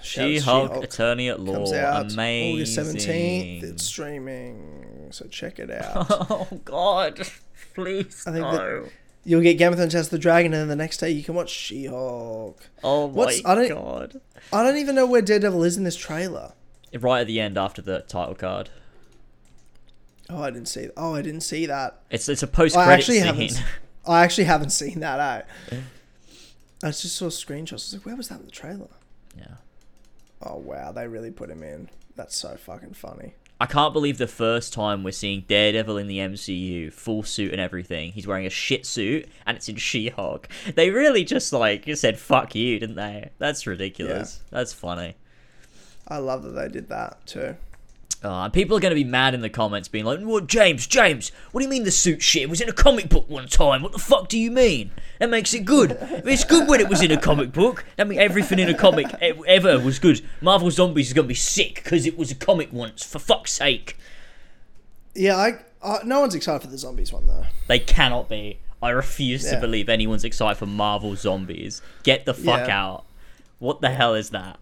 out 0.00 0.04
to 0.04 0.08
She-Hulk, 0.38 0.84
Attorney 0.84 1.28
at 1.28 1.40
Law, 1.40 1.54
comes 1.54 1.72
out 1.72 2.12
amazing. 2.12 2.54
August 2.54 2.74
seventeenth. 2.74 3.64
It's 3.64 3.84
streaming, 3.84 5.08
so 5.10 5.26
check 5.26 5.58
it 5.58 5.70
out. 5.82 6.06
Oh 6.10 6.48
God, 6.64 7.20
please 7.74 8.24
I 8.26 8.32
think 8.32 8.44
that- 8.44 8.90
You'll 9.22 9.42
get 9.42 9.54
Game 9.58 9.70
of 9.72 9.78
Thrones: 9.78 9.92
House 9.92 10.06
of 10.06 10.10
the 10.12 10.18
Dragon, 10.18 10.52
and 10.54 10.62
then 10.62 10.68
the 10.68 10.76
next 10.76 10.96
day 10.96 11.10
you 11.10 11.22
can 11.22 11.34
watch 11.34 11.50
She-Hulk. 11.50 12.58
Oh 12.82 13.06
What's- 13.06 13.42
my 13.44 13.50
I 13.50 13.54
don't- 13.54 13.68
God. 13.68 14.20
I 14.52 14.62
don't 14.62 14.78
even 14.78 14.94
know 14.94 15.06
where 15.06 15.20
Daredevil 15.22 15.62
is 15.64 15.76
in 15.76 15.84
this 15.84 15.96
trailer. 15.96 16.52
Right 16.98 17.20
at 17.20 17.26
the 17.26 17.38
end 17.38 17.56
after 17.58 17.82
the 17.82 18.00
title 18.00 18.34
card. 18.34 18.70
Oh, 20.28 20.42
I 20.42 20.50
didn't 20.50 20.68
see. 20.68 20.88
Oh, 20.96 21.14
I 21.14 21.22
didn't 21.22 21.42
see 21.42 21.66
that. 21.66 22.00
It's 22.10 22.28
it's 22.28 22.42
a 22.42 22.46
post 22.46 22.76
I 22.76 22.84
credit 22.84 23.00
actually 23.00 23.16
scene. 23.18 23.26
haven't. 23.26 23.64
I 24.06 24.24
actually 24.24 24.44
haven't 24.44 24.70
seen 24.70 25.00
that. 25.00 25.46
Eh? 25.70 25.76
I 26.82 26.86
just 26.88 27.14
saw 27.16 27.26
screenshots. 27.26 27.72
I 27.72 27.74
was 27.74 27.92
like, 27.94 28.06
where 28.06 28.16
was 28.16 28.28
that 28.28 28.40
in 28.40 28.46
the 28.46 28.50
trailer? 28.52 28.88
yeah. 29.36 29.56
Oh 30.42 30.56
wow, 30.56 30.92
they 30.92 31.06
really 31.06 31.30
put 31.30 31.50
him 31.50 31.62
in. 31.62 31.88
That's 32.16 32.36
so 32.36 32.56
fucking 32.56 32.94
funny. 32.94 33.34
I 33.62 33.66
can't 33.66 33.92
believe 33.92 34.16
the 34.16 34.26
first 34.26 34.72
time 34.72 35.04
we're 35.04 35.10
seeing 35.10 35.44
Daredevil 35.46 35.98
in 35.98 36.06
the 36.06 36.18
MCU, 36.18 36.90
full 36.90 37.22
suit 37.22 37.52
and 37.52 37.60
everything. 37.60 38.12
He's 38.12 38.26
wearing 38.26 38.46
a 38.46 38.50
shit 38.50 38.86
suit 38.86 39.28
and 39.46 39.54
it's 39.54 39.68
in 39.68 39.76
She-Hulk. 39.90 40.48
They 40.74 40.88
really 40.90 41.24
just 41.24 41.52
like 41.52 41.84
said 41.94 42.18
"fuck 42.18 42.54
you," 42.54 42.78
didn't 42.78 42.96
they? 42.96 43.30
That's 43.38 43.66
ridiculous. 43.66 44.40
That's 44.50 44.72
funny. 44.72 45.14
I 46.08 46.18
love 46.18 46.42
that 46.42 46.52
they 46.52 46.68
did 46.68 46.88
that 46.88 47.26
too. 47.26 47.56
Uh, 48.22 48.50
people 48.50 48.76
are 48.76 48.80
going 48.80 48.90
to 48.90 48.94
be 48.94 49.02
mad 49.04 49.32
in 49.32 49.40
the 49.40 49.48
comments, 49.48 49.88
being 49.88 50.04
like, 50.04 50.20
"What, 50.20 50.46
James? 50.46 50.86
James? 50.86 51.32
What 51.52 51.60
do 51.60 51.64
you 51.64 51.70
mean 51.70 51.84
the 51.84 51.90
suit 51.90 52.20
shit? 52.22 52.42
It 52.42 52.50
was 52.50 52.60
in 52.60 52.68
a 52.68 52.72
comic 52.72 53.08
book 53.08 53.30
one 53.30 53.48
time. 53.48 53.80
What 53.82 53.92
the 53.92 53.98
fuck 53.98 54.28
do 54.28 54.38
you 54.38 54.50
mean? 54.50 54.90
That 55.20 55.30
makes 55.30 55.54
it 55.54 55.64
good. 55.64 55.96
It's 56.26 56.44
good 56.44 56.68
when 56.68 56.80
it 56.80 56.88
was 56.90 57.00
in 57.02 57.10
a 57.10 57.16
comic 57.16 57.50
book. 57.52 57.84
That 57.96 58.06
means 58.08 58.20
everything 58.20 58.58
in 58.58 58.68
a 58.68 58.74
comic 58.74 59.06
ever 59.22 59.78
was 59.80 59.98
good. 59.98 60.20
Marvel 60.42 60.70
Zombies 60.70 61.06
is 61.08 61.12
going 61.14 61.24
to 61.24 61.28
be 61.28 61.34
sick 61.34 61.76
because 61.82 62.04
it 62.06 62.18
was 62.18 62.30
a 62.30 62.34
comic 62.34 62.72
once. 62.72 63.02
For 63.02 63.18
fuck's 63.18 63.52
sake, 63.52 63.96
Yeah, 65.14 65.36
I, 65.36 65.58
I 65.82 66.00
no 66.04 66.20
one's 66.20 66.34
excited 66.34 66.60
for 66.62 66.68
the 66.68 66.78
zombies 66.78 67.12
one 67.12 67.26
though. 67.26 67.44
they 67.68 67.78
cannot 67.78 68.28
be. 68.28 68.58
I 68.82 68.90
refuse 68.90 69.48
to 69.50 69.58
believe 69.60 69.88
anyone's 69.88 70.24
excited 70.24 70.56
for 70.58 70.66
Marvel 70.66 71.14
Zombies. 71.16 71.82
Get 72.02 72.24
the 72.26 72.32
fuck 72.34 72.66
Yeah. 72.68 72.82
out. 72.84 73.04
What 73.58 73.80
the 73.82 73.90
hell 73.90 74.14
is 74.14 74.30
that? 74.30 74.58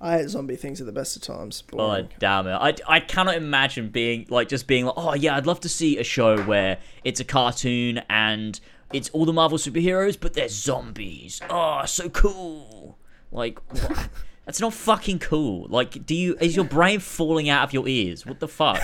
I 0.00 0.18
hate 0.18 0.28
zombie 0.28 0.56
things 0.56 0.80
at 0.80 0.86
the 0.86 0.92
best 0.92 1.16
of 1.16 1.22
times. 1.22 1.64
Oh 1.72 2.06
damn 2.18 2.46
it! 2.46 2.54
I, 2.54 2.74
I 2.86 3.00
cannot 3.00 3.34
imagine 3.34 3.88
being 3.88 4.26
like 4.28 4.48
just 4.48 4.66
being 4.66 4.84
like, 4.84 4.94
oh 4.96 5.14
yeah, 5.14 5.36
I'd 5.36 5.46
love 5.46 5.60
to 5.60 5.68
see 5.68 5.98
a 5.98 6.04
show 6.04 6.40
where 6.42 6.78
it's 7.02 7.18
a 7.18 7.24
cartoon 7.24 8.02
and 8.08 8.60
it's 8.92 9.08
all 9.10 9.24
the 9.24 9.32
Marvel 9.32 9.58
superheroes, 9.58 10.18
but 10.18 10.34
they're 10.34 10.48
zombies. 10.48 11.40
Oh, 11.50 11.84
so 11.84 12.08
cool! 12.10 12.96
Like, 13.32 13.58
what? 13.72 14.08
that's 14.44 14.60
not 14.60 14.72
fucking 14.72 15.18
cool. 15.18 15.66
Like, 15.68 16.06
do 16.06 16.14
you 16.14 16.36
is 16.40 16.54
your 16.54 16.64
brain 16.64 17.00
falling 17.00 17.48
out 17.48 17.64
of 17.64 17.72
your 17.72 17.88
ears? 17.88 18.24
What 18.24 18.38
the 18.38 18.48
fuck? 18.48 18.80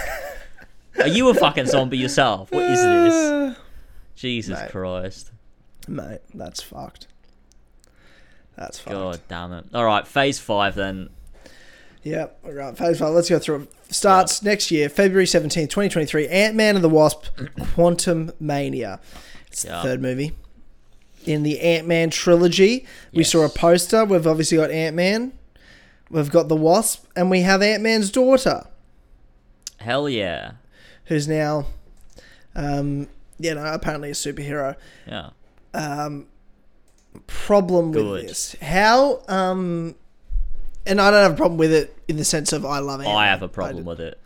Are 0.98 1.08
you 1.08 1.28
a 1.28 1.34
fucking 1.34 1.66
zombie 1.66 1.98
yourself? 1.98 2.50
What 2.50 2.64
is 2.64 2.82
this? 2.82 3.56
Jesus 4.16 4.60
Mate. 4.60 4.70
Christ! 4.70 5.30
mate, 5.88 6.20
that's 6.32 6.62
fucked. 6.62 7.08
That's 8.56 8.78
fucked. 8.78 8.94
God 8.94 9.20
damn 9.28 9.52
it! 9.52 9.64
All 9.74 9.84
right, 9.84 10.06
Phase 10.06 10.38
Five 10.38 10.74
then. 10.74 11.10
Yeah, 12.02 12.26
all 12.44 12.52
right. 12.52 12.76
Phase 12.76 12.98
five. 12.98 13.14
Let's 13.14 13.30
go 13.30 13.38
through. 13.38 13.62
it. 13.62 13.72
Starts 13.94 14.42
next 14.42 14.70
year, 14.70 14.88
February 14.88 15.26
seventeenth, 15.26 15.70
twenty 15.70 15.88
twenty 15.88 16.06
three. 16.06 16.28
Ant 16.28 16.54
Man 16.54 16.74
and 16.76 16.84
the 16.84 16.88
Wasp, 16.88 17.24
Quantumania. 17.58 19.00
It's 19.48 19.64
Yeah. 19.64 19.76
the 19.76 19.82
third 19.82 20.02
movie 20.02 20.32
in 21.24 21.42
the 21.42 21.60
Ant 21.60 21.86
Man 21.88 22.10
trilogy. 22.10 22.86
We 23.12 23.20
Yes. 23.22 23.30
saw 23.32 23.44
a 23.44 23.48
poster. 23.48 24.04
We've 24.04 24.26
obviously 24.26 24.58
got 24.58 24.70
Ant 24.70 24.94
Man. 24.96 25.32
We've 26.10 26.30
got 26.30 26.48
the 26.48 26.56
Wasp, 26.56 27.06
and 27.16 27.30
we 27.30 27.40
have 27.40 27.62
Ant 27.62 27.82
Man's 27.82 28.10
daughter, 28.10 28.66
Hell 29.78 30.08
yeah! 30.08 30.52
who's 31.06 31.26
now, 31.26 31.66
um, 32.54 33.08
you 33.38 33.54
know, 33.54 33.64
apparently 33.64 34.10
a 34.10 34.14
superhero. 34.14 34.76
Yeah. 35.06 35.30
um, 35.72 36.26
problem 37.26 37.92
with 37.92 38.26
this. 38.26 38.56
How, 38.60 39.22
um, 39.28 39.94
and 40.86 41.00
I 41.00 41.10
don't 41.10 41.22
have 41.22 41.32
a 41.32 41.36
problem 41.36 41.58
with 41.58 41.72
it 41.72 41.96
in 42.08 42.16
the 42.16 42.24
sense 42.24 42.52
of 42.52 42.64
I 42.64 42.78
love 42.78 43.00
it. 43.00 43.06
I 43.06 43.26
have 43.26 43.42
a 43.42 43.48
problem 43.48 43.84
with 43.84 44.00
it. 44.00 44.20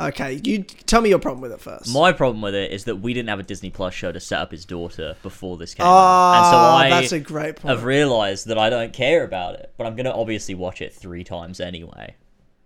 Okay, 0.00 0.40
you 0.42 0.62
tell 0.62 1.02
me 1.02 1.10
your 1.10 1.18
problem 1.18 1.42
with 1.42 1.52
it 1.52 1.60
first. 1.60 1.92
My 1.92 2.12
problem 2.12 2.40
with 2.40 2.54
it 2.54 2.72
is 2.72 2.84
that 2.84 2.96
we 2.96 3.12
didn't 3.12 3.28
have 3.28 3.40
a 3.40 3.42
Disney 3.42 3.68
Plus 3.68 3.92
show 3.92 4.10
to 4.10 4.20
set 4.20 4.40
up 4.40 4.50
his 4.50 4.64
daughter 4.64 5.16
before 5.22 5.58
this 5.58 5.74
came 5.74 5.84
oh, 5.84 5.90
out, 5.90 6.36
and 6.36 6.46
so 6.46 6.56
I 6.56 6.88
that's 6.88 7.12
a 7.12 7.20
great 7.20 7.56
point. 7.56 7.76
have 7.76 7.84
realized 7.84 8.46
that 8.46 8.56
I 8.56 8.70
don't 8.70 8.94
care 8.94 9.22
about 9.22 9.54
it. 9.56 9.72
But 9.76 9.86
I'm 9.86 9.94
gonna 9.94 10.10
obviously 10.10 10.54
watch 10.54 10.80
it 10.80 10.94
three 10.94 11.24
times 11.24 11.60
anyway. 11.60 12.16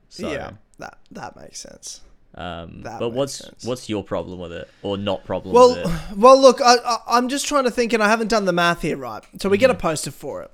So, 0.09 0.31
yeah, 0.31 0.53
that 0.79 0.99
that 1.11 1.37
makes 1.37 1.59
sense. 1.59 2.01
Um, 2.37 2.83
but 2.83 3.11
what's 3.11 3.35
sense. 3.37 3.65
what's 3.65 3.89
your 3.89 4.05
problem 4.05 4.39
with 4.39 4.53
it, 4.53 4.69
or 4.83 4.99
not 4.99 5.25
problem 5.25 5.55
Well, 5.55 5.71
with 5.71 5.87
it? 6.13 6.17
well, 6.19 6.39
look, 6.41 6.61
I, 6.61 6.77
I, 6.85 6.99
I'm 7.09 7.29
just 7.29 7.47
trying 7.47 7.65
to 7.65 7.71
think, 7.71 7.93
and 7.95 8.03
I 8.03 8.09
haven't 8.09 8.29
done 8.29 8.45
the 8.45 8.53
math 8.53 8.83
here 8.83 8.97
right. 8.99 9.25
So 9.41 9.49
we 9.49 9.57
get 9.59 9.71
a 9.71 9.75
poster 9.75 10.11
for 10.11 10.43
it. 10.43 10.51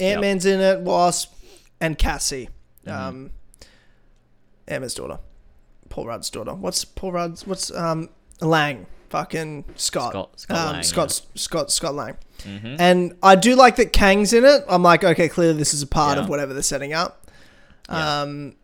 Ant 0.00 0.20
Man's 0.22 0.46
in 0.46 0.60
it, 0.60 0.80
Wasp, 0.80 1.32
and 1.80 1.98
Cassie, 1.98 2.48
um, 2.86 3.30
Ant 4.66 4.80
Man's 4.82 4.94
daughter, 4.94 5.18
Paul 5.90 6.06
Rudd's 6.06 6.30
daughter. 6.30 6.54
What's 6.54 6.84
Paul 6.84 7.12
Rudd's? 7.12 7.46
What's 7.46 7.70
um 7.74 8.08
Lang? 8.40 8.86
Fucking 9.10 9.64
Scott. 9.76 10.12
Scott- 10.12 10.40
Scott 10.40 10.56
um, 10.58 10.64
Lang, 10.66 10.74
Mm-hmm. 10.76 10.82
Scott, 10.84 11.22
Scott, 11.34 11.70
Scott 11.70 11.94
Lang. 11.94 12.16
And 12.78 13.14
I 13.22 13.34
do 13.36 13.54
like 13.54 13.76
that 13.76 13.92
Kang's 13.92 14.32
in 14.32 14.44
it. 14.46 14.64
I'm 14.68 14.82
like, 14.82 15.04
okay, 15.04 15.28
clearly 15.28 15.58
this 15.58 15.74
is 15.74 15.82
a 15.82 15.86
part 15.86 16.16
Yeah. 16.16 16.24
of 16.24 16.28
whatever 16.30 16.54
they're 16.54 16.62
setting 16.62 16.94
up. 16.94 17.30
Yeah. 17.90 18.22
Um, 18.22 18.56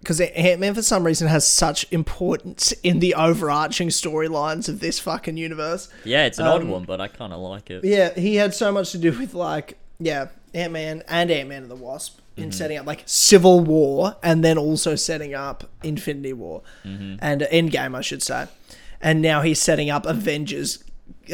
because 0.00 0.20
Ant 0.20 0.60
Man 0.60 0.74
for 0.74 0.82
some 0.82 1.04
reason 1.04 1.28
has 1.28 1.46
such 1.46 1.86
importance 1.92 2.72
in 2.82 3.00
the 3.00 3.14
overarching 3.14 3.88
storylines 3.88 4.68
of 4.68 4.80
this 4.80 4.98
fucking 4.98 5.36
universe. 5.36 5.88
Yeah, 6.04 6.26
it's 6.26 6.38
an 6.38 6.46
odd 6.46 6.62
um, 6.62 6.70
one, 6.70 6.84
but 6.84 7.00
I 7.00 7.08
kind 7.08 7.32
of 7.32 7.40
like 7.40 7.70
it. 7.70 7.84
Yeah, 7.84 8.14
he 8.14 8.36
had 8.36 8.54
so 8.54 8.72
much 8.72 8.92
to 8.92 8.98
do 8.98 9.10
with 9.18 9.34
like 9.34 9.78
yeah, 9.98 10.28
Ant 10.54 10.72
Man 10.72 11.02
and 11.08 11.30
Ant 11.30 11.48
Man 11.48 11.62
and 11.62 11.70
the 11.70 11.76
Wasp 11.76 12.20
in 12.36 12.52
setting 12.52 12.78
up 12.78 12.86
like 12.86 13.02
Civil 13.04 13.60
War 13.60 14.16
and 14.22 14.44
then 14.44 14.56
also 14.58 14.94
setting 14.94 15.34
up 15.34 15.68
Infinity 15.82 16.32
War 16.32 16.62
and 16.84 17.40
Endgame, 17.40 17.96
I 17.96 18.00
should 18.00 18.22
say. 18.22 18.46
And 19.00 19.20
now 19.20 19.42
he's 19.42 19.60
setting 19.60 19.90
up 19.90 20.06
Avengers, 20.06 20.82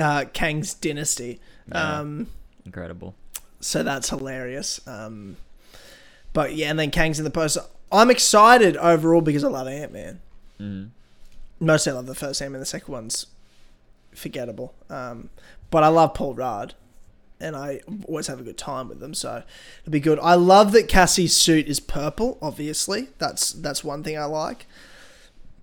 uh, 0.01 0.25
Kang's 0.33 0.75
Dynasty. 0.75 1.41
Yeah. 1.69 1.99
Um, 2.01 2.29
Incredible. 2.65 3.15
so 3.61 3.83
that's 3.83 4.11
hilarious. 4.11 4.81
Um, 4.87 5.37
but 6.33 6.55
yeah, 6.55 6.71
and 6.71 6.79
then 6.79 6.91
Kang's 6.91 7.19
in 7.19 7.25
the 7.25 7.31
poster. 7.31 7.63
I'm 7.93 8.11
excited 8.11 8.77
overall 8.77 9.21
because 9.21 9.45
I 9.45 9.49
love 9.49 9.69
Ant 9.69 9.93
Man. 9.93 10.21
Mm. 10.61 10.91
Mostly 11.61 11.93
I 11.93 11.95
love 11.95 12.07
the 12.07 12.15
first 12.15 12.41
Ant 12.43 12.53
Man. 12.53 12.61
The 12.61 12.67
second 12.67 12.93
one's 12.93 13.27
forgettable. 14.15 14.75
Um, 14.91 15.31
but 15.71 15.83
I 15.85 15.89
love 15.89 16.15
Paul 16.15 16.35
Rudd, 16.35 16.75
and 17.41 17.55
I 17.57 17.81
always 18.07 18.27
have 18.29 18.41
a 18.41 18.43
good 18.45 18.59
time 18.59 18.89
with 18.89 19.01
them. 19.01 19.15
So 19.15 19.43
it'll 19.83 19.91
be 19.93 20.01
good. 20.01 20.19
I 20.21 20.35
love 20.35 20.73
that 20.73 20.89
Cassie's 20.89 21.37
suit 21.37 21.67
is 21.69 21.81
purple. 21.81 22.39
Obviously, 22.43 23.09
that's 23.19 23.53
that's 23.53 23.83
one 23.85 24.03
thing 24.03 24.19
I 24.19 24.25
like. 24.25 24.67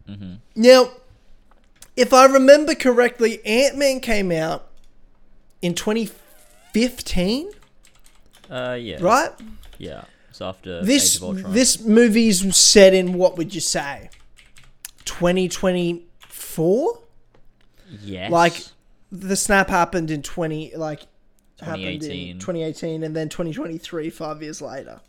Mm-hmm. 0.10 0.36
Now, 0.56 0.92
if 1.96 2.14
I 2.14 2.26
remember 2.26 2.76
correctly, 2.76 3.46
Ant 3.46 3.78
Man 3.78 4.00
came 4.00 4.32
out 4.32 4.68
in 5.62 5.74
2015, 5.76 7.52
Uh, 8.50 8.78
yeah. 8.80 8.98
right? 9.00 9.32
Yeah. 9.78 10.04
After 10.42 10.84
this 10.84 11.20
this 11.20 11.80
movie's 11.82 12.56
set 12.56 12.94
in 12.94 13.14
what 13.14 13.38
would 13.38 13.54
you 13.54 13.62
say 13.62 14.10
2024 15.06 17.00
yes. 18.02 18.32
like 18.32 18.64
the 19.12 19.36
snap 19.36 19.70
happened 19.70 20.12
in 20.12 20.22
20 20.22 20.76
like 20.76 21.02
happened 21.60 21.84
in 21.84 22.00
2018. 22.00 22.40
2018 22.40 23.04
and 23.04 23.16
then 23.16 23.30
2023 23.30 24.10
five 24.10 24.42
years 24.42 24.62
later 24.62 25.00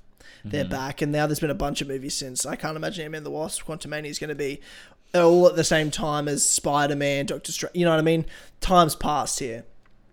they're 0.45 0.64
Mm-hmm. 0.64 0.72
back 0.72 1.01
and 1.03 1.12
now 1.12 1.26
there's 1.26 1.39
been 1.41 1.51
a 1.51 1.55
bunch 1.55 1.80
of 1.80 1.89
movies 1.89 2.14
since 2.14 2.45
i 2.45 2.57
can't 2.57 2.76
imagine 2.76 3.05
Ant-Man 3.05 3.18
and 3.18 3.26
the 3.26 3.30
wasp 3.30 3.64
quantumania 3.64 4.07
is 4.07 4.18
going 4.18 4.28
to 4.28 4.35
be 4.35 4.61
all 5.14 5.47
at 5.47 5.55
the 5.57 5.62
same 5.64 5.91
time 5.91 6.26
as 6.26 6.45
spider-man 6.47 7.26
doctor 7.26 7.53
strange 7.53 7.76
you 7.76 7.85
know 7.85 7.91
what 7.93 8.01
i 8.01 8.03
mean 8.03 8.24
time's 8.61 8.97
passed 8.97 9.39
here 9.39 9.64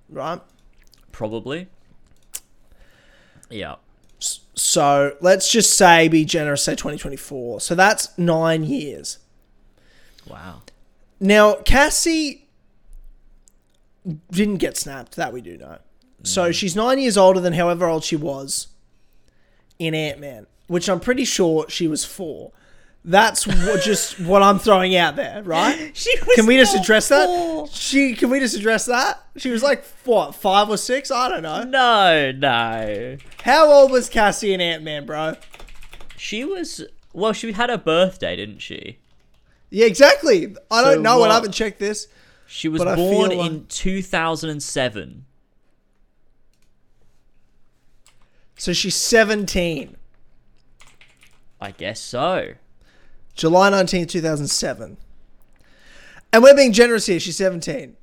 right 0.07 0.39
probably. 1.11 1.67
Yeah. 3.49 3.75
So 4.19 5.15
let's 5.21 5.51
just 5.51 5.75
say, 5.75 6.07
be 6.07 6.25
generous, 6.25 6.63
say 6.63 6.73
2024. 6.73 7.61
So 7.61 7.75
that's 7.75 8.17
nine 8.17 8.63
years. 8.63 9.19
Wow. 10.27 10.63
Now, 11.19 11.55
Cassie 11.55 12.47
didn't 14.31 14.57
get 14.57 14.77
snapped. 14.77 15.15
That 15.15 15.33
we 15.33 15.41
do 15.41 15.57
know. 15.57 15.77
So 16.23 16.43
mm-hmm. 16.43 16.51
she's 16.51 16.75
nine 16.75 16.99
years 16.99 17.17
older 17.17 17.39
than 17.39 17.53
however 17.53 17.87
old 17.87 18.03
she 18.03 18.15
was 18.15 18.67
in 19.77 19.95
Ant 19.95 20.19
Man, 20.19 20.47
which 20.67 20.89
I'm 20.89 20.99
pretty 20.99 21.25
sure 21.25 21.65
she 21.69 21.87
was 21.87 22.05
four. 22.05 22.51
That's 23.05 23.47
what, 23.47 23.81
just 23.81 24.19
what 24.19 24.43
I'm 24.43 24.59
throwing 24.59 24.95
out 24.95 25.15
there, 25.15 25.41
right? 25.43 25.91
She 25.95 26.15
Can 26.35 26.45
we 26.45 26.57
just 26.57 26.75
address 26.75 27.07
four. 27.07 27.65
that? 27.67 27.73
She 27.73 28.13
can 28.13 28.29
we 28.29 28.39
just 28.39 28.55
address 28.57 28.85
that? 28.85 29.23
She 29.37 29.49
was 29.51 29.63
like 29.63 29.85
what, 30.03 30.35
five 30.35 30.69
or 30.69 30.77
six? 30.77 31.09
I 31.09 31.29
don't 31.29 31.41
know. 31.41 31.63
No, 31.63 32.31
no. 32.31 33.17
How 33.43 33.71
old 33.71 33.91
was 33.91 34.09
Cassie 34.09 34.53
in 34.53 34.59
Ant 34.61 34.83
Man, 34.83 35.05
bro? 35.05 35.35
She 36.17 36.43
was. 36.43 36.83
Well, 37.13 37.31
she 37.33 37.53
had 37.53 37.69
her 37.69 37.77
birthday, 37.77 38.35
didn't 38.35 38.59
she? 38.59 38.99
Yeah, 39.69 39.85
exactly. 39.85 40.55
I 40.69 40.83
So 40.83 40.93
don't 40.95 41.03
know. 41.03 41.23
and 41.23 41.31
I 41.31 41.35
haven't 41.35 41.53
checked 41.53 41.79
this. 41.79 42.07
She 42.47 42.67
was 42.67 42.83
born 42.83 43.29
like- 43.37 43.49
in 43.51 43.65
2007. 43.67 45.25
So 48.57 48.73
she's 48.73 48.95
17. 48.95 49.95
I 51.61 51.71
guess 51.71 51.99
so. 52.01 52.53
July 53.39 53.71
19th, 53.71 54.09
2007. 54.09 54.97
And 56.33 56.43
we're 56.43 56.53
being 56.53 56.73
generous 56.73 57.05
here. 57.05 57.21
She's 57.21 57.37
17. 57.37 57.95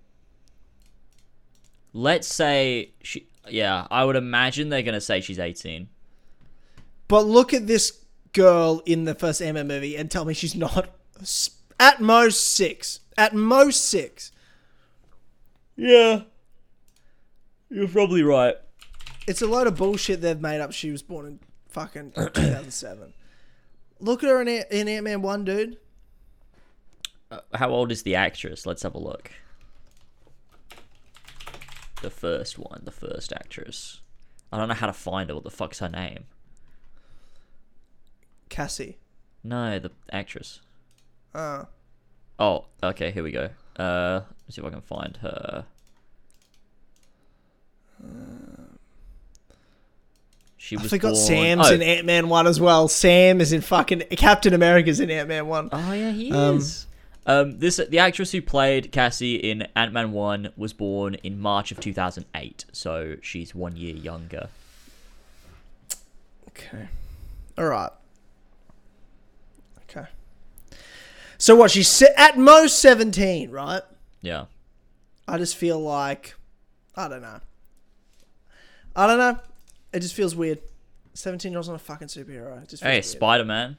Let's 1.93 2.27
say 2.27 2.93
she. 3.03 3.29
Yeah, 3.47 3.87
I 3.91 4.07
would 4.07 4.17
imagine 4.17 4.71
they're 4.71 4.83
gonna 4.83 5.01
say 5.01 5.21
she's 5.21 5.39
18. 5.39 5.89
But 7.07 7.27
look 7.27 7.53
at 7.53 7.67
this 7.67 8.01
girl 8.33 8.83
in 8.87 9.05
the 9.05 9.15
first 9.15 9.43
Ant 9.43 9.55
Man 9.55 9.69
movie 9.69 9.95
and 9.95 10.11
tell 10.11 10.25
me 10.25 10.33
she's 10.33 10.55
not 10.55 10.89
at 11.79 12.01
most 12.01 12.55
six. 12.57 13.01
At 13.19 13.35
most 13.35 13.85
six. 13.85 14.33
Yeah. 15.77 16.23
You're 17.69 17.89
probably 17.89 18.23
right. 18.23 18.55
It's 19.29 19.43
a 19.43 19.47
load 19.47 19.67
of 19.67 19.77
bullshit 19.77 20.23
they've 20.23 20.41
made 20.41 20.61
up. 20.61 20.73
She 20.73 20.91
was 20.91 21.03
born 21.03 21.27
in 21.27 21.41
fucking 21.69 22.13
2007. 22.17 23.13
Look 24.01 24.23
at 24.23 24.29
her 24.31 24.41
in, 24.43 24.49
Ant- 24.49 24.71
in 24.71 24.89
Ant 24.89 25.05
Man 25.05 25.23
1, 25.23 25.45
dude. 25.45 25.79
Uh, 27.31 27.41
how 27.55 27.71
old 27.71 27.91
is 27.91 28.03
the 28.03 28.15
actress? 28.15 28.67
Let's 28.67 28.83
have 28.83 28.95
a 28.95 28.99
look. 28.99 29.31
The 32.03 32.11
first 32.11 32.59
one, 32.59 32.83
the 32.85 32.91
first 32.93 33.33
actress. 33.33 34.01
I 34.53 34.59
don't 34.59 34.69
know 34.69 34.75
how 34.75 34.87
to 34.87 34.93
find 34.93 35.29
her. 35.31 35.35
What 35.35 35.45
the 35.45 35.51
fuck's 35.51 35.79
her 35.81 35.89
name? 35.89 36.25
Cassie. 38.49 38.99
No, 39.43 39.79
the 39.79 39.91
actress. 40.13 40.61
Uh, 41.35 41.65
Oh, 42.39 42.67
okay, 42.83 43.11
here 43.13 43.23
we 43.23 43.33
go. 43.33 43.49
Uh, 43.79 44.21
let's 44.47 44.57
see 44.57 44.61
if 44.61 44.67
I 44.67 44.71
can 44.71 44.83
find 44.83 45.17
her. 45.23 45.65
She 50.57 50.77
was. 50.77 50.87
I 50.87 50.89
forgot 50.89 51.13
born... 51.13 51.17
Sam's 51.17 51.69
oh. 51.69 51.75
in 51.75 51.83
Ant 51.83 52.07
Man 52.07 52.29
one 52.29 52.47
as 52.47 52.61
well. 52.61 52.89
Sam 52.89 53.41
is 53.41 53.53
in 53.53 53.61
fucking 53.61 54.01
Captain 54.13 54.55
America's 54.55 55.01
in 55.01 55.11
Ant 55.11 55.29
Man 55.29 55.47
one. 55.47 55.69
Oh 55.73 55.93
yeah, 55.93 56.11
he 56.13 56.33
Um, 56.33 56.59
is. 56.59 56.87
Um, 57.29 57.59
this 57.59 57.81
the 57.89 57.99
actress 57.99 58.31
who 58.31 58.41
played 58.41 58.93
Cassie 58.93 59.35
in 59.35 59.67
Ant 59.75 59.93
Man 59.93 60.13
One 60.13 60.53
was 60.57 60.73
born 60.73 61.15
in 61.17 61.41
March 61.41 61.73
of 61.73 61.81
2008, 61.81 62.67
so 62.73 63.17
she's 63.21 63.53
one 63.53 63.77
year 63.77 63.97
younger. 63.97 64.49
Okay. 66.49 66.89
All 67.59 67.67
right. 67.67 67.91
Okay. 69.91 70.07
So 71.37 71.57
what? 71.57 71.73
She's 71.73 72.03
at 72.17 72.39
most 72.39 72.79
seventeen, 72.79 73.51
right? 73.51 73.83
Yeah. 74.23 74.45
I 75.27 75.37
just 75.39 75.57
feel 75.57 75.81
like 75.81 76.37
I 76.95 77.09
don't 77.09 77.23
know. 77.23 77.41
I 78.95 79.07
don't 79.09 79.19
know. 79.19 79.41
It 79.97 80.01
just 80.01 80.15
feels 80.15 80.35
weird. 80.37 80.59
Seventeen 81.15 81.53
year 81.53 81.59
old's 81.59 81.69
not 81.69 81.75
a 81.77 81.79
fucking 81.79 82.09
superhero. 82.09 82.63
It 82.63 82.69
just 82.69 82.83
feels 82.83 82.91
Hey, 82.93 82.97
weird. 82.97 83.05
Spider 83.07 83.45
Man. 83.47 83.77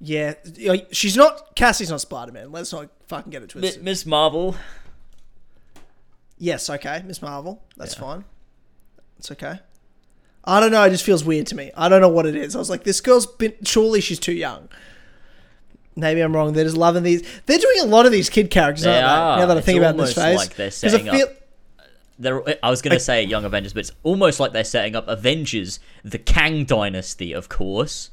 Yeah, 0.00 0.34
she's 0.90 1.16
not. 1.16 1.54
Cassie's 1.54 1.90
not 1.90 2.00
Spider 2.00 2.32
Man. 2.32 2.50
Let's 2.50 2.72
not 2.72 2.88
fucking 3.06 3.30
get 3.30 3.42
it 3.44 3.50
twisted. 3.50 3.82
Miss 3.84 4.04
Marvel. 4.04 4.56
yes, 6.38 6.68
okay, 6.68 7.02
Miss 7.06 7.22
Marvel. 7.22 7.62
That's 7.76 7.94
Yeah. 7.94 8.00
fine. 8.00 8.24
It's 9.18 9.30
okay. 9.30 9.60
I 10.44 10.60
don't 10.60 10.72
know. 10.72 10.82
It 10.82 10.90
just 10.90 11.04
feels 11.04 11.24
weird 11.24 11.46
to 11.46 11.54
me. 11.54 11.70
I 11.76 11.88
don't 11.88 12.00
know 12.00 12.08
what 12.08 12.26
it 12.26 12.34
is. 12.36 12.54
I 12.54 12.58
was 12.58 12.68
like, 12.68 12.84
this 12.84 13.00
girl's 13.00 13.26
been. 13.26 13.54
Surely 13.64 14.00
she's 14.00 14.18
too 14.18 14.32
young. 14.34 14.68
Maybe 15.96 16.20
I'm 16.20 16.34
wrong. 16.34 16.52
They're 16.52 16.64
just 16.64 16.76
loving 16.76 17.04
these. 17.04 17.22
They're 17.46 17.58
doing 17.58 17.80
a 17.82 17.86
lot 17.86 18.04
of 18.04 18.10
these 18.12 18.28
kid 18.28 18.50
characters, 18.50 18.82
They 18.84 19.00
aren't 19.00 19.06
are. 19.06 19.36
they? 19.36 19.42
Now 19.42 19.46
that 19.46 19.54
I 19.54 19.58
It's 19.58 19.66
think 19.66 19.78
about 19.78 19.96
this 19.96 20.14
phase, 20.14 20.36
like 20.36 20.56
they're 20.56 20.66
'Cause 20.70 20.84
I 20.84 20.88
setting 20.88 21.08
up- 21.08 21.14
feel- 21.14 21.28
They're, 22.18 22.42
I 22.64 22.70
was 22.70 22.80
going 22.80 22.96
to 22.96 23.00
say 23.00 23.24
Young 23.24 23.44
Avengers, 23.44 23.72
but 23.72 23.80
it's 23.80 23.92
almost 24.02 24.38
like 24.38 24.52
they're 24.52 24.62
setting 24.64 24.94
up 24.94 25.08
Avengers, 25.08 25.80
the 26.04 26.18
Kang 26.18 26.64
Dynasty, 26.64 27.32
of 27.32 27.48
course. 27.48 28.10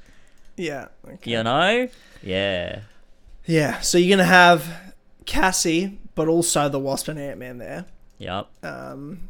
Yeah. 0.58 0.88
Okay. 1.08 1.32
You 1.32 1.44
know? 1.44 1.88
Yeah. 2.24 2.82
Yeah. 3.46 3.80
So 3.82 3.98
you're 3.98 4.16
gonna 4.16 4.28
have 4.28 4.94
Cassie, 5.26 6.00
but 6.16 6.28
also 6.28 6.70
the 6.70 6.80
Wasp 6.80 7.08
and 7.08 7.18
Ant 7.20 7.40
Man 7.40 7.58
there. 7.58 7.86
Yep. 8.20 8.48
um, 8.64 9.30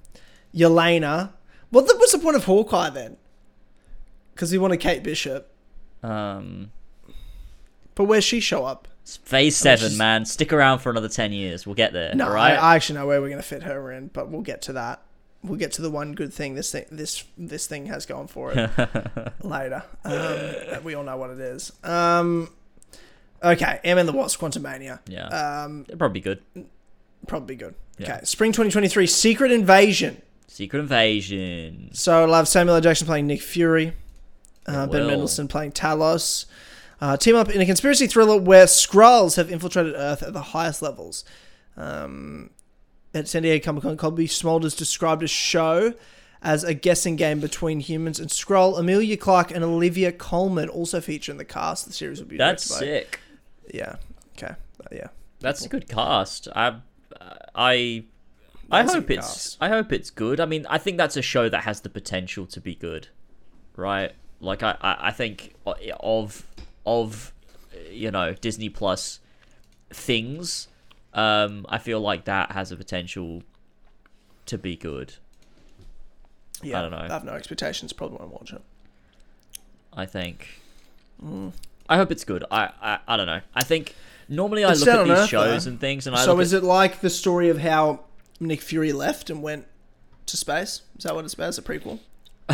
Yelena. 0.54 1.32
What 1.70 1.88
the, 1.88 1.96
what's 1.96 2.12
the 2.12 2.20
point 2.20 2.36
of 2.36 2.44
Hawkeye 2.46 2.90
then? 2.90 3.18
Because 4.34 4.52
we 4.52 4.58
wanted 4.58 4.78
Kate 4.78 5.04
Bishop, 5.04 5.54
Um, 6.04 6.72
but 7.96 8.06
where's 8.06 8.24
she 8.26 8.40
show 8.40 8.66
up? 8.66 8.88
Phase 9.06 9.56
seven, 9.58 9.90
she's- 9.90 9.98
man. 9.98 10.26
Stick 10.26 10.52
around 10.54 10.80
for 10.80 10.90
another 10.90 11.10
ten 11.10 11.32
years. 11.34 11.66
We'll 11.66 11.76
get 11.76 11.94
there. 11.94 12.14
No, 12.16 12.28
all 12.28 12.34
I. 12.36 12.52
I 12.52 12.76
actually 12.76 13.00
know 13.00 13.08
where 13.08 13.22
we're 13.22 13.30
gonna 13.30 13.42
fit 13.42 13.64
her 13.64 13.92
in, 13.92 14.08
but 14.08 14.30
we'll 14.30 14.42
get 14.42 14.62
to 14.64 14.74
that. 14.74 15.02
We'll 15.44 15.58
get 15.58 15.72
to 15.74 15.82
the 15.82 15.90
one 15.90 16.14
good 16.14 16.32
thing 16.34 16.54
this 16.56 16.72
thing 16.72 16.86
this 16.92 17.24
this 17.38 17.66
thing 17.66 17.88
has 17.88 18.06
going 18.06 18.28
for 18.28 18.52
it 18.54 18.70
later. 19.44 19.84
Um, 20.06 20.84
we 20.84 20.94
all 20.94 21.04
know 21.04 21.18
what 21.18 21.32
it 21.32 21.40
is. 21.40 21.72
Um, 21.84 22.50
okay, 23.44 23.80
Ant 23.84 23.98
Man 23.98 24.06
the 24.06 24.12
Wasp, 24.14 24.40
Quantumania. 24.40 25.00
yeah. 25.08 25.28
Um, 25.64 25.84
They're 25.88 25.98
probably 25.98 26.22
good. 26.22 26.44
probably 27.28 27.56
good. 27.56 27.74
Yeah. 27.98 28.16
Okay, 28.18 28.26
Spring 28.26 28.52
2023, 28.52 29.08
Secret 29.08 29.52
Invasion. 29.52 30.22
Secret 30.48 30.80
Invasion. 30.80 31.90
So 31.94 32.24
I'll 32.26 32.34
have 32.34 32.48
Samuel 32.48 32.76
L. 32.76 32.82
Jackson 32.82 33.08
playing 33.08 33.26
Nick 33.28 33.42
Fury, 33.42 33.94
uh, 34.68 34.86
Ben. 34.88 35.08
Mendelsohn 35.08 35.48
playing 35.48 35.72
Talos. 35.72 36.46
Uh, 37.02 37.18
team 37.18 37.36
up 37.36 37.50
in 37.50 37.60
a 37.60 37.66
conspiracy 37.66 38.06
thriller 38.06 38.40
where 38.40 38.66
Skrulls 38.66 39.36
have 39.36 39.52
infiltrated 39.52 39.96
Earth 39.96 40.22
at 40.22 40.34
the 40.34 40.42
highest 40.42 40.82
levels. 40.84 41.26
Um, 41.76 42.52
at 43.14 43.28
San 43.28 43.42
Diego 43.44 43.64
Comic 43.66 43.84
Con, 43.84 43.98
Cobie 43.98 44.28
Smulders 44.28 44.78
described 44.78 45.24
a 45.24 45.28
show 45.28 45.94
as 46.44 46.64
a 46.64 46.74
guessing 46.74 47.16
game 47.16 47.40
between 47.40 47.80
humans 47.80 48.20
and 48.20 48.30
Skrull. 48.30 48.78
Emilia 48.80 49.18
Clarke 49.18 49.52
and 49.52 49.64
Olivia 49.64 50.12
Colman 50.12 50.70
also 50.70 51.02
feature 51.02 51.32
in 51.32 51.38
the 51.38 51.46
cast. 51.46 51.88
The 51.88 51.94
series 51.94 52.20
will 52.20 52.28
be 52.28 52.38
That's 52.38 52.70
by- 52.70 52.78
sick. 52.78 53.20
Yeah. 53.74 53.96
Okay. 54.38 54.54
Uh, 54.54 54.88
yeah. 54.92 55.08
That's 55.40 55.66
a 55.66 55.70
good 55.70 55.90
cast. 55.90 56.48
I, 56.56 56.76
I, 57.56 58.04
I 58.70 58.82
That's 58.84 58.94
hope 58.94 59.10
it's. 59.10 59.28
cast. 59.28 59.58
I 59.60 59.70
hope 59.70 59.92
it's 59.92 60.12
good. 60.12 60.40
I 60.40 60.46
mean, 60.46 60.68
I 60.70 60.78
think 60.78 60.98
that's 60.98 61.18
a 61.18 61.22
show 61.24 61.50
that 61.50 61.64
has 61.64 61.82
the 61.82 61.90
potential 61.90 62.46
to 62.48 62.62
be 62.62 62.76
good, 62.76 63.08
right? 63.76 64.12
Like 64.40 64.62
I, 64.64 64.78
I, 64.82 65.08
I 65.08 65.12
think 65.12 65.56
of, 66.00 66.48
of, 66.86 67.34
you 67.90 68.12
know, 68.12 68.34
Disney 68.34 68.70
Plus 68.70 69.20
things. 69.90 70.68
Um, 71.14 71.66
I 71.70 71.78
feel 71.78 72.00
like 72.00 72.26
that 72.26 72.52
has 72.52 72.72
a 72.72 72.78
potential 72.78 73.44
to 74.46 74.58
be 74.58 74.76
good. 74.76 75.14
Yeah. 76.64 76.80
I 76.80 76.82
don't 76.84 76.92
know. 76.92 76.98
I 76.98 77.08
have 77.08 77.24
no 77.24 77.34
expectations. 77.34 77.92
Probably 77.94 78.18
won't 78.18 78.32
watch 78.32 78.54
it. 78.54 78.62
I 79.94 80.06
think. 80.06 80.48
Mm. 81.24 81.54
I 81.90 81.98
hope 81.98 82.12
it's 82.12 82.24
good. 82.24 82.46
I, 82.50 82.70
I, 82.82 83.00
I 83.08 83.18
don't 83.18 83.26
know. 83.26 83.42
I 83.54 83.64
think 83.64 83.96
normally 84.30 84.64
I 84.64 84.72
It's 84.72 84.80
look 84.86 84.90
at 84.90 85.04
these 85.04 85.18
Earth, 85.18 85.30
shows 85.30 85.66
though. 85.66 85.72
and 85.72 85.80
things, 85.80 86.08
and 86.08 86.16
I 86.16 86.24
So 86.24 86.40
is 86.40 86.54
at, 86.54 86.64
it 86.64 86.66
like 86.66 87.02
the 87.02 87.10
story 87.10 87.50
of 87.50 87.60
how 87.60 88.06
Nick 88.40 88.62
Fury 88.62 88.94
left 88.94 89.30
and 89.30 89.42
went 89.44 89.66
to 90.28 90.38
space? 90.38 90.82
Is 90.98 91.04
that 91.04 91.14
what 91.16 91.26
it's 91.26 91.34
about? 91.34 91.50
It's 91.50 91.58
a 91.58 91.62
prequel. 91.62 92.00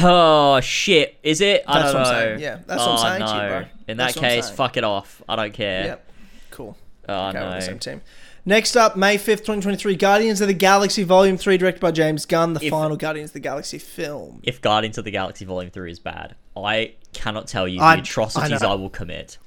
Oh 0.04 0.60
shit! 0.62 1.18
Is 1.24 1.42
it? 1.42 1.64
I 1.68 1.80
That's 1.82 1.94
don't 1.94 2.04
know. 2.04 2.10
saying. 2.10 2.40
Yeah, 2.40 2.60
that's 2.66 2.80
what 2.86 2.90
I'm 2.90 2.98
oh, 2.98 3.02
saying 3.02 3.20
no. 3.20 3.28
to 3.28 3.34
you, 3.34 3.50
bro. 3.50 3.66
In 3.88 3.98
that 3.98 4.16
what 4.16 4.18
I'm 4.18 4.30
case, 4.30 4.50
fuck 4.50 4.78
it 4.78 4.84
off. 4.84 5.22
I 5.28 5.36
don't 5.36 5.54
care. 5.54 5.84
Yep. 5.86 6.12
Cool. 6.52 6.78
Oh 7.10 7.28
Okay, 7.30 7.40
no. 7.40 7.52
the 7.52 7.62
same 7.62 7.80
team. 7.80 8.02
Next 8.46 8.78
up, 8.78 8.96
May 8.96 9.18
5th, 9.18 9.40
2023, 9.40 9.98
Guardians 9.98 10.40
of 10.40 10.48
the 10.48 10.54
Galaxy 10.54 11.04
Volume 11.04 11.36
3, 11.38 11.58
directed 11.58 11.82
by 11.82 11.92
James 11.92 12.26
Gunn, 12.26 12.54
the 12.54 12.64
If- 12.66 12.72
final 12.72 12.96
Guardians 12.96 13.32
of 13.32 13.34
the 13.34 13.40
Galaxy 13.42 13.78
film. 13.78 14.40
If 14.44 14.62
Guardians 14.62 14.98
of 14.98 15.04
the 15.04 15.12
Galaxy 15.12 15.44
Volume 15.44 15.70
Three 15.70 15.92
is 15.92 16.00
bad, 16.00 16.36
I 16.56 16.94
cannot 17.12 17.48
tell 17.48 17.68
you 17.68 17.80
the 17.80 17.84
I- 17.84 17.96
I 17.96 17.98
atrocities 17.98 18.62
know. 18.62 18.72
I, 18.72 18.76
will 18.76 18.90
commit. 18.90 19.38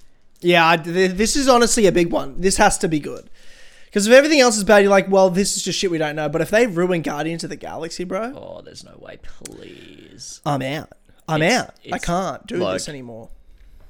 Yeah, 0.43 0.67
I, 0.67 0.77
this 0.77 1.35
is 1.37 1.49
honestly 1.49 1.87
a 1.87 1.93
big 1.93 2.13
one. 2.13 2.41
This 2.41 2.59
has 2.59 2.77
to 2.79 2.89
be 2.89 3.01
good. 3.01 3.31
Because 3.91 4.07
if 4.07 4.13
everything 4.13 4.39
else 4.41 4.57
is 4.57 4.63
bad, 4.65 4.79
you're 4.85 4.91
like, 4.91 5.11
well, 5.11 5.31
this 5.31 5.57
is 5.57 5.63
just 5.65 5.79
shit 5.79 5.91
we 5.91 5.99
don't 5.99 6.15
know. 6.17 6.29
But 6.29 6.41
if 6.41 6.51
they 6.51 6.67
ruin 6.69 7.03
Guardians 7.03 7.43
of 7.43 7.51
the 7.51 7.57
Galaxy, 7.57 8.05
bro, 8.05 8.33
Oh, 8.37 8.63
there's 8.63 8.85
no 8.85 8.97
way. 9.01 9.19
Please. 9.23 10.41
I'm 10.47 10.63
out. 10.63 10.93
I'm 11.29 11.43
It's- 11.43 11.61
out. 11.61 11.75
I 11.85 11.97
it's- 11.97 12.05
can't 12.05 12.47
do 12.47 12.57
look, 12.59 12.73
this 12.75 12.89
anymore. 12.89 13.29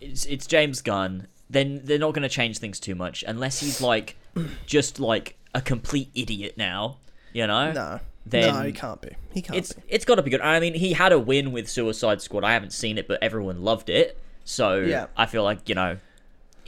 It's 0.01 0.25
it's 0.27 0.47
James 0.47 0.81
Gunn. 0.83 1.27
Then 1.49 1.81
they're 1.85 1.99
not 1.99 2.15
going 2.15 2.23
to 2.23 2.29
change 2.29 2.59
things 2.59 2.79
too 2.81 2.95
much 2.95 3.25
unless 3.27 3.61
he's 3.61 3.81
like, 3.81 4.17
just 4.67 5.01
like 5.01 5.37
a 5.55 5.61
complete 5.61 6.11
idiot 6.15 6.55
now. 6.57 6.97
You 7.33 7.47
know. 7.47 7.73
No. 7.73 8.01
Then 8.27 8.55
no, 8.55 8.63
he 8.63 8.73
can't 8.73 9.01
be. 9.01 9.11
He 9.33 9.43
can't 9.43 9.57
it's 9.59 9.73
be. 9.73 9.83
it's 9.89 10.05
got 10.05 10.17
to 10.17 10.23
be 10.23 10.31
good. 10.31 10.41
I 10.43 10.61
mean, 10.61 10.75
he 10.75 10.93
had 10.93 11.13
a 11.13 11.19
win 11.19 11.53
with 11.53 11.69
Suicide 11.69 12.21
Squad. 12.23 12.45
I 12.45 12.53
haven't 12.53 12.73
seen 12.73 12.99
it, 12.99 13.09
but 13.09 13.23
everyone 13.23 13.63
loved 13.63 13.89
it. 13.91 14.19
So 14.45 14.77
Yeah. 14.81 15.07
I 15.17 15.27
feel 15.27 15.43
like 15.43 15.69
you 15.69 15.75
know 15.75 15.97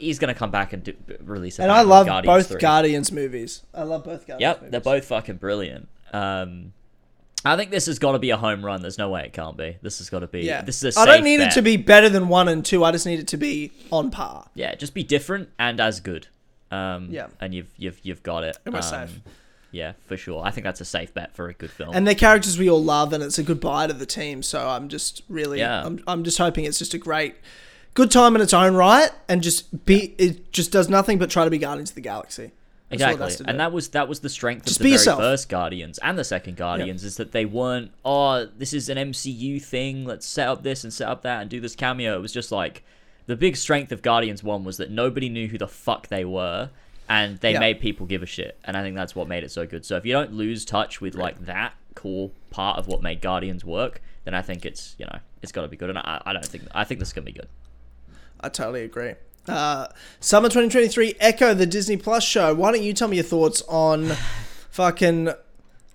he's 0.02 0.18
gonna 0.18 0.34
come 0.34 0.50
back 0.50 0.72
and 0.72 0.82
do, 0.84 0.94
release. 1.22 1.58
A 1.58 1.62
And 1.62 1.72
I 1.72 1.82
love 1.82 2.06
Guardians 2.06 2.42
both 2.44 2.48
3. 2.52 2.60
Guardians 2.60 3.12
movies. 3.12 3.62
I 3.72 3.82
love 3.84 4.04
both 4.04 4.26
Guardians 4.26 4.40
Yep, 4.40 4.56
movies. 4.60 4.70
they're 4.72 4.80
both 4.80 5.04
fucking 5.06 5.36
brilliant. 5.36 5.88
Um, 6.12 6.72
I 7.44 7.56
think 7.56 7.70
this 7.70 7.86
has 7.86 7.98
got 7.98 8.12
to 8.12 8.18
be 8.20 8.30
a 8.30 8.36
home 8.36 8.64
run. 8.64 8.82
There's 8.82 8.98
no 8.98 9.08
way 9.08 9.24
it 9.24 9.32
can't 9.32 9.56
be. 9.56 9.76
This 9.82 9.98
has 9.98 10.08
got 10.10 10.20
to 10.20 10.28
be. 10.28 10.42
Yeah. 10.42 10.62
This 10.62 10.82
is 10.84 10.96
a 10.96 11.00
I 11.00 11.06
don't 11.06 11.24
need 11.24 11.40
it 11.40 11.50
to 11.52 11.62
be 11.62 11.76
better 11.76 12.08
than 12.08 12.28
one 12.28 12.46
and 12.48 12.64
two. 12.64 12.84
I 12.84 12.92
just 12.92 13.04
need 13.06 13.18
it 13.18 13.26
to 13.28 13.36
be 13.36 13.72
on 13.90 14.10
par. 14.10 14.46
Yeah, 14.54 14.74
just 14.76 14.94
be 14.94 15.02
different 15.02 15.48
and 15.58 15.80
as 15.80 15.98
good. 16.00 16.28
Um, 16.70 17.08
Yeah. 17.10 17.26
and 17.40 17.52
you've 17.54 17.70
you've 17.76 17.98
you've 18.02 18.22
got 18.22 18.44
it. 18.44 18.56
And 18.64 18.72
we're 18.74 18.78
um, 18.80 18.84
safe. 18.84 19.20
Yeah, 19.72 19.92
for 20.06 20.16
sure. 20.18 20.44
I 20.44 20.50
think 20.50 20.64
that's 20.64 20.80
a 20.82 20.84
safe 20.84 21.14
bet 21.14 21.34
for 21.34 21.48
a 21.48 21.54
good 21.54 21.70
film. 21.70 21.94
And 21.96 22.06
they're 22.06 22.14
characters 22.14 22.58
we 22.58 22.68
all 22.70 22.82
love, 22.84 23.12
and 23.14 23.24
it's 23.24 23.38
a 23.38 23.42
goodbye 23.42 23.86
to 23.86 23.94
the 23.94 24.04
team. 24.06 24.42
So 24.42 24.68
I'm 24.68 24.88
just 24.88 25.22
really, 25.30 25.60
Yeah. 25.60 25.82
I'm, 25.84 25.98
I'm 26.06 26.24
just 26.24 26.36
hoping 26.38 26.64
it's 26.66 26.78
just 26.78 26.92
a 26.92 26.98
great, 26.98 27.36
good 27.94 28.10
time 28.10 28.34
in 28.36 28.42
its 28.42 28.52
own 28.54 28.74
right, 28.74 29.10
and 29.28 29.42
just 29.42 29.84
be, 29.84 30.14
it 30.18 30.52
just 30.52 30.70
does 30.72 30.88
nothing 30.88 31.18
but 31.18 31.30
try 31.30 31.44
to 31.44 31.50
be 31.50 31.58
Guardians 31.58 31.90
of 31.90 31.94
the 31.96 32.00
Galaxy. 32.00 32.52
That's 32.90 33.02
Exactly, 33.02 33.46
and 33.48 33.58
that 33.58 33.72
was 33.72 33.88
that 33.90 34.06
was 34.06 34.20
the 34.20 34.28
strength 34.28 34.66
Just 34.66 34.76
of 34.80 34.82
the 34.84 34.90
very 34.90 34.92
yourself. 34.92 35.18
first 35.18 35.48
Guardians 35.48 35.96
and 35.98 36.18
the 36.18 36.24
second 36.24 36.58
Guardians 36.58 37.04
is 37.04 37.16
that 37.16 37.32
they 37.32 37.46
weren't. 37.46 37.90
Oh, 38.04 38.44
this 38.44 38.74
is 38.74 38.90
an 38.90 38.98
MCU 38.98 39.62
thing. 39.62 40.04
Let's 40.04 40.26
set 40.26 40.46
up 40.48 40.62
this 40.62 40.84
and 40.84 40.92
set 40.92 41.08
up 41.08 41.22
that 41.22 41.40
and 41.40 41.48
do 41.48 41.58
this 41.58 41.74
cameo. 41.74 42.14
It 42.14 42.20
was 42.20 42.32
just 42.34 42.52
like 42.52 42.84
the 43.24 43.34
big 43.34 43.56
strength 43.56 43.92
of 43.92 44.02
Guardians 44.02 44.42
One 44.42 44.62
was 44.62 44.76
that 44.76 44.90
nobody 44.90 45.30
knew 45.30 45.48
who 45.48 45.56
the 45.56 45.68
fuck 45.68 46.08
they 46.08 46.26
were, 46.26 46.68
and 47.08 47.38
they 47.38 47.52
Yeah. 47.52 47.60
made 47.60 47.80
people 47.80 48.04
give 48.04 48.22
a 48.22 48.26
shit. 48.26 48.58
And 48.62 48.76
I 48.76 48.82
think 48.82 48.94
that's 48.94 49.16
what 49.16 49.26
made 49.26 49.42
it 49.42 49.50
so 49.50 49.66
good. 49.66 49.86
So 49.86 49.96
if 49.96 50.04
you 50.04 50.12
don't 50.12 50.34
lose 50.34 50.66
touch 50.66 51.00
with 51.00 51.14
like 51.14 51.46
that 51.46 51.72
core 51.94 52.30
part 52.50 52.78
of 52.78 52.88
what 52.88 53.02
made 53.02 53.22
Guardians 53.22 53.64
work, 53.64 54.02
then 54.24 54.34
I 54.34 54.42
think 54.42 54.66
it's 54.66 54.96
you 54.98 55.06
know 55.06 55.18
it's 55.40 55.50
got 55.52 55.62
to 55.62 55.68
be 55.68 55.78
good. 55.78 55.88
And 55.88 55.98
I, 55.98 56.20
I 56.26 56.34
don't 56.34 56.44
think 56.44 56.64
I 56.74 56.84
think 56.84 57.00
this 57.00 57.08
is 57.08 57.14
gonna 57.14 57.24
be 57.24 57.32
good. 57.32 57.48
I 58.42 58.48
totally 58.48 58.82
agree. 58.84 59.14
Uh, 59.48 59.88
Summer 60.20 60.48
2023, 60.48 61.14
Echo, 61.20 61.54
the 61.54 61.66
Disney 61.66 61.96
Plus 61.96 62.24
show. 62.24 62.54
Why 62.54 62.72
don't 62.72 62.82
you 62.82 62.92
tell 62.92 63.08
me 63.08 63.16
your 63.16 63.24
thoughts 63.24 63.62
on 63.68 64.12
fucking 64.70 65.30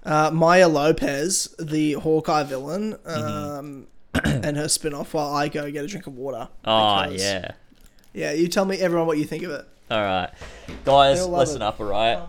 uh, 0.04 0.32
Maya 0.34 0.68
Lopez, 0.68 1.56
the 1.60 1.94
Hawkeye 1.94 2.44
villain, 2.44 2.96
Mm-hmm. 3.06 3.58
um, 3.58 3.88
and 4.26 4.58
her 4.58 4.68
spin 4.68 4.94
off 4.94 5.14
while 5.14 5.34
I 5.34 5.48
go 5.48 5.70
get 5.72 5.86
a 5.86 5.88
drink 5.88 6.08
of 6.08 6.16
water? 6.18 6.50
Oh 6.66 7.04
Because- 7.04 7.22
yeah. 7.22 7.52
Yeah, 8.14 8.32
you 8.32 8.48
tell 8.48 8.66
me, 8.66 8.78
everyone, 8.80 9.06
what 9.06 9.18
you 9.20 9.26
think 9.26 9.44
of 9.44 9.52
it. 9.52 9.66
All 9.92 10.02
right, 10.02 10.30
guys, 10.86 11.26
listen 11.28 11.62
it. 11.62 11.66
up. 11.66 11.80
All 11.80 11.86
right. 11.86 12.20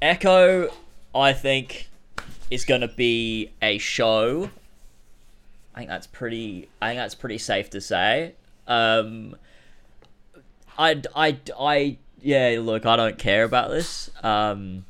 Echo, 0.00 0.70
I 1.14 1.32
think, 1.34 1.88
is 2.50 2.64
going 2.64 2.80
to 2.80 2.88
be 2.88 3.50
a 3.62 3.78
show 3.78 4.50
I 5.74 5.78
think 5.80 5.90
that's 5.90 6.06
pretty. 6.06 6.68
I 6.80 6.88
think 6.90 6.98
that's 7.00 7.14
pretty 7.16 7.38
safe 7.38 7.68
to 7.70 7.80
say. 7.80 8.34
Um, 8.66 9.36
I, 10.76 11.02
I, 11.14 11.38
I, 11.58 11.98
yeah. 12.20 12.58
Look, 12.60 12.86
I 12.86 12.96
don't 12.96 13.18
care 13.18 13.44
about 13.44 13.70
this. 13.70 14.10
Um, 14.22 14.84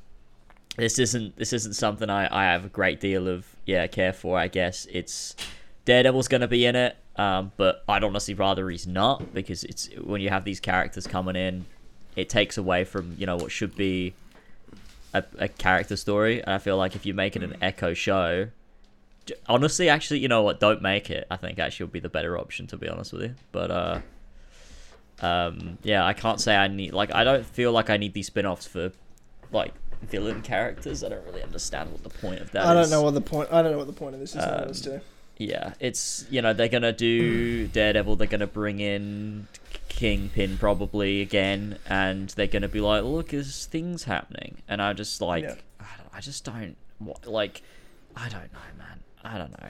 this 0.76 0.98
isn't 0.98 1.36
this 1.36 1.52
isn't 1.52 1.74
something 1.74 2.10
I, 2.10 2.28
I 2.30 2.44
have 2.52 2.64
a 2.64 2.68
great 2.68 3.00
deal 3.00 3.28
of 3.28 3.46
yeah 3.64 3.86
care 3.86 4.12
for. 4.12 4.38
I 4.38 4.48
guess 4.48 4.86
it's 4.90 5.36
Daredevil's 5.84 6.28
to 6.28 6.48
be 6.48 6.66
in 6.66 6.74
it, 6.76 6.96
um, 7.16 7.52
but 7.56 7.84
I'd 7.88 8.02
honestly 8.02 8.34
rather 8.34 8.68
he's 8.70 8.86
not 8.86 9.32
because 9.32 9.64
it's 9.64 9.88
when 10.02 10.20
you 10.20 10.30
have 10.30 10.44
these 10.44 10.60
characters 10.60 11.06
coming 11.06 11.36
in, 11.36 11.66
it 12.16 12.28
takes 12.28 12.58
away 12.58 12.84
from 12.84 13.14
you 13.18 13.26
know 13.26 13.36
what 13.36 13.52
should 13.52 13.76
be 13.76 14.14
a, 15.12 15.22
a 15.38 15.48
character 15.48 15.96
story. 15.96 16.40
And 16.40 16.50
I 16.50 16.58
feel 16.58 16.76
like 16.76 16.96
if 16.96 17.06
you 17.06 17.14
make 17.14 17.36
it 17.36 17.42
an 17.42 17.56
Echo 17.62 17.94
show, 17.94 18.48
honestly, 19.46 19.88
actually, 19.88 20.20
you 20.20 20.28
know 20.28 20.42
what? 20.42 20.60
Don't 20.60 20.82
make 20.82 21.10
it. 21.10 21.26
I 21.30 21.36
think 21.36 21.58
actually 21.58 21.84
would 21.84 21.92
be 21.92 22.00
the 22.00 22.08
better 22.08 22.38
option 22.38 22.66
to 22.68 22.76
be 22.76 22.88
honest 22.88 23.12
with 23.12 23.22
you. 23.22 23.34
But 23.52 23.70
uh, 23.70 24.00
um, 25.20 25.78
yeah, 25.82 26.04
I 26.04 26.12
can't 26.12 26.40
say 26.40 26.56
I 26.56 26.68
need 26.68 26.92
like 26.92 27.14
I 27.14 27.24
don't 27.24 27.44
feel 27.46 27.72
like 27.72 27.90
I 27.90 27.96
need 27.96 28.14
these 28.14 28.26
spin-offs 28.26 28.66
for 28.66 28.92
like 29.52 29.72
villain 30.02 30.42
characters. 30.42 31.02
I 31.04 31.08
don't 31.08 31.24
really 31.26 31.42
understand 31.42 31.92
what 31.92 32.02
the 32.02 32.10
point 32.10 32.40
of 32.40 32.50
that 32.52 32.66
I 32.66 32.74
don't 32.74 32.84
is. 32.84 32.90
know 32.90 33.02
what 33.02 33.14
the 33.14 33.20
point. 33.20 33.52
I 33.52 33.62
don't 33.62 33.72
know 33.72 33.78
what 33.78 33.86
the 33.86 33.92
point 33.92 34.14
of 34.14 34.20
this 34.20 34.34
is. 34.34 34.42
Um, 34.44 34.72
too. 34.72 35.00
Yeah, 35.36 35.74
it's 35.80 36.26
you 36.30 36.42
know 36.42 36.52
they're 36.52 36.68
gonna 36.68 36.92
do 36.92 37.66
Daredevil. 37.68 38.16
They're 38.16 38.26
gonna 38.28 38.46
bring 38.46 38.80
in 38.80 39.48
Kingpin 39.88 40.58
probably 40.58 41.20
again, 41.22 41.78
and 41.86 42.28
they're 42.30 42.46
gonna 42.46 42.68
be 42.68 42.80
like, 42.80 43.02
"Look, 43.02 43.28
there's 43.28 43.66
things 43.66 44.04
happening," 44.04 44.58
and 44.68 44.80
I 44.80 44.92
just 44.92 45.20
like, 45.20 45.44
Yeah. 45.44 45.54
I, 45.80 45.86
don't, 45.98 46.08
I 46.14 46.20
just 46.20 46.44
don't 46.44 46.76
like, 47.26 47.62
I 48.14 48.28
don't 48.28 48.52
know, 48.52 48.58
man. 48.78 49.00
I 49.24 49.38
don't 49.38 49.50
know. 49.50 49.68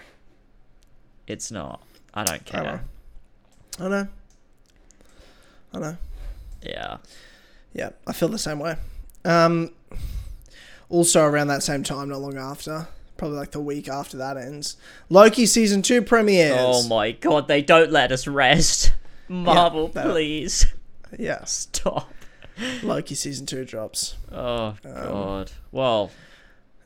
It's 1.26 1.50
not. 1.50 1.82
I 2.12 2.24
don't 2.24 2.44
care. 2.44 2.84
I 3.78 3.82
know. 3.82 3.86
I 3.86 3.88
know. 3.88 4.09
I 5.72 5.78
know. 5.78 5.96
Yeah. 6.62 6.98
Yeah, 7.72 7.90
I 8.07 8.12
feel 8.12 8.28
the 8.28 8.38
same 8.38 8.59
way. 8.59 8.76
Um, 9.24 9.70
also 10.88 11.24
around 11.24 11.48
that 11.48 11.62
same 11.62 11.82
time, 11.82 12.09
not 12.09 12.20
long 12.20 12.36
after, 12.36 12.86
probably 13.16 13.36
like 13.38 13.50
the 13.50 13.61
week 13.61 13.88
after 13.88 14.16
that 14.18 14.36
ends, 14.36 14.76
Loki 15.09 15.46
season 15.46 15.82
two 15.82 16.02
premieres. 16.02 16.57
Oh 16.61 16.86
my 16.88 17.12
god, 17.12 17.48
they 17.48 17.62
don't 17.62 17.90
let 17.90 18.12
us 18.12 18.26
rest. 18.26 18.92
Marvel, 19.28 19.90
no. 19.94 20.11
please 20.12 20.66
Yeah, 21.18 21.44
stop. 21.44 22.12
Loki 22.82 23.14
season 23.14 23.46
two 23.46 23.64
drops. 23.64 24.16
Oh 24.30 24.76
god. 24.84 25.50
Well, 25.72 26.11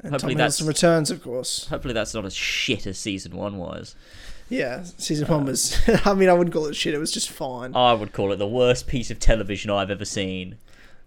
And 0.02 0.12
Hopefully 0.12 0.34
Tom 0.34 0.38
that's- 0.38 0.60
Hiddleston 0.60 0.68
returns, 0.68 1.10
of 1.10 1.22
course. 1.22 1.66
hopefully 1.68 1.94
that's 1.94 2.14
not 2.14 2.24
as 2.24 2.34
shit 2.34 2.86
as 2.86 2.98
season 2.98 3.36
one 3.36 3.56
was. 3.58 3.94
Yeah, 4.48 4.84
season 4.96 5.26
one 5.28 5.44
was. 5.44 5.76
I 6.04 6.14
mean, 6.14 6.28
I 6.28 6.32
wouldn't 6.32 6.54
call 6.54 6.66
it 6.66 6.74
shit. 6.76 6.94
It 6.94 6.98
was 6.98 7.10
just 7.12 7.28
fine. 7.30 7.74
I 7.76 7.92
would 7.92 8.12
call 8.12 8.32
it 8.32 8.36
the 8.36 8.46
worst 8.48 8.86
piece 8.86 9.10
of 9.10 9.18
television 9.18 9.70
I've 9.70 9.90
ever 9.90 10.04
seen. 10.04 10.56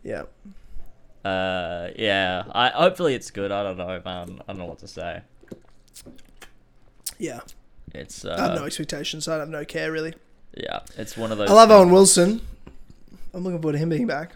Yeah. 0.03 0.23
Uh, 1.25 1.89
yeah. 1.95 2.43
I 2.51 2.69
hopefully 2.69 3.15
it's 3.15 3.31
good. 3.31 3.51
I 3.51 3.63
don't 3.63 3.77
know, 3.77 4.01
man. 4.03 4.41
I 4.47 4.53
don't 4.53 4.57
know 4.59 4.65
what 4.65 4.79
to 4.79 4.87
say. 4.87 5.21
Yeah. 7.17 7.39
It's 7.93 8.25
I 8.25 8.39
have 8.39 8.55
no 8.55 8.63
uh, 8.63 8.65
expectations. 8.67 9.25
So 9.25 9.35
I 9.35 9.39
have 9.39 9.49
no 9.49 9.65
care 9.65 9.91
really. 9.91 10.13
yeah. 10.55 10.79
It's 10.97 11.17
one 11.17 11.31
of 11.31 11.37
those. 11.37 11.49
I 11.49 11.53
love 11.53 11.69
things- 11.69 11.79
Owen 11.79 11.91
Wilson. 11.91 12.41
I'm 13.33 13.43
looking 13.43 13.61
forward 13.61 13.73
to 13.73 13.77
him 13.79 13.89
being 13.89 14.07
back. 14.07 14.33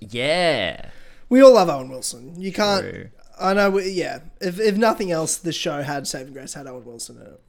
Yeah. 0.00 0.88
We 1.28 1.42
all 1.42 1.52
love 1.54 1.68
Owen 1.68 1.90
Wilson. 1.90 2.40
You 2.40 2.52
can't. 2.52 2.88
True. 2.88 3.08
I 3.40 3.54
know. 3.54 3.78
Yeah. 3.78 4.20
If 4.40 4.60
if 4.60 4.76
nothing 4.76 5.10
else, 5.10 5.36
the 5.36 5.52
show 5.52 5.82
had 5.82 6.06
Saving 6.06 6.32
Grace 6.32 6.54
had 6.54 6.66
Owen 6.66 6.84
Wilson 6.84 7.16
in 7.16 7.22
it. 7.22 7.40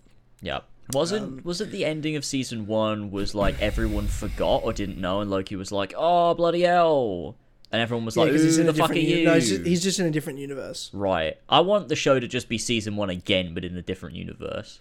Yep. 0.41 0.65
Wasn't 0.93 1.23
Um, 1.23 1.41
was 1.43 1.61
it 1.61 1.71
the 1.71 1.85
ending 1.85 2.15
of 2.15 2.25
season 2.25 2.65
one 2.67 3.11
was 3.11 3.33
like 3.35 3.61
everyone 3.61 4.07
forgot 4.07 4.63
or 4.63 4.73
didn't 4.73 4.97
know 4.99 5.21
and 5.21 5.29
Loki 5.29 5.55
was 5.55 5.71
like, 5.71 5.93
oh 5.95 6.33
bloody 6.33 6.61
hell, 6.61 7.35
and 7.71 7.81
everyone 7.81 8.05
was 8.05 8.15
Yeah, 8.17 8.23
like, 8.23 8.31
because 8.31 8.43
he's 8.43 8.55
who 8.55 8.61
in 8.61 8.67
the 8.67 8.73
fuck 8.73 8.91
are 8.91 8.95
you? 8.95 9.23
No, 9.25 9.35
he's 9.35 9.49
just, 9.49 9.65
he's 9.65 9.83
just 9.83 9.99
in 9.99 10.05
a 10.05 10.11
different 10.11 10.39
universe. 10.39 10.89
Right. 10.93 11.37
I 11.47 11.61
want 11.61 11.87
the 11.87 11.95
show 11.95 12.19
to 12.19 12.27
just 12.27 12.49
be 12.49 12.57
season 12.57 12.95
one 12.97 13.09
again, 13.09 13.53
but 13.53 13.63
in 13.63 13.77
a 13.77 13.81
different 13.81 14.15
universe. 14.15 14.79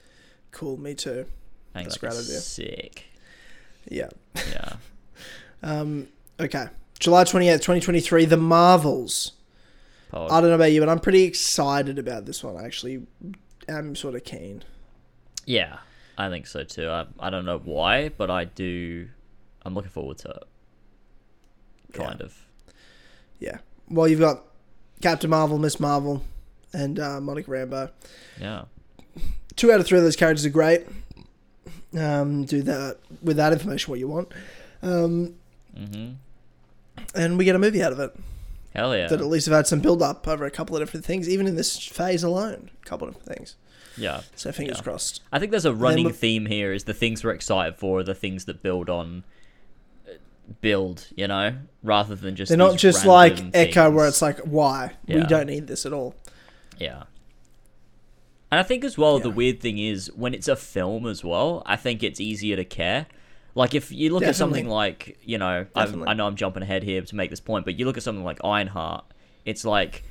Cool. 0.50 0.76
Me 0.78 0.94
too. 0.94 1.26
I 1.74 1.78
think 1.84 1.90
That's 1.90 1.96
a 1.96 2.00
that'd 2.00 2.16
great 2.16 2.26
be 2.26 2.32
idea. 2.32 2.40
Sick. 2.40 3.04
Yeah. 3.88 4.08
Yeah. 4.52 4.72
Um. 5.62 6.08
Okay. 6.40 6.68
July 6.98 7.24
twenty 7.24 7.50
eighth, 7.50 7.60
twenty 7.60 7.80
twenty 7.82 8.00
three. 8.00 8.24
The 8.24 8.38
Marvels. 8.38 9.32
Pod. 10.10 10.30
I 10.30 10.40
don't 10.40 10.50
know 10.50 10.56
about 10.56 10.72
you, 10.72 10.80
but 10.80 10.88
I'm 10.88 11.00
pretty 11.00 11.24
excited 11.24 11.98
about 11.98 12.26
this 12.26 12.42
one. 12.42 12.56
Actually. 12.56 12.60
I 12.60 12.66
actually 12.66 13.06
am 13.68 13.94
sort 13.96 14.14
of 14.14 14.24
keen. 14.24 14.64
Yeah, 15.46 15.78
I 16.18 16.28
think 16.28 16.46
so 16.46 16.64
too. 16.64 16.88
I, 16.88 17.06
I 17.18 17.30
don't 17.30 17.44
know 17.44 17.58
why, 17.58 18.10
but 18.10 18.30
I 18.30 18.44
do. 18.44 19.08
I'm 19.64 19.74
looking 19.74 19.90
forward 19.90 20.18
to 20.18 20.30
it. 20.30 20.42
Kind 21.92 22.20
of. 22.20 22.36
Yeah. 23.38 23.58
Well, 23.88 24.06
you've 24.06 24.20
got 24.20 24.44
Captain 25.00 25.30
Marvel, 25.30 25.58
Miss 25.58 25.80
Marvel, 25.80 26.22
and 26.72 26.98
uh, 26.98 27.20
Monica 27.20 27.50
Rambeau. 27.50 27.90
Yeah. 28.40 28.64
Two 29.56 29.72
out 29.72 29.80
of 29.80 29.86
three 29.86 29.98
of 29.98 30.04
those 30.04 30.16
characters 30.16 30.46
are 30.46 30.50
great. 30.50 30.86
Um, 31.98 32.44
do 32.44 32.62
that 32.62 32.98
with 33.20 33.36
that 33.38 33.52
information 33.52 33.90
what 33.90 33.98
you 33.98 34.08
want. 34.08 34.32
Um, 34.82 35.34
hmm 35.76 36.10
and 37.14 37.38
we 37.38 37.44
get 37.44 37.56
a 37.56 37.58
movie 37.58 37.82
out 37.82 37.92
of 37.92 38.00
it 38.00 38.14
Hell 38.74 38.96
yeah. 38.96 39.08
that 39.08 39.20
at 39.20 39.26
least 39.26 39.46
have 39.46 39.54
had 39.54 39.66
some 39.66 39.80
build 39.80 40.00
up 40.00 40.28
over 40.28 40.44
a 40.44 40.50
couple 40.50 40.76
of 40.76 40.82
different 40.82 41.04
things, 41.04 41.28
even 41.28 41.46
in 41.46 41.56
this 41.56 41.76
phase 41.76 42.22
alone. 42.22 42.70
A 42.82 42.86
couple 42.86 43.08
of 43.08 43.14
different 43.14 43.36
things. 43.38 43.56
Yeah. 43.96 44.20
So 44.36 44.52
fingers 44.52 44.78
Yeah. 44.78 44.82
crossed. 44.84 45.22
I 45.32 45.38
think 45.40 45.50
there's 45.50 45.64
a 45.64 45.74
running 45.74 46.06
we- 46.06 46.12
theme 46.12 46.46
here 46.46 46.72
is 46.72 46.84
the 46.84 46.94
things 46.94 47.24
we're 47.24 47.32
excited 47.32 47.76
for 47.76 47.98
are 48.00 48.04
the 48.04 48.14
things 48.14 48.44
that 48.44 48.62
build 48.62 48.88
on 48.88 49.24
build, 50.60 51.06
you 51.16 51.28
know, 51.28 51.54
rather 51.82 52.14
than 52.14 52.34
just 52.36 52.48
They're 52.48 52.58
not 52.58 52.76
just 52.76 53.04
like 53.06 53.34
random 53.34 53.50
Echo, 53.54 53.90
where 53.90 54.08
it's 54.08 54.20
like, 54.22 54.38
why? 54.40 54.92
We 55.06 55.22
don't 55.24 55.46
need 55.46 55.66
this 55.66 55.86
at 55.86 55.92
all. 55.92 56.14
Yeah. 56.78 57.04
And 58.50 58.58
I 58.58 58.62
think 58.64 58.82
as 58.84 58.98
well, 58.98 59.20
the 59.20 59.30
weird 59.30 59.60
thing 59.60 59.78
is 59.78 60.10
when 60.14 60.34
it's 60.34 60.48
a 60.48 60.56
film 60.56 61.06
as 61.06 61.22
well, 61.24 61.62
I 61.66 61.76
think 61.76 62.02
it's 62.02 62.20
easier 62.20 62.56
to 62.56 62.64
care. 62.64 63.06
Like 63.54 63.74
if 63.74 63.90
you 63.90 64.12
look 64.12 64.22
at 64.22 64.36
something 64.36 64.68
like, 64.68 65.18
you 65.22 65.38
know, 65.38 65.66
i 65.74 65.84
Definitely. 65.84 66.08
I 66.08 66.14
know 66.14 66.26
I'm 66.26 66.36
jumping 66.36 66.62
ahead 66.62 66.82
here 66.82 67.02
to 67.02 67.16
make 67.16 67.30
this 67.30 67.40
point, 67.40 67.64
but 67.64 67.78
you 67.78 67.84
look 67.84 67.96
at 67.96 68.02
something 68.02 68.24
like 68.24 68.38
Ironheart, 68.44 69.04
it's 69.44 69.64
like 69.64 70.04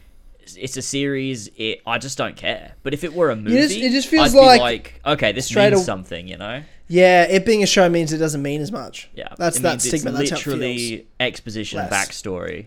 it's 0.58 0.76
a 0.78 0.82
series. 0.82 1.50
It 1.56 1.82
I 1.86 1.98
just 2.00 2.18
don't 2.18 2.36
care. 2.36 2.74
But 2.84 2.94
if 2.94 3.04
it 3.04 3.14
were 3.14 3.30
a 3.30 3.36
movie, 3.36 3.56
just- 3.56 3.76
it 3.78 3.92
just 3.92 4.08
feels 4.08 4.34
like 4.34 4.60
like 4.60 5.02
okay, 5.06 5.32
this 5.32 5.54
means 5.56 5.74
aw- 5.80 5.84
something, 5.84 6.28
you 6.28 6.38
know? 6.38 6.64
Yeah, 6.88 7.24
it 7.24 7.46
being 7.46 7.62
a 7.62 7.68
show 7.68 7.88
means 7.88 8.12
it 8.14 8.18
doesn't 8.18 8.42
mean 8.42 8.62
as 8.62 8.72
much. 8.72 9.10
Yeah, 9.14 9.28
That's 9.38 9.58
it 9.60 9.62
that 9.62 9.80
stigma. 9.82 10.10
It's 10.10 10.32
That's 10.32 10.32
it 10.32 10.48
literally 10.48 11.08
exposition 11.20 11.78
Less. 11.78 11.92
backstory 11.94 12.66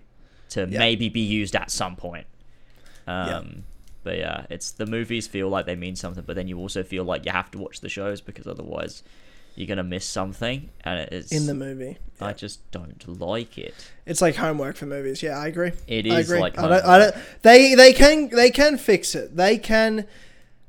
to 0.50 0.68
Yeah. 0.70 0.78
maybe 0.78 1.08
be 1.08 1.20
used 1.20 1.56
at 1.56 1.70
some 1.72 1.96
point. 1.96 2.26
Um, 3.06 3.64
But 4.04 4.18
yeah, 4.18 4.46
it's 4.50 4.72
the 4.72 4.86
movies 4.86 5.26
feel 5.28 5.48
like 5.48 5.66
they 5.66 5.76
mean 5.76 5.94
something, 5.96 6.24
but 6.26 6.34
then 6.34 6.48
you 6.48 6.58
also 6.58 6.82
feel 6.82 7.04
like 7.04 7.24
you 7.24 7.30
have 7.32 7.50
to 7.52 7.58
watch 7.58 7.80
the 7.80 7.88
shows 7.88 8.20
because 8.20 8.46
otherwise 8.48 9.02
you're 9.55 9.66
gonna 9.66 9.82
miss 9.82 10.05
something, 10.05 10.70
and 10.84 11.00
it's 11.12 11.32
in 11.32 11.46
the 11.46 11.55
movie. 11.55 11.98
I 12.20 12.32
just 12.32 12.70
don't 12.70 13.20
like 13.20 13.59
it. 13.59 13.74
It's 14.07 14.22
like 14.22 14.36
homework 14.36 14.76
for 14.76 14.86
movies. 14.86 15.22
Yeah, 15.22 15.38
I 15.38 15.48
agree. 15.48 15.72
It 15.86 16.11
I 16.11 16.20
agree. 16.20 16.40
like 16.40 16.59
I 16.59 16.68
don't, 16.68 16.84
I 16.84 16.98
don't, 16.98 17.14
they 17.42 17.74
they 17.74 17.92
can 17.92 18.29
they 18.29 18.50
can 18.50 18.79
fix 18.79 19.14
it. 19.14 19.37
They 19.37 19.58
can 19.58 20.07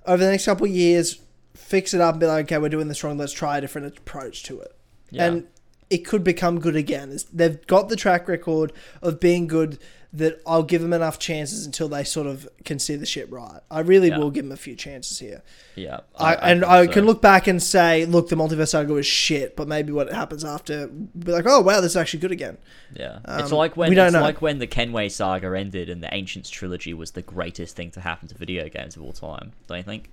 over 0.05 0.23
the 0.23 0.31
next 0.31 0.45
couple 0.45 0.65
of 0.65 0.71
years 0.71 1.19
fix 1.53 1.93
it 1.93 2.01
up 2.01 2.15
and 2.15 2.19
be 2.19 2.25
like, 2.27 2.45
okay, 2.45 2.57
we're 2.57 2.69
doing 2.69 2.87
this 2.87 3.03
wrong. 3.03 3.17
Let's 3.17 3.33
try 3.33 3.57
a 3.57 3.61
different 3.61 3.97
approach 3.97 4.43
to 4.43 4.59
it. 4.59 4.75
Yeah. 5.11 5.25
And 5.25 5.47
it 5.89 5.99
could 5.99 6.23
become 6.23 6.59
good 6.59 6.75
again. 6.75 7.17
They've 7.31 7.65
got 7.67 7.89
the 7.89 7.95
track 7.95 8.27
record 8.27 8.73
of 9.01 9.19
being 9.19 9.47
good. 9.47 9.79
That 10.15 10.39
I'll 10.45 10.61
give 10.61 10.83
them 10.83 10.93
enough 10.93 11.17
chances 11.17 11.65
until 11.65 11.87
they 11.89 12.03
sort 12.03 12.27
of 12.27 12.47
can 12.65 12.77
see 12.77 12.95
the 12.95 13.05
shit 13.07 13.31
right. 13.31 13.61
I 13.71 13.79
really 13.79 14.09
Yeah. 14.09 14.19
will 14.19 14.29
give 14.29 14.45
them 14.45 14.51
a 14.51 14.55
few 14.57 14.75
chances 14.75 15.17
here. 15.17 15.41
yeah, 15.73 16.01
I, 16.15 16.35
and 16.35 16.59
think 16.59 16.71
I 16.71 16.85
so. 16.85 16.91
can 16.91 17.05
look 17.07 17.19
back 17.19 17.47
and 17.47 17.61
say, 17.63 18.05
look, 18.05 18.29
the 18.29 18.35
multiverse 18.35 18.67
saga 18.69 18.93
was 18.93 19.07
shit, 19.07 19.55
but 19.55 19.67
maybe 19.67 19.91
what 19.91 20.13
happens 20.13 20.45
after, 20.45 20.85
be 20.85 21.31
like, 21.31 21.45
oh 21.47 21.61
wow, 21.61 21.81
this 21.81 21.93
is 21.93 21.97
actually 21.97 22.19
good 22.19 22.31
again. 22.31 22.59
Yeah, 22.93 23.21
it's 23.27 23.51
Um, 23.51 23.57
like 23.57 23.75
when 23.75 23.89
we 23.89 23.95
don't 23.95 24.05
it's 24.09 24.13
know. 24.13 24.21
like 24.21 24.39
when 24.39 24.59
the 24.59 24.67
Kenway 24.67 25.09
saga 25.09 25.47
ended 25.57 25.89
and 25.89 26.03
the 26.03 26.13
Ancients 26.13 26.51
trilogy 26.51 26.93
was 26.93 27.11
the 27.11 27.23
greatest 27.23 27.75
thing 27.75 27.89
to 27.89 28.01
happen 28.01 28.27
to 28.27 28.35
video 28.35 28.69
games 28.69 28.95
of 28.95 29.01
all 29.01 29.13
time. 29.13 29.53
Don't 29.67 29.77
you 29.77 29.83
think? 29.83 30.11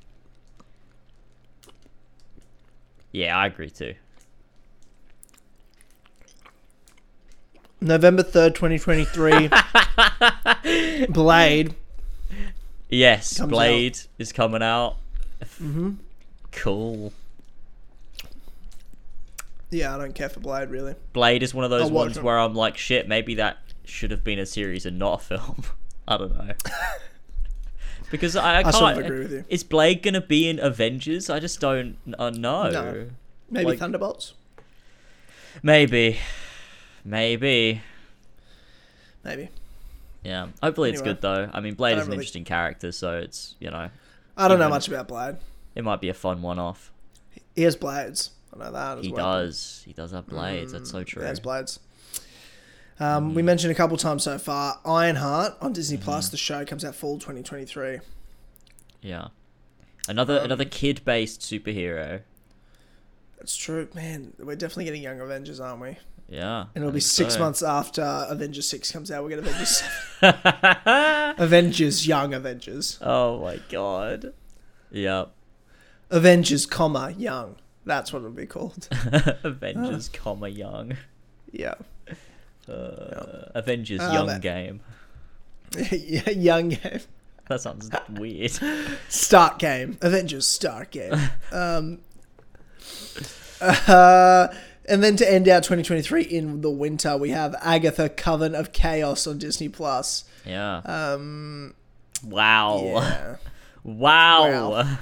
Yeah, 3.12 3.36
I 3.36 3.46
agree 3.48 3.68
too. 3.70 3.94
November 7.80 8.22
3rd, 8.22 8.54
2023. 8.54 9.50
Blade. 11.12 11.74
Yes, 12.88 13.38
Comes 13.38 13.50
Blade 13.50 13.98
is 14.18 14.32
coming 14.32 14.62
out. 14.62 14.96
hmm 15.58 15.92
Cool. 16.52 17.12
Yeah, 19.70 19.94
I 19.94 19.98
don't 19.98 20.14
care 20.14 20.28
for 20.28 20.40
Blade, 20.40 20.68
really. 20.68 20.94
Blade 21.12 21.42
is 21.44 21.54
one 21.54 21.64
of 21.64 21.70
those 21.70 21.90
ones 21.90 22.16
it. 22.16 22.24
where 22.24 22.38
I'm 22.38 22.54
like, 22.54 22.76
shit, 22.76 23.06
maybe 23.08 23.36
that 23.36 23.58
should 23.84 24.10
have 24.10 24.24
been 24.24 24.40
a 24.40 24.46
series 24.46 24.84
and 24.84 24.98
not 24.98 25.20
a 25.20 25.24
film. 25.24 25.62
I 26.08 26.16
don't 26.16 26.36
know. 26.36 26.52
Because 28.10 28.34
I, 28.34 28.56
I 28.56 28.58
I 28.58 28.62
can't. 28.64 28.74
sort 28.74 28.98
of 28.98 29.04
agree 29.04 29.18
with 29.20 29.30
you. 29.30 29.44
Is 29.48 29.62
Blade 29.62 30.02
gonna 30.02 30.20
be 30.20 30.48
in 30.48 30.58
Avengers? 30.58 31.30
I 31.30 31.38
just 31.38 31.60
don't 31.60 31.96
uh, 32.18 32.30
know. 32.30 32.68
No. 32.68 33.06
Maybe 33.48 33.66
Like- 33.66 33.78
Thunderbolts. 33.78 34.34
Maybe, 35.62 36.18
maybe. 37.04 37.82
Maybe. 39.24 39.50
Yeah. 40.22 40.48
Hopefully 40.62 40.90
it's 40.90 41.00
Anyway. 41.00 41.14
good 41.14 41.22
though. 41.22 41.50
I 41.52 41.60
mean, 41.60 41.74
Blade 41.74 41.94
I 41.94 41.98
is 41.98 42.04
an 42.04 42.08
really- 42.10 42.16
interesting 42.18 42.44
character, 42.44 42.92
so 42.92 43.18
it's 43.18 43.54
you 43.60 43.70
know 43.70 43.90
I 44.36 44.48
don't 44.48 44.58
know 44.58 44.68
much 44.68 44.88
about 44.88 45.08
Blade. 45.08 45.36
it 45.74 45.84
might 45.84 46.00
be 46.00 46.08
a 46.08 46.14
fun 46.14 46.42
one-off. 46.42 46.90
He 47.54 47.62
has 47.62 47.76
blades. 47.76 48.30
I 48.54 48.58
know 48.58 48.72
that. 48.72 48.98
As 48.98 49.04
He 49.04 49.12
well. 49.12 49.24
does. 49.42 49.82
He 49.86 49.92
does 49.92 50.10
have 50.12 50.26
blades. 50.26 50.72
That's 50.72 50.90
so 50.90 51.04
true. 51.04 51.22
He 51.22 51.28
has 51.28 51.40
blades. 51.40 51.78
Um, 52.98 53.30
Mm. 53.32 53.34
We 53.34 53.42
mentioned 53.42 53.70
a 53.70 53.74
couple 53.74 53.96
times 53.96 54.24
so 54.24 54.38
far. 54.38 54.78
Ironheart 54.84 55.56
on 55.60 55.72
Disney 55.72 55.96
Mm-hmm. 55.96 56.04
Plus. 56.04 56.28
The 56.28 56.36
show 56.36 56.64
comes 56.64 56.84
out 56.84 56.94
fall 56.94 57.18
2023. 57.18 58.00
Yeah. 59.02 59.28
Another 60.08 60.38
Um, 60.38 60.44
another 60.46 60.64
kid-based 60.64 61.40
superhero. 61.40 62.22
That's 63.38 63.56
true, 63.56 63.88
man. 63.94 64.32
We're 64.38 64.56
definitely 64.56 64.84
getting 64.84 65.02
Young 65.02 65.20
Avengers, 65.20 65.60
aren't 65.60 65.80
we? 65.80 65.96
Yeah. 66.30 66.66
And 66.74 66.84
it'll 66.84 66.92
be 66.92 67.00
six 67.00 67.34
so. 67.34 67.40
months 67.40 67.60
after 67.62 68.02
Avengers 68.28 68.68
Six 68.68 68.90
comes 68.92 69.10
out. 69.10 69.24
We're 69.24 69.30
gonna 69.30 69.42
Avengers 69.42 69.82
Seven. 70.20 71.34
Avengers, 71.38 72.06
Young 72.06 72.32
Avengers, 72.34 72.98
oh 73.02 73.40
my 73.40 73.58
god. 73.68 74.32
Yep. 74.92 75.32
Avengers, 76.10 76.66
comma 76.66 77.12
Young. 77.18 77.56
That's 77.84 78.12
what 78.12 78.20
it'll 78.20 78.30
be 78.30 78.46
called. 78.46 78.88
Avengers, 79.42 80.08
comma 80.08 80.48
young. 80.48 80.96
Yeah, 81.50 81.74
Uh, 82.68 83.46
Avengers 83.54 84.00
Um, 84.00 84.12
young 84.12 84.40
game. 84.40 84.80
Yeah, 85.90 86.30
young 86.30 86.68
game. 86.70 87.00
That 87.48 87.60
sounds 87.60 87.90
weird. 88.10 88.52
Start 89.08 89.58
game. 89.58 89.98
Avengers 90.02 90.46
start 90.46 90.90
game. 90.90 91.14
Um, 91.50 91.98
uh, 93.60 94.48
and 94.90 95.02
then 95.02 95.16
to 95.16 95.30
end 95.32 95.48
out 95.48 95.62
2023 95.62 96.22
in 96.22 96.60
the 96.60 96.70
winter, 96.70 97.16
we 97.16 97.30
have 97.30 97.54
Agatha 97.62 98.08
Coven 98.08 98.54
of 98.54 98.72
Chaos 98.72 99.26
on 99.26 99.38
Disney 99.38 99.68
Plus. 99.68 100.24
Yeah. 100.44 100.78
Um, 100.84 101.74
Wow. 102.24 102.80
yeah. 102.84 103.36
Wow. 103.84 104.70
Wow. 104.72 104.98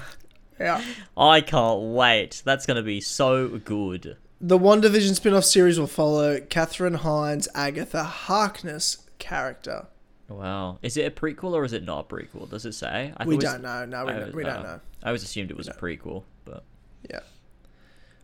Yeah. 0.59 0.81
I 1.17 1.41
can't 1.41 1.81
wait. 1.93 2.41
That's 2.45 2.65
going 2.65 2.77
to 2.77 2.83
be 2.83 3.01
so 3.01 3.47
good. 3.59 4.15
The 4.39 4.57
WandaVision 4.57 5.15
spin 5.15 5.33
off 5.33 5.43
series 5.43 5.77
will 5.79 5.87
follow 5.87 6.39
Kathryn 6.39 6.95
Hahn, 6.95 7.41
Agatha 7.53 8.03
Harkness 8.03 9.05
character. 9.17 9.87
Wow. 10.29 10.79
Is 10.81 10.95
it 10.95 11.05
a 11.05 11.11
prequel 11.11 11.51
or 11.53 11.65
is 11.65 11.73
it 11.73 11.83
not 11.83 12.05
a 12.09 12.13
prequel? 12.15 12.49
Does 12.49 12.65
it 12.65 12.73
say? 12.73 13.11
I 13.17 13.25
We 13.25 13.35
thought 13.35 13.43
it 13.43 13.45
was- 13.47 13.53
don't 13.53 13.61
know. 13.63 13.85
No, 13.85 14.05
we, 14.05 14.11
I- 14.13 14.19
don't, 14.19 14.35
we 14.35 14.43
don't 14.43 14.57
oh. 14.59 14.63
know. 14.63 14.79
I 15.03 15.07
always 15.07 15.23
assumed 15.23 15.51
it 15.51 15.57
was 15.57 15.67
a 15.67 15.73
prequel, 15.73 16.23
but 16.45 16.63
Yeah. 17.09 17.19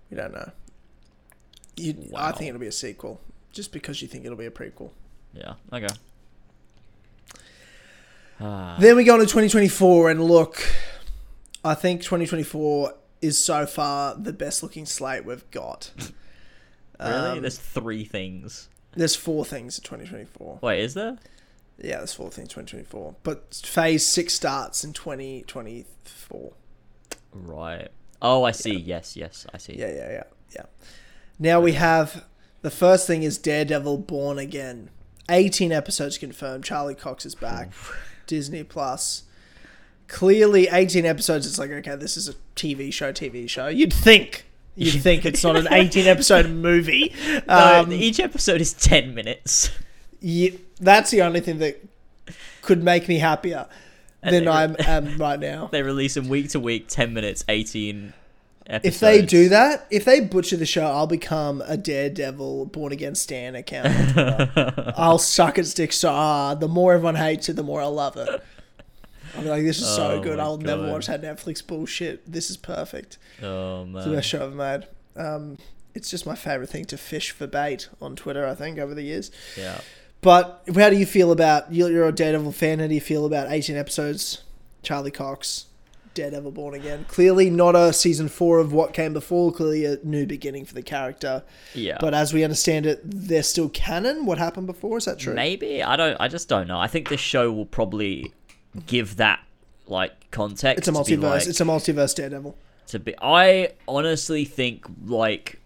We 0.09 0.15
don't 0.17 0.33
know. 0.33 0.51
You, 1.77 2.11
I 2.15 2.31
think 2.31 2.49
it'll 2.49 2.60
be 2.61 2.68
a 2.68 2.72
sequel, 2.72 3.19
just 3.52 3.72
because 3.72 4.02
you 4.02 4.07
think 4.07 4.26
it'll 4.26 4.38
be 4.38 4.45
a 4.45 4.52
prequel. 4.52 4.91
yeah. 5.34 5.53
Okay. 5.73 5.88
Ah, 8.39 8.76
Then 8.80 8.95
we 8.95 9.03
go 9.03 9.14
into 9.15 9.26
2024, 9.26 10.10
and 10.11 10.23
look, 10.23 10.61
I 11.64 11.73
think 11.73 12.02
2024 12.02 12.93
is 13.22 13.43
so 13.43 13.65
far 13.65 14.15
the 14.15 14.34
best 14.34 14.61
looking 14.61 14.85
slate 14.85 15.26
we've 15.26 15.49
got. 15.52 15.91
really? 16.99 17.14
Um, 17.14 17.41
There's 17.41 17.57
three 17.57 18.03
things. 18.03 18.68
there's 18.95 19.15
four 19.15 19.45
things 19.45 19.77
in 19.77 19.84
2024. 19.84 20.60
Wait, 20.61 20.80
is 20.81 20.93
there? 20.93 21.18
Yeah, 21.77 21.97
there's 21.97 22.14
four 22.14 22.30
things 22.30 22.49
in 22.49 22.65
2024. 22.65 23.15
But 23.23 23.53
phase 23.65 24.06
six 24.06 24.34
starts 24.34 24.84
in 24.84 24.93
2024. 24.93 26.53
Right. 27.34 27.88
Oh, 28.22 28.43
I 28.43 28.52
see. 28.52 28.76
Yes, 28.76 29.15
yes, 29.18 29.45
I 29.53 29.57
see. 29.57 29.76
Yeah, 29.77 29.89
yeah, 29.91 30.11
yeah, 30.11 30.23
yeah. 30.56 30.65
Now 31.39 31.59
we 31.59 31.73
have 31.73 32.25
the 32.61 32.71
first 32.71 33.07
thing 33.07 33.23
is 33.23 33.37
Daredevil 33.37 33.99
Born 33.99 34.37
Again. 34.39 34.89
18 35.29 35.71
episodes 35.71 36.17
confirmed. 36.17 36.63
Charlie 36.63 36.95
Cox 36.95 37.25
is 37.25 37.35
back. 37.35 37.71
Disney 38.27 38.63
Plus. 38.63 39.23
Clearly, 40.07 40.67
18 40.71 41.03
episodes. 41.05 41.47
It's 41.47 41.57
like, 41.57 41.71
okay, 41.71 41.95
this 41.95 42.15
is 42.15 42.29
a 42.29 42.35
TV 42.55 42.93
show, 42.93 43.11
TV 43.11 43.49
show. 43.49 43.67
You'd 43.67 43.91
think. 43.93 44.45
You'd 44.75 45.01
think 45.01 45.25
it's 45.25 45.43
not 45.43 45.55
an 45.55 45.67
18 45.71 46.05
episode 46.05 46.49
movie. 46.49 47.13
No, 47.47 47.81
Um, 47.83 47.91
each 47.91 48.19
episode 48.19 48.61
is 48.61 48.73
10 48.73 49.15
minutes. 49.15 49.71
ye- 50.19 50.59
that's 50.79 51.09
the 51.11 51.21
only 51.23 51.39
thing 51.39 51.57
that 51.59 51.83
could 52.61 52.83
make 52.83 53.07
me 53.07 53.17
happier 53.19 53.67
And 54.21 54.35
than 54.35 54.47
I'm 54.47 54.75
am 54.79 55.17
right 55.17 55.39
now. 55.39 55.67
They 55.71 55.81
release 55.81 56.13
them 56.15 56.27
week 56.29 56.49
to 56.49 56.59
week, 56.59 56.87
10 56.87 57.13
minutes, 57.13 57.43
18 57.47 58.13
episodes. 58.67 58.95
If 58.95 58.99
they 58.99 59.21
do 59.25 59.49
that, 59.49 59.87
if 59.91 60.05
they 60.05 60.19
butcher 60.21 60.57
the 60.57 60.65
show, 60.65 60.85
I'll 60.85 61.07
become 61.07 61.61
a 61.65 61.77
Daredevil 61.77 62.67
Born 62.67 62.91
Again 62.91 63.15
Stan 63.15 63.55
account. 63.55 64.17
I'll 64.97 65.17
suck 65.17 65.57
at 65.59 65.65
stick 65.65 65.93
so 65.93 66.09
hard. 66.09 66.59
The 66.59 66.67
more 66.67 66.93
everyone 66.93 67.15
hates 67.15 67.49
it, 67.49 67.55
the 67.55 67.63
more 67.63 67.81
I 67.81 67.85
love 67.85 68.17
it. 68.17 68.43
I'll 69.35 69.41
be 69.43 69.49
like, 69.49 69.63
this 69.63 69.79
is 69.81 69.87
so 69.87 70.11
Oh 70.11 70.21
good. 70.21 70.39
I'll 70.39 70.57
never 70.57 70.89
watch 70.89 71.07
that 71.07 71.21
Netflix 71.21 71.65
bullshit. 71.65 72.31
This 72.31 72.49
is 72.49 72.57
perfect. 72.57 73.17
Oh, 73.43 73.85
It's 73.95 74.05
the 74.05 74.11
best 74.13 74.29
show 74.29 74.45
I've 74.45 74.53
made. 74.53 74.87
Um, 75.17 75.57
it's 75.93 76.09
just 76.09 76.25
my 76.25 76.35
favorite 76.35 76.69
thing 76.69 76.85
to 76.85 76.97
fish 76.97 77.31
for 77.31 77.47
bait 77.47 77.89
on 78.01 78.15
Twitter. 78.15 78.45
I 78.45 78.55
think 78.55 78.79
over 78.79 78.93
the 78.93 79.01
years. 79.03 79.31
Yeah. 79.57 79.79
But 80.21 80.63
how 80.75 80.89
do 80.89 80.95
you 80.97 81.05
feel 81.05 81.31
about 81.31 81.71
you're 81.73 82.07
a 82.07 82.11
Daredevil 82.11 82.51
fan? 82.53 82.79
How 82.79 82.87
do 82.87 82.95
you 82.95 83.01
feel 83.01 83.25
about 83.25 83.51
18 83.51 83.75
episodes? 83.75 84.41
Charlie 84.81 85.11
Cox, 85.11 85.65
Daredevil 86.15 86.51
Born 86.51 86.73
Again. 86.73 87.05
Clearly 87.07 87.49
not 87.51 87.75
a 87.75 87.93
season 87.93 88.27
four 88.27 88.57
of 88.57 88.73
what 88.73 88.93
came 88.93 89.13
before. 89.13 89.51
Clearly 89.51 89.85
a 89.85 89.97
new 90.03 90.25
beginning 90.25 90.65
for 90.65 90.73
the 90.73 90.81
character. 90.81 91.43
Yeah. 91.75 91.97
But 92.01 92.15
as 92.15 92.33
we 92.33 92.43
understand 92.43 92.87
it, 92.87 93.01
they're 93.03 93.43
still 93.43 93.69
canon. 93.69 94.25
What 94.25 94.39
happened 94.39 94.65
before? 94.65 94.97
Is 94.97 95.05
that 95.05 95.19
true? 95.19 95.35
Maybe. 95.35 95.83
I 95.83 95.95
don't, 95.95 96.17
I 96.19 96.27
just 96.27 96.49
don't 96.49 96.67
know. 96.67 96.79
I 96.79 96.87
think 96.87 97.09
this 97.09 97.19
show 97.21 97.51
will 97.51 97.65
probably 97.67 98.33
give 98.87 99.17
that, 99.17 99.41
like, 99.85 100.31
context. 100.31 100.79
It's 100.79 100.87
a 100.87 100.91
multiverse. 100.91 101.21
like- 101.21 101.47
It's 101.47 101.61
a 101.61 101.65
multiverse 101.65 102.15
Daredevil. 102.15 102.55
to 102.87 102.99
be 102.99 103.13
I 103.21 103.73
honestly 103.87 104.45
think 104.45 104.85
like 105.05 105.59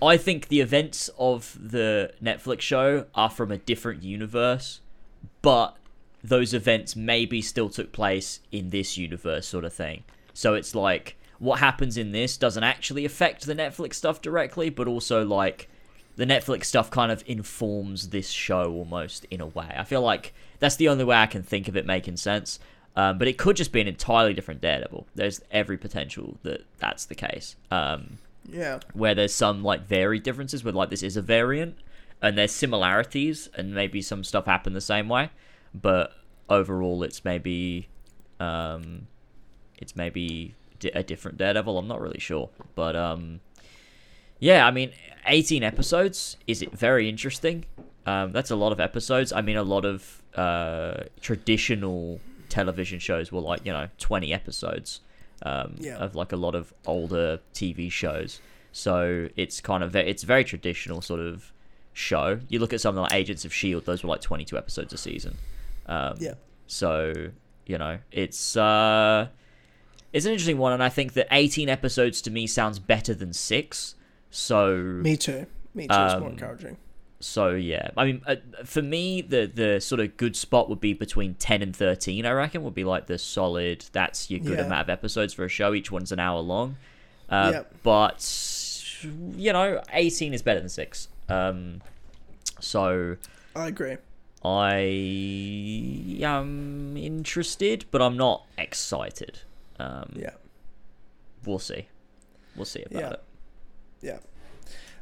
I 0.00 0.16
think 0.16 0.46
the 0.48 0.60
events 0.60 1.10
of 1.18 1.58
the 1.60 2.12
Netflix 2.22 2.60
show 2.60 3.06
are 3.14 3.28
from 3.30 3.50
a 3.50 3.58
different 3.58 4.02
universe, 4.04 4.80
but 5.42 5.76
those 6.22 6.52
events 6.54 6.96
maybe 6.96 7.40
still 7.40 7.68
took 7.68 7.92
place 7.92 8.40
in 8.50 8.70
this 8.70 8.96
universe 8.96 9.46
sort 9.46 9.64
of 9.64 9.72
thing. 9.72 10.04
So 10.34 10.54
it's 10.54 10.74
like 10.74 11.16
what 11.38 11.60
happens 11.60 11.96
in 11.96 12.12
this 12.12 12.36
doesn't 12.36 12.64
actually 12.64 13.04
affect 13.04 13.46
the 13.46 13.54
Netflix 13.54 13.94
stuff 13.94 14.20
directly, 14.20 14.70
but 14.70 14.88
also 14.88 15.24
like 15.24 15.68
the 16.16 16.26
Netflix 16.26 16.64
stuff 16.64 16.90
kind 16.90 17.12
of 17.12 17.22
informs 17.26 18.08
this 18.08 18.30
show 18.30 18.72
almost 18.72 19.24
in 19.30 19.40
a 19.40 19.46
way. 19.46 19.72
I 19.76 19.84
feel 19.84 20.02
like 20.02 20.34
that's 20.58 20.76
the 20.76 20.88
only 20.88 21.04
way 21.04 21.16
I 21.16 21.26
can 21.26 21.42
think 21.44 21.68
of 21.68 21.76
it 21.76 21.86
making 21.86 22.16
sense. 22.16 22.58
Um, 22.96 23.16
but 23.18 23.28
it 23.28 23.38
could 23.38 23.54
just 23.54 23.70
be 23.70 23.80
an 23.80 23.86
entirely 23.86 24.34
different 24.34 24.60
Daredevil. 24.60 25.06
There's 25.14 25.40
every 25.52 25.78
potential 25.78 26.36
that 26.42 26.64
that's 26.78 27.04
the 27.04 27.14
case. 27.14 27.54
Um, 27.70 28.18
Yeah. 28.50 28.80
where 28.92 29.14
there's 29.14 29.32
some 29.34 29.62
like 29.62 29.86
varied 29.86 30.24
differences, 30.24 30.64
where 30.64 30.72
like 30.72 30.90
this 30.90 31.04
is 31.04 31.16
a 31.16 31.22
variant, 31.22 31.76
and 32.20 32.36
there's 32.36 32.50
similarities, 32.50 33.48
and 33.54 33.72
maybe 33.72 34.02
some 34.02 34.24
stuff 34.24 34.46
happened 34.46 34.74
the 34.74 34.80
same 34.80 35.08
way, 35.08 35.30
but 35.80 36.12
overall 36.48 37.02
it's 37.02 37.24
maybe, 37.24 37.88
um, 38.40 39.06
it's 39.78 39.94
maybe 39.96 40.54
di- 40.80 40.90
a 40.90 41.02
different 41.02 41.38
Daredevil. 41.38 41.78
I'm 41.78 41.88
not 41.88 42.00
really 42.00 42.20
sure, 42.20 42.48
but 42.74 42.96
um, 42.96 43.40
yeah, 44.40 44.66
I 44.66 44.70
mean, 44.70 44.92
18 45.26 45.62
episodes 45.62 46.36
is 46.46 46.62
it 46.62 46.72
very 46.72 47.08
interesting. 47.08 47.64
Um, 48.06 48.32
that's 48.32 48.50
a 48.50 48.56
lot 48.56 48.72
of 48.72 48.80
episodes. 48.80 49.32
I 49.32 49.42
mean, 49.42 49.56
a 49.56 49.62
lot 49.62 49.84
of 49.84 50.22
uh, 50.34 51.04
traditional 51.20 52.20
television 52.48 52.98
shows 52.98 53.30
were 53.30 53.40
like 53.40 53.60
you 53.66 53.72
know 53.72 53.88
20 53.98 54.32
episodes 54.32 55.00
um, 55.42 55.74
Yeah. 55.78 55.96
of 55.98 56.14
like 56.14 56.32
a 56.32 56.36
lot 56.36 56.54
of 56.54 56.72
older 56.86 57.40
TV 57.52 57.90
shows. 57.92 58.40
So 58.72 59.28
it's 59.36 59.60
kind 59.60 59.82
of 59.84 59.90
ve- 59.92 60.00
it's 60.00 60.22
very 60.22 60.44
traditional 60.44 61.02
sort 61.02 61.20
of 61.20 61.52
show. 61.92 62.40
You 62.48 62.58
look 62.60 62.72
at 62.72 62.80
something 62.80 63.02
like 63.02 63.12
Agents 63.12 63.44
of 63.44 63.52
Shield; 63.52 63.84
those 63.84 64.02
were 64.02 64.08
like 64.08 64.20
22 64.22 64.56
episodes 64.56 64.92
a 64.92 64.98
season. 64.98 65.36
Um, 65.88 66.14
Yeah. 66.20 66.34
So 66.66 67.12
you 67.66 67.76
know, 67.78 67.98
it's 68.12 68.56
uh, 68.56 69.28
it's 70.12 70.24
an 70.26 70.32
interesting 70.32 70.58
one, 70.58 70.72
and 70.72 70.82
I 70.82 70.88
think 70.88 71.12
that 71.14 71.26
18 71.30 71.68
episodes 71.68 72.22
to 72.22 72.30
me 72.30 72.46
sounds 72.46 72.78
better 72.78 73.14
than 73.14 73.32
six. 73.32 73.94
So 74.30 74.76
Me 74.78 75.16
too. 75.16 75.46
Me 75.74 75.86
too. 75.86 75.94
it's 75.94 76.14
more 76.18 76.26
Um, 76.28 76.32
encouraging. 76.32 76.76
so 77.20 77.50
yeah, 77.50 77.90
I 77.96 78.04
mean, 78.06 78.22
uh, 78.26 78.36
for 78.64 78.80
me, 78.82 79.20
the 79.22 79.50
the 79.52 79.80
sort 79.80 80.00
of 80.00 80.16
good 80.16 80.34
spot 80.36 80.68
would 80.70 80.80
be 80.80 80.92
between 80.94 81.34
ten 81.34 81.60
and 81.62 81.74
thirteen. 81.76 82.24
I 82.26 82.30
reckon 82.32 82.62
would 82.64 82.74
be 82.74 82.84
like 82.84 83.06
the 83.06 83.18
solid. 83.18 83.84
That's 83.92 84.30
your 84.30 84.40
good 84.40 84.58
Yeah. 84.58 84.64
amount 84.66 84.82
of 84.82 84.90
episodes 84.90 85.32
for 85.34 85.44
a 85.44 85.48
show. 85.48 85.74
Each 85.74 85.90
one's 85.92 86.12
an 86.12 86.18
hour 86.20 86.40
long. 86.40 86.76
Uh, 87.30 87.50
Yep. 87.54 87.74
But 87.82 89.04
you 89.36 89.52
know, 89.52 89.82
eighteen 89.92 90.32
is 90.34 90.42
better 90.42 90.60
than 90.60 90.68
six. 90.70 91.08
Um, 91.28 91.80
so 92.60 93.16
I 93.54 93.68
agree. 93.68 93.96
I 94.44 94.78
am 96.22 96.96
interested, 96.96 97.84
but 97.90 98.00
I'm 98.02 98.16
not 98.16 98.46
excited. 98.56 99.40
Um, 99.78 100.12
Yeah. 100.16 100.34
We'll 101.44 101.58
see. 101.58 101.86
We'll 102.56 102.64
see 102.64 102.82
about 102.82 103.00
Yeah. 104.02 104.10
it. 104.10 104.20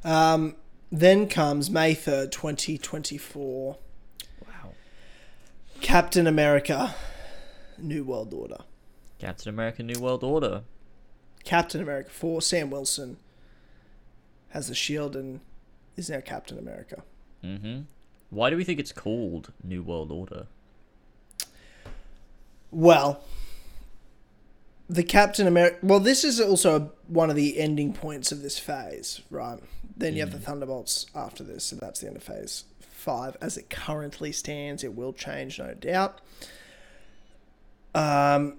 Yeah. 0.04 0.32
Um, 0.34 0.56
then 0.92 1.28
comes 1.28 1.70
May 1.70 1.94
3rd, 1.94 2.30
2024. 2.32 3.78
Wow. 4.46 4.72
Captain 5.80 6.26
America 6.26 6.94
New 7.78 8.04
World 8.04 8.32
Order. 8.32 8.58
Captain 9.18 9.48
America: 9.50 9.82
New 9.82 9.98
World 10.00 10.22
Order. 10.24 10.62
Captain 11.44 11.80
America 11.80 12.10
4, 12.10 12.42
Sam 12.42 12.70
Wilson 12.70 13.18
has 14.50 14.68
the 14.68 14.74
shield 14.74 15.14
and 15.16 15.40
is 15.96 16.08
now 16.10 16.20
Captain 16.20 16.58
America. 16.58 17.02
Mm-hmm. 17.44 17.82
Why 18.31 18.51
do 18.51 18.57
we 18.57 18.65
think 18.65 18.81
it's 18.81 18.93
called 18.93 19.53
New 19.62 19.82
World 19.82 20.11
Order? 20.11 20.47
Well, 22.70 23.23
the 24.89 25.03
Captain 25.03 25.47
America. 25.47 25.78
Well, 25.82 26.01
this 26.01 26.24
is 26.24 26.40
also 26.40 26.93
one 27.09 27.31
of 27.31 27.36
the 27.36 27.59
ending 27.59 27.93
points 27.93 28.32
of 28.32 28.43
this 28.43 28.59
phase, 28.59 29.20
right? 29.31 29.59
Then 29.97 30.15
you 30.15 30.20
have 30.20 30.32
the 30.32 30.39
Thunderbolts 30.39 31.07
after 31.15 31.43
this, 31.43 31.65
so 31.65 31.77
that's 31.77 32.01
the 32.01 32.09
end 32.09 32.16
of 32.16 32.23
phase 32.23 32.65
five. 32.81 33.36
As 33.40 33.57
it 33.57 33.70
currently 33.70 34.32
stands, 34.32 34.85
it 34.85 34.94
will 34.94 35.12
change, 35.12 35.59
no 35.59 35.74
doubt. 35.74 36.20
Um, 37.94 38.59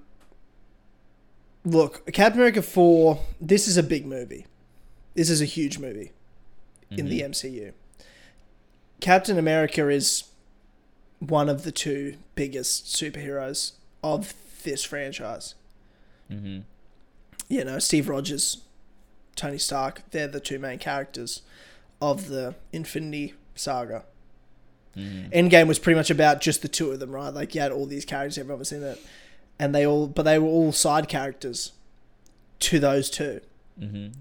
look, 1.64 2.12
Captain 2.12 2.40
America 2.40 2.62
4, 2.62 3.20
this 3.40 3.68
is 3.68 3.78
a 3.78 3.84
big 3.84 4.06
movie. 4.06 4.48
This 5.14 5.30
is 5.30 5.42
a 5.42 5.46
huge 5.46 5.78
movie 5.78 6.12
in 6.90 7.10
the 7.10 7.22
MCU. 7.22 7.74
Captain 9.00 9.38
America 9.38 9.90
is 9.90 10.26
one 11.20 11.50
of 11.50 11.64
the 11.64 11.72
two 11.72 12.16
biggest 12.36 12.86
superheroes 12.86 13.74
of 14.04 14.34
this 14.64 14.84
franchise. 14.84 15.56
Mm-hmm. 16.32 16.60
You 17.48 17.64
know, 17.64 17.80
Steve 17.80 18.10
Rogers, 18.10 18.64
Tony 19.36 19.58
Stark, 19.58 20.02
they're 20.12 20.28
the 20.28 20.40
two 20.40 20.60
main 20.60 20.80
characters 20.80 21.42
of 22.02 22.28
the 22.28 22.56
Infinity 22.72 23.34
Saga. 23.56 24.04
Mm-hmm. 24.96 25.32
Endgame 25.32 25.68
was 25.68 25.80
pretty 25.80 25.98
much 25.98 26.10
about 26.10 26.42
just 26.42 26.62
the 26.62 26.68
two 26.68 26.92
of 26.92 27.00
them, 27.00 27.12
right? 27.12 27.34
Like 27.34 27.54
you 27.56 27.62
had 27.62 27.72
all 27.72 27.86
these 27.86 28.06
characters, 28.06 28.38
everyone 28.38 28.60
was 28.60 28.72
in 28.72 28.84
it, 28.84 29.00
and 29.60 29.74
they 29.74 29.86
all, 29.86 30.08
but 30.08 30.24
they 30.24 30.40
were 30.40 30.48
all 30.48 30.72
side 30.72 31.08
characters 31.08 31.72
to 32.60 32.80
those 32.80 33.10
two. 33.10 33.42
Mm-hmm. 33.80 34.20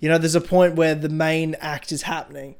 You 0.00 0.08
know, 0.08 0.18
there's 0.18 0.34
a 0.34 0.40
point 0.40 0.74
where 0.74 0.94
the 0.94 1.08
main 1.08 1.54
act 1.60 1.92
is 1.92 2.02
happening, 2.02 2.54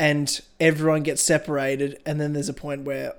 and 0.00 0.40
everyone 0.58 1.02
gets 1.02 1.20
separated, 1.20 2.00
and 2.06 2.18
then 2.18 2.32
there's 2.32 2.48
a 2.48 2.54
point 2.54 2.84
where 2.84 3.12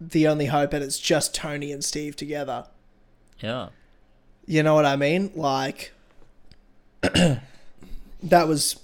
the 0.00 0.28
only 0.28 0.46
hope, 0.46 0.72
and 0.72 0.84
it's 0.84 1.00
just 1.00 1.34
Tony 1.34 1.72
and 1.72 1.84
Steve 1.84 2.14
together. 2.14 2.68
Yeah. 3.40 3.70
You 4.46 4.62
know 4.62 4.76
what 4.76 4.86
I 4.86 4.94
mean? 4.94 5.32
Like, 5.34 5.92
that 7.02 7.40
was. 8.22 8.78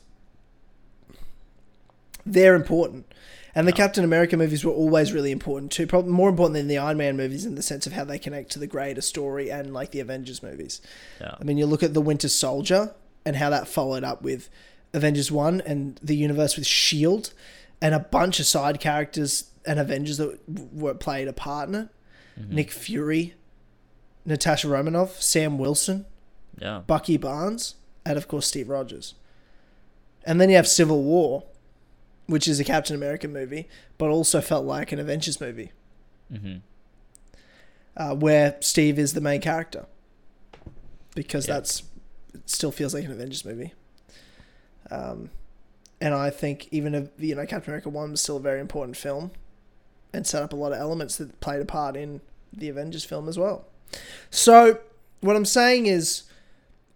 They're 2.27 2.57
important. 2.57 3.07
And 3.55 3.66
the 3.66 3.73
Captain 3.73 4.02
America 4.02 4.36
movies 4.36 4.65
were 4.65 4.73
always 4.73 5.12
really 5.12 5.31
important 5.31 5.70
too. 5.70 5.86
Probably 5.86 6.11
more 6.11 6.31
important 6.31 6.55
than 6.55 6.66
the 6.66 6.78
Iron 6.78 6.97
Man 6.97 7.16
movies 7.16 7.47
in 7.47 7.55
the 7.55 7.62
sense 7.62 7.86
of 7.86 7.93
how 7.93 8.02
they 8.02 8.19
connect 8.19 8.51
to 8.52 8.59
the 8.59 8.66
greater 8.66 9.01
story 9.01 9.51
and 9.52 9.73
like 9.73 9.93
the 9.93 10.01
Avengers 10.01 10.43
movies. 10.43 10.81
Yeah. 11.20 11.36
I 11.40 11.44
mean, 11.44 11.59
you 11.59 11.66
look 11.66 11.82
at 11.85 11.94
the 11.94 12.01
Winter 12.01 12.28
Soldier 12.28 12.93
and 13.24 13.36
how 13.36 13.51
that 13.51 13.69
followed 13.69 14.05
up 14.05 14.23
with 14.23 14.48
Avengers 14.93 15.31
1 15.31 15.61
and 15.62 15.99
the 16.03 16.17
universe 16.17 16.57
with 16.57 16.65
S.H.I.E.L.D. 16.65 17.31
and 17.81 17.95
a 17.95 18.01
bunch 18.01 18.41
of 18.41 18.47
side 18.47 18.81
characters 18.81 19.51
and 19.67 19.79
Avengers 19.79 20.17
that 20.19 20.39
were 20.73 20.95
played 20.95 21.29
a 21.29 21.33
part 21.33 21.69
in 21.69 21.75
it. 21.75 21.89
Nick 22.49 22.71
Fury, 22.71 23.35
Natasha 24.25 24.67
Romanoff, 24.69 25.21
Sam 25.21 25.59
Wilson, 25.59 26.07
Yeah. 26.59 26.81
Bucky 26.87 27.19
Barnes, 27.19 27.75
and 28.07 28.17
of 28.17 28.29
course 28.29 28.47
Steve 28.47 28.69
Rogers. 28.71 29.15
And 30.25 30.41
then 30.41 30.49
you 30.51 30.57
have 30.57 30.67
Civil 30.69 31.03
War, 31.03 31.45
which 32.27 32.49
is 32.49 32.59
a 32.59 32.65
Captain 32.65 32.97
America 32.97 33.29
movie, 33.29 33.69
but 33.99 34.09
also 34.09 34.41
felt 34.41 34.65
like 34.65 34.91
an 34.93 34.99
Avengers 34.99 35.41
movie, 35.41 35.73
Mm-hmm. 36.33 36.59
uh, 37.97 38.15
where 38.15 38.57
Steve 38.61 38.99
is 38.99 39.12
the 39.12 39.21
main 39.21 39.41
character. 39.41 39.87
Because 41.15 41.47
Yeah. 41.47 41.55
that's 41.55 41.83
it 42.33 42.49
still 42.49 42.71
feels 42.73 42.95
like 42.95 43.05
an 43.05 43.12
Avengers 43.12 43.45
movie. 43.45 43.75
Um, 44.91 45.31
and 46.01 46.15
I 46.15 46.31
think 46.31 46.69
even 46.71 46.95
if 46.95 47.09
you 47.19 47.35
know 47.35 47.47
Captain 47.47 47.71
America 47.71 47.89
One 47.89 48.11
was 48.11 48.21
still 48.21 48.39
a 48.39 48.41
very 48.41 48.61
important 48.61 48.97
film, 48.97 49.33
and 50.12 50.27
set 50.27 50.43
up 50.43 50.53
a 50.53 50.57
lot 50.57 50.73
of 50.73 50.79
elements 50.79 51.17
that 51.17 51.41
played 51.41 51.61
a 51.61 51.65
part 51.65 51.97
in 51.97 52.21
the 52.53 52.69
Avengers 52.69 53.05
film 53.05 53.29
as 53.29 53.39
well. 53.39 53.67
So 54.31 54.81
what 55.21 55.37
I'm 55.37 55.45
saying 55.45 55.87
is, 55.87 56.25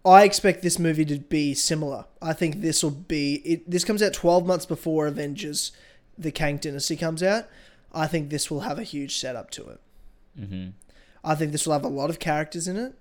I 0.04 0.24
expect 0.24 0.62
this 0.62 0.78
movie 0.78 1.04
to 1.06 1.18
be 1.18 1.54
similar. 1.54 2.06
I 2.20 2.32
think 2.32 2.60
this 2.60 2.82
will 2.82 2.90
be 2.90 3.36
it. 3.44 3.70
This 3.70 3.84
comes 3.84 4.02
out 4.02 4.12
12 4.12 4.46
months 4.46 4.66
before 4.66 5.06
Avengers: 5.06 5.72
The 6.18 6.32
Kang 6.32 6.56
Dynasty 6.56 6.96
comes 6.96 7.22
out. 7.22 7.46
I 7.92 8.06
think 8.06 8.30
this 8.30 8.50
will 8.50 8.60
have 8.60 8.78
a 8.78 8.82
huge 8.82 9.16
setup 9.18 9.50
to 9.52 9.68
it. 9.68 9.80
Mm-hmm. 10.38 10.70
I 11.22 11.34
think 11.34 11.52
this 11.52 11.64
will 11.64 11.74
have 11.74 11.84
a 11.84 11.88
lot 11.88 12.10
of 12.10 12.18
characters 12.18 12.66
in 12.66 12.76
it. 12.76 12.94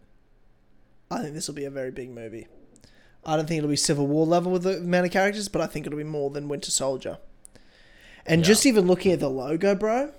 I 1.10 1.22
think 1.22 1.34
this 1.34 1.48
will 1.48 1.56
be 1.56 1.66
a 1.66 1.72
very 1.72 1.92
big 1.92 2.10
movie. 2.12 2.48
I 3.26 3.36
don't 3.36 3.48
think 3.48 3.60
it'll 3.60 3.70
be 3.70 3.76
Civil 3.76 4.08
War 4.08 4.26
level 4.26 4.52
with 4.52 4.64
the 4.64 4.78
amount 4.78 5.06
of 5.06 5.12
characters, 5.12 5.48
but 5.48 5.62
I 5.62 5.68
think 5.68 5.86
it'll 5.86 5.98
be 5.98 6.04
more 6.04 6.30
than 6.30 6.48
Winter 6.50 6.72
Soldier. 6.72 7.18
And 8.26 8.42
Yeah. 8.42 8.48
just 8.48 8.66
even 8.66 8.88
looking 8.88 9.12
at 9.12 9.20
the 9.20 9.30
logo, 9.30 9.76
bro, 9.76 10.12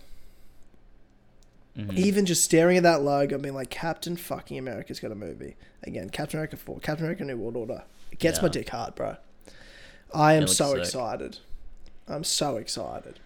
Mm-hmm. 1.76 1.98
even 1.98 2.24
just 2.24 2.44
staring 2.44 2.76
at 2.76 2.84
that 2.84 3.02
logo, 3.02 3.34
and 3.34 3.42
being 3.42 3.54
like, 3.54 3.68
Captain 3.68 4.16
fucking 4.16 4.56
America's 4.56 5.00
got 5.00 5.10
a 5.10 5.16
movie. 5.16 5.56
Again, 5.82 6.08
Captain 6.08 6.38
America 6.38 6.56
4, 6.56 6.78
Captain 6.78 7.04
America 7.04 7.24
New 7.24 7.36
World 7.36 7.56
Order. 7.56 7.82
It 8.12 8.20
gets 8.20 8.40
my 8.40 8.46
dick 8.48 8.68
hard, 8.68 8.94
bro. 8.94 9.16
I 10.14 10.34
am 10.34 10.46
so 10.46 10.70
sick. 10.74 10.82
excited. 10.82 11.38
I'm 12.06 12.22
so 12.22 12.58
excited 12.58 13.18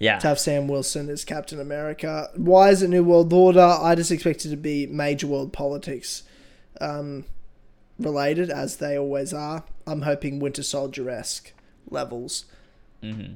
Yeah. 0.00 0.18
to 0.18 0.26
have 0.26 0.40
Sam 0.40 0.66
Wilson 0.66 1.08
as 1.08 1.24
Captain 1.24 1.60
America. 1.60 2.30
Why 2.34 2.70
is 2.70 2.82
it 2.82 2.88
New 2.88 3.04
World 3.04 3.32
Order? 3.32 3.60
I 3.60 3.94
just 3.94 4.10
expect 4.10 4.44
it 4.44 4.48
to 4.50 4.56
be 4.56 4.86
major 4.88 5.28
world 5.28 5.52
politics 5.52 6.24
um, 6.80 7.24
related, 7.98 8.50
as 8.50 8.76
they 8.76 8.98
always 8.98 9.32
are. 9.32 9.64
I'm 9.86 10.02
hoping 10.02 10.38
Winter 10.38 10.62
Soldier 10.62 11.08
esque 11.10 11.52
levels. 11.88 12.44
Mm-hmm. 13.02 13.34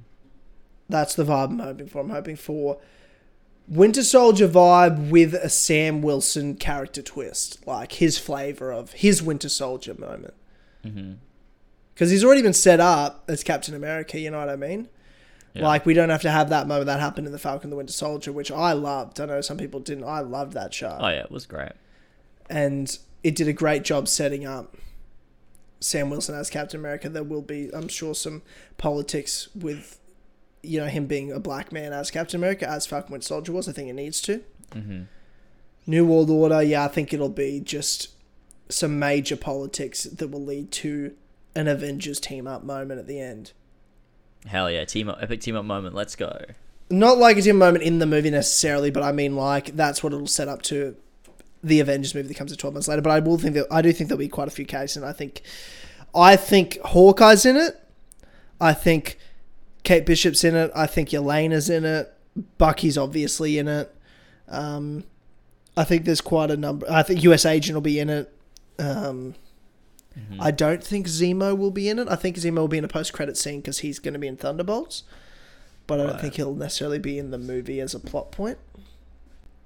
That's 0.89 1.14
the 1.14 1.24
vibe 1.24 1.51
I'm 1.51 1.59
hoping 1.59 1.86
for. 1.86 2.01
I'm 2.01 2.10
hoping 2.10 2.36
for 2.36 2.78
Winter 3.68 4.02
Soldier 4.02 4.48
vibe 4.48 5.10
with 5.10 5.35
a 5.35 5.51
Sam 5.51 6.01
Wilson 6.01 6.56
character 6.56 7.02
twist, 7.02 7.66
like 7.66 7.93
his 7.93 8.18
flavor 8.18 8.72
of 8.72 8.93
his 8.93 9.22
Winter 9.22 9.51
Soldier 9.51 9.94
moment. 9.94 10.35
Mm-hmm. 10.85 11.14
Because 11.93 12.10
he's 12.10 12.24
already 12.24 12.43
been 12.43 12.52
set 12.55 12.80
up 12.80 13.24
as 13.28 13.43
Captain 13.43 13.74
America, 13.74 14.18
you 14.18 14.30
know 14.30 14.39
what 14.39 14.48
I 14.48 14.56
mean? 14.56 14.89
Yeah. 15.52 15.66
Like, 15.66 15.85
we 15.85 15.94
don't 15.94 16.10
have 16.10 16.22
to 16.22 16.30
have 16.30 16.48
that 16.51 16.68
moment 16.68 16.86
that 16.86 17.01
happened 17.01 17.26
in 17.26 17.32
The 17.32 17.39
Falcon 17.39 17.70
the 17.70 17.76
Winter 17.76 17.93
Soldier, 17.93 18.32
which 18.32 18.52
I 18.52 18.72
loved. 18.72 19.20
I 19.20 19.26
know 19.26 19.40
some 19.40 19.56
people 19.59 19.80
didn't. 19.80 20.05
I 20.05 20.20
loved 20.20 20.52
that 20.52 20.72
show. 20.72 20.97
Oh 20.98 21.09
yeah, 21.09 21.22
it 21.22 21.30
was 21.30 21.47
great. 21.47 21.72
And 22.48 22.97
it 23.22 23.34
did 23.34 23.48
a 23.48 23.52
great 23.52 23.82
job 23.82 24.08
setting 24.08 24.46
up 24.46 24.76
Sam 25.80 26.10
Wilson 26.10 26.34
as 26.34 26.50
Captain 26.50 26.78
America. 26.78 27.08
There 27.08 27.24
will 27.24 27.42
be, 27.42 27.70
I'm 27.72 27.88
sure, 27.88 28.14
some 28.14 28.42
politics 28.76 29.48
with, 29.54 30.00
you 30.62 30.80
know, 30.80 30.86
him 30.86 31.06
being 31.06 31.32
a 31.32 31.40
black 31.40 31.72
man 31.72 31.92
as 31.92 32.10
Captain 32.10 32.38
America, 32.38 32.68
as 32.68 32.86
Falcon 32.86 33.12
Winter 33.12 33.26
Soldier 33.26 33.52
was. 33.52 33.68
I 33.68 33.72
think 33.72 33.88
it 33.88 33.94
needs 33.94 34.20
to. 34.22 34.42
Mm-hmm. 34.72 35.02
New 35.86 36.06
World 36.06 36.30
Order, 36.30 36.62
yeah, 36.62 36.84
I 36.84 36.88
think 36.88 37.12
it'll 37.12 37.28
be 37.28 37.60
just 37.60 38.10
some 38.68 38.98
major 38.98 39.36
politics 39.36 40.04
that 40.04 40.28
will 40.28 40.44
lead 40.44 40.70
to 40.70 41.14
an 41.54 41.66
Avengers 41.66 42.20
team 42.20 42.46
up 42.46 42.62
moment 42.62 43.00
at 43.00 43.06
the 43.06 43.20
end. 43.20 43.52
Hell 44.46 44.70
yeah, 44.70 44.84
team 44.84 45.08
up, 45.08 45.18
epic 45.20 45.40
team 45.40 45.56
up 45.56 45.64
moment. 45.64 45.94
Let's 45.94 46.14
go. 46.14 46.44
Not 46.90 47.18
like 47.18 47.36
a 47.36 47.42
team 47.42 47.58
moment 47.58 47.84
in 47.84 47.98
the 47.98 48.06
movie 48.06 48.30
necessarily, 48.30 48.90
but 48.90 49.02
I 49.02 49.12
mean 49.12 49.34
like 49.36 49.76
that's 49.76 50.02
what 50.02 50.12
it'll 50.12 50.26
set 50.26 50.48
up 50.48 50.62
to 50.62 50.96
the 51.62 51.80
Avengers 51.80 52.14
movie 52.14 52.28
that 52.28 52.35
comes 52.36 52.52
out 52.52 52.59
twelve 52.59 52.74
months 52.74 52.89
later. 52.89 53.02
But 53.02 53.10
I 53.10 53.20
will 53.20 53.39
think 53.39 53.55
that 53.55 53.66
I 53.70 53.82
do 53.82 53.93
think 53.93 54.09
there'll 54.09 54.18
be 54.18 54.28
quite 54.28 54.48
a 54.48 54.52
few 54.52 54.64
cases, 54.64 54.97
and 54.98 55.06
I 55.06 55.12
think 55.12 55.43
I 56.14 56.36
think 56.36 56.78
Hawkeye's 56.85 57.44
in 57.44 57.56
it. 57.56 57.78
I 58.60 58.72
think 58.74 59.18
Kate 59.85 60.05
Bishop's 60.06 60.43
in 60.44 60.55
it. 60.56 60.70
I 60.74 60.86
think 60.86 61.10
Yelena's 61.10 61.68
in 61.70 61.85
it. 61.85 62.12
Bucky's 62.59 62.97
obviously 62.98 63.59
in 63.59 63.68
it. 63.68 63.94
Um, 64.48 65.05
I 65.76 65.85
think 65.85 66.05
there's 66.05 66.20
quite 66.20 66.51
a 66.51 66.56
number. 66.56 66.86
I 66.90 67.02
think 67.02 67.22
US 67.24 67.44
Agent 67.47 67.74
will 67.74 67.80
be 67.82 67.98
in 68.01 68.09
it. 68.10 68.32
Um, 68.78 69.35
Mhm. 70.18 70.39
I 70.40 70.51
don't 70.51 70.82
think 70.82 71.06
Zemo 71.06 71.56
will 71.56 71.70
be 71.70 71.89
in 71.89 72.01
it. 72.01 72.09
I 72.09 72.16
think 72.16 72.36
Zemo 72.36 72.56
will 72.56 72.66
be 72.68 72.78
in 72.78 72.85
a 72.85 72.89
post-credit 72.89 73.36
scene 73.36 73.60
because 73.60 73.80
he's 73.80 74.01
going 74.01 74.14
to 74.14 74.18
be 74.18 74.26
in 74.26 74.36
Thunderbolts, 74.36 75.05
but 75.86 76.01
I 76.01 76.02
don't 76.05 76.12
Right. 76.14 76.20
think 76.22 76.35
he'll 76.35 76.55
necessarily 76.56 76.98
be 76.98 77.18
in 77.20 77.30
the 77.30 77.39
movie 77.39 77.78
as 77.80 77.94
a 77.94 78.01
plot 78.01 78.32
point. 78.32 78.59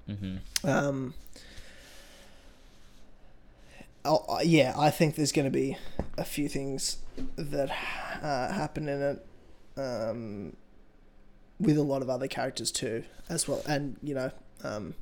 Mm-hmm. 0.07 0.67
Um, 0.67 1.13
oh, 4.05 4.25
uh, 4.29 4.39
yeah, 4.43 4.73
I 4.77 4.89
think 4.89 5.15
there's 5.15 5.31
going 5.31 5.45
to 5.45 5.51
be 5.51 5.77
a 6.17 6.23
few 6.23 6.47
things 6.49 6.97
that 7.35 7.69
uh, 8.21 8.53
happen 8.53 8.87
in 8.89 9.01
it, 9.01 9.25
um, 9.77 10.55
with 11.59 11.77
a 11.77 11.83
lot 11.83 12.01
of 12.01 12.09
other 12.09 12.27
characters 12.27 12.71
too, 12.71 13.03
as 13.29 13.47
well. 13.47 13.61
And 13.67 13.97
you 14.01 14.13
know, 14.13 14.31
Um, 14.63 14.95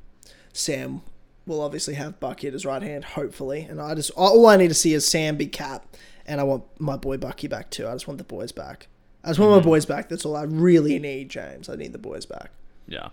Sam 0.52 1.02
will 1.46 1.60
obviously 1.60 1.94
have 1.94 2.20
Bucky 2.20 2.46
at 2.46 2.52
his 2.52 2.66
right 2.66 2.82
hand, 2.82 3.04
hopefully, 3.04 3.62
and 3.62 3.80
I 3.80 3.94
just 3.94 4.10
all 4.16 4.46
I 4.46 4.56
need 4.56 4.68
to 4.68 4.74
see 4.74 4.92
is 4.92 5.06
Sam 5.06 5.36
be 5.36 5.46
Cap, 5.46 5.86
and 6.26 6.40
I 6.40 6.44
want 6.44 6.64
my 6.78 6.96
boy 6.96 7.16
Bucky 7.16 7.48
back 7.48 7.70
too. 7.70 7.88
I 7.88 7.92
just 7.92 8.06
want 8.06 8.18
the 8.18 8.24
boys 8.24 8.52
back. 8.52 8.88
I 9.24 9.28
just 9.28 9.40
want 9.40 9.52
my 9.52 9.60
boys 9.60 9.86
back. 9.86 10.08
That's 10.08 10.24
all 10.24 10.36
I 10.36 10.42
really 10.42 10.98
need, 10.98 11.30
James. 11.30 11.68
I 11.68 11.76
need 11.76 11.92
the 11.92 11.98
boys 11.98 12.26
back. 12.26 12.50
Yeah, 12.86 13.08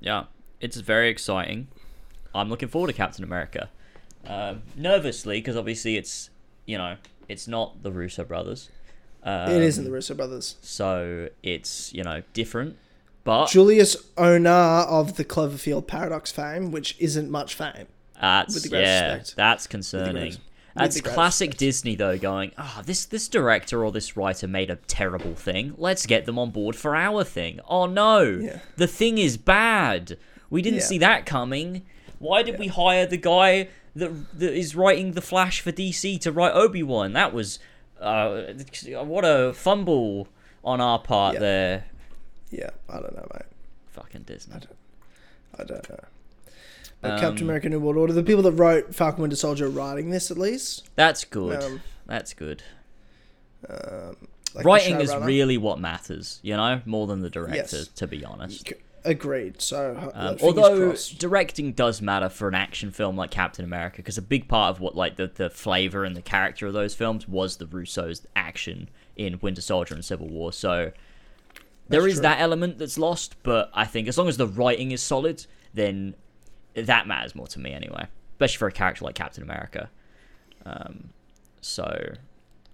yeah, 0.00 0.24
it's 0.60 0.76
very 0.76 1.08
exciting. 1.08 1.68
I'm 2.34 2.48
looking 2.48 2.68
forward 2.68 2.88
to 2.88 2.92
Captain 2.92 3.24
America. 3.24 3.70
Um, 4.26 4.62
nervously, 4.76 5.38
because 5.38 5.56
obviously 5.56 5.96
it's 5.96 6.30
you 6.66 6.78
know 6.78 6.96
it's 7.28 7.48
not 7.48 7.82
the 7.82 7.90
Russo 7.92 8.24
brothers. 8.24 8.68
Um, 9.24 9.50
it 9.50 9.62
isn't 9.62 9.84
the 9.84 9.90
Russo 9.90 10.14
brothers. 10.14 10.56
So 10.62 11.28
it's 11.42 11.92
you 11.92 12.02
know 12.04 12.22
different, 12.32 12.76
but 13.24 13.46
Julius 13.50 13.96
Onah 14.16 14.86
of 14.86 15.16
the 15.16 15.24
Cloverfield 15.24 15.86
Paradox 15.86 16.30
fame, 16.32 16.70
which 16.70 16.96
isn't 16.98 17.30
much 17.30 17.54
fame. 17.54 17.86
that's 18.20 18.54
with 18.54 18.70
the 18.70 18.80
yeah, 18.80 19.14
respect. 19.14 19.36
that's 19.36 19.66
concerning. 19.66 20.36
That's 20.74 21.00
classic 21.02 21.48
respect. 21.48 21.58
Disney 21.58 21.96
though, 21.96 22.16
going, 22.16 22.52
ah, 22.56 22.82
this 22.86 23.04
this 23.04 23.28
director 23.28 23.84
or 23.84 23.92
this 23.92 24.16
writer 24.16 24.48
made 24.48 24.70
a 24.70 24.76
terrible 24.76 25.34
thing. 25.34 25.74
Let's 25.76 26.06
get 26.06 26.24
them 26.24 26.38
on 26.38 26.50
board 26.50 26.76
for 26.76 26.96
our 26.96 27.24
thing. 27.24 27.60
Oh 27.68 27.84
no, 27.86 28.22
Yeah. 28.42 28.60
the 28.76 28.86
thing 28.86 29.18
is 29.18 29.36
bad. 29.36 30.16
We 30.48 30.62
didn't 30.62 30.78
Yeah. 30.80 30.84
see 30.86 30.98
that 30.98 31.26
coming. 31.26 31.82
Why 32.18 32.42
did 32.42 32.58
we 32.58 32.68
hire 32.68 33.04
the 33.04 33.16
guy 33.18 33.68
that 33.94 34.38
that 34.38 34.52
is 34.54 34.74
writing 34.74 35.12
the 35.12 35.20
Flash 35.22 35.60
for 35.60 35.72
DC 35.72 36.20
to 36.20 36.32
write 36.32 36.52
Obi 36.54 36.82
Wan? 36.82 37.12
That 37.12 37.32
was 37.32 37.58
uh, 38.00 38.42
what 39.04 39.24
a 39.24 39.52
fumble 39.54 40.28
on 40.64 40.80
our 40.80 40.98
part 40.98 41.34
Yeah. 41.34 41.40
there. 41.40 41.84
Yeah, 42.50 42.70
I 42.88 42.94
don't 43.00 43.14
know, 43.14 43.26
mate. 43.32 43.46
Fucking 43.92 44.22
Disney. 44.22 44.56
I 45.58 45.64
don't 45.64 45.88
know. 45.88 45.98
But 47.00 47.18
Captain 47.20 47.38
Um, 47.44 47.48
America: 47.48 47.68
New 47.68 47.80
World 47.80 47.96
Order, 47.96 48.12
the 48.12 48.22
people 48.22 48.42
that 48.42 48.52
wrote 48.52 48.94
Falcon 48.94 49.22
Winter 49.22 49.36
Soldier 49.36 49.66
are 49.66 49.70
writing 49.70 50.10
this 50.10 50.30
at 50.30 50.38
least. 50.38 50.88
That's 50.94 51.24
good. 51.24 51.62
Um, 51.62 51.80
That's 52.06 52.32
good. 52.34 52.62
Um, 53.68 54.16
like 54.54 54.64
Writing 54.64 55.00
is 55.00 55.14
really 55.16 55.56
what 55.56 55.78
matters, 55.78 56.40
you 56.42 56.56
know, 56.56 56.80
more 56.84 57.06
than 57.06 57.20
the 57.22 57.30
director, 57.30 57.76
Yes. 57.78 57.88
to 57.96 58.06
be 58.06 58.24
honest. 58.24 58.70
Agreed. 59.04 59.60
So, 59.60 60.12
uh, 60.14 60.30
Um, 60.30 60.36
although 60.42 60.88
crossed. 60.90 61.18
directing 61.18 61.72
does 61.72 62.00
matter 62.00 62.28
for 62.28 62.46
an 62.48 62.54
action 62.54 62.90
film 62.90 63.16
like 63.16 63.30
Captain 63.30 63.64
America, 63.64 63.96
because 63.96 64.16
a 64.16 64.22
big 64.22 64.46
part 64.48 64.70
of 64.70 64.80
what 64.80 64.94
like 64.94 65.16
the, 65.16 65.26
the 65.26 65.50
flavor 65.50 66.04
and 66.04 66.16
the 66.16 66.22
character 66.22 66.66
of 66.68 66.72
those 66.72 66.94
films 66.94 67.26
was 67.26 67.56
the 67.56 67.66
Russo's 67.66 68.26
action 68.36 68.88
in 69.16 69.38
Winter 69.42 69.60
Soldier 69.60 69.94
and 69.94 70.04
Civil 70.04 70.28
War. 70.28 70.52
So 70.52 70.92
there 71.88 72.00
That's 72.00 72.12
is 72.12 72.14
true. 72.18 72.22
that 72.22 72.40
element 72.40 72.78
that's 72.78 72.96
lost, 72.96 73.36
but 73.42 73.70
I 73.74 73.84
think 73.86 74.06
as 74.08 74.16
long 74.16 74.28
as 74.28 74.36
the 74.36 74.46
writing 74.46 74.92
is 74.92 75.02
solid, 75.02 75.46
then 75.74 76.14
that 76.74 77.06
matters 77.06 77.34
more 77.34 77.48
to 77.48 77.58
me 77.58 77.72
anyway, 77.72 78.06
especially 78.34 78.58
for 78.58 78.68
a 78.68 78.72
character 78.72 79.04
like 79.04 79.14
Captain 79.16 79.42
America. 79.42 79.90
Um, 80.64 81.10
so, 81.60 82.14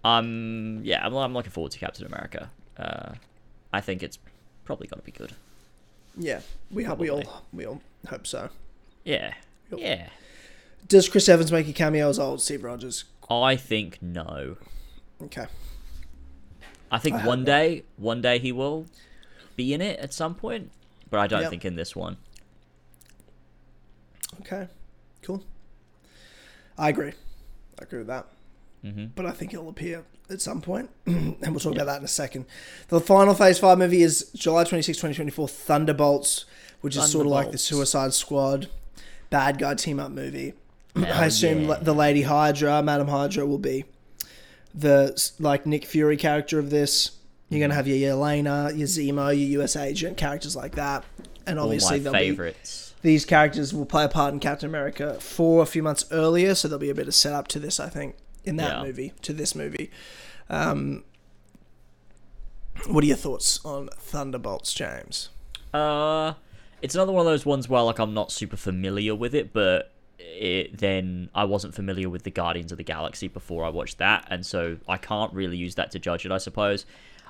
um, 0.05 0.81
yeah, 0.83 1.05
I'm, 1.05 1.15
I'm 1.17 1.33
looking 1.33 1.51
forward 1.53 1.73
to 1.73 1.79
Captain 1.79 2.07
America. 2.07 2.51
Uh, 2.77 3.15
I 3.73 3.81
think 3.81 4.03
it's 4.03 4.19
probably 4.65 4.87
going 4.87 5.01
to 5.01 5.05
be 5.07 5.13
good. 5.13 5.33
Yeah, 6.19 6.41
we 6.71 6.85
hope 6.85 6.99
we 6.99 7.11
all 7.11 7.45
we 7.53 7.65
all 7.67 7.81
hope 8.09 8.27
so. 8.27 8.51
Yeah, 9.05 9.35
yeah. 9.75 10.09
Does 10.87 11.09
Chris 11.09 11.29
Evans 11.29 11.53
make 11.53 11.69
a 11.69 11.73
cameo 11.73 12.09
as 12.09 12.19
old 12.19 12.41
Steve 12.41 12.65
Rogers? 12.65 13.05
I 13.31 13.57
think 13.57 13.99
no. 14.01 14.57
Okay. 15.23 15.47
I 16.91 16.99
think 16.99 17.17
I 17.17 17.27
one 17.27 17.41
not. 17.41 17.47
day, 17.47 17.85
one 17.97 18.23
day 18.23 18.39
he 18.39 18.53
will 18.53 18.87
be 19.57 19.75
in 19.75 19.81
it 19.83 19.99
at 20.01 20.15
some 20.15 20.35
point, 20.35 20.71
but 21.11 21.21
I 21.21 21.27
don't 21.27 21.43
Yep. 21.43 21.51
think 21.51 21.65
in 21.67 21.77
this 21.77 21.95
one. 21.95 22.17
Okay. 24.41 24.69
Cool. 25.23 25.43
I 26.79 26.89
agree. 26.89 27.13
I 27.79 27.83
agree 27.83 27.99
with 27.99 28.07
that. 28.09 28.27
Hmm 28.83 29.07
But 29.15 29.27
I 29.27 29.31
think 29.33 29.53
it'll 29.55 29.69
appear 29.69 30.05
at 30.31 30.41
some 30.41 30.61
point, 30.61 30.91
and 31.07 31.37
we'll 31.49 31.61
talk 31.61 31.75
about 31.75 31.87
that 31.87 31.99
in 31.99 32.05
a 32.05 32.09
second. 32.09 32.45
The 32.89 33.01
final 33.01 33.35
Phase 33.35 33.59
Five 33.59 33.79
movie 33.79 34.03
is 34.03 34.31
July 34.35 34.65
26, 34.65 34.99
2024, 34.99 35.49
Thunderbolts, 35.49 36.45
which 36.81 36.97
is 36.97 37.11
sort 37.11 37.27
of 37.27 37.33
like 37.33 37.51
the 37.51 37.59
Suicide 37.59 38.13
Squad 38.15 38.69
bad 39.31 39.59
guy 39.59 39.75
team 39.75 39.99
up 40.01 40.11
movie. 40.11 40.55
I 40.97 41.27
assume 41.27 41.69
yeah. 41.69 41.79
the 41.81 41.95
Lady 41.95 42.23
Hydra, 42.23 42.83
Madam 42.83 43.09
Hydra, 43.09 43.47
will 43.47 43.59
be 43.59 43.85
the 44.75 45.31
like 45.39 45.67
Nick 45.67 45.85
Fury 45.85 46.17
character 46.17 46.59
of 46.59 46.71
this. 46.71 47.13
You're 47.49 47.57
Mm-hmm. 47.57 47.63
gonna 47.63 47.75
have 47.75 47.89
your 47.89 47.97
Yelena, 48.15 48.77
your 48.77 48.87
Zemo, 48.87 49.29
your 49.29 49.63
US 49.63 49.75
agent 49.75 50.19
characters 50.19 50.55
like 50.55 50.75
that, 50.75 51.05
and 51.47 51.59
obviously 51.59 51.97
All 52.07 52.13
my 52.13 52.19
there'll 52.21 52.37
be 52.37 52.53
these 53.01 53.25
characters 53.25 53.73
will 53.73 53.87
play 53.87 54.05
a 54.05 54.09
part 54.09 54.35
in 54.35 54.41
Captain 54.41 54.69
America 54.69 55.15
four 55.21 55.63
a 55.63 55.67
few 55.67 55.83
months 55.83 56.05
earlier, 56.11 56.55
so 56.55 56.69
there'll 56.69 56.81
be 56.81 56.91
a 56.91 56.95
bit 56.95 57.09
of 57.09 57.15
setup 57.15 57.49
to 57.49 57.59
this, 57.59 57.81
I 57.81 57.89
think, 57.89 58.17
in 58.49 58.57
that 58.57 58.79
Yeah. 58.79 58.83
movie, 58.83 59.13
to 59.23 59.33
this 59.33 59.55
movie. 59.55 59.91
Um, 60.51 61.05
what 62.87 63.05
are 63.05 63.07
your 63.07 63.17
thoughts 63.17 63.65
on 63.65 63.89
Thunderbolts, 63.99 64.73
James? 64.73 65.29
Uh, 65.75 66.35
it's 66.81 66.95
another 66.95 67.13
one 67.13 67.21
of 67.27 67.27
those 67.33 67.45
ones 67.45 67.69
where 67.69 67.83
like 67.83 67.99
I'm 67.99 68.15
not 68.15 68.33
super 68.33 68.57
familiar 68.57 69.15
with 69.15 69.35
it, 69.35 69.53
but 69.53 69.93
it, 70.19 70.79
then 70.79 71.29
I 71.35 71.45
wasn't 71.45 71.75
familiar 71.75 72.09
with 72.09 72.23
the 72.23 72.31
Guardians 72.31 72.73
of 72.73 72.79
the 72.79 72.85
Galaxy 72.85 73.29
before 73.29 73.65
I 73.65 73.69
watched 73.69 73.99
that, 73.99 74.27
and 74.31 74.45
so 74.47 74.79
I 74.89 74.97
can't 74.97 75.33
really 75.33 75.57
use 75.57 75.75
that 75.75 75.91
to 75.93 75.99
judge 75.99 76.25
it. 76.25 76.33
I 76.33 76.39
suppose. 76.39 76.87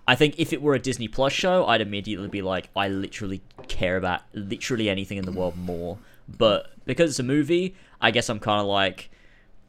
I 0.07 0.15
think 0.15 0.39
if 0.39 0.55
it 0.55 0.63
were 0.63 0.75
a 0.75 0.79
Disney 0.79 1.07
Plus 1.07 1.35
show, 1.35 1.67
I'd 1.67 1.83
immediately 1.83 2.29
be 2.29 2.41
like, 2.41 2.71
I 2.75 2.89
literally 2.89 3.43
care 3.67 3.99
about 3.99 4.23
literally 4.33 4.89
anything 4.89 5.19
in 5.19 5.27
the 5.27 5.33
world 5.33 5.55
more. 5.57 5.99
But 6.27 6.71
because 6.87 7.11
it's 7.11 7.19
a 7.19 7.23
movie, 7.25 7.75
I 8.01 8.11
guess 8.11 8.31
I'm 8.31 8.39
kind 8.41 8.59
of 8.61 8.67
like, 8.67 9.11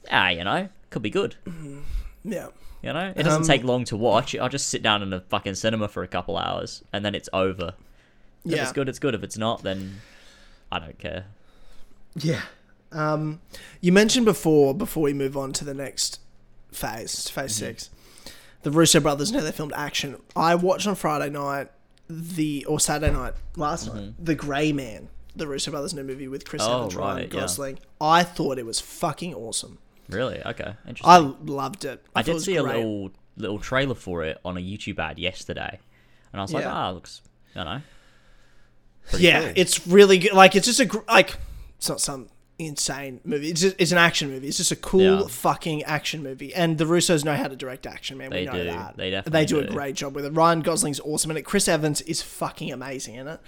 ah, 0.09 0.30
you 0.30 0.45
know, 0.45 0.69
could 0.90 1.02
be 1.02 1.10
good. 1.10 1.36
Yeah, 2.24 2.48
You 2.84 2.94
know, 2.94 3.14
it 3.16 3.24
doesn't 3.24 3.41
Um, 3.44 3.48
take 3.48 3.64
long 3.64 3.86
to 3.86 3.98
watch. 3.98 4.36
I'll 4.36 4.49
just 4.49 4.68
sit 4.68 4.84
down 4.84 5.02
in 5.02 5.14
a 5.14 5.22
fucking 5.22 5.56
cinema 5.56 5.88
for 5.88 6.03
a 6.03 6.07
couple 6.07 6.38
hours, 6.38 6.84
and 6.91 7.03
then 7.06 7.16
it's 7.16 7.30
over. 7.32 7.74
If 8.45 8.52
yeah, 8.52 8.64
it's 8.64 8.72
good, 8.74 8.90
it's 8.90 8.99
good. 8.99 9.16
If 9.16 9.24
it's 9.24 9.38
not, 9.38 9.64
then 9.64 10.02
I 10.72 10.80
don't 10.80 10.98
care. 10.99 11.26
yeah. 12.16 12.41
Um, 12.91 13.40
you 13.82 13.91
mentioned 13.91 14.26
before, 14.26 14.74
before 14.74 15.03
we 15.03 15.14
move 15.14 15.38
on 15.38 15.53
to 15.53 15.64
the 15.66 15.76
next 15.76 16.20
phase, 16.72 17.30
phase 17.30 17.52
Mm-hmm. 17.53 17.66
six, 17.68 17.90
the 18.64 18.72
Russo 18.72 18.99
brothers 18.99 19.32
know 19.32 19.41
they 19.41 19.52
filmed 19.52 19.74
action. 19.76 20.18
I 20.36 20.56
watched 20.56 20.88
on 20.88 20.95
Friday 20.95 21.30
night 21.30 21.70
the 22.10 22.66
or 22.66 22.80
Saturday 22.80 23.14
night 23.14 23.36
last 23.56 23.94
night 23.94 24.14
the 24.18 24.34
Grey 24.34 24.72
Man, 24.74 25.10
the 25.36 25.45
Russo 25.48 25.70
brothers 25.70 25.94
new 25.94 26.03
movie 26.03 26.28
with 26.28 26.45
Chris 26.45 26.64
Mm-hmm. 26.64 26.72
Oh, 26.72 26.78
Evans, 26.80 26.95
Ryan 26.95 27.16
right, 27.18 27.34
yeah. 27.34 27.40
Gosling. 27.40 27.80
I 28.02 28.24
thought 28.24 28.57
it 28.57 28.66
was 28.66 28.80
fucking 28.80 29.36
awesome. 29.36 29.78
Really? 30.10 30.41
Okay. 30.45 30.73
Interesting. 30.88 31.10
I 31.10 31.15
I, 31.18 31.34
loved 31.45 31.86
it. 31.86 32.03
I, 32.15 32.19
it 32.22 32.26
did 32.26 32.34
was 32.34 32.45
see 32.45 32.56
a 32.56 32.64
little 32.64 33.11
little 33.38 33.60
trailer 33.60 33.95
for 33.95 34.23
it 34.23 34.38
on 34.44 34.57
a 34.57 34.60
YouTube 34.60 34.99
ad 34.99 35.18
yesterday, 35.19 35.80
and 36.34 36.40
I 36.41 36.44
was 36.44 36.53
like, 36.53 36.65
ah, 36.65 36.91
looks, 36.91 37.22
you 37.56 37.64
know. 37.64 37.81
Yeah, 39.18 39.41
cool. 39.45 39.53
it's 39.56 39.88
really 39.88 40.18
good. 40.19 40.34
Like 40.34 40.56
it's 40.56 40.68
just 40.68 40.80
a 40.80 40.86
gr- 40.86 40.99
like 41.07 41.38
it's 41.77 41.90
not 41.90 41.99
some 42.02 42.27
insane 42.60 43.22
movie. 43.23 43.49
It's 43.49 43.61
just, 43.61 43.76
it's 43.80 43.91
an 43.91 43.98
action 43.98 44.30
movie. 44.30 44.48
It's 44.48 44.57
just 44.57 44.72
a 44.72 44.76
cool 44.76 45.02
Yeah. 45.22 45.27
fucking 45.27 45.84
action 45.84 46.22
movie. 46.22 46.53
And 46.53 46.77
the 46.77 46.84
Russos 46.86 47.23
know 47.23 47.36
how 47.36 47.48
to 47.48 47.56
direct 47.56 47.88
action, 47.88 48.18
man. 48.18 48.30
They 48.31 48.41
we 48.41 48.45
know 48.48 48.52
do. 48.52 48.64
that. 48.65 48.98
They 48.98 49.03
They 49.06 49.11
definitely 49.11 49.45
do 49.45 49.60
a 49.60 49.68
great 49.68 49.95
job 49.95 50.14
with 50.14 50.26
it. 50.26 50.31
Ryan 50.31 50.61
Gosling's 50.61 50.99
awesome 50.99 51.31
in 51.31 51.38
it. 51.38 51.44
Chris 51.44 51.68
Evans 51.68 52.02
is 52.02 52.22
fucking 52.22 52.72
amazing 52.72 53.15
in 53.15 53.27
it. 53.30 53.40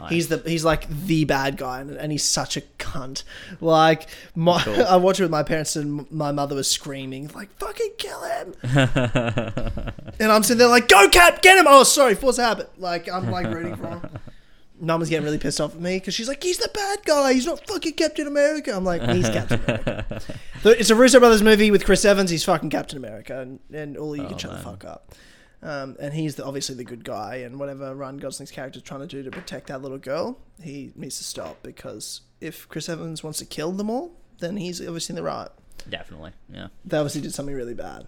Nice. 0.00 0.10
He's 0.10 0.28
the 0.28 0.42
he's 0.46 0.64
like 0.64 0.88
the 0.88 1.24
bad 1.24 1.56
guy, 1.56 1.80
and, 1.80 1.90
and 1.90 2.12
he's 2.12 2.24
such 2.24 2.56
a 2.56 2.60
cunt. 2.78 3.24
Like 3.60 4.06
my, 4.34 4.62
Cool. 4.62 4.82
I 4.88 4.96
watched 4.96 5.20
it 5.20 5.24
with 5.24 5.30
my 5.30 5.42
parents, 5.42 5.76
and 5.76 6.10
my 6.10 6.32
mother 6.32 6.54
was 6.54 6.70
screaming 6.70 7.30
like, 7.34 7.50
"Fucking 7.58 7.92
kill 7.98 8.22
him!" 8.22 8.54
and 8.62 10.32
I'm 10.32 10.42
sitting 10.42 10.58
there 10.58 10.68
like, 10.68 10.88
"Go, 10.88 11.08
Cap, 11.08 11.42
get 11.42 11.58
him!" 11.58 11.66
Oh, 11.68 11.84
sorry, 11.84 12.14
force 12.14 12.36
habit. 12.38 12.70
Like 12.78 13.08
I'm 13.08 13.30
like 13.30 13.46
rooting 13.46 13.76
for 13.76 13.88
him. 13.88 14.08
Mum 14.80 15.00
was 15.00 15.08
getting 15.08 15.24
really 15.24 15.38
pissed 15.38 15.60
off 15.60 15.74
at 15.74 15.80
me 15.80 15.96
because 15.96 16.14
she's 16.14 16.28
like, 16.28 16.40
"He's 16.42 16.58
the 16.58 16.70
bad 16.72 17.00
guy. 17.04 17.32
He's 17.32 17.46
not 17.46 17.66
fucking 17.66 17.94
Captain 17.94 18.26
America." 18.28 18.72
I'm 18.76 18.84
like, 18.84 19.02
"He's 19.02 19.28
Captain 19.28 19.60
America." 19.64 20.20
It's 20.64 20.90
a 20.90 20.94
Russo 20.96 21.20
brothers 21.20 21.40
movie 21.42 21.70
with 21.70 21.84
Chris 21.84 22.04
Evans. 22.04 22.30
He's 22.30 22.44
fucking 22.44 22.70
Captain 22.70 22.98
America, 22.98 23.40
and, 23.40 23.60
and 23.72 23.96
all 23.96 24.16
you 24.16 24.24
Oh, 24.24 24.28
can 24.28 24.38
shut 24.38 24.50
the 24.50 24.58
fuck 24.58 24.84
up. 24.84 25.14
Um, 25.62 25.96
and 26.00 26.14
he's 26.14 26.36
the, 26.36 26.44
obviously 26.44 26.76
the 26.76 26.84
good 26.84 27.04
guy, 27.04 27.36
and 27.36 27.58
whatever 27.58 27.92
Ryan 27.94 28.18
Gosling's 28.18 28.50
character 28.52 28.76
is 28.78 28.84
trying 28.84 29.00
to 29.00 29.06
do 29.08 29.22
to 29.24 29.30
protect 29.30 29.66
that 29.66 29.82
little 29.82 29.98
girl, 29.98 30.38
he 30.62 30.92
needs 30.94 31.18
to 31.18 31.24
stop 31.24 31.62
because 31.64 32.20
if 32.40 32.68
Chris 32.68 32.88
Evans 32.88 33.24
wants 33.24 33.40
to 33.40 33.44
kill 33.44 33.72
them 33.72 33.90
all, 33.90 34.12
then 34.38 34.56
he's 34.56 34.80
obviously 34.80 35.14
in 35.14 35.16
the 35.16 35.22
right. 35.24 35.48
Definitely. 35.90 36.30
Yeah. 36.52 36.68
They 36.84 36.96
obviously 36.96 37.22
did 37.22 37.34
something 37.34 37.54
really 37.54 37.74
bad. 37.74 38.06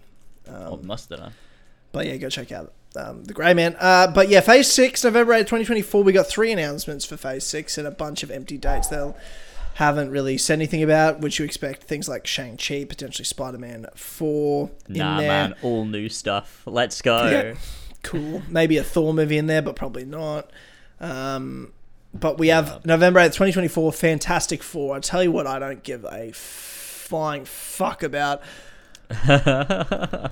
oh, 0.49 0.75
Um, 0.75 0.87
must 0.87 1.09
have 1.09 1.19
done. 1.19 1.33
but 1.91 2.05
yeah, 2.05 2.15
go 2.17 2.29
check 2.29 2.53
out 2.53 2.71
um, 2.95 3.25
the 3.25 3.33
Grey 3.33 3.53
Man. 3.53 3.75
Uh, 3.79 4.07
but 4.07 4.29
yeah, 4.29 4.39
Phase 4.39 4.71
Six, 4.71 5.03
November 5.03 5.33
8, 5.33 5.39
2024. 5.41 6.03
We 6.03 6.13
got 6.13 6.27
three 6.27 6.53
announcements 6.53 7.03
for 7.03 7.17
Phase 7.17 7.45
Six 7.45 7.77
and 7.77 7.85
a 7.85 7.91
bunch 7.91 8.23
of 8.23 8.31
empty 8.31 8.57
dates. 8.57 8.87
They'll 8.87 9.17
haven't 9.75 10.09
really 10.11 10.37
said 10.37 10.55
anything 10.55 10.83
about, 10.83 11.19
which 11.21 11.39
you 11.39 11.45
expect 11.45 11.83
things 11.83 12.07
like 12.09 12.27
Shang 12.27 12.57
Chi, 12.57 12.85
potentially 12.87 13.25
Spider 13.25 13.57
Man 13.57 13.85
Four 13.95 14.71
in 14.87 14.95
Nah, 14.95 15.17
there. 15.19 15.27
man. 15.27 15.55
All 15.61 15.85
new 15.85 16.09
stuff. 16.09 16.61
Let's 16.65 17.01
go. 17.01 17.29
Yeah. 17.29 17.53
Cool. 18.03 18.41
Maybe 18.49 18.77
a 18.77 18.83
Thor 18.83 19.13
movie 19.13 19.37
in 19.37 19.47
there, 19.47 19.61
but 19.61 19.75
probably 19.75 20.05
not. 20.05 20.49
Um, 20.99 21.71
but 22.13 22.37
we 22.37 22.49
have 22.49 22.85
November 22.85 23.19
8th, 23.21 23.27
2024, 23.33 23.93
Fantastic 23.93 24.61
Four. 24.63 24.95
I 24.95 24.99
tell 24.99 25.23
you 25.23 25.31
what, 25.31 25.47
I 25.47 25.59
don't 25.59 25.81
give 25.83 26.03
a 26.05 26.31
flying 26.33 27.45
fuck 27.45 28.03
about. 28.03 28.41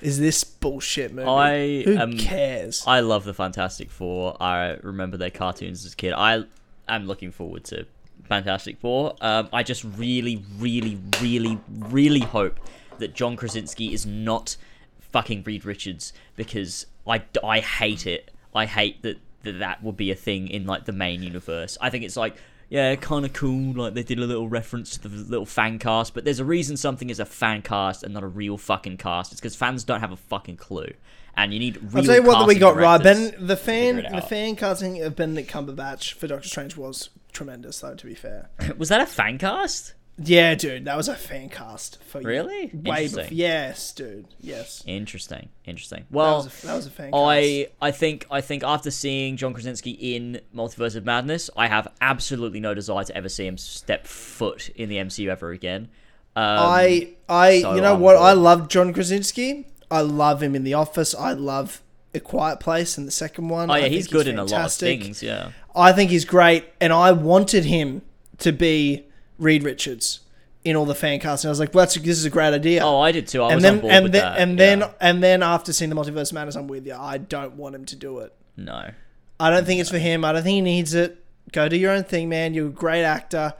Is 0.00 0.20
this 0.20 0.44
bullshit 0.44 1.12
movie? 1.12 1.28
I 1.28 1.82
Who 1.82 2.16
cares? 2.18 2.84
I 2.86 3.00
love 3.00 3.24
the 3.24 3.34
Fantastic 3.34 3.90
Four. 3.90 4.36
I 4.40 4.76
remember 4.82 5.16
their 5.16 5.30
cartoons 5.30 5.84
as 5.84 5.94
a 5.94 5.96
kid. 5.96 6.12
I 6.12 6.44
am 6.86 7.06
looking 7.06 7.32
forward 7.32 7.64
to 7.64 7.86
Fantastic 8.26 8.78
Four. 8.78 9.14
Um, 9.20 9.48
I 9.52 9.62
just 9.62 9.84
really, 9.84 10.44
really, 10.58 10.98
really, 11.20 11.58
really 11.68 12.20
hope 12.20 12.60
that 12.98 13.14
John 13.14 13.36
Krasinski 13.36 13.92
is 13.92 14.06
not 14.06 14.56
fucking 15.00 15.42
Reed 15.44 15.64
Richards 15.64 16.12
because 16.34 16.86
I, 17.06 17.22
I 17.42 17.60
hate 17.60 18.06
it. 18.06 18.30
I 18.54 18.66
hate 18.66 19.02
that, 19.02 19.18
that 19.42 19.58
that 19.60 19.82
would 19.82 19.96
be 19.96 20.10
a 20.10 20.14
thing 20.14 20.48
in 20.48 20.66
like 20.66 20.84
the 20.84 20.92
main 20.92 21.22
universe. 21.22 21.78
I 21.80 21.90
think 21.90 22.04
it's 22.04 22.16
like 22.16 22.36
yeah, 22.68 22.96
kind 22.96 23.24
of 23.24 23.32
cool. 23.32 23.74
Like 23.74 23.94
they 23.94 24.02
did 24.02 24.18
a 24.18 24.26
little 24.26 24.48
reference 24.48 24.96
to 24.98 25.08
the 25.08 25.08
little 25.08 25.46
fan 25.46 25.78
cast, 25.78 26.14
but 26.14 26.24
there's 26.24 26.40
a 26.40 26.44
reason 26.44 26.76
something 26.76 27.10
is 27.10 27.20
a 27.20 27.24
fan 27.24 27.62
cast 27.62 28.02
and 28.02 28.12
not 28.12 28.24
a 28.24 28.28
real 28.28 28.58
fucking 28.58 28.96
cast. 28.96 29.32
It's 29.32 29.40
because 29.40 29.54
fans 29.54 29.84
don't 29.84 30.00
have 30.00 30.10
a 30.10 30.16
fucking 30.16 30.56
clue, 30.56 30.92
and 31.36 31.52
you 31.52 31.60
need. 31.60 31.76
Real 31.76 31.98
I'll 31.98 32.02
tell 32.02 32.14
you 32.16 32.22
what 32.22 32.46
we 32.48 32.56
got 32.56 32.76
right. 32.76 33.00
Ben, 33.00 33.34
the 33.38 33.56
fan, 33.56 34.06
the 34.10 34.20
fan 34.20 34.56
casting 34.56 35.00
of 35.02 35.14
Benedict 35.14 35.50
Cumberbatch 35.50 36.14
for 36.14 36.26
Doctor 36.26 36.48
Strange 36.48 36.76
was 36.76 37.10
tremendous, 37.36 37.80
though. 37.80 37.94
To 37.94 38.06
be 38.06 38.14
fair, 38.14 38.50
Was 38.78 38.88
that 38.88 39.00
a 39.00 39.06
fan 39.06 39.38
cast? 39.38 39.94
yeah, 40.18 40.54
dude, 40.54 40.86
that 40.86 40.96
was 40.96 41.08
a 41.08 41.14
fan 41.14 41.50
cast 41.50 42.02
for 42.04 42.22
you. 42.22 42.26
Really? 42.26 42.70
Way 42.72 43.06
before, 43.06 43.24
yes, 43.30 43.92
dude, 43.92 44.26
yes. 44.40 44.82
Interesting. 44.86 45.50
Interesting. 45.66 46.06
That 46.08 46.16
Well, 46.16 46.36
was 46.44 46.64
a, 46.64 46.66
that 46.66 46.74
was 46.76 46.86
a 46.86 46.90
fan 46.90 47.10
cast. 47.10 47.22
I 47.22 47.68
I 47.82 47.90
think 47.90 48.26
I 48.30 48.40
think 48.40 48.64
after 48.64 48.90
seeing 48.90 49.36
John 49.36 49.52
Krasinski 49.52 49.90
in 49.90 50.40
Multiverse 50.54 50.96
of 50.96 51.04
Madness, 51.04 51.50
I 51.56 51.66
have 51.68 51.86
absolutely 52.00 52.60
no 52.60 52.72
desire 52.72 53.04
to 53.04 53.14
ever 53.16 53.28
see 53.28 53.46
him 53.46 53.58
step 53.58 54.06
foot 54.06 54.70
in 54.70 54.88
the 54.88 54.96
MCU 54.96 55.28
ever 55.28 55.50
again. 55.50 55.88
Um, 56.34 56.44
I, 56.44 57.14
I, 57.28 57.60
so 57.62 57.74
you 57.74 57.80
know 57.82 57.94
I'm 57.94 58.00
what? 58.00 58.16
I 58.16 58.32
love 58.32 58.68
John 58.68 58.92
Krasinski. 58.92 59.66
I 59.90 60.00
love 60.00 60.42
him 60.42 60.54
in 60.54 60.64
The 60.64 60.74
Office. 60.74 61.14
I 61.14 61.32
love 61.32 61.82
A 62.16 62.20
Quiet 62.20 62.60
Place 62.60 62.98
in 62.98 63.04
the 63.06 63.10
second 63.12 63.48
one. 63.48 63.70
oh 63.70 63.74
yeah, 63.74 63.86
he's 63.86 64.08
good 64.08 64.26
in 64.26 64.36
fantastic. 64.36 64.86
a 64.86 64.90
lot 64.90 64.96
of 65.00 65.06
things. 65.06 65.22
Yeah. 65.22 65.50
I 65.74 65.92
think 65.92 66.10
he's 66.10 66.24
great, 66.24 66.64
and 66.80 66.92
I 66.92 67.12
wanted 67.12 67.64
him 67.64 68.02
to 68.38 68.52
be 68.52 69.04
Reed 69.38 69.62
Richards 69.62 70.20
in 70.64 70.74
all 70.74 70.84
the 70.86 70.94
fan 70.94 71.20
casting. 71.20 71.48
I 71.48 71.50
was 71.50 71.60
like, 71.60 71.72
well, 71.74 71.82
that's, 71.84 71.94
this 71.94 72.18
is 72.18 72.24
a 72.24 72.30
great 72.30 72.52
idea. 72.52 72.82
Oh, 72.82 72.98
I 72.98 73.12
did 73.12 73.28
too. 73.28 73.42
I 73.42 73.46
and 73.48 73.54
was 73.56 73.62
then 73.62 73.74
on 73.74 73.80
board 73.80 73.92
and 73.94 74.02
with 74.04 74.12
then 74.12 74.22
that. 74.22 74.38
and 74.40 74.58
then 74.58 74.84
and 75.00 75.22
then 75.22 75.42
after 75.42 75.72
seeing 75.72 75.90
the 75.90 75.96
Multiverse 75.96 76.32
Madness, 76.32 76.56
I'm 76.56 76.66
with 76.66 76.86
you. 76.86 76.94
I 76.94 77.18
don't 77.18 77.54
want 77.54 77.74
him 77.74 77.84
to 77.86 77.96
do 77.96 78.18
it. 78.20 78.32
no. 78.56 78.90
I 79.38 79.50
don't 79.50 79.66
think 79.66 79.80
it's 79.82 79.90
for 79.90 79.98
him. 79.98 80.24
I 80.24 80.32
don't 80.32 80.42
think 80.42 80.54
he 80.54 80.60
needs 80.62 80.94
it. 80.94 81.22
Go 81.52 81.68
do 81.68 81.76
your 81.76 81.92
own 81.92 82.04
thing, 82.04 82.30
man. 82.30 82.54
You're 82.54 82.68
a 82.68 82.70
great 82.70 83.04
actor, 83.04 83.52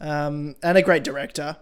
um, 0.00 0.54
and 0.62 0.78
a 0.78 0.82
great 0.82 1.02
director. 1.02 1.56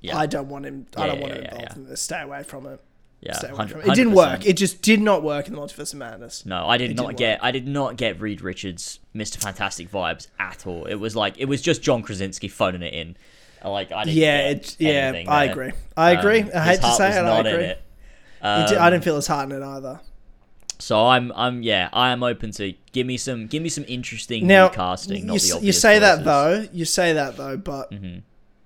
Yeah. 0.00 0.16
I 0.16 0.26
don't 0.26 0.48
want 0.48 0.64
him. 0.66 0.86
I 0.96 1.00
Yeah, 1.00 1.06
don't 1.12 1.20
want 1.20 1.32
yeah, 1.32 1.38
him 1.38 1.44
yeah, 1.46 1.50
involved 1.50 1.72
yeah. 1.76 1.82
in 1.82 1.88
this. 1.88 2.00
Stay 2.00 2.20
away 2.22 2.44
from 2.44 2.66
it. 2.66 2.80
Yeah. 3.24 3.32
Stay 3.38 3.48
away 3.48 3.66
from 3.68 3.80
it. 3.80 3.86
It 3.88 3.94
didn't 3.94 4.12
work. 4.14 4.44
It 4.46 4.52
just 4.58 4.82
did 4.82 5.00
not 5.00 5.22
work 5.22 5.48
in 5.48 5.54
the 5.54 5.60
Multiverse 5.60 5.92
of 5.94 5.98
Madness. 5.98 6.44
No, 6.44 6.66
I 6.68 6.76
did 6.76 6.90
It 6.90 6.96
not 6.96 7.16
get. 7.16 7.42
I 7.42 7.50
did 7.50 7.66
not 7.66 7.96
get 7.96 8.20
Reed 8.20 8.42
Richards, 8.42 9.00
Mister 9.14 9.38
Fantastic 9.40 9.90
vibes 9.90 10.28
at 10.38 10.66
all. 10.66 10.84
It 10.84 10.96
was 10.96 11.16
like 11.16 11.38
it 11.38 11.46
was 11.46 11.62
just 11.62 11.82
John 11.82 12.02
Krasinski 12.02 12.48
phoning 12.48 12.82
it 12.82 12.92
in. 12.92 13.16
Like 13.64 13.92
I 13.92 14.04
didn't. 14.04 14.16
Yeah, 14.18 14.42
get 14.48 14.56
it's, 14.56 14.76
yeah. 14.78 14.90
anything 14.90 15.28
I 15.30 15.44
agree. 15.44 15.72
I 15.96 16.10
agree. 16.10 16.42
Um, 16.42 16.50
I 16.54 16.64
hate 16.64 16.80
to 16.82 16.92
say 16.92 17.08
it. 17.18 17.22
I 17.24 17.38
agree. 17.40 17.52
it. 17.64 17.80
It 18.42 18.68
did- 18.68 18.76
Um, 18.76 18.82
I 18.82 18.90
didn't 18.90 19.04
feel 19.04 19.16
his 19.16 19.26
heart 19.26 19.50
in 19.50 19.62
it 19.62 19.64
either. 19.64 20.00
So 20.78 21.06
I'm, 21.06 21.32
I'm, 21.34 21.62
yeah, 21.62 21.88
I 21.94 22.10
am 22.10 22.22
open 22.22 22.50
to 22.52 22.74
give 22.92 23.06
me 23.06 23.16
some, 23.16 23.46
give 23.46 23.62
me 23.62 23.68
some 23.70 23.84
interesting 23.88 24.46
Now, 24.46 24.66
new 24.66 24.74
casting. 24.74 25.16
you, 25.18 25.24
Not 25.24 25.40
the 25.40 25.60
you 25.62 25.72
say 25.72 25.98
that 26.00 26.24
though. 26.24 26.66
You 26.72 26.84
say 26.84 27.14
that 27.14 27.36
though, 27.38 27.56
but 27.56 27.90
Mhm. 27.92 28.22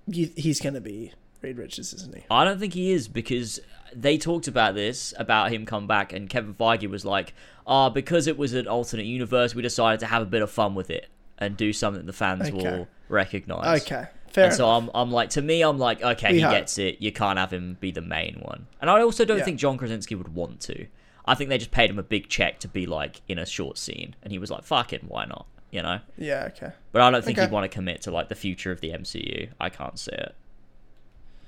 you, 0.07 0.29
he's 0.35 0.59
going 0.59 0.73
to 0.73 0.81
be 0.81 1.13
Reed 1.41 1.57
Richards, 1.57 1.93
isn't 1.93 2.13
he? 2.13 2.23
I 2.29 2.43
don't 2.43 2.59
think 2.59 2.73
he 2.73 2.91
is 2.91 3.07
because 3.07 3.61
they 3.95 4.17
talked 4.17 4.47
about 4.47 4.75
this 4.75 5.13
about 5.17 5.51
him 5.51 5.65
come 5.65 5.87
back, 5.87 6.13
and 6.13 6.29
Kevin 6.29 6.53
Feige 6.53 6.89
was 6.89 7.05
like, 7.05 7.33
"Ah, 7.67 7.89
because 7.89 8.27
it 8.27 8.37
was 8.37 8.53
an 8.53 8.67
alternate 8.67 9.05
universe, 9.05 9.55
we 9.55 9.61
decided 9.61 9.99
to 10.01 10.05
have 10.07 10.21
a 10.21 10.25
bit 10.25 10.41
of 10.41 10.49
fun 10.51 10.75
with 10.75 10.89
it 10.89 11.07
and 11.37 11.55
do 11.57 11.71
something 11.73 12.05
the 12.05 12.13
fans 12.13 12.49
Okay. 12.49 12.51
will 12.57 12.87
recognize." 13.07 13.81
Okay, 13.83 14.07
fair 14.27 14.45
and 14.45 14.49
enough. 14.53 14.57
so 14.57 14.69
I'm, 14.69 14.89
I'm 14.93 15.11
like, 15.11 15.29
to 15.31 15.41
me, 15.41 15.61
I'm 15.61 15.77
like, 15.79 16.01
okay, 16.03 16.29
We 16.31 16.35
he 16.37 16.41
hope. 16.41 16.51
gets 16.51 16.77
it. 16.77 16.97
You 17.01 17.11
can't 17.11 17.37
have 17.39 17.51
him 17.53 17.77
be 17.79 17.91
the 17.91 18.01
main 18.01 18.39
one. 18.41 18.67
And 18.81 18.89
I 18.89 19.01
also 19.01 19.25
don't 19.25 19.39
Yeah. 19.39 19.43
think 19.45 19.59
John 19.59 19.77
Krasinski 19.77 20.15
would 20.15 20.33
want 20.35 20.59
to. 20.61 20.87
I 21.25 21.35
think 21.35 21.49
they 21.49 21.57
just 21.57 21.71
paid 21.71 21.89
him 21.89 21.99
a 21.99 22.03
big 22.03 22.27
check 22.29 22.59
to 22.61 22.67
be 22.67 22.85
like 22.87 23.21
in 23.27 23.37
a 23.37 23.45
short 23.45 23.77
scene, 23.77 24.15
and 24.23 24.31
he 24.31 24.39
was 24.39 24.49
like, 24.49 24.63
"Fuck 24.63 24.93
it, 24.93 25.03
why 25.03 25.25
not?" 25.25 25.45
You 25.71 25.83
know. 25.83 25.99
yeah, 26.17 26.45
okay. 26.47 26.71
But 26.91 27.03
I 27.03 27.11
don't 27.11 27.23
think 27.23 27.37
Okay. 27.37 27.45
he'd 27.45 27.51
want 27.53 27.63
to 27.63 27.75
commit 27.75 28.01
to 28.01 28.11
like 28.11 28.27
the 28.29 28.35
future 28.35 28.71
of 28.71 28.81
the 28.81 28.89
MCU. 28.91 29.49
I 29.59 29.69
can't 29.69 29.99
see 29.99 30.11
it. 30.11 30.33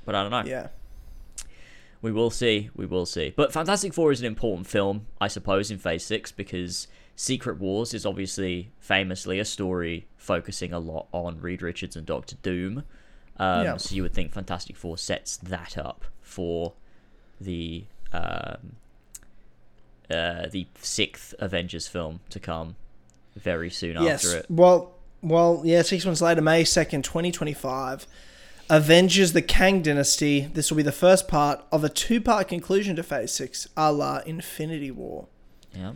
But 0.05 0.13
I 0.15 0.21
don't 0.21 0.31
know. 0.31 0.43
Yeah. 0.49 0.67
We 2.01 2.11
will 2.11 2.29
see. 2.31 2.69
We 2.75 2.85
will 2.85 3.05
see. 3.05 3.33
But 3.35 3.53
Fantastic 3.53 3.93
Four 3.93 4.11
is 4.11 4.19
an 4.21 4.25
important 4.25 4.67
film, 4.67 5.07
I 5.19 5.27
suppose, 5.27 5.69
in 5.69 5.77
Phase 5.77 6.03
Six 6.03 6.31
because 6.31 6.87
Secret 7.15 7.59
Wars 7.59 7.93
is 7.93 8.05
obviously 8.05 8.71
famously 8.79 9.39
a 9.39 9.45
story 9.45 10.07
focusing 10.17 10.73
a 10.73 10.79
lot 10.79 11.07
on 11.11 11.39
Reed 11.39 11.61
Richards 11.61 11.95
and 11.95 12.05
Doctor 12.05 12.35
Doom. 12.41 12.83
Um, 13.37 13.63
Yeah. 13.65 13.77
So 13.77 13.95
you 13.95 14.01
would 14.03 14.13
think 14.13 14.33
Fantastic 14.33 14.75
Four 14.75 14.97
sets 14.97 15.37
that 15.37 15.77
up 15.77 16.05
for 16.21 16.73
the 17.39 17.85
um, 18.13 18.75
uh, 20.09 20.47
the 20.51 20.67
sixth 20.81 21.33
Avengers 21.39 21.87
film 21.87 22.19
to 22.29 22.39
come 22.39 22.75
very 23.35 23.69
soon 23.69 24.01
Yes. 24.01 24.25
after 24.25 24.39
it. 24.39 24.45
Well, 24.49 24.93
well, 25.21 25.61
yeah. 25.63 25.81
Six 25.83 26.03
months 26.05 26.21
later, 26.21 26.41
May 26.41 26.63
second, 26.63 27.03
twenty 27.05 27.31
twenty 27.31 27.53
five. 27.53 28.07
Avengers: 28.71 29.33
The 29.33 29.41
Kang 29.41 29.81
Dynasty. 29.81 30.49
This 30.53 30.71
will 30.71 30.77
be 30.77 30.83
the 30.83 30.91
first 30.91 31.27
part 31.27 31.63
of 31.71 31.83
a 31.83 31.89
two-part 31.89 32.47
conclusion 32.47 32.95
to 32.95 33.03
Phase 33.03 33.31
Six, 33.33 33.67
a 33.75 33.91
la 33.91 34.21
Infinity 34.25 34.89
War. 34.91 35.27
Yeah. 35.75 35.93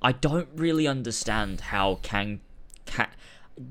I 0.00 0.12
don't 0.12 0.48
really 0.56 0.86
understand 0.86 1.60
how 1.60 2.00
Kang. 2.02 2.40
Kang 2.86 3.08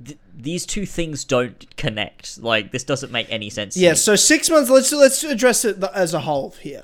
th- 0.05 0.19
these 0.35 0.65
two 0.65 0.85
things 0.85 1.23
don't 1.23 1.75
connect. 1.75 2.37
Like 2.37 2.71
this 2.71 2.83
doesn't 2.83 3.11
make 3.11 3.27
any 3.31 3.49
sense. 3.49 3.75
Yeah. 3.75 3.93
So 3.95 4.15
six 4.15 4.49
months. 4.49 4.69
Let's 4.69 4.91
let's 4.93 5.23
address 5.23 5.65
it 5.65 5.83
as 5.93 6.13
a 6.13 6.19
whole 6.19 6.51
here, 6.61 6.83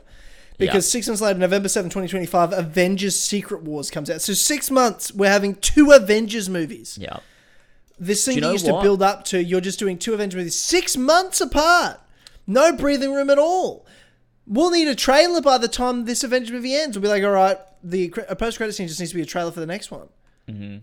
because 0.58 0.86
Yeah. 0.88 0.92
six 0.92 1.08
months 1.08 1.22
later, 1.22 1.38
November 1.38 1.70
seventh, 1.70 1.94
twenty 1.94 2.08
twenty 2.08 2.26
five, 2.26 2.54
Avengers: 2.54 3.20
Secret 3.20 3.62
Wars 3.62 3.92
comes 3.92 4.10
out. 4.10 4.22
So 4.22 4.34
six 4.34 4.72
months, 4.72 5.14
we're 5.14 5.30
having 5.30 5.56
two 5.56 5.92
Avengers 5.92 6.50
movies. 6.50 6.98
Yeah. 7.00 7.18
This 8.02 8.26
thing 8.26 8.34
you 8.34 8.42
know 8.42 8.52
used 8.52 8.66
to 8.66 8.82
build 8.82 9.04
up 9.04 9.26
to, 9.26 9.42
you're 9.42 9.62
just 9.62 9.78
doing 9.78 10.00
two 10.00 10.16
Avengers 10.16 10.36
movies 10.36 10.60
six 10.60 10.98
months 10.98 11.40
apart. 11.40 12.00
No 12.48 12.74
breathing 12.74 13.14
room 13.14 13.30
at 13.30 13.38
all. 13.38 13.86
We'll 14.48 14.72
need 14.72 14.88
a 14.88 14.96
trailer 14.96 15.40
by 15.40 15.60
the 15.60 15.68
time 15.68 16.06
this 16.06 16.24
Avengers 16.24 16.52
movie 16.52 16.74
ends. 16.74 16.98
We'll 16.98 17.04
be 17.04 17.10
like, 17.10 17.24
all 17.24 17.30
right, 17.30 17.60
the 17.84 18.10
post 18.10 18.58
credit 18.58 18.74
scene 18.74 18.88
just 18.88 19.00
needs 19.00 19.12
to 19.12 19.16
be 19.16 19.22
a 19.22 19.26
trailer 19.26 19.52
for 19.52 19.60
the 19.60 19.68
next 19.68 19.92
one. 19.92 20.10
Mm-hmm. 20.50 20.78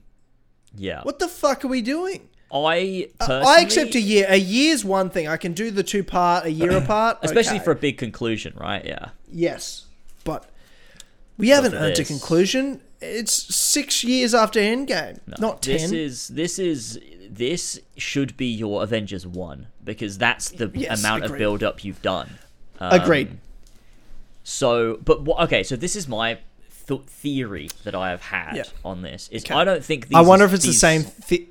Yeah. 0.76 1.02
What 1.02 1.18
the 1.18 1.26
fuck 1.26 1.64
are 1.64 1.68
we 1.68 1.82
doing? 1.82 2.28
I 2.54 3.08
personally, 3.18 3.44
I 3.46 3.60
accept 3.62 3.96
a 3.96 4.00
year. 4.00 4.26
A 4.28 4.36
year's 4.36 4.84
one 4.84 5.10
thing. 5.10 5.26
I 5.26 5.36
can 5.38 5.54
do 5.54 5.72
the 5.72 5.82
two 5.82 6.04
part, 6.04 6.46
a 6.46 6.52
year 6.52 6.70
apart. 6.78 7.18
especially 7.22 7.56
okay. 7.56 7.64
for 7.64 7.72
a 7.72 7.76
big 7.76 7.98
conclusion, 7.98 8.54
right? 8.56 8.84
Yeah. 8.84 9.08
yes, 9.28 9.86
but 10.22 10.48
we 11.36 11.48
haven't 11.48 11.74
earned 11.74 11.98
a 11.98 12.04
conclusion. 12.04 12.80
It's 13.00 13.32
six 13.54 14.02
years 14.02 14.34
after 14.34 14.58
Endgame, 14.60 15.20
No, 15.26 15.36
not 15.38 15.62
ten. 15.62 15.74
This 15.76 15.92
is 15.92 16.28
this 16.28 16.58
is 16.58 16.98
this 17.30 17.78
should 17.96 18.36
be 18.36 18.46
your 18.46 18.82
Avengers 18.82 19.26
one 19.26 19.68
because 19.84 20.18
that's 20.18 20.48
the 20.50 20.70
Yes, 20.74 20.98
amount 21.00 21.24
of 21.24 21.36
build 21.38 21.62
up 21.62 21.84
you've 21.84 22.02
done. 22.02 22.38
Um, 22.80 23.00
Agreed. 23.00 23.38
So, 24.44 24.96
but? 25.04 25.20
Okay, 25.44 25.62
so 25.62 25.76
this 25.76 25.94
is 25.94 26.08
my 26.08 26.38
th- 26.86 27.02
theory 27.02 27.68
that 27.84 27.94
I 27.94 28.10
have 28.10 28.22
had 28.22 28.56
Yeah. 28.56 28.62
on 28.84 29.02
this. 29.02 29.28
Is 29.30 29.44
Okay. 29.44 29.54
I 29.54 29.64
don't 29.64 29.84
think 29.84 30.08
these 30.08 30.16
I 30.16 30.20
wonder 30.22 30.44
if 30.46 30.54
it's 30.54 30.64
the 30.64 30.72
same. 30.72 31.02
Thi- 31.04 31.48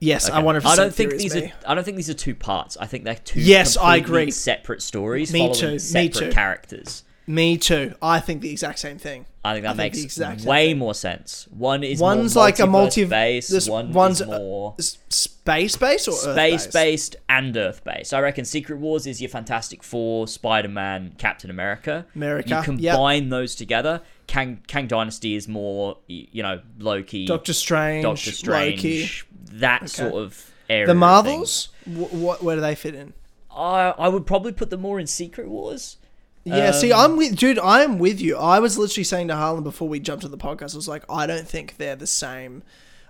yes, 0.00 0.30
I 0.30 0.40
wonder 0.40 0.58
if 0.58 0.66
I 0.66 0.70
it's 0.70 0.76
the 0.76 0.82
don't 0.84 0.92
same 0.94 1.10
think 1.10 1.20
these 1.20 1.36
are. 1.36 1.52
I 1.66 1.74
don't 1.74 1.84
think 1.84 1.96
these 1.98 2.10
are 2.10 2.14
two 2.14 2.34
parts. 2.34 2.76
I 2.80 2.86
think 2.86 3.04
they're 3.04 3.14
two. 3.16 3.40
Yes, 3.40 3.76
I 3.76 3.96
agree. 3.96 4.30
Separate 4.30 4.82
stories 4.82 5.32
Me 5.32 5.40
following 5.40 5.78
too, 5.78 5.94
me 5.94 6.08
too. 6.08 6.30
characters. 6.30 7.04
Me 7.26 7.56
too. 7.58 7.94
I 8.02 8.18
think 8.18 8.40
the 8.40 8.50
exact 8.50 8.78
same 8.78 8.98
thing. 8.98 9.26
I 9.44 9.54
think 9.54 9.64
that 9.64 9.70
I 9.70 9.76
think 9.76 9.94
makes 9.94 10.04
exact 10.04 10.42
way 10.44 10.68
thing. 10.68 10.78
more 10.78 10.94
sense. 10.94 11.48
One 11.50 11.82
is 11.82 11.98
One's 11.98 12.34
more 12.36 12.44
like 12.44 12.60
a 12.60 12.66
multi- 12.66 13.04
based. 13.04 13.50
this- 13.50 13.68
One 13.68 13.92
one's 13.92 14.20
a- 14.20 14.26
more 14.26 14.76
Space 14.78 15.74
based 15.76 16.06
or 16.06 16.12
space 16.12 16.68
based 16.68 17.16
and 17.28 17.56
Earth 17.56 17.82
based. 17.82 18.14
I 18.14 18.20
reckon 18.20 18.44
Secret 18.44 18.78
Wars 18.78 19.06
is 19.08 19.20
your 19.20 19.28
Fantastic 19.30 19.82
Four, 19.82 20.28
Spider 20.28 20.68
Man, 20.68 21.14
Captain 21.18 21.50
America. 21.50 22.06
America, 22.14 22.48
You 22.50 22.54
yep. 22.54 22.64
combine 22.94 23.28
those 23.30 23.56
together. 23.56 24.00
Kang 24.28 24.60
Kang 24.68 24.86
Dynasty 24.86 25.34
is 25.34 25.48
more 25.48 25.98
you 26.06 26.44
know 26.44 26.60
Loki, 26.78 27.26
Doctor 27.26 27.52
Strange, 27.52 28.04
Doctor 28.04 28.30
Strange, 28.30 28.76
Loki, 28.84 29.10
that 29.58 29.90
sort 29.90 30.14
of 30.14 30.52
area. 30.70 30.86
the 30.86 30.94
Marvels. 30.94 31.68
Wh- 31.84 32.14
what 32.14 32.44
where 32.44 32.54
do 32.54 32.62
they 32.62 32.76
fit 32.76 32.94
in? 32.94 33.12
I 33.50 33.92
I 33.98 34.06
would 34.08 34.24
probably 34.24 34.52
put 34.52 34.70
them 34.70 34.80
more 34.82 35.00
in 35.00 35.08
Secret 35.08 35.48
Wars 35.48 35.96
Yeah, 36.44 36.72
see, 36.72 36.92
Um, 36.92 37.12
I'm 37.12 37.16
with 37.16 37.36
dude. 37.36 37.58
I 37.58 37.82
am 37.82 37.98
with 37.98 38.20
you. 38.20 38.36
I 38.36 38.58
was 38.58 38.76
literally 38.76 39.04
saying 39.04 39.28
to 39.28 39.36
Harlan 39.36 39.62
before 39.62 39.88
we 39.88 40.00
jumped 40.00 40.22
to 40.22 40.28
the 40.28 40.36
podcast. 40.38 40.74
I 40.74 40.76
was 40.76 40.88
like, 40.88 41.04
I 41.08 41.26
don't 41.26 41.46
think 41.46 41.76
they're 41.76 41.96
the 41.96 42.06
same. 42.06 42.62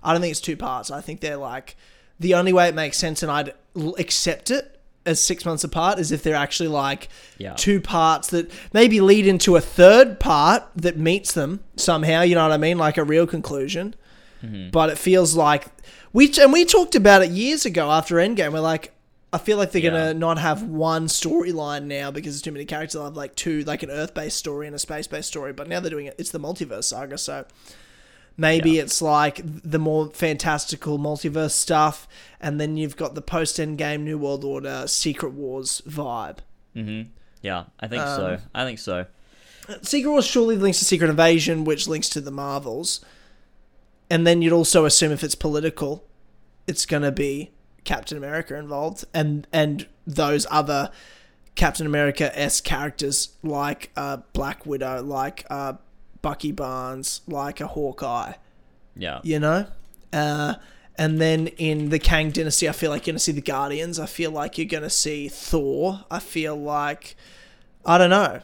I 0.03 0.13
don't 0.13 0.21
think 0.21 0.33
it's 0.33 0.41
two 0.41 0.57
parts. 0.57 0.91
I 0.91 1.01
think 1.01 1.21
they're 1.21 1.37
like 1.37 1.77
the 2.21 2.35
only 2.35 2.53
way 2.53 2.69
it 2.69 2.75
makes 2.75 2.99
sense, 2.99 3.23
and 3.23 3.33
I'd 3.33 3.55
accept 3.99 4.51
it 4.51 4.79
as 5.05 5.21
six 5.21 5.45
months 5.45 5.65
apart 5.65 5.99
is 5.99 6.13
if 6.13 6.23
they're 6.23 6.37
actually 6.37 6.69
like 6.69 7.09
Yeah. 7.39 7.55
two 7.55 7.81
parts 7.81 8.29
that 8.29 8.49
maybe 8.73 9.01
lead 9.01 9.27
into 9.27 9.57
a 9.57 9.61
third 9.61 10.21
part 10.21 10.63
that 10.77 10.97
meets 10.97 11.33
them 11.33 11.61
somehow. 11.77 12.21
You 12.23 12.37
know 12.37 12.43
what 12.45 12.53
I 12.53 12.57
mean? 12.59 12.79
Like 12.79 12.99
a 12.99 13.03
real 13.05 13.27
conclusion. 13.27 13.95
Mm-hmm. 14.45 14.71
But 14.71 14.91
it 14.91 14.99
feels 14.99 15.35
like 15.35 15.67
we 16.13 16.33
and 16.41 16.53
we 16.53 16.65
talked 16.65 16.95
about 16.95 17.23
it 17.23 17.31
years 17.31 17.65
ago 17.65 17.91
after 17.91 18.17
Endgame. 18.17 18.53
We're 18.53 18.61
like, 18.61 18.93
I 19.33 19.39
feel 19.39 19.57
like 19.57 19.73
they're 19.73 19.83
Yeah. 19.83 19.91
gonna 19.91 20.15
not 20.15 20.39
have 20.39 20.63
one 20.63 21.07
storyline 21.07 21.85
now 21.85 22.11
because 22.11 22.35
there's 22.35 22.43
too 22.43 22.53
many 22.53 22.65
characters. 22.67 22.93
They'll 22.95 23.05
have 23.05 23.17
like 23.17 23.35
two, 23.35 23.63
like 23.65 23.83
an 23.83 23.91
Earth-based 23.91 24.37
story 24.37 24.67
and 24.67 24.77
a 24.77 24.79
space-based 24.79 25.27
story. 25.29 25.53
But 25.55 25.69
now 25.69 25.81
they're 25.81 25.91
doing 25.91 26.07
it. 26.07 26.15
It's 26.19 26.31
the 26.31 26.39
multiverse 26.41 26.85
saga, 26.85 27.17
so 27.17 27.47
maybe 28.37 28.73
Yeah. 28.73 28.83
it's 28.83 29.01
like 29.01 29.41
the 29.45 29.79
more 29.79 30.11
fantastical 30.13 30.99
multiverse 30.99 31.53
stuff, 31.53 32.07
and 32.41 32.61
then 32.61 32.77
you've 32.77 32.97
got 32.97 33.15
the 33.15 33.23
post-Endgame 33.23 34.01
New 34.01 34.19
World 34.19 34.45
Order 34.45 34.85
Secret 34.87 35.33
Wars 35.33 35.81
vibe. 35.89 36.39
Mm-hmm. 36.77 37.09
Yeah, 37.41 37.65
I 37.81 37.89
think 37.89 38.03
Um, 38.03 38.17
so. 38.17 38.39
I 38.55 38.65
think 38.65 38.79
so. 38.79 39.07
Secret 39.83 40.11
Wars 40.11 40.27
surely 40.27 40.57
links 40.57 40.79
to 40.81 40.85
Secret 40.85 41.09
Invasion, 41.09 41.65
which 41.65 41.89
links 41.89 42.09
to 42.11 42.21
the 42.21 42.31
Marvels. 42.31 43.01
And 44.11 44.27
then 44.27 44.43
you'd 44.43 44.53
also 44.53 44.85
assume 44.85 45.11
if 45.13 45.25
it's 45.25 45.35
political, 45.35 46.05
it's 46.67 46.85
going 46.85 47.03
to 47.03 47.13
be 47.13 47.51
Captain 47.85 48.17
America 48.17 48.57
involved 48.57 49.05
and 49.13 49.47
and 49.53 49.87
those 50.07 50.47
other 50.51 50.91
Captain 51.55 51.87
America 51.87 52.37
s 52.39 52.61
characters 52.61 53.31
like 53.43 53.91
uh, 53.97 54.19
Black 54.33 54.65
Widow, 54.65 55.03
like 55.03 55.45
uh, 55.51 55.75
Bucky 56.23 56.53
Barnes, 56.53 57.21
like 57.27 57.61
a 57.61 57.67
Hawkeye, 57.67 58.33
Yeah. 58.97 59.21
you 59.23 59.39
know? 59.39 59.67
Uh, 60.13 60.55
and 60.97 61.21
then 61.21 61.49
in 61.49 61.89
the 61.91 61.99
Kang 61.99 62.31
Dynasty, 62.31 62.69
I 62.69 62.73
feel 62.73 62.91
like 62.91 63.07
you're 63.07 63.13
going 63.13 63.17
to 63.17 63.23
see 63.25 63.33
the 63.33 63.41
Guardians. 63.43 63.99
I 63.99 64.07
feel 64.07 64.31
like 64.31 64.57
you're 64.59 64.67
going 64.67 64.83
to 64.83 64.91
see 64.91 65.29
Thor. 65.29 66.05
I 66.11 66.19
feel 66.21 66.55
like, 66.57 67.17
I 67.85 67.99
don't 67.99 68.11
know. 68.11 68.41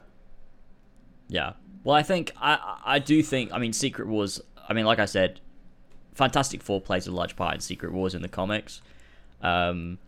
Yeah. 1.28 1.52
Well, 1.85 1.94
I 1.97 2.02
think 2.02 2.32
I 2.40 2.78
I 2.85 2.98
do 2.98 3.23
think 3.23 3.52
I 3.52 3.59
mean 3.59 3.73
Secret 3.73 4.09
Wars. 4.09 4.40
I 4.69 4.73
mean, 4.74 4.85
like 4.85 4.98
I 4.98 5.05
said, 5.06 5.40
Fantastic 6.15 6.62
Four 6.62 6.81
plays 6.81 7.06
a 7.06 7.12
large 7.12 7.36
part 7.36 7.55
in 7.55 7.60
Secret 7.60 7.93
Wars 7.93 8.15
in 8.15 8.23
the 8.23 8.28
comics. 8.28 8.82
Um, 9.43 9.98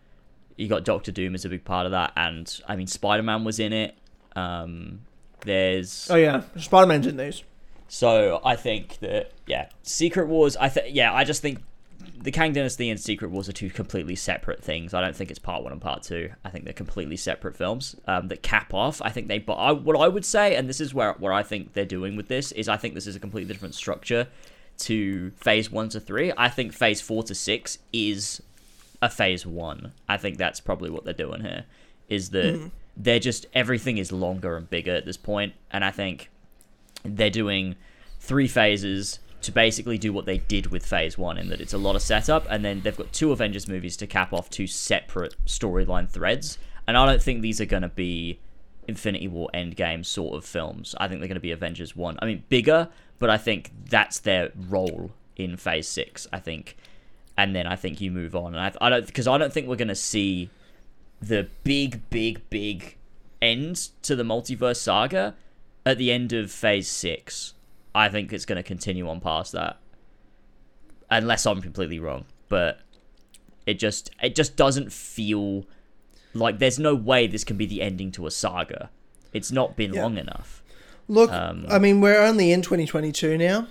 you 0.57 0.67
got 0.67 0.83
Doctor 0.85 1.11
Doom 1.11 1.33
as 1.35 1.45
a 1.45 1.49
big 1.49 1.63
part 1.63 1.85
of 1.85 1.91
that, 1.93 2.13
and 2.15 2.59
I 2.67 2.75
mean 2.75 2.87
Spider 2.87 3.23
Man 3.23 3.43
was 3.43 3.59
in 3.59 3.73
it. 3.73 3.95
Um, 4.35 5.01
there's 5.41 6.07
Oh, 6.09 6.15
yeah. 6.15 6.43
Spider 6.57 6.87
Man's 6.87 7.07
in 7.07 7.17
these. 7.17 7.43
so 7.87 8.41
I 8.45 8.55
think 8.55 8.99
that 8.99 9.31
yeah, 9.47 9.69
Secret 9.83 10.27
Wars. 10.27 10.55
I 10.57 10.69
think 10.69 10.87
yeah, 10.95 11.13
I 11.13 11.23
just 11.23 11.41
think 11.41 11.59
the 12.17 12.31
Kang 12.31 12.53
Dynasty 12.53 12.89
and 12.89 12.99
Secret 12.99 13.31
Wars 13.31 13.49
are 13.49 13.53
two 13.53 13.69
completely 13.69 14.15
separate 14.15 14.63
things. 14.63 14.93
I 14.93 15.01
don't 15.01 15.15
think 15.15 15.29
it's 15.31 15.39
part 15.39 15.63
one 15.63 15.71
and 15.71 15.81
part 15.81 16.03
two. 16.03 16.29
I 16.45 16.49
think 16.49 16.65
they're 16.65 16.73
completely 16.73 17.17
separate 17.17 17.55
films 17.57 17.95
um, 18.07 18.27
that 18.27 18.43
cap 18.43 18.73
off. 18.73 19.01
I 19.01 19.09
think 19.09 19.27
they. 19.27 19.39
But 19.39 19.53
I, 19.53 19.71
what 19.71 19.95
I 19.99 20.07
would 20.07 20.25
say, 20.25 20.55
and 20.55 20.69
this 20.69 20.79
is 20.81 20.93
where 20.93 21.13
where 21.13 21.33
I 21.33 21.41
think 21.43 21.73
they're 21.73 21.85
doing 21.85 22.15
with 22.15 22.27
this 22.27 22.51
is, 22.51 22.69
I 22.69 22.77
think 22.77 22.93
this 22.93 23.07
is 23.07 23.15
a 23.15 23.19
completely 23.19 23.51
different 23.51 23.73
structure 23.75 24.27
to 24.79 25.31
Phase 25.31 25.71
one 25.71 25.89
to 25.89 25.99
three. 25.99 26.31
I 26.37 26.49
think 26.49 26.73
Phase 26.73 27.01
four 27.01 27.23
to 27.23 27.33
six 27.35 27.79
is 27.93 28.41
a 29.01 29.09
Phase 29.09 29.45
one. 29.45 29.93
I 30.07 30.17
think 30.17 30.37
that's 30.37 30.59
probably 30.59 30.89
what 30.89 31.03
they're 31.03 31.13
doing 31.13 31.41
here. 31.41 31.65
Is 32.07 32.29
that 32.31 32.55
mm-hmm. 32.55 32.67
they're 32.97 33.19
just 33.19 33.45
everything 33.53 33.97
is 33.97 34.11
longer 34.11 34.57
and 34.57 34.69
bigger 34.69 34.95
at 34.95 35.05
this 35.05 35.17
point, 35.17 35.53
and 35.71 35.83
I 35.83 35.91
think 35.91 36.29
they're 37.03 37.29
doing 37.29 37.75
three 38.19 38.47
phases 38.47 39.19
to 39.41 39.51
basically 39.51 39.97
do 39.97 40.13
what 40.13 40.25
they 40.25 40.37
did 40.37 40.67
with 40.67 40.85
phase 40.85 41.17
one 41.17 41.37
in 41.37 41.49
that 41.49 41.59
it's 41.59 41.73
a 41.73 41.77
lot 41.77 41.95
of 41.95 42.01
setup 42.01 42.45
and 42.49 42.63
then 42.63 42.81
they've 42.81 42.97
got 42.97 43.11
two 43.11 43.31
avengers 43.31 43.67
movies 43.67 43.97
to 43.97 44.05
cap 44.05 44.33
off 44.33 44.49
two 44.49 44.67
separate 44.67 45.33
storyline 45.45 46.07
threads 46.07 46.57
and 46.87 46.95
i 46.95 47.05
don't 47.05 47.21
think 47.21 47.41
these 47.41 47.59
are 47.59 47.65
going 47.65 47.81
to 47.81 47.89
be 47.89 48.39
infinity 48.87 49.27
war 49.27 49.49
endgame 49.53 50.05
sort 50.05 50.35
of 50.35 50.45
films 50.45 50.93
i 50.99 51.07
think 51.07 51.19
they're 51.19 51.27
going 51.27 51.35
to 51.35 51.41
be 51.41 51.51
avengers 51.51 51.95
one 51.95 52.17
i 52.21 52.25
mean 52.25 52.43
bigger 52.49 52.87
but 53.17 53.29
i 53.29 53.37
think 53.37 53.71
that's 53.89 54.19
their 54.19 54.51
role 54.69 55.11
in 55.35 55.57
phase 55.57 55.87
six 55.87 56.27
i 56.31 56.39
think 56.39 56.77
and 57.37 57.55
then 57.55 57.65
i 57.67 57.75
think 57.75 58.01
you 58.01 58.11
move 58.11 58.35
on 58.35 58.53
and 58.55 58.59
i, 58.59 58.85
I 58.85 58.89
don't 58.89 59.05
because 59.05 59.27
i 59.27 59.37
don't 59.37 59.51
think 59.53 59.67
we're 59.67 59.75
going 59.75 59.87
to 59.87 59.95
see 59.95 60.49
the 61.21 61.47
big 61.63 62.09
big 62.09 62.41
big 62.49 62.97
end 63.41 63.89
to 64.03 64.15
the 64.15 64.23
multiverse 64.23 64.77
saga 64.77 65.35
at 65.85 65.97
the 65.97 66.11
end 66.11 66.31
of 66.33 66.51
phase 66.51 66.87
six. 66.87 67.53
I 67.93 68.07
think 68.09 68.31
it's 68.31 68.45
going 68.45 68.57
to 68.57 68.63
continue 68.63 69.09
on 69.09 69.19
past 69.19 69.51
that, 69.53 69.79
unless 71.09 71.45
I'm 71.45 71.61
completely 71.61 71.99
wrong. 71.99 72.25
But 72.49 72.79
it 73.65 73.75
just 73.75 74.11
it 74.21 74.35
just 74.35 74.55
doesn't 74.55 74.91
feel 74.91 75.65
like 76.33 76.59
there's 76.59 76.79
no 76.79 76.95
way 76.95 77.27
this 77.27 77.43
can 77.43 77.57
be 77.57 77.65
the 77.65 77.81
ending 77.81 78.11
to 78.13 78.27
a 78.27 78.31
saga. 78.31 78.89
It's 79.33 79.51
not 79.51 79.75
been 79.75 79.93
Yeah. 79.93 80.03
long 80.03 80.17
enough. 80.17 80.63
Look, 81.07 81.31
Um, 81.31 81.65
I 81.69 81.79
mean, 81.79 81.99
we're 81.99 82.21
only 82.21 82.51
in 82.51 82.61
2022 82.61 83.37
now. 83.37 83.67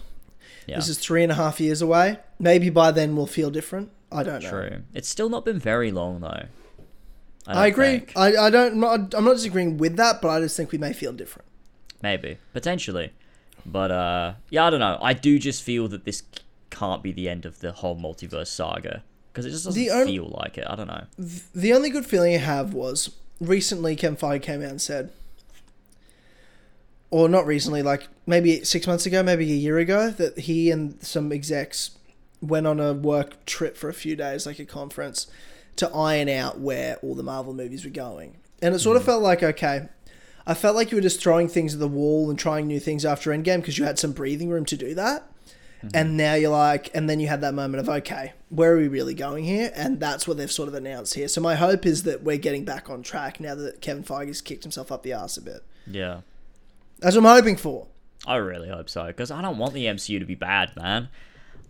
Yeah, 0.70 0.76
This 0.76 0.88
is 0.88 0.98
three 0.98 1.22
and 1.24 1.32
a 1.32 1.34
half 1.34 1.58
years 1.60 1.82
away. 1.82 2.18
Maybe 2.38 2.70
by 2.70 2.92
then 2.92 3.16
we'll 3.16 3.26
feel 3.26 3.50
different. 3.50 3.90
I 4.12 4.22
don't 4.22 4.42
know. 4.42 4.50
true. 4.50 4.82
It's 4.94 5.08
still 5.08 5.28
not 5.28 5.44
been 5.44 5.58
very 5.58 5.90
long 5.90 6.20
though. 6.20 6.46
I, 7.46 7.54
don't 7.54 7.64
agree. 7.66 7.98
think. 7.98 8.12
I, 8.16 8.36
I 8.46 8.50
don't. 8.50 8.72
I'm 8.74 8.80
not, 8.80 9.14
I'm 9.14 9.24
not 9.24 9.34
disagreeing 9.34 9.78
with 9.78 9.96
that, 9.96 10.22
but 10.22 10.28
I 10.28 10.40
just 10.40 10.56
think 10.56 10.70
we 10.70 10.78
may 10.78 10.92
feel 10.92 11.12
different. 11.12 11.48
Maybe 12.02 12.38
potentially, 12.52 13.12
but 13.66 13.90
uh, 13.90 14.34
yeah, 14.48 14.66
I 14.66 14.70
don't 14.70 14.80
know. 14.80 14.98
I 15.02 15.12
do 15.12 15.38
just 15.38 15.62
feel 15.62 15.88
that 15.88 16.04
this 16.04 16.22
can't 16.70 17.02
be 17.02 17.12
the 17.12 17.28
end 17.28 17.44
of 17.44 17.58
the 17.60 17.72
whole 17.72 17.96
multiverse 17.96 18.46
saga 18.46 19.02
because 19.32 19.44
it 19.46 19.50
just 19.50 19.64
doesn't 19.64 19.90
on- 19.90 20.06
feel 20.06 20.28
like 20.40 20.56
it. 20.56 20.66
I 20.68 20.76
don't 20.76 20.86
know. 20.86 21.04
The 21.18 21.72
only 21.72 21.90
good 21.90 22.06
feeling 22.06 22.34
I 22.34 22.38
have 22.38 22.72
was 22.74 23.16
recently 23.40 23.96
Kevin 23.96 24.16
Feige 24.16 24.42
came 24.42 24.62
out 24.62 24.70
and 24.70 24.80
said, 24.80 25.10
or 27.10 27.28
not 27.28 27.46
recently, 27.46 27.82
like 27.82 28.08
maybe 28.26 28.64
six 28.64 28.86
months 28.86 29.06
ago, 29.06 29.22
maybe 29.22 29.50
a 29.50 29.56
year 29.56 29.78
ago, 29.78 30.10
that 30.10 30.40
he 30.40 30.70
and 30.70 31.02
some 31.02 31.32
execs 31.32 31.92
went 32.40 32.66
on 32.66 32.80
a 32.80 32.92
work 32.92 33.44
trip 33.46 33.76
for 33.76 33.88
a 33.88 33.94
few 33.94 34.16
days, 34.16 34.46
like 34.46 34.58
a 34.58 34.64
conference, 34.64 35.26
to 35.76 35.90
iron 35.90 36.28
out 36.28 36.60
where 36.60 36.96
all 36.96 37.14
the 37.14 37.22
Marvel 37.22 37.52
movies 37.52 37.84
were 37.84 37.90
going. 37.90 38.36
And 38.62 38.74
it 38.74 38.78
sort 38.78 38.96
of 38.96 39.02
hmm. 39.02 39.06
felt 39.06 39.22
like, 39.22 39.42
okay, 39.42 39.88
I 40.46 40.54
felt 40.54 40.76
like 40.76 40.90
you 40.90 40.96
were 40.96 41.02
just 41.02 41.20
throwing 41.20 41.48
things 41.48 41.74
at 41.74 41.80
the 41.80 41.88
wall 41.88 42.30
and 42.30 42.38
trying 42.38 42.66
new 42.66 42.80
things 42.80 43.04
after 43.04 43.30
Endgame 43.30 43.58
because 43.58 43.78
you 43.78 43.84
had 43.84 43.98
some 43.98 44.12
breathing 44.12 44.48
room 44.48 44.64
to 44.66 44.76
do 44.76 44.94
that. 44.94 45.26
Mm-hmm. 45.78 45.88
And 45.94 46.16
now 46.16 46.34
you're 46.34 46.50
like, 46.50 46.90
and 46.94 47.08
then 47.08 47.20
you 47.20 47.28
had 47.28 47.40
that 47.40 47.54
moment 47.54 47.80
of, 47.80 47.88
okay, 47.88 48.34
where 48.50 48.72
are 48.72 48.76
we 48.76 48.88
really 48.88 49.14
going 49.14 49.44
here? 49.44 49.72
And 49.74 49.98
that's 49.98 50.28
what 50.28 50.36
they've 50.36 50.50
sort 50.50 50.68
of 50.68 50.74
announced 50.74 51.14
here. 51.14 51.28
So 51.28 51.40
my 51.40 51.54
hope 51.54 51.86
is 51.86 52.02
that 52.02 52.22
we're 52.22 52.36
getting 52.36 52.64
back 52.64 52.90
on 52.90 53.02
track 53.02 53.40
now 53.40 53.54
that 53.54 53.80
Kevin 53.80 54.04
Feige's 54.04 54.42
kicked 54.42 54.62
himself 54.62 54.92
up 54.92 55.02
the 55.02 55.12
ass 55.12 55.38
a 55.38 55.42
bit. 55.42 55.62
Yeah. 55.86 56.20
That's 57.00 57.16
what 57.16 57.24
I'm 57.26 57.36
hoping 57.36 57.56
for. 57.56 57.86
I 58.26 58.36
really 58.36 58.68
hope 58.68 58.88
so 58.90 59.06
because 59.06 59.30
I 59.30 59.40
don't 59.42 59.58
want 59.58 59.72
the 59.74 59.86
MCU 59.86 60.18
to 60.18 60.24
be 60.26 60.34
bad, 60.34 60.76
man. 60.76 61.08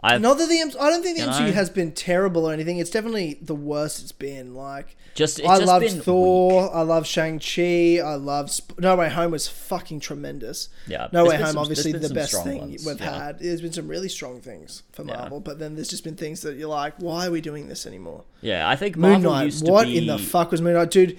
I 0.03 0.17
Not 0.17 0.39
that 0.39 0.49
the 0.49 0.59
M- 0.59 0.71
I 0.81 0.89
don't 0.89 1.03
think 1.03 1.19
the 1.19 1.25
You 1.25 1.29
MCU 1.29 1.47
know? 1.49 1.53
has 1.53 1.69
been 1.69 1.93
terrible 1.93 2.47
or 2.49 2.55
anything. 2.55 2.79
It's 2.79 2.89
definitely 2.89 3.39
the 3.43 3.55
worst 3.55 4.01
it's 4.01 4.13
been. 4.13 4.55
Like 4.55 4.97
just 5.15 5.39
it's 5.39 5.47
I 5.49 5.57
just 5.57 5.67
loved 5.67 5.85
been 5.85 6.01
Thor. 6.01 6.75
I 6.75 6.81
love 6.81 7.07
Shang 7.07 7.39
Chi. 7.39 7.99
I 8.03 8.15
love 8.15 8.51
Sp- 8.51 8.81
No 8.81 8.97
Way 8.97 9.11
Home 9.11 9.31
was 9.31 9.47
fucking 9.47 10.01
tremendous. 10.01 10.71
Yeah, 10.87 11.09
No 11.13 11.25
there's 11.25 11.29
Way 11.29 11.37
been 11.37 11.45
Home, 11.45 11.53
some- 11.53 11.59
obviously 11.61 11.93
there's 11.93 12.03
the 12.03 12.09
some 12.09 12.15
best 12.15 12.31
strong 12.31 12.45
thing 12.47 12.61
ones, 12.63 12.87
we've 12.87 12.99
yeah. 12.99 13.25
had. 13.27 13.39
There's 13.41 13.61
been 13.61 13.73
some 13.75 13.89
really 13.89 14.09
strong 14.09 14.41
things 14.41 14.85
for. 14.93 15.05
Marvel, 15.05 15.39
but 15.39 15.59
then 15.59 15.75
there's 15.75 15.89
just 15.89 16.03
been 16.05 16.17
things 16.17 16.41
that 16.43 16.57
you're 16.57 16.69
like, 16.71 16.95
why 16.97 17.27
are 17.27 17.31
we 17.31 17.43
doing 17.43 17.69
this 17.69 17.85
anymore? 17.87 18.25
Yeah, 18.41 18.67
I 18.69 18.77
think 18.77 18.97
Moon 18.97 19.13
Marvel 19.13 19.33
Knight. 19.33 19.45
used 19.45 19.67
to 19.67 19.71
What 19.71 19.85
be. 19.87 19.99
in 19.99 20.07
the 20.07 20.19
fuck 20.19 20.51
was 20.51 20.63
Moon 20.63 20.75
Knight, 20.75 20.91
dude? 20.91 21.19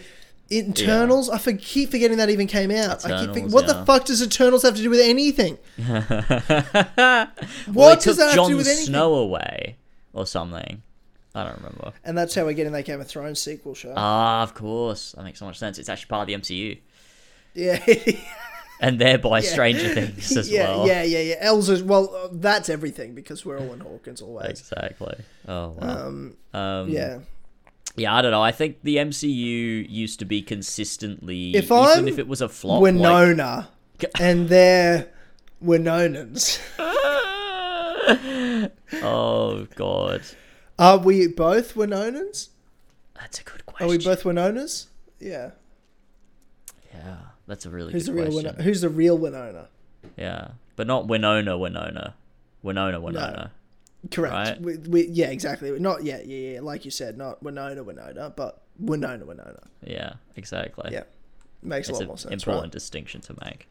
Eternals. 0.52 1.30
I 1.30 1.38
for- 1.38 1.54
keep 1.54 1.92
forgetting 1.92 2.18
that 2.18 2.30
even 2.30 2.48
came 2.48 2.72
out. 2.72 2.90
I 2.90 2.96
keep 2.96 3.06
Eternals, 3.06 3.34
thinking, 3.36 3.52
what 3.52 3.68
yeah. 3.68 3.74
the 3.74 3.86
fuck 3.86 4.06
does 4.06 4.22
Eternals 4.22 4.64
have 4.64 4.76
to 4.76 4.82
do 4.82 4.90
with 4.90 5.00
anything? 5.00 5.58
well, 5.78 7.28
What 7.72 8.02
does 8.02 8.18
that 8.18 8.34
have 8.36 8.46
to 8.46 8.52
do 8.52 8.58
with 8.58 8.68
anything? 8.68 8.86
Snow 8.88 9.16
away 9.16 9.78
or 10.14 10.26
something. 10.26 10.82
I 11.34 11.44
don't 11.46 11.56
remember. 11.58 11.94
And 12.04 12.18
that's 12.18 12.36
how 12.36 12.44
we're 12.44 12.54
getting 12.54 12.74
that 12.74 12.84
Game 12.86 13.00
of 13.00 13.08
Thrones 13.08 13.40
sequel 13.40 13.74
show. 13.74 13.94
Ah, 13.96 14.44
of 14.44 14.54
course. 14.54 15.14
That 15.14 15.24
makes 15.24 15.40
so 15.40 15.46
much 15.46 15.58
sense. 15.58 15.78
It's 15.80 15.88
actually 15.88 16.10
part 16.10 16.24
of 16.24 16.28
the 16.28 16.34
MCU. 16.56 16.80
yeah. 17.54 17.80
And 18.84 18.98
thereby 18.98 19.42
Yeah. 19.42 19.50
Stranger 19.52 19.90
Things 19.94 20.36
as 20.36 20.50
yeah, 20.52 20.64
well. 20.76 20.88
yeah, 20.88 21.04
yeah, 21.04 21.20
yeah. 21.20 21.36
Elsa's 21.40 21.84
well, 21.84 22.16
uh, 22.16 22.30
that's 22.32 22.68
everything 22.68 23.14
because 23.14 23.46
we're 23.46 23.60
all 23.60 23.74
in 23.74 23.80
Hawkins 23.80 24.24
always. 24.24 24.60
Exactly. 24.60 25.18
Oh, 25.48 25.76
wow. 25.80 26.08
Um, 26.08 26.36
Um, 26.52 26.90
yeah. 26.90 27.20
Yeah, 27.96 28.16
I 28.16 28.22
don't 28.22 28.32
know. 28.32 28.42
I 28.42 28.52
think 28.52 28.78
the 28.84 28.98
MCU 28.98 29.86
used 29.90 30.20
to 30.20 30.26
be 30.26 30.42
consistently, 30.42 31.56
If 31.56 31.66
even 31.66 31.78
I'm 31.78 32.08
if 32.08 32.18
it 32.20 32.28
was 32.28 32.42
a 32.42 32.50
flop. 32.50 32.82
Winona, 32.82 33.70
and 34.20 34.48
they're 34.50 35.10
Winonans. 35.64 36.60
oh 39.04 39.68
God, 39.76 40.22
Are 40.80 40.98
we 40.98 41.28
both 41.28 41.76
Winonans? 41.76 42.50
that's 43.16 43.40
a 43.40 43.44
good 43.44 43.66
question. 43.66 43.88
Are 43.88 43.90
we 43.90 43.98
both 44.04 44.24
Winonas? 44.24 44.88
Yeah. 45.20 45.52
Yeah, 46.94 47.18
That's 47.48 47.66
a 47.66 47.70
really 47.70 47.94
Who's 47.94 48.08
the 48.08 48.12
good 48.14 48.30
real 48.34 48.42
question. 48.42 48.64
Who's 48.64 48.82
the 48.82 48.90
real 48.90 49.18
Winona? 49.18 49.68
Yeah, 50.18 50.50
but 50.76 50.88
not 50.88 51.08
Winona, 51.08 51.58
Winona, 51.58 52.16
Winona, 52.64 53.00
Winona. 53.00 53.52
Correct. 54.10 54.34
Right. 54.34 54.62
We, 54.62 54.78
we, 54.78 55.08
yeah, 55.08 55.28
exactly. 55.28 55.78
Not 55.80 56.04
yeah, 56.04 56.22
yeah, 56.26 56.54
yeah. 56.54 56.62
Like 56.62 56.86
you 56.86 56.92
said, 56.92 57.18
not 57.18 57.44
Winona, 57.44 57.84
Winona, 57.84 58.34
but 58.36 58.64
Winona, 58.80 59.26
Winona. 59.26 59.60
Yeah, 59.84 60.14
exactly. 60.36 60.90
Yeah, 60.92 61.04
makes 61.62 61.88
it's 61.88 62.00
a 62.00 62.02
lot 62.02 62.08
more 62.08 62.18
sense. 62.18 62.34
important 62.34 62.66
Right? 62.66 62.72
distinction 62.72 63.22
to 63.22 63.36
make. 63.46 63.68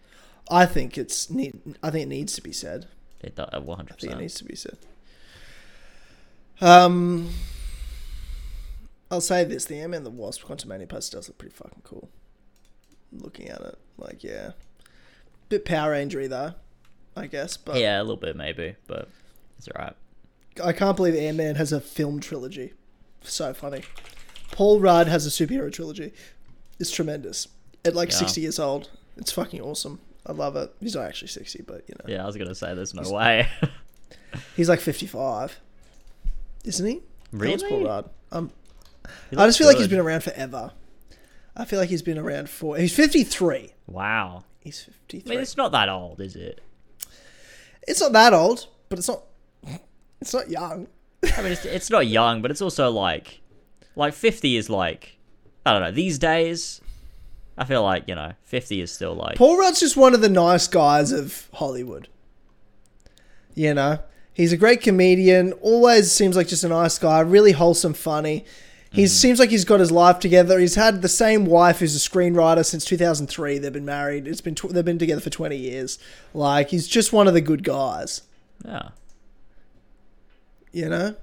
I 0.49 0.67
think 0.67 0.97
it's 0.97 1.31
need. 1.31 1.59
I 1.83 1.91
think 1.91 2.05
it 2.05 2.09
needs 2.09 2.35
to 2.35 2.43
be 2.43 2.53
said. 2.53 2.87
It 3.21 3.35
does, 3.35 3.49
one 3.63 3.77
hundred 3.77 3.99
think 3.99 4.13
it 4.13 4.19
needs 4.19 4.35
to 4.37 4.45
be 4.45 4.55
said. 4.55 4.79
Um, 6.61 7.31
I'll 9.11 9.21
say 9.21 9.45
this: 9.45 9.65
the 9.65 9.77
Man 9.77 9.95
and 9.95 10.07
the 10.07 10.11
Wasp 10.11 10.45
Quantumania 10.45 10.89
poster 10.89 11.17
does 11.17 11.29
look 11.29 11.39
pretty 11.39 11.55
fucking 11.55 11.83
cool. 11.83 12.09
Looking 13.13 13.49
at 13.49 13.61
it, 13.63 13.79
like 13.99 14.23
yeah, 14.23 14.53
bit 15.49 15.65
Power 15.65 15.93
Rangery 15.93 16.29
though, 16.29 16.55
I 17.17 17.27
guess. 17.27 17.57
But 17.57 17.81
Yeah, 17.81 18.01
a 18.01 18.05
little 18.05 18.17
bit 18.17 18.37
maybe, 18.37 18.77
but 18.87 19.09
it's 19.59 19.69
alright. 19.69 19.97
I 20.61 20.73
can't 20.73 20.97
believe 20.97 21.15
Ant 21.15 21.37
Man 21.37 21.55
has 21.57 21.73
a 21.73 21.81
film 21.81 22.21
trilogy. 22.21 22.73
So 23.23 23.53
funny. 23.55 23.83
Paul 24.53 24.81
Rudd 24.81 25.07
has 25.09 25.27
a 25.27 25.31
superhero 25.31 25.73
trilogy. 25.73 26.13
It's 26.79 26.91
tremendous. 26.91 27.49
At 27.85 27.95
like 27.95 28.11
Yeah. 28.11 28.17
60 28.19 28.41
years 28.41 28.59
old, 28.59 28.91
it's 29.17 29.33
fucking 29.33 29.61
awesome. 29.61 30.01
I 30.27 30.33
love 30.33 30.57
it. 30.57 30.73
He's 30.81 30.95
not 30.95 31.07
actually 31.07 31.29
60, 31.29 31.63
but 31.67 31.85
you 31.89 31.95
know. 31.99 32.13
Yeah, 32.15 32.23
I 32.23 32.27
was 32.27 32.37
gonna 32.37 32.55
say 32.55 32.75
there's 32.75 32.95
no 32.95 33.11
way. 33.11 33.49
He's 34.57 34.69
like 34.69 34.81
55. 34.81 35.59
Isn't 36.65 36.87
he? 36.87 37.03
Old's 37.47 37.63
Paul 37.63 37.79
really? 37.79 37.85
Rudd? 37.85 38.11
Um, 38.33 38.51
I 39.37 39.47
just 39.47 39.59
feel 39.59 39.67
like 39.67 39.79
he's 39.79 39.89
been 39.89 39.99
around 39.99 40.23
forever. 40.23 40.73
I 41.57 41.65
feel 41.65 41.79
like 41.81 41.89
he's 41.89 42.03
been 42.03 42.19
around 42.19 42.49
for. 42.51 42.77
He's 42.77 42.95
53. 42.95 43.73
Wow. 43.87 44.45
He's 44.61 44.85
I 44.89 44.93
53. 44.93 45.31
mean, 45.31 45.41
it's 45.41 45.57
not 45.57 45.73
that 45.73 45.89
old, 45.89 46.21
is 46.21 46.37
it? 46.37 46.61
it's 47.89 48.01
not 48.01 48.13
that 48.13 48.33
old, 48.35 48.67
but 48.89 48.99
it's 48.99 49.09
not. 49.09 49.23
It's 50.21 50.35
not 50.35 50.51
young. 50.51 50.87
I 51.37 51.43
mean, 51.43 51.53
it's, 51.53 51.65
it's 51.65 51.91
not 51.91 52.07
young, 52.07 52.43
but 52.43 52.51
it's 52.51 52.63
also 52.63 52.91
like, 52.91 53.41
like 53.97 54.15
fifty 54.15 54.57
is 54.57 54.71
like, 54.71 55.19
I 55.65 55.73
don't 55.73 55.83
know. 55.83 55.91
These 55.91 56.19
days, 56.19 56.81
I 57.59 57.65
feel 57.65 57.83
like 57.83 58.05
you 58.07 58.15
know, 58.15 58.33
fifty 58.43 58.81
is 58.81 58.93
still 58.93 59.15
like, 59.15 59.37
Paul 59.37 59.59
Rudd's 59.59 59.81
just 59.81 59.97
one 59.97 60.15
of 60.15 60.21
the 60.21 60.29
nice 60.29 60.67
guys 60.67 61.13
of 61.13 61.49
Hollywood. 61.55 62.09
You 63.55 63.75
know, 63.75 63.99
he's 64.33 64.53
a 64.53 64.57
great 64.57 64.81
comedian. 64.81 65.53
Always 65.55 66.11
seems 66.13 66.37
like 66.37 66.49
just 66.49 66.65
a 66.65 66.69
nice 66.69 66.99
guy. 66.99 67.21
Really 67.21 67.53
wholesome, 67.53 67.95
funny. 67.95 68.45
He 68.93 69.05
mm-hmm. 69.05 69.09
seems 69.09 69.39
like 69.39 69.51
he's 69.51 69.65
got 69.65 69.79
his 69.79 69.93
life 69.93 70.19
together. 70.19 70.59
He's 70.59 70.75
had 70.75 71.01
the 71.01 71.09
same 71.09 71.47
wife 71.47 71.79
who's 71.79 71.95
a 71.95 72.11
screenwriter 72.11 72.65
since 72.65 72.85
2003. 72.85 73.59
They've 73.59 73.73
been 73.73 73.85
married. 73.85 74.27
It's 74.27 74.41
been 74.41 74.57
tw- 74.57 74.71
they've 74.71 74.85
been 74.85 74.99
together 74.99 75.21
for 75.21 75.31
20 75.31 75.57
years. 75.57 75.99
Like 76.35 76.71
he's 76.71 76.89
just 76.89 77.13
one 77.13 77.29
of 77.29 77.35
the 77.35 77.41
good 77.41 77.63
guys. 77.63 78.23
yeah, 78.65 78.91
You 80.73 80.89
know, 80.89 81.15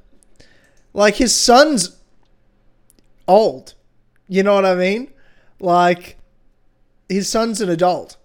like 0.93 1.15
his 1.15 1.35
son's 1.35 1.97
old. 3.27 3.73
You 4.27 4.43
know 4.43 4.53
what 4.55 4.65
I 4.65 4.75
mean? 4.75 5.11
Like 5.59 6.17
his 7.09 7.29
son's 7.29 7.61
an 7.61 7.69
adult. 7.69 8.17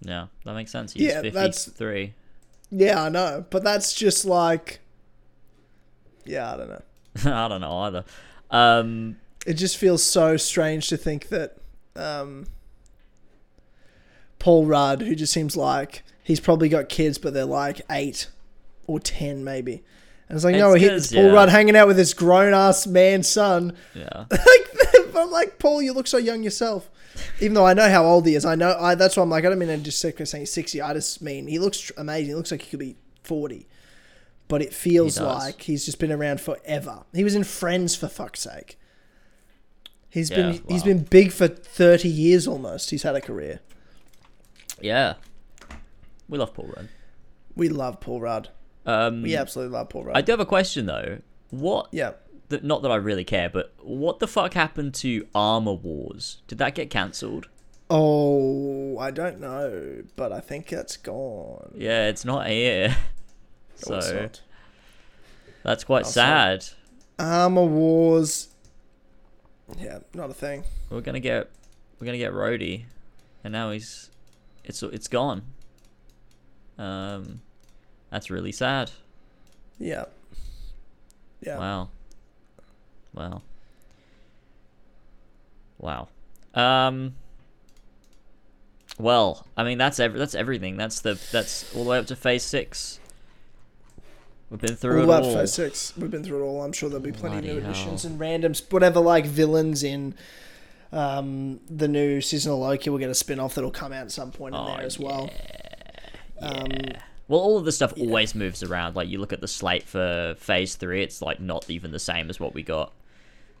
yeah, 0.00 0.26
that 0.44 0.54
makes 0.54 0.70
sense. 0.70 0.92
He's 0.94 1.02
Yeah, 1.02 1.20
that's- 1.22 1.64
fifty-three. 1.64 2.14
Yeah, 2.70 3.02
I 3.02 3.08
know, 3.08 3.44
but 3.50 3.64
that's 3.64 3.92
just 3.92 4.24
like, 4.24 4.78
yeah, 6.24 6.52
I 6.54 6.56
don't 6.56 6.68
know. 6.68 6.82
I 7.34 7.48
don't 7.48 7.60
know 7.60 7.78
either. 7.80 8.04
Um, 8.50 9.16
It 9.44 9.54
just 9.54 9.76
feels 9.76 10.02
so 10.04 10.36
strange 10.36 10.88
to 10.90 10.96
think 10.96 11.28
that 11.30 11.56
um, 11.96 12.46
Paul 14.38 14.66
Rudd, 14.66 15.02
who 15.02 15.14
just 15.14 15.32
seems 15.32 15.56
like 15.56 16.02
he's 16.22 16.38
probably 16.40 16.68
got 16.68 16.88
kids, 16.88 17.18
but 17.18 17.34
they're 17.34 17.44
like 17.44 17.80
eight 17.90 18.28
or 18.90 19.00
ten, 19.00 19.44
maybe. 19.44 19.82
And 20.28 20.36
it's 20.36 20.44
like, 20.44 20.54
no, 20.56 20.72
It's 20.74 20.82
he- 20.82 20.88
'cause, 20.88 21.04
it's 21.06 21.12
Paul 21.12 21.24
yeah. 21.24 21.32
Rudd 21.32 21.48
hanging 21.48 21.76
out 21.76 21.88
with 21.88 21.98
his 21.98 22.14
grown 22.14 22.54
ass 22.54 22.86
man 22.86 23.22
son. 23.22 23.76
yeah, 23.94 24.24
like, 24.30 25.16
I'm 25.16 25.30
like, 25.30 25.58
Paul, 25.58 25.82
you 25.82 25.92
look 25.92 26.06
so 26.06 26.18
young 26.18 26.42
yourself. 26.42 26.90
Even 27.40 27.54
though 27.54 27.66
I 27.66 27.74
know 27.74 27.90
how 27.90 28.04
old 28.06 28.26
he 28.26 28.34
is, 28.36 28.44
I 28.44 28.54
know 28.54 28.76
I. 28.78 28.94
That's 28.94 29.16
why 29.16 29.22
I'm 29.22 29.30
like, 29.30 29.44
I 29.44 29.48
don't 29.48 29.58
mean 29.58 29.68
I'm 29.70 29.82
just 29.82 30.00
saying 30.00 30.14
he's 30.18 30.52
sixty. 30.52 30.80
I 30.80 30.92
just 30.94 31.20
mean 31.20 31.46
he 31.48 31.58
looks 31.58 31.90
amazing. 31.96 32.28
He 32.28 32.34
looks 32.34 32.50
like 32.52 32.62
he 32.62 32.70
could 32.70 32.78
be 32.78 32.96
forty, 33.24 33.66
but 34.48 34.62
it 34.62 34.72
feels 34.72 35.18
He 35.18 35.24
like 35.24 35.62
he's 35.62 35.84
just 35.84 35.98
been 35.98 36.12
around 36.12 36.40
forever. 36.40 37.02
He 37.12 37.24
was 37.24 37.34
in 37.34 37.42
Friends 37.44 37.96
for 37.96 38.08
fuck's 38.08 38.40
sake. 38.40 38.78
He's 40.08 40.30
been 40.30 40.54
Yeah, 40.54 40.60
he's 40.68 40.80
wow. 40.82 40.86
been 40.86 41.02
big 41.02 41.32
for 41.32 41.48
thirty 41.48 42.08
years 42.08 42.46
almost. 42.46 42.90
He's 42.90 43.02
had 43.02 43.16
a 43.16 43.20
career. 43.20 43.60
yeah. 44.80 45.14
We 46.28 46.38
love 46.38 46.54
Paul 46.54 46.70
Rudd. 46.76 46.88
We 47.56 47.68
love 47.68 47.98
Paul 48.00 48.20
Rudd. 48.20 48.48
Um, 48.90 49.22
We 49.22 49.36
absolutely 49.36 49.72
love 49.74 49.88
Paul 49.88 50.04
Rudd. 50.04 50.16
I 50.16 50.20
do 50.22 50.32
have 50.32 50.40
a 50.40 50.46
question 50.46 50.86
though. 50.86 51.18
What? 51.50 51.88
yeah. 51.92 52.12
Th- 52.48 52.62
not 52.62 52.82
that 52.82 52.90
I 52.90 52.96
really 52.96 53.24
care, 53.24 53.48
but 53.48 53.72
what 53.80 54.18
the 54.18 54.26
fuck 54.26 54.54
happened 54.54 54.94
to 54.94 55.26
Armor 55.34 55.74
Wars? 55.74 56.42
Did 56.48 56.58
that 56.58 56.74
get 56.74 56.90
cancelled? 56.90 57.48
Oh, 57.88 58.98
I 58.98 59.10
don't 59.10 59.40
know, 59.40 60.02
but 60.16 60.32
I 60.32 60.40
think 60.40 60.72
it's 60.72 60.96
gone. 60.96 61.72
Yeah, 61.76 62.08
it's 62.08 62.24
not 62.24 62.46
here. 62.48 62.96
So 63.76 63.94
not. 63.98 64.42
that's 65.62 65.84
quite 65.84 66.04
Oh, 66.04 66.08
sad. 66.10 66.66
Armor 67.18 67.64
Wars. 67.64 68.48
Yeah, 69.78 70.00
not 70.12 70.28
a 70.28 70.34
thing. 70.34 70.64
We're 70.90 71.00
gonna 71.00 71.18
get 71.18 71.48
we're 71.98 72.04
gonna 72.04 72.18
get 72.18 72.32
Rhodey, 72.32 72.84
and 73.42 73.52
now 73.52 73.70
he's 73.70 74.10
it's 74.64 74.82
it's 74.82 75.08
gone. 75.08 75.42
Um, 76.76 77.40
that's 78.10 78.30
really 78.30 78.52
sad. 78.52 78.90
Yeah. 79.78 80.04
Yeah. 81.44 81.58
Wow. 81.58 81.88
Wow. 83.14 83.42
Wow. 85.78 86.08
Um. 86.54 87.14
Well, 88.98 89.46
I 89.56 89.64
mean 89.64 89.78
that's 89.78 89.98
ev- 89.98 90.12
that's 90.14 90.34
everything. 90.34 90.76
That's 90.76 91.00
the 91.00 91.18
that's 91.32 91.74
all 91.74 91.84
the 91.84 91.90
way 91.90 91.98
up 91.98 92.06
to 92.08 92.16
phase 92.16 92.42
six. 92.42 92.98
We've 94.50 94.60
been 94.60 94.74
through 94.76 94.96
All 94.96 95.02
it 95.04 95.06
the 95.06 95.12
way 95.12 95.16
up 95.16 95.24
all. 95.24 95.34
phase 95.34 95.52
six. 95.54 95.96
We've 95.96 96.10
been 96.10 96.24
through 96.24 96.40
it 96.42 96.46
all. 96.46 96.62
I'm 96.62 96.72
sure 96.72 96.88
there'll 96.90 97.02
be 97.04 97.12
plenty 97.12 97.38
of 97.38 97.44
new 97.44 97.52
Bloody 97.60 97.66
additions 97.66 98.04
and 98.04 98.18
randoms, 98.20 98.70
whatever 98.72 98.98
like 99.00 99.24
villains 99.24 99.82
in 99.84 100.14
um, 100.92 101.60
the 101.70 101.86
new 101.86 102.20
season 102.20 102.52
of 102.52 102.58
Loki. 102.58 102.90
We'll 102.90 102.98
get 102.98 103.10
a 103.10 103.14
spin 103.14 103.38
off 103.38 103.54
that'll 103.54 103.70
come 103.70 103.92
out 103.92 104.02
at 104.02 104.10
some 104.10 104.32
point 104.32 104.56
in 104.56 104.60
Oh, 104.60 104.66
there 104.66 104.82
as 104.82 104.98
well. 104.98 105.30
Um, 106.42 106.66
Well, 107.30 107.38
all 107.38 107.56
of 107.56 107.64
the 107.64 107.70
stuff 107.70 107.94
always 107.96 108.34
moves 108.34 108.64
around. 108.64 108.96
Like 108.96 109.08
you 109.08 109.18
look 109.18 109.32
at 109.32 109.40
the 109.40 109.46
slate 109.46 109.84
for 109.84 110.34
phase 110.36 110.74
three, 110.74 111.00
it's 111.00 111.22
like 111.22 111.38
not 111.38 111.70
even 111.70 111.92
the 111.92 112.00
same 112.00 112.28
as 112.28 112.40
what 112.40 112.54
we 112.54 112.64
got. 112.64 112.92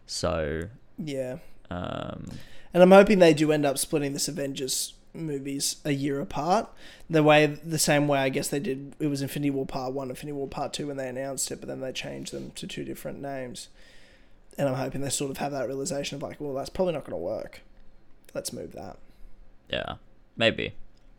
So, 0.06 0.62
yeah. 0.98 1.38
um, 1.70 2.30
And 2.74 2.82
I'm 2.82 2.90
hoping 2.90 3.20
they 3.20 3.32
do 3.32 3.52
end 3.52 3.64
up 3.64 3.78
splitting 3.78 4.12
this 4.12 4.26
Avengers 4.26 4.94
movies 5.14 5.76
a 5.84 5.92
year 5.92 6.20
apart. 6.20 6.68
The 7.08 7.22
way, 7.22 7.46
the 7.46 7.78
same 7.78 8.08
way 8.08 8.18
I 8.18 8.28
guess 8.28 8.48
they 8.48 8.58
did. 8.58 8.96
It 8.98 9.06
was 9.06 9.22
Infinity 9.22 9.50
War 9.50 9.66
Part 9.66 9.92
One, 9.92 10.10
Infinity 10.10 10.32
War 10.36 10.48
Part 10.48 10.72
Two 10.72 10.88
when 10.88 10.96
they 10.96 11.08
announced 11.08 11.52
it, 11.52 11.60
but 11.60 11.68
then 11.68 11.80
they 11.80 11.92
changed 11.92 12.32
them 12.32 12.50
to 12.56 12.66
two 12.66 12.82
different 12.82 13.22
names. 13.22 13.68
And 14.58 14.68
I'm 14.68 14.74
hoping 14.74 15.00
they 15.00 15.10
sort 15.10 15.30
of 15.30 15.36
have 15.36 15.52
that 15.52 15.68
realization 15.68 16.16
of 16.16 16.22
like, 16.24 16.40
well, 16.40 16.54
that's 16.54 16.70
probably 16.70 16.94
not 16.94 17.04
going 17.04 17.12
to 17.12 17.24
work. 17.24 17.60
Let's 18.34 18.52
move 18.52 18.72
that. 18.72 18.98
yeah, 19.68 19.94
maybe, 20.36 20.74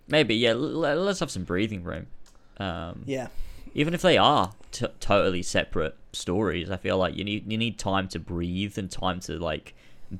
maybe 0.10 0.36
yeah. 0.36 0.52
Let's 0.52 1.22
have 1.22 1.32
some 1.32 1.46
breathing 1.46 1.86
room. 1.86 2.08
Um, 2.62 3.04
Yeah. 3.06 3.28
even 3.74 3.94
if 3.94 4.02
they 4.02 4.18
are 4.18 4.52
t- 4.72 4.86
totally 5.00 5.42
separate 5.44 5.96
stories, 6.14 6.70
I 6.70 6.78
feel 6.78 6.98
like 6.98 7.16
you 7.16 7.24
need 7.24 7.52
you 7.52 7.58
need 7.58 7.80
time 7.80 8.08
to 8.10 8.20
breathe 8.20 8.78
and 8.78 8.90
time 8.92 9.20
to 9.22 9.38
like 9.40 9.74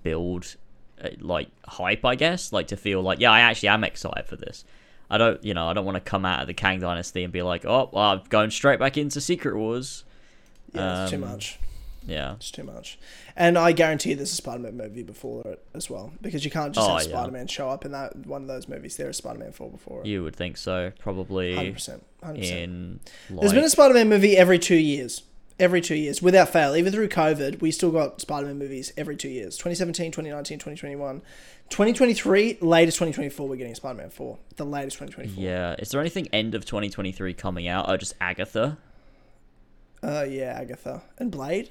build 0.04 0.56
uh, 1.04 1.10
like 1.20 1.50
hype. 1.68 2.06
I 2.06 2.16
guess 2.16 2.52
like 2.54 2.68
to 2.68 2.78
feel 2.78 3.02
like 3.02 3.20
yeah, 3.20 3.32
I 3.32 3.42
actually 3.42 3.70
am 3.70 3.84
excited 3.84 4.26
for 4.26 4.36
this. 4.38 4.64
I 5.10 5.18
don't 5.18 5.44
you 5.44 5.54
know 5.54 5.68
I 5.68 5.74
don't 5.74 5.86
want 5.86 5.96
to 5.98 6.02
come 6.02 6.26
out 6.26 6.42
of 6.42 6.48
the 6.48 6.54
Kang 6.54 6.80
Dynasty 6.80 7.24
and 7.24 7.34
be 7.34 7.42
like 7.42 7.66
oh 7.66 7.90
well, 7.92 8.12
I'm 8.12 8.22
going 8.30 8.52
straight 8.52 8.80
back 8.80 8.98
into 8.98 9.20
Secret 9.22 9.56
Wars. 9.58 10.04
Yeah, 10.74 11.04
it's 11.04 11.12
too 11.12 11.16
Um, 11.24 11.30
much. 11.32 11.60
Yeah, 12.06 12.34
It's 12.36 12.50
too 12.52 12.64
much. 12.64 12.98
And 13.36 13.58
I 13.58 13.72
guarantee 13.74 14.14
there's 14.16 14.32
a 14.32 14.36
Spider-Man 14.36 14.76
movie 14.76 15.04
before 15.04 15.44
it 15.46 15.64
as 15.76 15.90
well, 15.90 16.12
because 16.22 16.44
you 16.44 16.50
can't 16.52 16.74
just 16.74 16.90
Oh, 16.90 16.94
have 16.98 17.04
yeah. 17.08 17.10
Spider-Man 17.10 17.48
show 17.48 17.70
up 17.70 17.86
in 17.86 17.92
that 17.92 18.26
one 18.26 18.42
of 18.42 18.48
those 18.48 18.68
movies. 18.68 18.98
There 18.98 19.10
is 19.10 19.18
Spider-Man 19.18 19.52
four 19.52 19.70
before 19.70 20.02
it. 20.02 20.08
you 20.08 20.24
would 20.24 20.36
think 20.36 20.58
so. 20.58 20.92
Probably 21.00 21.54
Hundred 21.56 21.74
percent. 21.76 22.04
In 22.36 23.00
like, 23.30 23.42
There's 23.42 23.54
been 23.54 23.64
a 23.64 23.70
Spider-Man 23.70 24.10
movie 24.10 24.36
every 24.38 24.58
two 24.60 24.76
years. 24.76 25.24
Every 25.60 25.80
two 25.82 25.94
years, 25.96 26.24
without 26.24 26.50
fail. 26.50 26.76
Even 26.76 26.92
through 26.92 27.10
COVID, 27.10 27.62
we 27.62 27.70
still 27.70 27.92
got 27.92 28.20
Spider-Man 28.20 28.58
movies 28.58 28.92
every 28.98 29.16
two 29.16 29.30
years. 29.30 29.58
2017, 29.58 30.12
2019, 30.12 30.58
2021. 30.58 31.22
2023, 31.70 32.58
latest 32.62 32.98
2024, 32.98 33.48
we're 33.48 33.56
getting 33.58 33.76
Spider-Man 33.76 34.10
4. 34.10 34.40
The 34.56 34.66
latest 34.66 34.98
2024. 34.98 35.44
yeah. 35.44 35.76
Is 35.78 35.90
there 35.90 36.02
anything 36.02 36.28
end 36.34 36.56
of 36.56 36.66
2023 36.66 37.36
coming 37.36 37.68
out? 37.68 37.86
Oh, 37.90 37.96
just 37.96 38.16
Agatha. 38.20 38.80
Uh, 40.04 40.26
yeah, 40.28 40.58
Agatha. 40.60 41.04
And 41.20 41.30
Blade? 41.32 41.70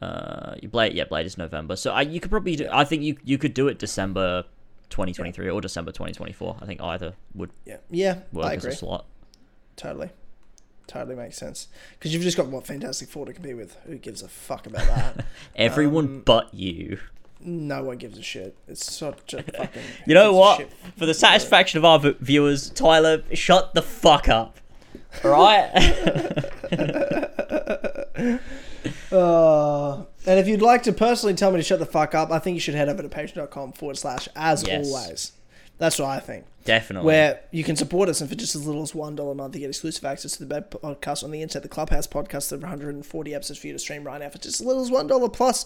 Uh, 0.00 0.54
Blade, 0.70 0.94
yeah, 0.94 1.04
Blade 1.04 1.26
is 1.26 1.36
November. 1.36 1.76
So 1.76 1.92
I, 1.92 2.02
you 2.02 2.20
could 2.20 2.30
probably, 2.30 2.56
do, 2.56 2.68
I 2.72 2.84
think 2.84 3.02
you 3.02 3.16
you 3.24 3.36
could 3.38 3.52
do 3.54 3.68
it 3.68 3.78
December, 3.78 4.44
2023 4.88 5.48
or 5.50 5.60
December 5.60 5.90
2024. 5.92 6.56
I 6.62 6.66
think 6.66 6.80
either 6.80 7.14
would 7.34 7.50
Yeah, 7.66 7.76
yeah, 7.90 8.18
work 8.32 8.46
I 8.46 8.54
as 8.54 8.64
a 8.64 8.68
agree. 8.68 8.76
slot. 8.76 9.04
Totally, 9.76 10.10
totally 10.86 11.16
makes 11.16 11.36
sense. 11.36 11.68
Because 11.98 12.14
you've 12.14 12.22
just 12.22 12.36
got 12.36 12.46
what 12.46 12.66
Fantastic 12.66 13.08
Four 13.08 13.26
to 13.26 13.32
compete 13.34 13.56
with. 13.56 13.76
Who 13.86 13.96
gives 13.96 14.22
a 14.22 14.28
fuck 14.28 14.66
about 14.66 14.86
that? 14.86 15.26
Everyone 15.56 16.04
Um, 16.06 16.22
but 16.24 16.52
you. 16.54 16.98
no 17.38 17.82
one 17.84 17.98
gives 17.98 18.16
a 18.18 18.22
shit. 18.22 18.56
It's 18.68 18.90
such 18.90 19.34
a 19.34 19.42
fucking. 19.56 19.82
You 20.06 20.14
know 20.14 20.32
what? 20.32 20.66
For 20.96 21.04
the 21.06 21.14
satisfaction 21.14 21.76
of 21.78 21.84
our 21.84 21.98
v- 21.98 22.16
viewers, 22.20 22.70
Tyler, 22.70 23.22
shut 23.34 23.74
the 23.74 23.82
fuck 23.82 24.28
up. 24.30 24.56
All 25.24 25.30
right? 25.30 25.70
Uh, 29.12 29.96
and 30.26 30.38
if 30.38 30.46
you'd 30.46 30.62
like 30.62 30.82
to 30.84 30.92
personally 30.92 31.34
tell 31.34 31.50
me 31.50 31.56
to 31.58 31.62
shut 31.62 31.78
the 31.78 31.86
fuck 31.86 32.14
up, 32.14 32.30
I 32.30 32.38
think 32.38 32.54
you 32.54 32.60
should 32.60 32.74
head 32.74 32.88
over 32.88 33.02
to 33.02 33.08
patreon.com 33.08 33.72
forward 33.72 33.98
slash 33.98 34.28
as 34.36 34.66
Yes. 34.66 34.86
always. 34.86 35.32
That's 35.78 35.98
what 35.98 36.08
I 36.08 36.20
think. 36.20 36.44
Definitely. 36.64 37.06
Where 37.06 37.40
you 37.50 37.64
can 37.64 37.76
support 37.76 38.08
us, 38.08 38.20
and 38.20 38.28
for 38.28 38.36
just 38.36 38.54
as 38.54 38.66
little 38.66 38.82
as 38.82 38.94
one 38.94 39.16
dollar 39.16 39.32
a 39.32 39.34
month, 39.34 39.54
you 39.54 39.60
get 39.60 39.70
exclusive 39.70 40.04
access 40.04 40.32
to 40.32 40.40
the 40.40 40.46
bed 40.46 40.70
podcast 40.70 41.24
on 41.24 41.30
the 41.30 41.42
internet, 41.42 41.62
the 41.62 41.68
Clubhouse 41.68 42.06
podcast, 42.06 42.50
the 42.50 42.58
140 42.58 43.34
episodes 43.34 43.58
for 43.58 43.66
you 43.66 43.72
to 43.72 43.78
stream 43.78 44.04
right 44.04 44.20
now 44.20 44.28
for 44.28 44.38
just 44.38 44.60
as 44.60 44.66
little 44.66 44.82
as 44.82 44.90
one 44.90 45.06
dollar. 45.06 45.28
Plus, 45.28 45.64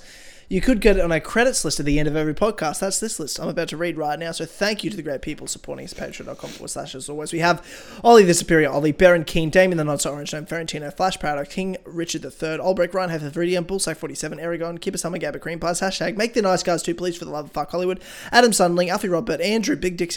you 0.48 0.60
could 0.60 0.80
get 0.80 0.96
it 0.96 1.02
on 1.02 1.10
a 1.10 1.20
credits 1.20 1.64
list 1.64 1.80
at 1.80 1.86
the 1.86 1.98
end 1.98 2.06
of 2.06 2.16
every 2.16 2.34
podcast. 2.34 2.80
That's 2.80 3.00
this 3.00 3.18
list 3.18 3.40
I'm 3.40 3.48
about 3.48 3.68
to 3.68 3.76
read 3.76 3.96
right 3.96 4.18
now. 4.18 4.30
So 4.32 4.44
thank 4.44 4.84
you 4.84 4.90
to 4.90 4.96
the 4.96 5.02
great 5.02 5.22
people 5.22 5.46
supporting 5.46 5.84
us. 5.84 5.94
Patreon.com 5.94 6.50
forward 6.50 6.68
slash 6.68 6.94
as 6.94 7.08
always. 7.08 7.32
We 7.32 7.38
have 7.40 7.66
Ollie 8.04 8.24
the 8.24 8.34
Superior, 8.34 8.70
Ollie, 8.70 8.92
Baron 8.92 9.24
Keen, 9.24 9.50
Damien 9.50 9.78
the 9.78 9.84
Not 9.84 10.00
So 10.00 10.12
Orange 10.12 10.32
Gnome, 10.32 10.46
Ferentino, 10.46 10.94
Flash 10.94 11.18
Paradox, 11.18 11.52
King 11.52 11.76
Richard 11.84 12.24
III, 12.24 12.58
Olbrich, 12.58 12.94
Ryan 12.94 13.10
Heffer, 13.10 13.30
Viridian, 13.30 13.66
Bullseye 13.66 13.94
47, 13.94 14.38
Aragon, 14.38 14.78
Kipper 14.78 14.98
Summer, 14.98 15.18
Gabba 15.18 15.40
Cream 15.40 15.58
Pies, 15.58 15.80
hashtag 15.80 16.16
Make 16.16 16.34
the 16.34 16.42
Nice 16.42 16.62
Guys 16.62 16.82
too, 16.82 16.94
please, 16.94 17.16
for 17.16 17.24
the 17.24 17.30
love 17.30 17.46
of 17.46 17.52
fuck 17.52 17.70
Hollywood, 17.70 18.00
Adam 18.30 18.52
Sundling, 18.52 18.90
Alfie 18.90 19.08
Robert, 19.08 19.40
Andrew, 19.40 19.76
Big 19.76 19.96
Dick 19.96 20.10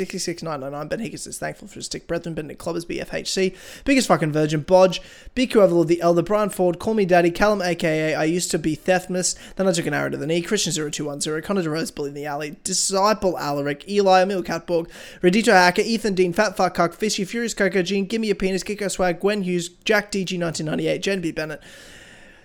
66999, 0.68 0.90
Ben 0.90 1.00
Higgins 1.00 1.28
is 1.28 1.38
thankful 1.38 1.68
for 1.68 1.76
his 1.76 1.86
stick 1.86 2.08
brethren, 2.08 2.34
Benedict 2.34 2.62
Clobbers, 2.62 2.86
BFHC, 2.86 3.56
Biggest 3.86 4.08
Fucking 4.08 4.32
Virgin, 4.32 4.62
Bodge, 4.62 5.00
BQ 5.36 5.58
Overlord, 5.58 5.88
The 5.88 6.02
Elder, 6.02 6.22
Brian 6.22 6.50
Ford, 6.50 6.80
Call 6.80 6.94
Me 6.94 7.06
Daddy, 7.06 7.32
Callum 7.32 7.62
aka 7.62 8.16
I 8.16 8.24
used 8.24 8.52
to 8.52 8.60
be 8.60 8.76
Theftmas, 8.76 9.36
then 9.56 9.68
I 9.68 9.72
took 9.72 9.86
an 9.86 9.94
arrow 9.94 10.10
to 10.10 10.18
the 10.18 10.28
knee, 10.28 10.42
Christian 10.42 10.74
0210, 10.74 11.42
Connor 11.42 11.64
DeRose, 11.64 11.94
Bully 11.94 12.10
in 12.10 12.16
the 12.16 12.26
Alley, 12.26 12.58
Disciple 12.64 13.38
Alaric, 13.38 13.88
Eli, 13.90 14.22
Emil 14.22 14.44
Catborg, 14.44 14.90
Redito 15.22 15.54
Hacker, 15.54 15.82
Ethan 15.82 16.16
Dean, 16.16 16.34
Fat 16.34 16.58
Fuck 16.58 16.76
Cuck, 16.76 16.94
Fishy, 16.94 17.26
Furious 17.26 17.54
Coco, 17.54 17.82
Gene, 17.82 18.06
Gimme 18.06 18.30
a 18.30 18.36
Penis, 18.36 18.64
Kiko 18.64 18.90
Swag, 18.90 19.20
Gwen 19.20 19.44
Hughes, 19.44 19.70
Jack 19.70 20.12
DG1998, 20.12 21.02
Jen 21.02 21.22
B. 21.22 21.32
Bennett, 21.32 21.62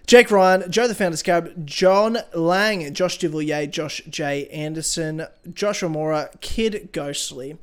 Jake 0.07 0.31
Ryan, 0.31 0.71
Joe 0.71 0.89
the 0.89 0.95
Founder 0.95 1.17
Scarab, 1.17 1.67
John 1.67 2.19
Lang, 2.35 2.93
Josh 2.93 3.19
Duvillier, 3.19 3.71
Josh 3.71 4.03
J. 4.09 4.47
Anderson, 4.49 5.27
Joshua 5.53 5.89
Mora, 5.89 6.29
Kid 6.41 6.91
Ghostly, 6.93 7.57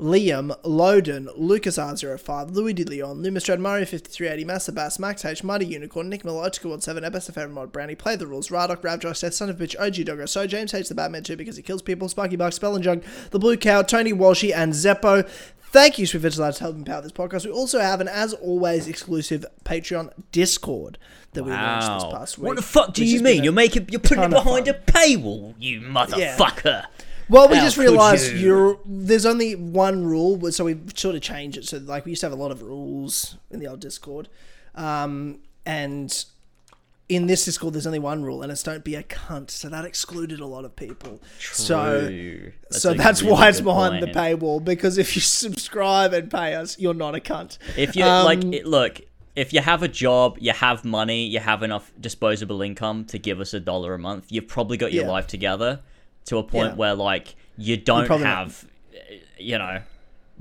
Liam, 0.00 0.58
Loden, 0.62 1.28
Lucas 1.36 1.76
R05, 1.76 2.54
Louis 2.54 2.72
De 2.72 2.84
Leon, 2.84 3.22
Lumistrad, 3.22 3.58
Mario 3.58 3.84
5380, 3.84 4.44
Master 4.46 4.72
Bass, 4.72 4.98
Max 4.98 5.24
H, 5.26 5.44
Mighty 5.44 5.66
Unicorn, 5.66 6.08
Nick 6.08 6.24
Miller, 6.24 6.50
World 6.64 6.82
7, 6.82 7.04
Ebessa 7.04 7.34
Favorite 7.34 7.52
Mod, 7.52 7.70
Brownie, 7.70 7.94
Play 7.94 8.16
the 8.16 8.26
Rules, 8.26 8.48
Radok, 8.48 8.78
Ravjosh, 8.78 9.20
Death, 9.20 9.34
Son 9.34 9.50
of 9.50 9.58
Bitch, 9.58 9.78
OG 9.78 10.06
Doggo, 10.06 10.24
So 10.24 10.46
James 10.46 10.72
hates 10.72 10.88
the 10.88 10.94
Batman 10.94 11.22
too 11.22 11.36
because 11.36 11.56
he 11.56 11.62
kills 11.62 11.82
people, 11.82 12.08
Sparky 12.08 12.36
Buck, 12.36 12.54
Spell 12.54 12.74
and 12.74 12.82
Jug, 12.82 13.04
The 13.30 13.38
Blue 13.38 13.58
Cow, 13.58 13.82
Tony 13.82 14.14
Walshy, 14.14 14.54
and 14.54 14.72
Zeppo. 14.72 15.28
Thank 15.72 15.98
you, 15.98 16.06
Sweet 16.06 16.20
Vigilance, 16.20 16.56
to 16.56 16.64
help 16.64 16.76
empower 16.76 17.02
this 17.02 17.12
podcast. 17.12 17.44
We 17.44 17.52
also 17.52 17.78
have 17.78 18.00
an, 18.00 18.08
as 18.08 18.32
always, 18.32 18.88
exclusive 18.88 19.44
Patreon 19.64 20.12
Discord 20.32 20.96
that 21.32 21.44
we 21.44 21.52
launched 21.52 22.04
this 22.04 22.12
past 22.12 22.38
week. 22.38 22.48
What 22.48 22.56
the 22.56 22.62
fuck 22.62 22.94
do 22.94 23.04
you 23.04 23.20
mean? 23.20 23.44
You're 23.44 23.52
making 23.52 23.88
you're 23.90 24.00
putting 24.00 24.24
it 24.24 24.30
behind 24.30 24.66
a 24.66 24.74
paywall, 24.74 25.54
you 25.58 25.80
motherfucker. 25.82 26.86
Well, 27.30 27.48
we 27.48 27.56
How 27.56 27.62
just 27.64 27.76
could 27.76 27.82
realised 27.82 28.32
you? 28.32 28.38
you're 28.38 28.78
there's 28.84 29.24
only 29.24 29.54
one 29.54 30.04
rule, 30.04 30.50
so 30.52 30.64
we 30.64 30.78
sort 30.94 31.14
of 31.14 31.22
changed 31.22 31.56
it. 31.58 31.64
So 31.66 31.78
like 31.78 32.04
we 32.04 32.10
used 32.12 32.20
to 32.20 32.26
have 32.26 32.32
a 32.38 32.42
lot 32.42 32.50
of 32.50 32.62
rules 32.62 33.36
in 33.50 33.60
the 33.60 33.68
old 33.68 33.80
Discord, 33.80 34.28
um, 34.74 35.38
and 35.64 36.24
in 37.08 37.26
this 37.26 37.44
Discord 37.44 37.74
there's 37.74 37.86
only 37.86 37.98
one 38.00 38.24
rule, 38.24 38.42
and 38.42 38.50
it's 38.50 38.62
don't 38.64 38.82
be 38.84 38.96
a 38.96 39.02
cunt. 39.04 39.50
So 39.50 39.68
that 39.68 39.84
excluded 39.84 40.40
a 40.40 40.46
lot 40.46 40.64
of 40.64 40.74
people. 40.74 41.20
So 41.38 42.08
True. 42.08 42.52
so 42.70 42.94
that's 42.94 43.22
really 43.22 43.32
why 43.32 43.48
it's 43.48 43.60
behind 43.60 44.02
the 44.02 44.08
paywall 44.08 44.62
because 44.62 44.98
if 44.98 45.14
you 45.14 45.22
subscribe 45.42 46.12
and 46.12 46.30
pay 46.30 46.54
us, 46.54 46.78
you're 46.78 46.94
not 46.94 47.14
a 47.14 47.20
cunt. 47.20 47.58
If 47.76 47.94
you 47.96 48.04
Um, 48.04 48.24
like, 48.24 48.44
it, 48.52 48.66
look, 48.66 49.00
if 49.36 49.52
you 49.52 49.60
have 49.60 49.82
a 49.84 49.88
job, 49.88 50.36
you 50.40 50.52
have 50.52 50.84
money, 50.84 51.26
you 51.26 51.38
have 51.38 51.62
enough 51.62 51.92
disposable 52.00 52.60
income 52.62 53.04
to 53.06 53.18
give 53.18 53.40
us 53.40 53.54
a 53.54 53.60
dollar 53.60 53.94
a 53.94 53.98
month, 53.98 54.26
you've 54.30 54.48
probably 54.48 54.76
got 54.76 54.92
your 54.92 55.04
Yeah. 55.04 55.10
life 55.10 55.26
together 55.28 55.80
to 56.26 56.38
a 56.38 56.42
point 56.42 56.70
Yeah. 56.72 56.76
where 56.76 56.94
like 56.94 57.34
you 57.56 57.76
don't 57.76 58.06
probably 58.06 58.24
not. 58.24 58.36
have, 58.46 58.64
uh, 58.94 58.98
you 59.38 59.58
know, 59.58 59.82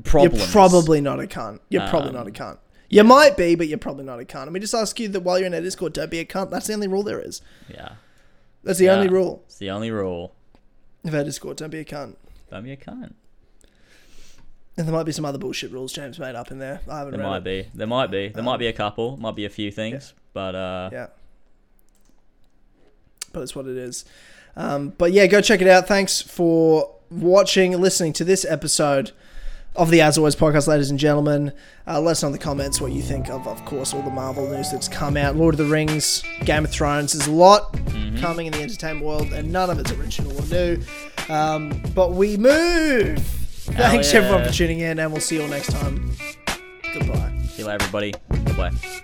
problems. 0.04 0.40
You're 0.40 0.48
probably 0.52 1.02
not 1.02 1.20
a 1.20 1.28
cunt. 1.28 1.60
You're 1.70 1.88
probably 1.88 2.10
Um, 2.10 2.16
not 2.16 2.28
a 2.28 2.32
cunt. 2.32 2.58
You 2.90 3.04
might 3.04 3.38
be, 3.38 3.56
but 3.56 3.68
you're 3.68 3.78
probably 3.78 4.04
not 4.06 4.20
a 4.20 4.26
cunt. 4.26 4.44
And 4.44 4.54
we 4.54 4.60
just 4.60 4.74
ask 4.74 5.00
you 5.00 5.08
that 5.10 5.20
while 5.22 5.38
you're 5.38 5.48
in 5.48 5.54
our 5.54 5.62
Discord, 5.62 5.94
don't 5.94 6.10
be 6.10 6.20
a 6.20 6.26
cunt. 6.26 6.50
That's 6.50 6.68
the 6.68 6.74
only 6.74 6.88
rule 6.88 7.04
there 7.04 7.20
is. 7.20 7.42
yeah. 7.70 7.94
That's 8.64 8.80
the 8.80 8.86
Yeah. 8.86 8.96
only 8.96 9.08
rule 9.10 9.44
It's 9.46 9.58
the 9.58 9.70
only 9.70 9.90
rule. 9.92 10.34
of 11.06 11.14
our 11.16 11.24
Discord. 11.24 11.58
Don't 11.58 11.70
be 11.70 11.80
a 11.80 11.86
cunt. 11.86 12.16
Don't 12.52 12.64
be 12.64 12.72
a 12.72 12.78
cunt. 12.78 13.14
And 14.78 14.88
there 14.88 14.94
might 14.96 15.04
be 15.04 15.12
some 15.12 15.26
other 15.26 15.38
bullshit 15.38 15.72
rules 15.72 15.92
James 15.94 16.18
made 16.20 16.36
up 16.36 16.52
in 16.52 16.60
there. 16.60 16.82
I 16.90 17.00
haven't 17.00 17.16
There 17.18 17.24
might 17.24 17.38
it. 17.40 17.44
be. 17.44 17.68
There 17.74 17.88
might 17.88 18.10
be. 18.12 18.30
There 18.30 18.40
Um, 18.40 18.46
might 18.46 18.58
be 18.58 18.68
a 18.68 18.74
couple. 18.74 19.18
Might 19.18 19.36
be 19.36 19.44
a 19.46 19.50
few 19.50 19.72
things. 19.72 20.14
But 20.34 20.56
uh, 20.56 20.90
Yeah. 20.92 21.08
But 23.34 23.42
it's 23.42 23.56
what 23.56 23.68
it 23.68 23.78
is. 23.78 24.06
Um, 24.60 24.90
but 24.98 25.14
yeah, 25.14 25.26
go 25.26 25.40
check 25.40 25.62
it 25.62 25.68
out. 25.68 25.88
Thanks 25.88 26.22
for 26.22 26.94
watching, 27.10 27.80
listening 27.80 28.12
to 28.14 28.26
this 28.26 28.44
episode 28.44 29.12
of 29.74 29.90
the 29.90 30.02
As 30.02 30.18
Always 30.18 30.36
podcast, 30.36 30.68
ladies 30.68 30.90
and 30.90 31.00
gentlemen. 31.00 31.54
Uh, 31.88 32.02
let 32.02 32.12
us 32.12 32.24
know 32.24 32.28
in 32.28 32.34
the 32.34 32.40
comments 32.40 32.82
what 32.82 32.92
you 32.92 33.02
think 33.02 33.30
of, 33.30 33.48
of 33.48 33.64
course, 33.64 33.94
all 33.94 34.02
the 34.02 34.10
Marvel 34.10 34.50
news 34.50 34.70
that's 34.70 34.90
come 34.90 35.16
out. 35.16 35.38
Lord 35.38 35.54
of 35.54 35.60
the 35.60 35.66
Rings, 35.66 36.24
Game 36.44 36.66
of 36.66 36.72
Thrones. 36.72 37.14
There's 37.14 37.28
a 37.28 37.32
lot 37.32 37.74
coming 38.20 38.48
in 38.48 38.52
the 38.52 38.62
entertainment 38.62 39.06
world, 39.06 39.32
and 39.32 39.50
none 39.50 39.70
of 39.70 39.80
it's 39.80 39.92
original 39.92 40.38
or 40.38 40.46
new. 40.48 40.82
Um, 41.30 41.82
but 41.96 42.12
we 42.12 42.36
move. 42.36 43.20
Thanks 43.20 44.12
yeah. 44.12 44.20
everyone 44.20 44.46
for 44.46 44.52
tuning 44.52 44.82
in, 44.82 45.00
and 45.00 45.10
we'll 45.14 45.22
see 45.22 45.38
you 45.38 45.44
all 45.44 45.48
next 45.48 45.72
time. 45.72 46.12
Goodbye. 46.94 47.40
see 47.48 47.62
you 47.62 47.68
later, 47.68 47.82
everybody. 47.82 48.14
Bye 48.30 48.72
bye. 48.72 49.02